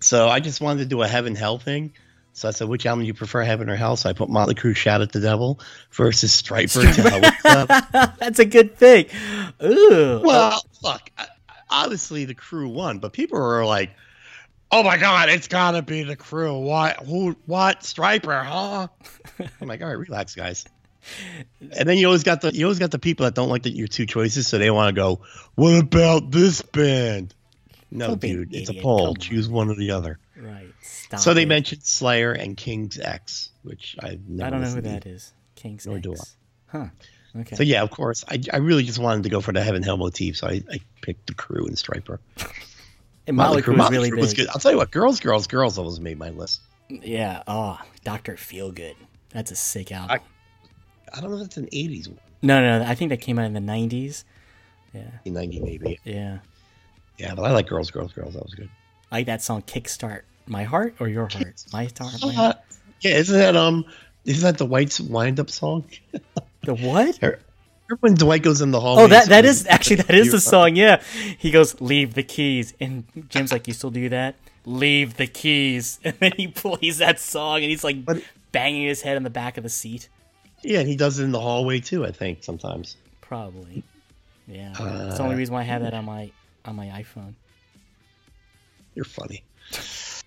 so 0.01 0.27
I 0.27 0.41
just 0.41 0.59
wanted 0.59 0.79
to 0.79 0.85
do 0.85 1.01
a 1.01 1.07
heaven 1.07 1.33
hell 1.35 1.57
thing. 1.59 1.93
So 2.33 2.49
I 2.49 2.51
said, 2.51 2.67
which 2.67 2.85
album 2.85 3.03
do 3.03 3.07
you 3.07 3.13
prefer, 3.13 3.43
Heaven 3.43 3.69
or 3.69 3.77
Hell? 3.77 3.95
So 3.95 4.09
I 4.09 4.13
put 4.13 4.29
Motley 4.29 4.53
Crue, 4.55 4.75
Shout 4.75 5.01
at 5.01 5.13
the 5.13 5.21
Devil 5.21 5.61
versus 5.93 6.33
Stryper. 6.41 6.93
to 6.93 7.01
Hell 7.47 8.11
that's 8.19 8.39
a 8.39 8.43
good 8.45 8.75
thing. 8.75 9.05
Ooh. 9.63 10.19
well, 10.21 10.61
look, 10.83 11.09
obviously 11.69 12.25
the 12.25 12.35
Crue 12.35 12.69
won, 12.69 12.99
but 12.99 13.13
people 13.13 13.39
were 13.39 13.65
like, 13.65 13.91
"Oh 14.69 14.83
my 14.83 14.97
God, 14.97 15.29
it's 15.29 15.47
gotta 15.47 15.81
be 15.81 16.03
the 16.03 16.17
Crue." 16.17 16.61
What? 16.61 16.97
Who? 17.05 17.37
What? 17.45 17.79
Stryper? 17.79 18.43
Huh? 18.43 18.87
I'm 19.61 19.67
like, 19.69 19.81
all 19.81 19.87
right, 19.87 19.93
relax, 19.97 20.35
guys. 20.35 20.65
And 21.61 21.87
then 21.89 21.97
you 21.97 22.07
always 22.07 22.23
got 22.23 22.41
the 22.41 22.53
you 22.53 22.65
always 22.65 22.79
got 22.79 22.91
the 22.91 22.99
people 22.99 23.25
that 23.25 23.35
don't 23.35 23.49
like 23.49 23.63
the, 23.63 23.69
your 23.71 23.87
two 23.87 24.05
choices, 24.05 24.47
so 24.47 24.57
they 24.57 24.71
want 24.71 24.95
to 24.95 24.99
go. 24.99 25.21
What 25.55 25.77
about 25.79 26.31
this 26.31 26.61
band? 26.61 27.33
No, 27.91 28.07
Don't 28.09 28.21
dude, 28.21 28.53
it's 28.53 28.69
a 28.69 28.73
poll. 28.73 28.99
come 28.99 29.07
on. 29.09 29.15
Choose 29.15 29.47
one 29.47 29.69
or 29.69 29.75
the 29.75 29.91
other. 29.91 30.19
right. 30.37 30.67
Stop. 30.81 31.19
so 31.19 31.33
they 31.33 31.43
it. 31.43 31.47
mentioned 31.47 31.83
Slayer 31.83 32.31
and 32.33 32.57
King's 32.57 32.99
X, 32.99 33.51
which 33.63 33.95
never. 34.01 34.47
I 34.47 34.49
don't 34.49 34.61
know 34.61 34.67
who 34.67 34.75
listened 34.75 34.85
that 34.85 35.01
to. 35.03 35.09
is. 35.09 35.33
King's 35.55 35.85
Nor 35.85 35.99
do 35.99 36.13
X. 36.13 36.35
Huh. 36.67 36.87
Okay. 37.37 37.55
So 37.55 37.63
yeah, 37.63 37.83
of 37.83 37.91
course, 37.91 38.23
I, 38.27 38.41
I 38.51 38.57
really 38.57 38.83
just 38.83 38.97
wanted 38.99 39.23
to 39.23 39.29
go 39.29 39.39
for 39.41 39.51
the 39.53 39.61
Heaven 39.61 39.83
Hell 39.83 39.97
motif, 39.97 40.37
so 40.37 40.47
I, 40.47 40.61
I 40.71 40.79
picked 41.01 41.27
the 41.27 41.33
Crue 41.33 41.67
and 41.67 41.75
Stryper. 41.77 42.19
and 43.27 43.37
Motley 43.37 43.61
Crue 43.61 43.69
was 43.69 43.77
Motley 43.77 43.97
really 43.97 44.11
big. 44.11 44.19
was 44.19 44.33
good. 44.33 44.47
I'll 44.49 44.59
tell 44.59 44.71
you 44.71 44.77
what, 44.77 44.91
Girls, 44.91 45.19
Girls, 45.19 45.47
Girls 45.47 45.77
always 45.77 45.99
made 45.99 46.17
my 46.17 46.29
list. 46.29 46.61
Yeah. 46.89 47.43
Oh, 47.47 47.79
Doctor 48.03 48.33
Feelgood. 48.35 48.95
That's 49.29 49.51
a 49.51 49.55
sick 49.55 49.91
album. 49.91 50.19
I 51.13 51.21
don't 51.21 51.31
know 51.31 51.37
if 51.37 51.45
it's 51.45 51.57
an 51.57 51.67
'80s 51.67 52.07
one, 52.07 52.19
no, 52.41 52.61
no, 52.61 52.79
no. 52.79 52.85
I 52.89 52.95
think 52.95 53.09
that 53.09 53.21
came 53.21 53.39
out 53.39 53.45
in 53.45 53.53
the 53.53 53.59
'90s. 53.59 54.23
Yeah. 54.93 55.03
'90 55.25 55.59
maybe. 55.61 55.99
Yeah. 56.03 56.39
Yeah, 57.17 57.33
but 57.35 57.43
I 57.43 57.51
like 57.51 57.67
Girls, 57.67 57.91
Girls, 57.91 58.11
Girls. 58.13 58.33
That 58.33 58.43
was 58.43 58.53
good. 58.53 58.69
I 59.11 59.17
like 59.17 59.25
that 59.27 59.41
song 59.41 59.61
"Kickstart." 59.61 60.21
My 60.47 60.63
heart 60.63 60.95
or 60.99 61.07
your 61.07 61.27
heart? 61.27 61.63
My 61.73 61.89
heart. 61.97 62.13
My 62.21 62.31
heart. 62.33 62.57
yeah, 63.01 63.17
isn't 63.17 63.37
that 63.37 63.55
um, 63.55 63.85
isn't 64.25 64.43
that 64.43 64.57
the 64.57 64.65
Dwight's 64.65 64.99
wind 64.99 65.39
up 65.39 65.49
song? 65.49 65.85
The 66.63 66.75
what? 66.75 67.19
Remember 67.21 67.39
when 68.01 68.13
Dwight 68.15 68.41
goes 68.43 68.61
in 68.61 68.71
the 68.71 68.79
hallway? 68.79 69.03
Oh, 69.03 69.07
that 69.07 69.29
that 69.29 69.45
is 69.45 69.65
actually 69.67 69.97
that 69.97 70.15
is 70.15 70.31
the 70.31 70.39
song. 70.39 70.75
Yeah, 70.75 71.01
he 71.37 71.51
goes, 71.51 71.79
"Leave 71.81 72.13
the 72.15 72.23
keys," 72.23 72.73
and 72.79 73.05
Jim's 73.29 73.51
like, 73.51 73.67
"You 73.67 73.73
still 73.73 73.91
do 73.91 74.09
that? 74.09 74.35
Leave 74.65 75.17
the 75.17 75.27
keys." 75.27 75.99
And 76.03 76.15
then 76.19 76.31
he 76.37 76.47
plays 76.47 76.97
that 76.99 77.19
song, 77.19 77.57
and 77.57 77.65
he's 77.65 77.83
like 77.83 78.03
But- 78.05 78.21
banging 78.51 78.87
his 78.87 79.01
head 79.01 79.17
on 79.17 79.23
the 79.23 79.29
back 79.29 79.57
of 79.57 79.63
the 79.63 79.69
seat. 79.69 80.09
Yeah, 80.61 80.79
and 80.79 80.87
he 80.87 80.95
does 80.95 81.19
it 81.19 81.23
in 81.23 81.31
the 81.31 81.39
hallway 81.39 81.79
too. 81.79 82.05
I 82.05 82.11
think 82.11 82.43
sometimes. 82.43 82.97
Probably. 83.21 83.83
Yeah, 84.47 84.73
that's 84.77 85.17
the 85.17 85.23
only 85.23 85.35
reason 85.35 85.53
why 85.53 85.61
I 85.61 85.63
have 85.63 85.81
that 85.81 85.93
on 85.93 86.05
my 86.05 86.31
on 86.65 86.75
my 86.75 86.87
iPhone. 86.87 87.33
You're 88.93 89.05
funny. 89.05 89.43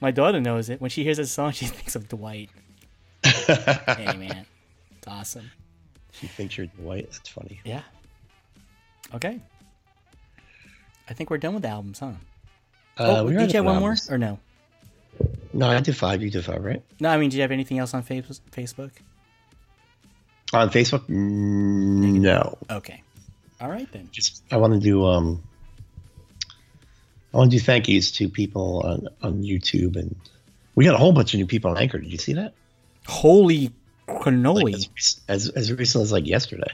My 0.00 0.10
daughter 0.10 0.40
knows 0.40 0.68
it. 0.68 0.80
When 0.80 0.90
she 0.90 1.04
hears 1.04 1.16
this 1.16 1.32
song, 1.32 1.52
she 1.52 1.66
thinks 1.66 1.96
of 1.96 2.08
Dwight. 2.08 2.50
hey 3.24 4.06
man, 4.16 4.46
it's 4.98 5.08
awesome. 5.08 5.50
She 6.12 6.26
thinks 6.26 6.56
you're 6.56 6.66
Dwight. 6.66 7.10
That's 7.10 7.28
funny. 7.28 7.60
Yeah. 7.64 7.82
Okay. 9.14 9.40
I 11.08 11.14
think 11.14 11.30
we're 11.30 11.38
done 11.38 11.54
with 11.54 11.62
the 11.62 11.68
albums, 11.68 12.00
huh? 12.00 12.12
Uh, 12.98 13.18
oh, 13.18 13.24
we 13.24 13.34
did 13.34 13.52
you 13.52 13.56
have 13.56 13.64
one 13.64 13.80
more 13.80 13.96
or 14.08 14.18
no? 14.18 14.38
No, 15.54 15.68
I 15.68 15.80
did 15.80 15.96
five. 15.96 16.20
You 16.22 16.30
did 16.30 16.44
five, 16.44 16.62
right? 16.64 16.82
No, 17.00 17.08
I 17.10 17.16
mean, 17.16 17.30
did 17.30 17.36
you 17.36 17.42
have 17.42 17.52
anything 17.52 17.78
else 17.78 17.94
on 17.94 18.02
Face- 18.02 18.40
Facebook? 18.50 18.90
On 20.52 20.68
Facebook? 20.68 21.08
No. 21.08 22.58
Okay. 22.70 23.02
All 23.60 23.70
right 23.70 23.90
then. 23.92 24.08
Just 24.12 24.42
I 24.50 24.56
want 24.56 24.74
to 24.74 24.80
do 24.80 25.04
um. 25.06 25.42
I 27.32 27.36
want 27.38 27.50
to 27.50 27.56
do 27.56 27.60
thank 27.64 27.88
yous 27.88 28.10
to 28.12 28.28
people 28.28 28.82
on 28.84 29.08
on 29.22 29.42
YouTube, 29.42 29.96
and 29.96 30.14
we 30.74 30.84
got 30.84 30.94
a 30.94 30.98
whole 30.98 31.12
bunch 31.12 31.34
of 31.34 31.38
new 31.38 31.46
people 31.46 31.70
on 31.70 31.78
Anchor. 31.78 31.98
Did 31.98 32.10
you 32.12 32.18
see 32.18 32.34
that? 32.34 32.52
Holy 33.06 33.70
Like, 34.08 34.22
cannoli! 34.22 34.88
as, 34.98 35.20
as 35.28 35.48
as 35.50 35.72
recent 35.72 36.02
as 36.02 36.12
like 36.12 36.26
yesterday. 36.26 36.70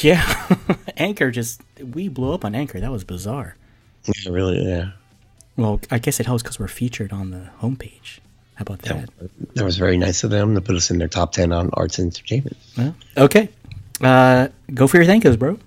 yeah, 0.00 0.56
Anchor 0.96 1.30
just 1.30 1.60
we 1.80 2.08
blew 2.08 2.32
up 2.32 2.44
on 2.44 2.54
Anchor. 2.54 2.80
That 2.80 2.90
was 2.92 3.04
bizarre. 3.04 3.56
Yeah, 4.06 4.30
really. 4.32 4.64
Yeah. 4.64 4.90
Well, 5.56 5.80
I 5.90 5.98
guess 5.98 6.20
it 6.20 6.26
helps 6.26 6.42
because 6.42 6.58
we're 6.58 6.68
featured 6.68 7.12
on 7.12 7.30
the 7.30 7.48
homepage. 7.60 8.18
How 8.54 8.62
about 8.62 8.82
that? 8.82 9.10
That 9.54 9.64
was 9.64 9.76
very 9.76 9.96
nice 9.96 10.24
of 10.24 10.30
them 10.30 10.54
to 10.54 10.60
put 10.60 10.76
us 10.76 10.90
in 10.90 10.98
their 10.98 11.08
top 11.08 11.32
ten 11.32 11.52
on 11.52 11.70
arts 11.74 11.98
and 11.98 12.06
entertainment. 12.06 12.56
Well, 12.76 12.94
okay. 13.16 13.48
Uh, 14.00 14.48
go 14.72 14.86
for 14.86 14.96
your 14.96 15.06
thank 15.06 15.24
yous, 15.24 15.36
bro. 15.36 15.58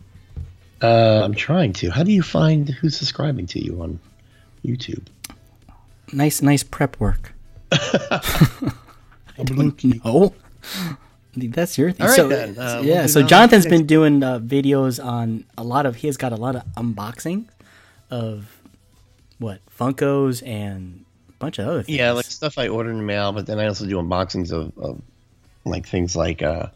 Uh, 0.81 1.21
I'm 1.23 1.35
trying 1.35 1.73
to. 1.73 1.89
How 1.89 2.03
do 2.03 2.11
you 2.11 2.23
find 2.23 2.69
who's 2.69 2.97
subscribing 2.97 3.47
to 3.47 3.63
you 3.63 3.81
on 3.81 3.99
YouTube? 4.65 5.05
Nice, 6.13 6.41
nice 6.41 6.63
prep 6.63 6.99
work. 6.99 7.33
Oh, 10.03 10.33
that's 11.35 11.77
your 11.77 11.91
thing. 11.91 12.01
All 12.01 12.07
right, 12.07 12.15
so, 12.15 12.27
then. 12.27 12.57
Uh, 12.57 12.79
we'll 12.79 12.85
yeah. 12.85 13.05
So 13.05 13.23
Jonathan's 13.23 13.65
been 13.65 13.85
doing 13.85 14.23
uh, 14.23 14.39
videos 14.39 15.03
on 15.03 15.45
a 15.57 15.63
lot 15.63 15.85
of. 15.85 15.97
He 15.97 16.07
has 16.07 16.17
got 16.17 16.31
a 16.31 16.35
lot 16.35 16.55
of 16.55 16.63
unboxing 16.75 17.45
of 18.09 18.58
what 19.39 19.59
Funkos 19.77 20.45
and 20.45 21.03
a 21.29 21.31
bunch 21.33 21.59
of 21.59 21.67
other 21.67 21.83
things. 21.83 21.97
Yeah, 21.97 22.11
like 22.11 22.25
stuff 22.25 22.57
I 22.57 22.67
ordered 22.67 22.91
in 22.91 22.97
the 22.97 23.03
mail, 23.03 23.31
but 23.31 23.45
then 23.45 23.59
I 23.59 23.67
also 23.67 23.85
do 23.85 23.95
unboxings 23.97 24.51
of, 24.51 24.77
of 24.77 25.01
like 25.65 25.87
things 25.87 26.15
like 26.15 26.41
uh, 26.43 26.67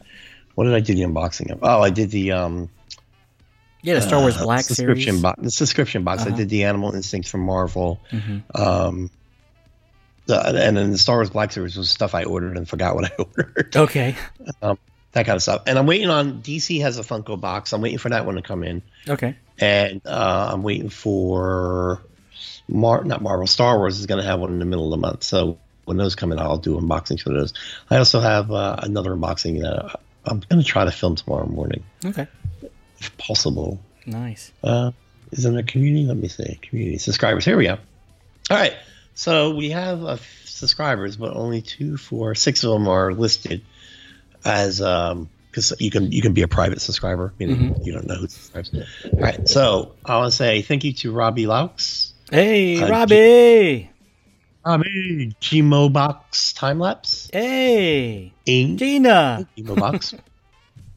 what 0.54 0.64
did 0.64 0.74
I 0.74 0.80
do 0.80 0.94
the 0.94 1.02
unboxing 1.02 1.50
of? 1.52 1.60
Oh, 1.62 1.80
I 1.82 1.90
did 1.90 2.10
the 2.10 2.32
um 2.32 2.68
yeah, 3.82 3.94
the 3.94 4.00
Star 4.02 4.20
Wars 4.20 4.36
uh, 4.38 4.44
Black 4.44 4.62
subscription 4.64 5.20
box. 5.20 5.42
The 5.42 5.50
subscription 5.50 6.04
box. 6.04 6.22
I 6.22 6.28
Uh-huh. 6.28 6.36
did 6.38 6.48
the 6.48 6.64
Animal 6.64 6.94
Instincts 6.94 7.30
from 7.30 7.42
Marvel. 7.42 8.00
Mhm. 8.10 8.42
Um, 8.58 9.10
the, 10.26 10.40
and 10.42 10.74
then 10.74 10.90
the 10.90 10.96
Star 10.96 11.16
Wars 11.16 11.28
Black 11.28 11.52
series 11.52 11.76
was 11.76 11.90
stuff 11.90 12.14
I 12.14 12.24
ordered 12.24 12.56
and 12.56 12.66
forgot 12.66 12.94
what 12.94 13.04
I 13.04 13.14
ordered. 13.18 13.76
Okay. 13.76 14.16
that 14.62 15.26
kind 15.26 15.36
of 15.36 15.42
stuff. 15.42 15.64
And 15.66 15.78
I'm 15.78 15.84
waiting 15.86 16.08
on 16.08 16.40
DC 16.40 16.80
has 16.80 16.98
a 16.98 17.02
Funko 17.02 17.38
box. 17.38 17.74
I'm 17.74 17.82
waiting 17.82 17.98
for 17.98 18.08
that 18.08 18.24
one 18.24 18.36
to 18.36 18.42
come 18.42 18.64
in. 18.64 18.80
Okay. 19.06 19.36
and 19.58 20.00
uh, 20.06 20.48
I'm 20.52 20.62
waiting 20.62 20.88
for 20.88 22.00
Mar 22.68 23.04
not 23.04 23.22
Marvel 23.22 23.46
Star 23.46 23.78
Wars 23.78 23.98
is 24.00 24.06
going 24.06 24.20
to 24.22 24.26
have 24.28 24.40
one 24.40 24.52
in 24.52 24.58
the 24.58 24.64
middle 24.64 24.86
of 24.86 24.90
the 24.90 25.06
month. 25.06 25.22
So 25.22 25.58
when 25.84 25.96
those 25.96 26.14
come 26.14 26.32
in, 26.32 26.38
I'll 26.38 26.56
do 26.56 26.78
unboxings 26.78 27.20
for 27.22 27.30
those. 27.30 27.52
I 27.90 27.96
also 27.98 28.20
have 28.20 28.50
uh, 28.50 28.76
another 28.82 29.10
unboxing 29.10 29.60
that 29.62 30.00
I'm 30.24 30.40
going 30.40 30.62
to 30.62 30.66
try 30.66 30.84
to 30.84 30.90
film 30.90 31.16
tomorrow 31.16 31.46
morning, 31.46 31.84
Okay. 32.04 32.26
if 32.98 33.16
possible. 33.18 33.78
Nice. 34.06 34.50
Uh, 34.62 34.92
is 35.32 35.44
in 35.44 35.54
the 35.54 35.62
community? 35.62 36.06
Let 36.06 36.16
me 36.16 36.28
see. 36.28 36.58
Community 36.62 36.98
subscribers. 36.98 37.44
Here 37.44 37.56
we 37.56 37.64
go. 37.64 37.76
All 38.50 38.56
right. 38.56 38.74
So 39.14 39.54
we 39.54 39.70
have 39.70 40.02
uh, 40.02 40.16
subscribers, 40.44 41.16
but 41.16 41.36
only 41.36 41.60
two, 41.60 41.96
four, 41.98 42.34
six 42.34 42.64
of 42.64 42.70
them 42.72 42.88
are 42.88 43.12
listed 43.12 43.62
as 44.44 44.80
um 44.82 45.28
because 45.50 45.72
you 45.78 45.90
can 45.90 46.10
you 46.12 46.20
can 46.20 46.32
be 46.32 46.42
a 46.42 46.48
private 46.48 46.80
subscriber, 46.80 47.32
meaning 47.38 47.76
you 47.84 47.92
don't 47.92 48.06
know 48.06 48.16
who 48.16 48.26
subscribes. 48.26 48.72
All 48.74 49.20
right. 49.20 49.48
So 49.48 49.94
I 50.04 50.16
want 50.16 50.32
to 50.32 50.36
say 50.36 50.62
thank 50.62 50.82
you 50.84 50.92
to 50.94 51.12
Robbie 51.12 51.44
Laux, 51.46 52.12
Hey, 52.30 52.80
Uh, 52.82 52.88
Robbie. 52.88 53.90
Robbie 54.64 55.36
Gmo 55.40 55.92
Box 55.92 56.52
Time 56.54 56.78
Lapse, 56.78 57.28
Hey, 57.32 58.32
Angel 58.46 58.78
Gina. 58.78 59.48
Box, 59.76 60.14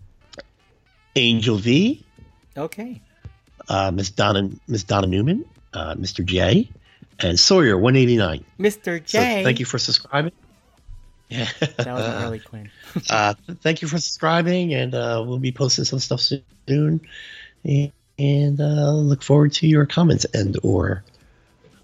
Angel 1.15 1.57
V, 1.57 2.05
Okay. 2.57 3.01
uh, 3.67 3.91
Miss 3.91 4.09
Donna 4.11 4.49
Miss 4.67 4.83
Donna 4.83 5.07
Newman, 5.07 5.43
uh, 5.73 5.95
Mr. 5.95 6.23
J, 6.23 6.69
and 7.19 7.37
Sawyer 7.39 7.77
one 7.77 7.95
eighty 7.97 8.15
nine. 8.17 8.45
Mr. 8.59 8.99
So 9.05 9.19
J. 9.19 9.43
thank 9.43 9.59
you 9.59 9.65
for 9.65 9.77
subscribing. 9.79 10.31
Yeah. 11.29 11.49
That 11.59 11.87
was 11.93 12.05
an 12.05 12.23
early 12.23 12.39
Quinn. 12.39 12.71
uh, 13.09 13.33
thank 13.61 13.81
you 13.81 13.89
for 13.89 13.97
subscribing, 13.97 14.73
and 14.73 14.95
uh, 14.95 15.21
we'll 15.27 15.39
be 15.39 15.51
posting 15.51 15.83
some 15.83 15.99
stuff 15.99 16.21
soon. 16.21 17.01
And, 17.65 17.91
and 18.17 18.61
uh, 18.61 18.91
look 18.93 19.23
forward 19.23 19.51
to 19.53 19.67
your 19.67 19.85
comments 19.85 20.25
and 20.33 20.57
or 20.63 21.03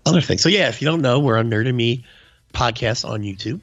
other 0.06 0.22
things. 0.22 0.42
So 0.42 0.50
yeah, 0.50 0.70
if 0.70 0.82
you 0.82 0.88
don't 0.88 1.02
know, 1.02 1.20
we're 1.20 1.38
on 1.38 1.50
Nerd 1.50 1.68
and 1.68 1.78
Me 1.78 2.04
podcast 2.54 3.08
on 3.08 3.22
YouTube. 3.22 3.62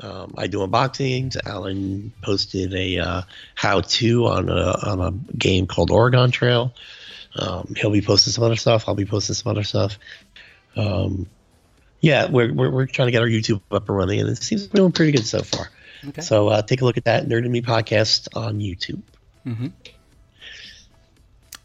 Um, 0.00 0.34
I 0.36 0.48
do 0.48 0.58
unboxings. 0.58 1.36
Alan 1.46 2.12
posted 2.22 2.74
a 2.74 2.98
uh, 2.98 3.22
how-to 3.54 4.26
on 4.26 4.48
a 4.48 4.78
on 4.82 5.00
a 5.00 5.12
game 5.36 5.66
called 5.66 5.90
Oregon 5.90 6.30
Trail. 6.30 6.74
Um, 7.36 7.74
he'll 7.76 7.90
be 7.90 8.02
posting 8.02 8.32
some 8.32 8.44
other 8.44 8.56
stuff. 8.56 8.88
I'll 8.88 8.94
be 8.94 9.04
posting 9.04 9.34
some 9.34 9.50
other 9.50 9.64
stuff. 9.64 9.98
Um, 10.76 11.26
yeah, 12.00 12.28
we're, 12.28 12.52
we're, 12.52 12.70
we're 12.70 12.86
trying 12.86 13.06
to 13.06 13.12
get 13.12 13.22
our 13.22 13.28
YouTube 13.28 13.60
up 13.70 13.88
and 13.88 13.96
running, 13.96 14.20
and 14.20 14.28
it 14.28 14.42
seems 14.42 14.68
we're 14.68 14.78
doing 14.78 14.92
pretty 14.92 15.12
good 15.12 15.26
so 15.26 15.42
far. 15.42 15.70
Okay. 16.08 16.20
So 16.20 16.48
uh, 16.48 16.62
take 16.62 16.82
a 16.82 16.84
look 16.84 16.96
at 16.96 17.04
that 17.04 17.26
Nerd 17.26 17.44
and 17.44 17.50
Me 17.52 17.62
podcast 17.62 18.28
on 18.36 18.58
YouTube. 18.60 19.02
Mm-hmm. 19.46 19.68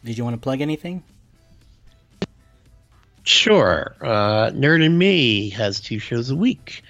Did 0.04 0.16
you 0.16 0.24
want 0.24 0.34
to 0.34 0.40
plug 0.40 0.60
anything? 0.60 1.02
Sure. 3.24 3.94
Uh, 4.00 4.50
Nerd 4.50 4.84
and 4.84 4.98
Me 4.98 5.50
has 5.50 5.80
two 5.80 5.98
shows 5.98 6.30
a 6.30 6.36
week. 6.36 6.82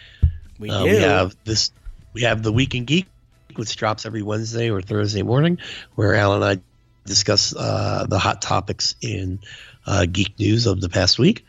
We 0.59 0.71
Uh, 0.71 0.85
do. 0.85 0.91
we 0.91 0.97
have 0.97 1.37
this. 1.45 1.73
We 2.13 2.23
have 2.23 2.43
the 2.43 2.53
Week 2.53 2.75
in 2.75 2.85
Geek, 2.85 3.07
which 3.55 3.77
drops 3.77 4.05
every 4.07 4.23
Wednesday 4.23 4.71
or 4.71 4.81
Thursday 4.83 5.23
morning, 5.23 5.59
where 5.95 6.15
Alan 6.15 6.43
and 6.43 6.59
I 6.61 6.63
discuss 7.07 7.55
uh, 7.55 8.07
the 8.09 8.19
hot 8.19 8.43
topics 8.43 8.95
in 9.01 9.39
uh, 9.87 10.07
geek 10.11 10.39
news 10.39 10.67
of 10.67 10.81
the 10.81 10.89
past 10.89 11.19
week. 11.19 11.45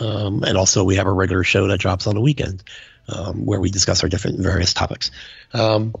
Um, 0.00 0.42
and 0.42 0.56
also, 0.58 0.84
we 0.84 0.96
have 0.96 1.06
a 1.06 1.12
regular 1.12 1.44
show 1.44 1.66
that 1.68 1.78
drops 1.78 2.06
on 2.06 2.14
the 2.14 2.20
weekend, 2.20 2.62
um, 3.08 3.46
where 3.46 3.60
we 3.60 3.70
discuss 3.70 4.02
our 4.02 4.08
different 4.08 4.40
various 4.40 4.74
topics. 4.74 5.10
Um, 5.54 5.94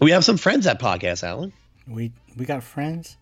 we 0.00 0.10
have 0.12 0.24
some 0.24 0.36
friends 0.36 0.66
at 0.66 0.80
podcast, 0.80 1.22
Alan. 1.22 1.52
we 1.86 2.12
we 2.36 2.44
got 2.44 2.62
friends. 2.64 3.16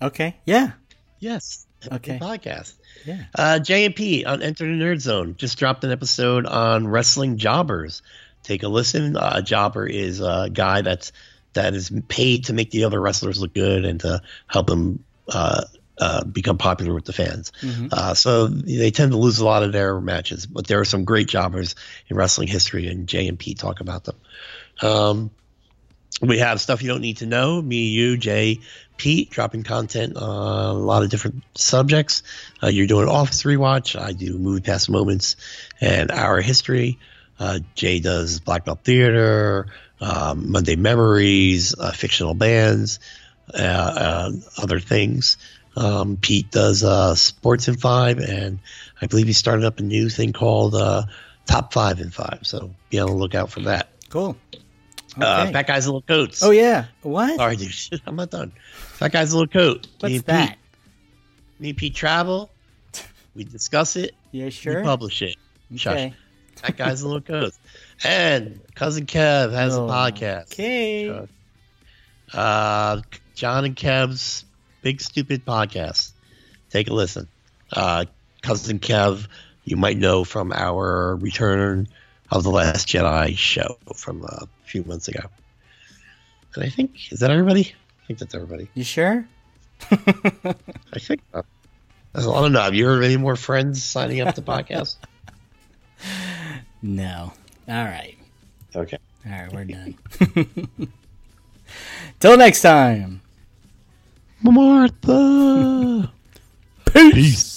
Okay. 0.00 0.36
Yeah. 0.44 0.72
Yes. 1.18 1.65
Okay. 1.92 2.18
Podcast. 2.18 2.74
Yeah. 3.04 3.24
Uh, 3.34 3.58
J&P 3.58 4.24
on 4.24 4.42
Enter 4.42 4.64
the 4.66 4.72
Nerd 4.72 5.00
Zone 5.00 5.36
just 5.36 5.58
dropped 5.58 5.84
an 5.84 5.92
episode 5.92 6.46
on 6.46 6.88
wrestling 6.88 7.36
jobbers. 7.38 8.02
Take 8.42 8.62
a 8.62 8.68
listen. 8.68 9.16
Uh, 9.16 9.34
a 9.36 9.42
jobber 9.42 9.86
is 9.86 10.20
a 10.20 10.48
guy 10.52 10.82
that's 10.82 11.12
that 11.52 11.74
is 11.74 11.90
paid 12.08 12.44
to 12.46 12.52
make 12.52 12.70
the 12.70 12.84
other 12.84 13.00
wrestlers 13.00 13.40
look 13.40 13.54
good 13.54 13.84
and 13.84 14.00
to 14.00 14.20
help 14.46 14.66
them 14.66 15.02
uh, 15.28 15.64
uh, 15.98 16.22
become 16.24 16.58
popular 16.58 16.92
with 16.94 17.06
the 17.06 17.12
fans. 17.12 17.50
Mhm. 17.62 17.92
Uh, 17.92 18.14
so 18.14 18.46
they 18.46 18.90
tend 18.90 19.12
to 19.12 19.16
lose 19.16 19.38
a 19.38 19.44
lot 19.44 19.62
of 19.62 19.72
their 19.72 20.00
matches, 20.00 20.44
but 20.46 20.66
there 20.66 20.78
are 20.80 20.84
some 20.84 21.04
great 21.04 21.28
jobbers 21.28 21.74
in 22.08 22.16
wrestling 22.16 22.48
history, 22.48 22.86
and 22.88 23.06
J 23.08 23.26
and 23.28 23.38
P 23.38 23.54
talk 23.54 23.80
about 23.80 24.04
them. 24.04 24.16
Um, 24.82 25.30
we 26.20 26.38
have 26.38 26.60
stuff 26.60 26.82
you 26.82 26.88
don't 26.88 27.00
need 27.00 27.18
to 27.18 27.26
know. 27.26 27.60
Me, 27.60 27.88
you, 27.88 28.16
Jay, 28.16 28.60
Pete, 28.96 29.30
dropping 29.30 29.62
content 29.62 30.16
on 30.16 30.76
a 30.76 30.78
lot 30.78 31.02
of 31.02 31.10
different 31.10 31.42
subjects. 31.54 32.22
Uh, 32.62 32.68
you're 32.68 32.86
doing 32.86 33.08
Office 33.08 33.42
Rewatch. 33.42 34.00
I 34.00 34.12
do 34.12 34.38
Movie 34.38 34.60
Past 34.62 34.88
Moments 34.90 35.36
and 35.80 36.10
Our 36.10 36.40
History. 36.40 36.98
Uh, 37.38 37.58
Jay 37.74 38.00
does 38.00 38.40
Black 38.40 38.64
Belt 38.64 38.80
Theater, 38.84 39.66
um, 40.00 40.50
Monday 40.50 40.76
Memories, 40.76 41.74
uh, 41.78 41.92
fictional 41.92 42.34
bands, 42.34 42.98
uh, 43.54 43.58
uh, 43.62 44.30
other 44.58 44.80
things. 44.80 45.36
Um, 45.76 46.16
Pete 46.16 46.50
does 46.50 46.82
uh, 46.82 47.14
Sports 47.14 47.68
in 47.68 47.76
Five, 47.76 48.18
and 48.18 48.58
I 49.02 49.06
believe 49.06 49.26
he 49.26 49.34
started 49.34 49.66
up 49.66 49.78
a 49.78 49.82
new 49.82 50.08
thing 50.08 50.32
called 50.32 50.74
uh, 50.74 51.02
Top 51.44 51.74
Five 51.74 52.00
in 52.00 52.10
Five. 52.10 52.40
So 52.44 52.74
be 52.88 52.98
on 52.98 53.08
the 53.08 53.14
lookout 53.14 53.50
for 53.50 53.60
that. 53.60 53.88
Cool. 54.08 54.36
Uh, 55.20 55.42
Okay. 55.44 55.52
Fat 55.52 55.66
Guy's 55.66 55.86
a 55.86 55.88
Little 55.88 56.02
Coats. 56.02 56.42
oh 56.42 56.50
yeah. 56.50 56.86
What? 57.02 57.36
Sorry, 57.36 57.56
dude. 57.56 57.72
I'm 58.06 58.16
not 58.16 58.30
done. 58.30 58.52
Fat 58.96 59.12
Guy's 59.12 59.32
a 59.32 59.38
Little 59.38 59.52
Coat. 59.52 59.86
What's 60.00 60.12
me 60.12 60.18
that? 60.18 60.58
Me 61.58 61.70
and 61.70 61.78
Pete 61.78 61.94
travel. 61.94 62.50
We 63.34 63.44
discuss 63.44 63.96
it. 63.96 64.14
Yeah, 64.32 64.48
sure. 64.48 64.78
We 64.78 64.82
publish 64.84 65.20
it. 65.22 65.36
Shush. 65.74 65.92
Okay. 65.94 66.14
That 66.62 66.76
guy's 66.78 67.02
a 67.02 67.06
little 67.06 67.20
coat. 67.20 67.52
And 68.02 68.60
cousin 68.74 69.04
Kev 69.04 69.52
has 69.52 69.76
Oh, 69.76 69.86
a 69.86 69.90
podcast. 69.90 70.52
Okay. 70.52 71.28
Uh, 72.32 73.02
John 73.34 73.66
and 73.66 73.76
Kev's 73.76 74.44
Big 74.80 75.02
Stupid 75.02 75.44
Podcast. 75.44 76.12
Take 76.70 76.88
a 76.88 76.94
listen. 76.94 77.28
Uh, 77.70 78.06
cousin 78.40 78.78
Kev, 78.78 79.28
you 79.64 79.76
might 79.76 79.98
know 79.98 80.24
from 80.24 80.52
our 80.54 81.16
Return 81.16 81.88
of 82.30 82.42
the 82.42 82.50
Last 82.50 82.88
Jedi 82.88 83.36
show 83.36 83.76
from 83.94 84.24
uh, 84.24 84.28
a 84.44 84.48
few 84.64 84.82
months 84.84 85.08
ago. 85.08 85.28
And 86.54 86.64
I 86.64 86.70
think 86.70 87.12
is 87.12 87.20
that 87.20 87.30
everybody? 87.30 87.74
I 88.06 88.08
think 88.14 88.20
that's 88.20 88.36
everybody. 88.36 88.68
You 88.74 88.84
sure? 88.84 89.26
I 89.90 90.98
think. 91.00 91.22
Uh, 91.34 91.42
I 92.14 92.20
don't 92.20 92.52
know. 92.52 92.60
Have 92.60 92.74
you 92.74 92.86
heard 92.86 92.98
of 92.98 93.02
any 93.04 93.16
more 93.16 93.34
friends 93.34 93.82
signing 93.82 94.20
up 94.20 94.36
to 94.36 94.42
podcast? 94.42 94.96
No. 96.82 97.32
All 97.66 97.84
right. 97.84 98.16
Okay. 98.76 98.98
All 99.24 99.32
right, 99.32 99.52
we're 99.52 99.64
done. 99.64 99.96
Till 102.20 102.36
next 102.36 102.60
time. 102.62 103.22
Martha. 104.42 106.12
Peace. 106.92 107.55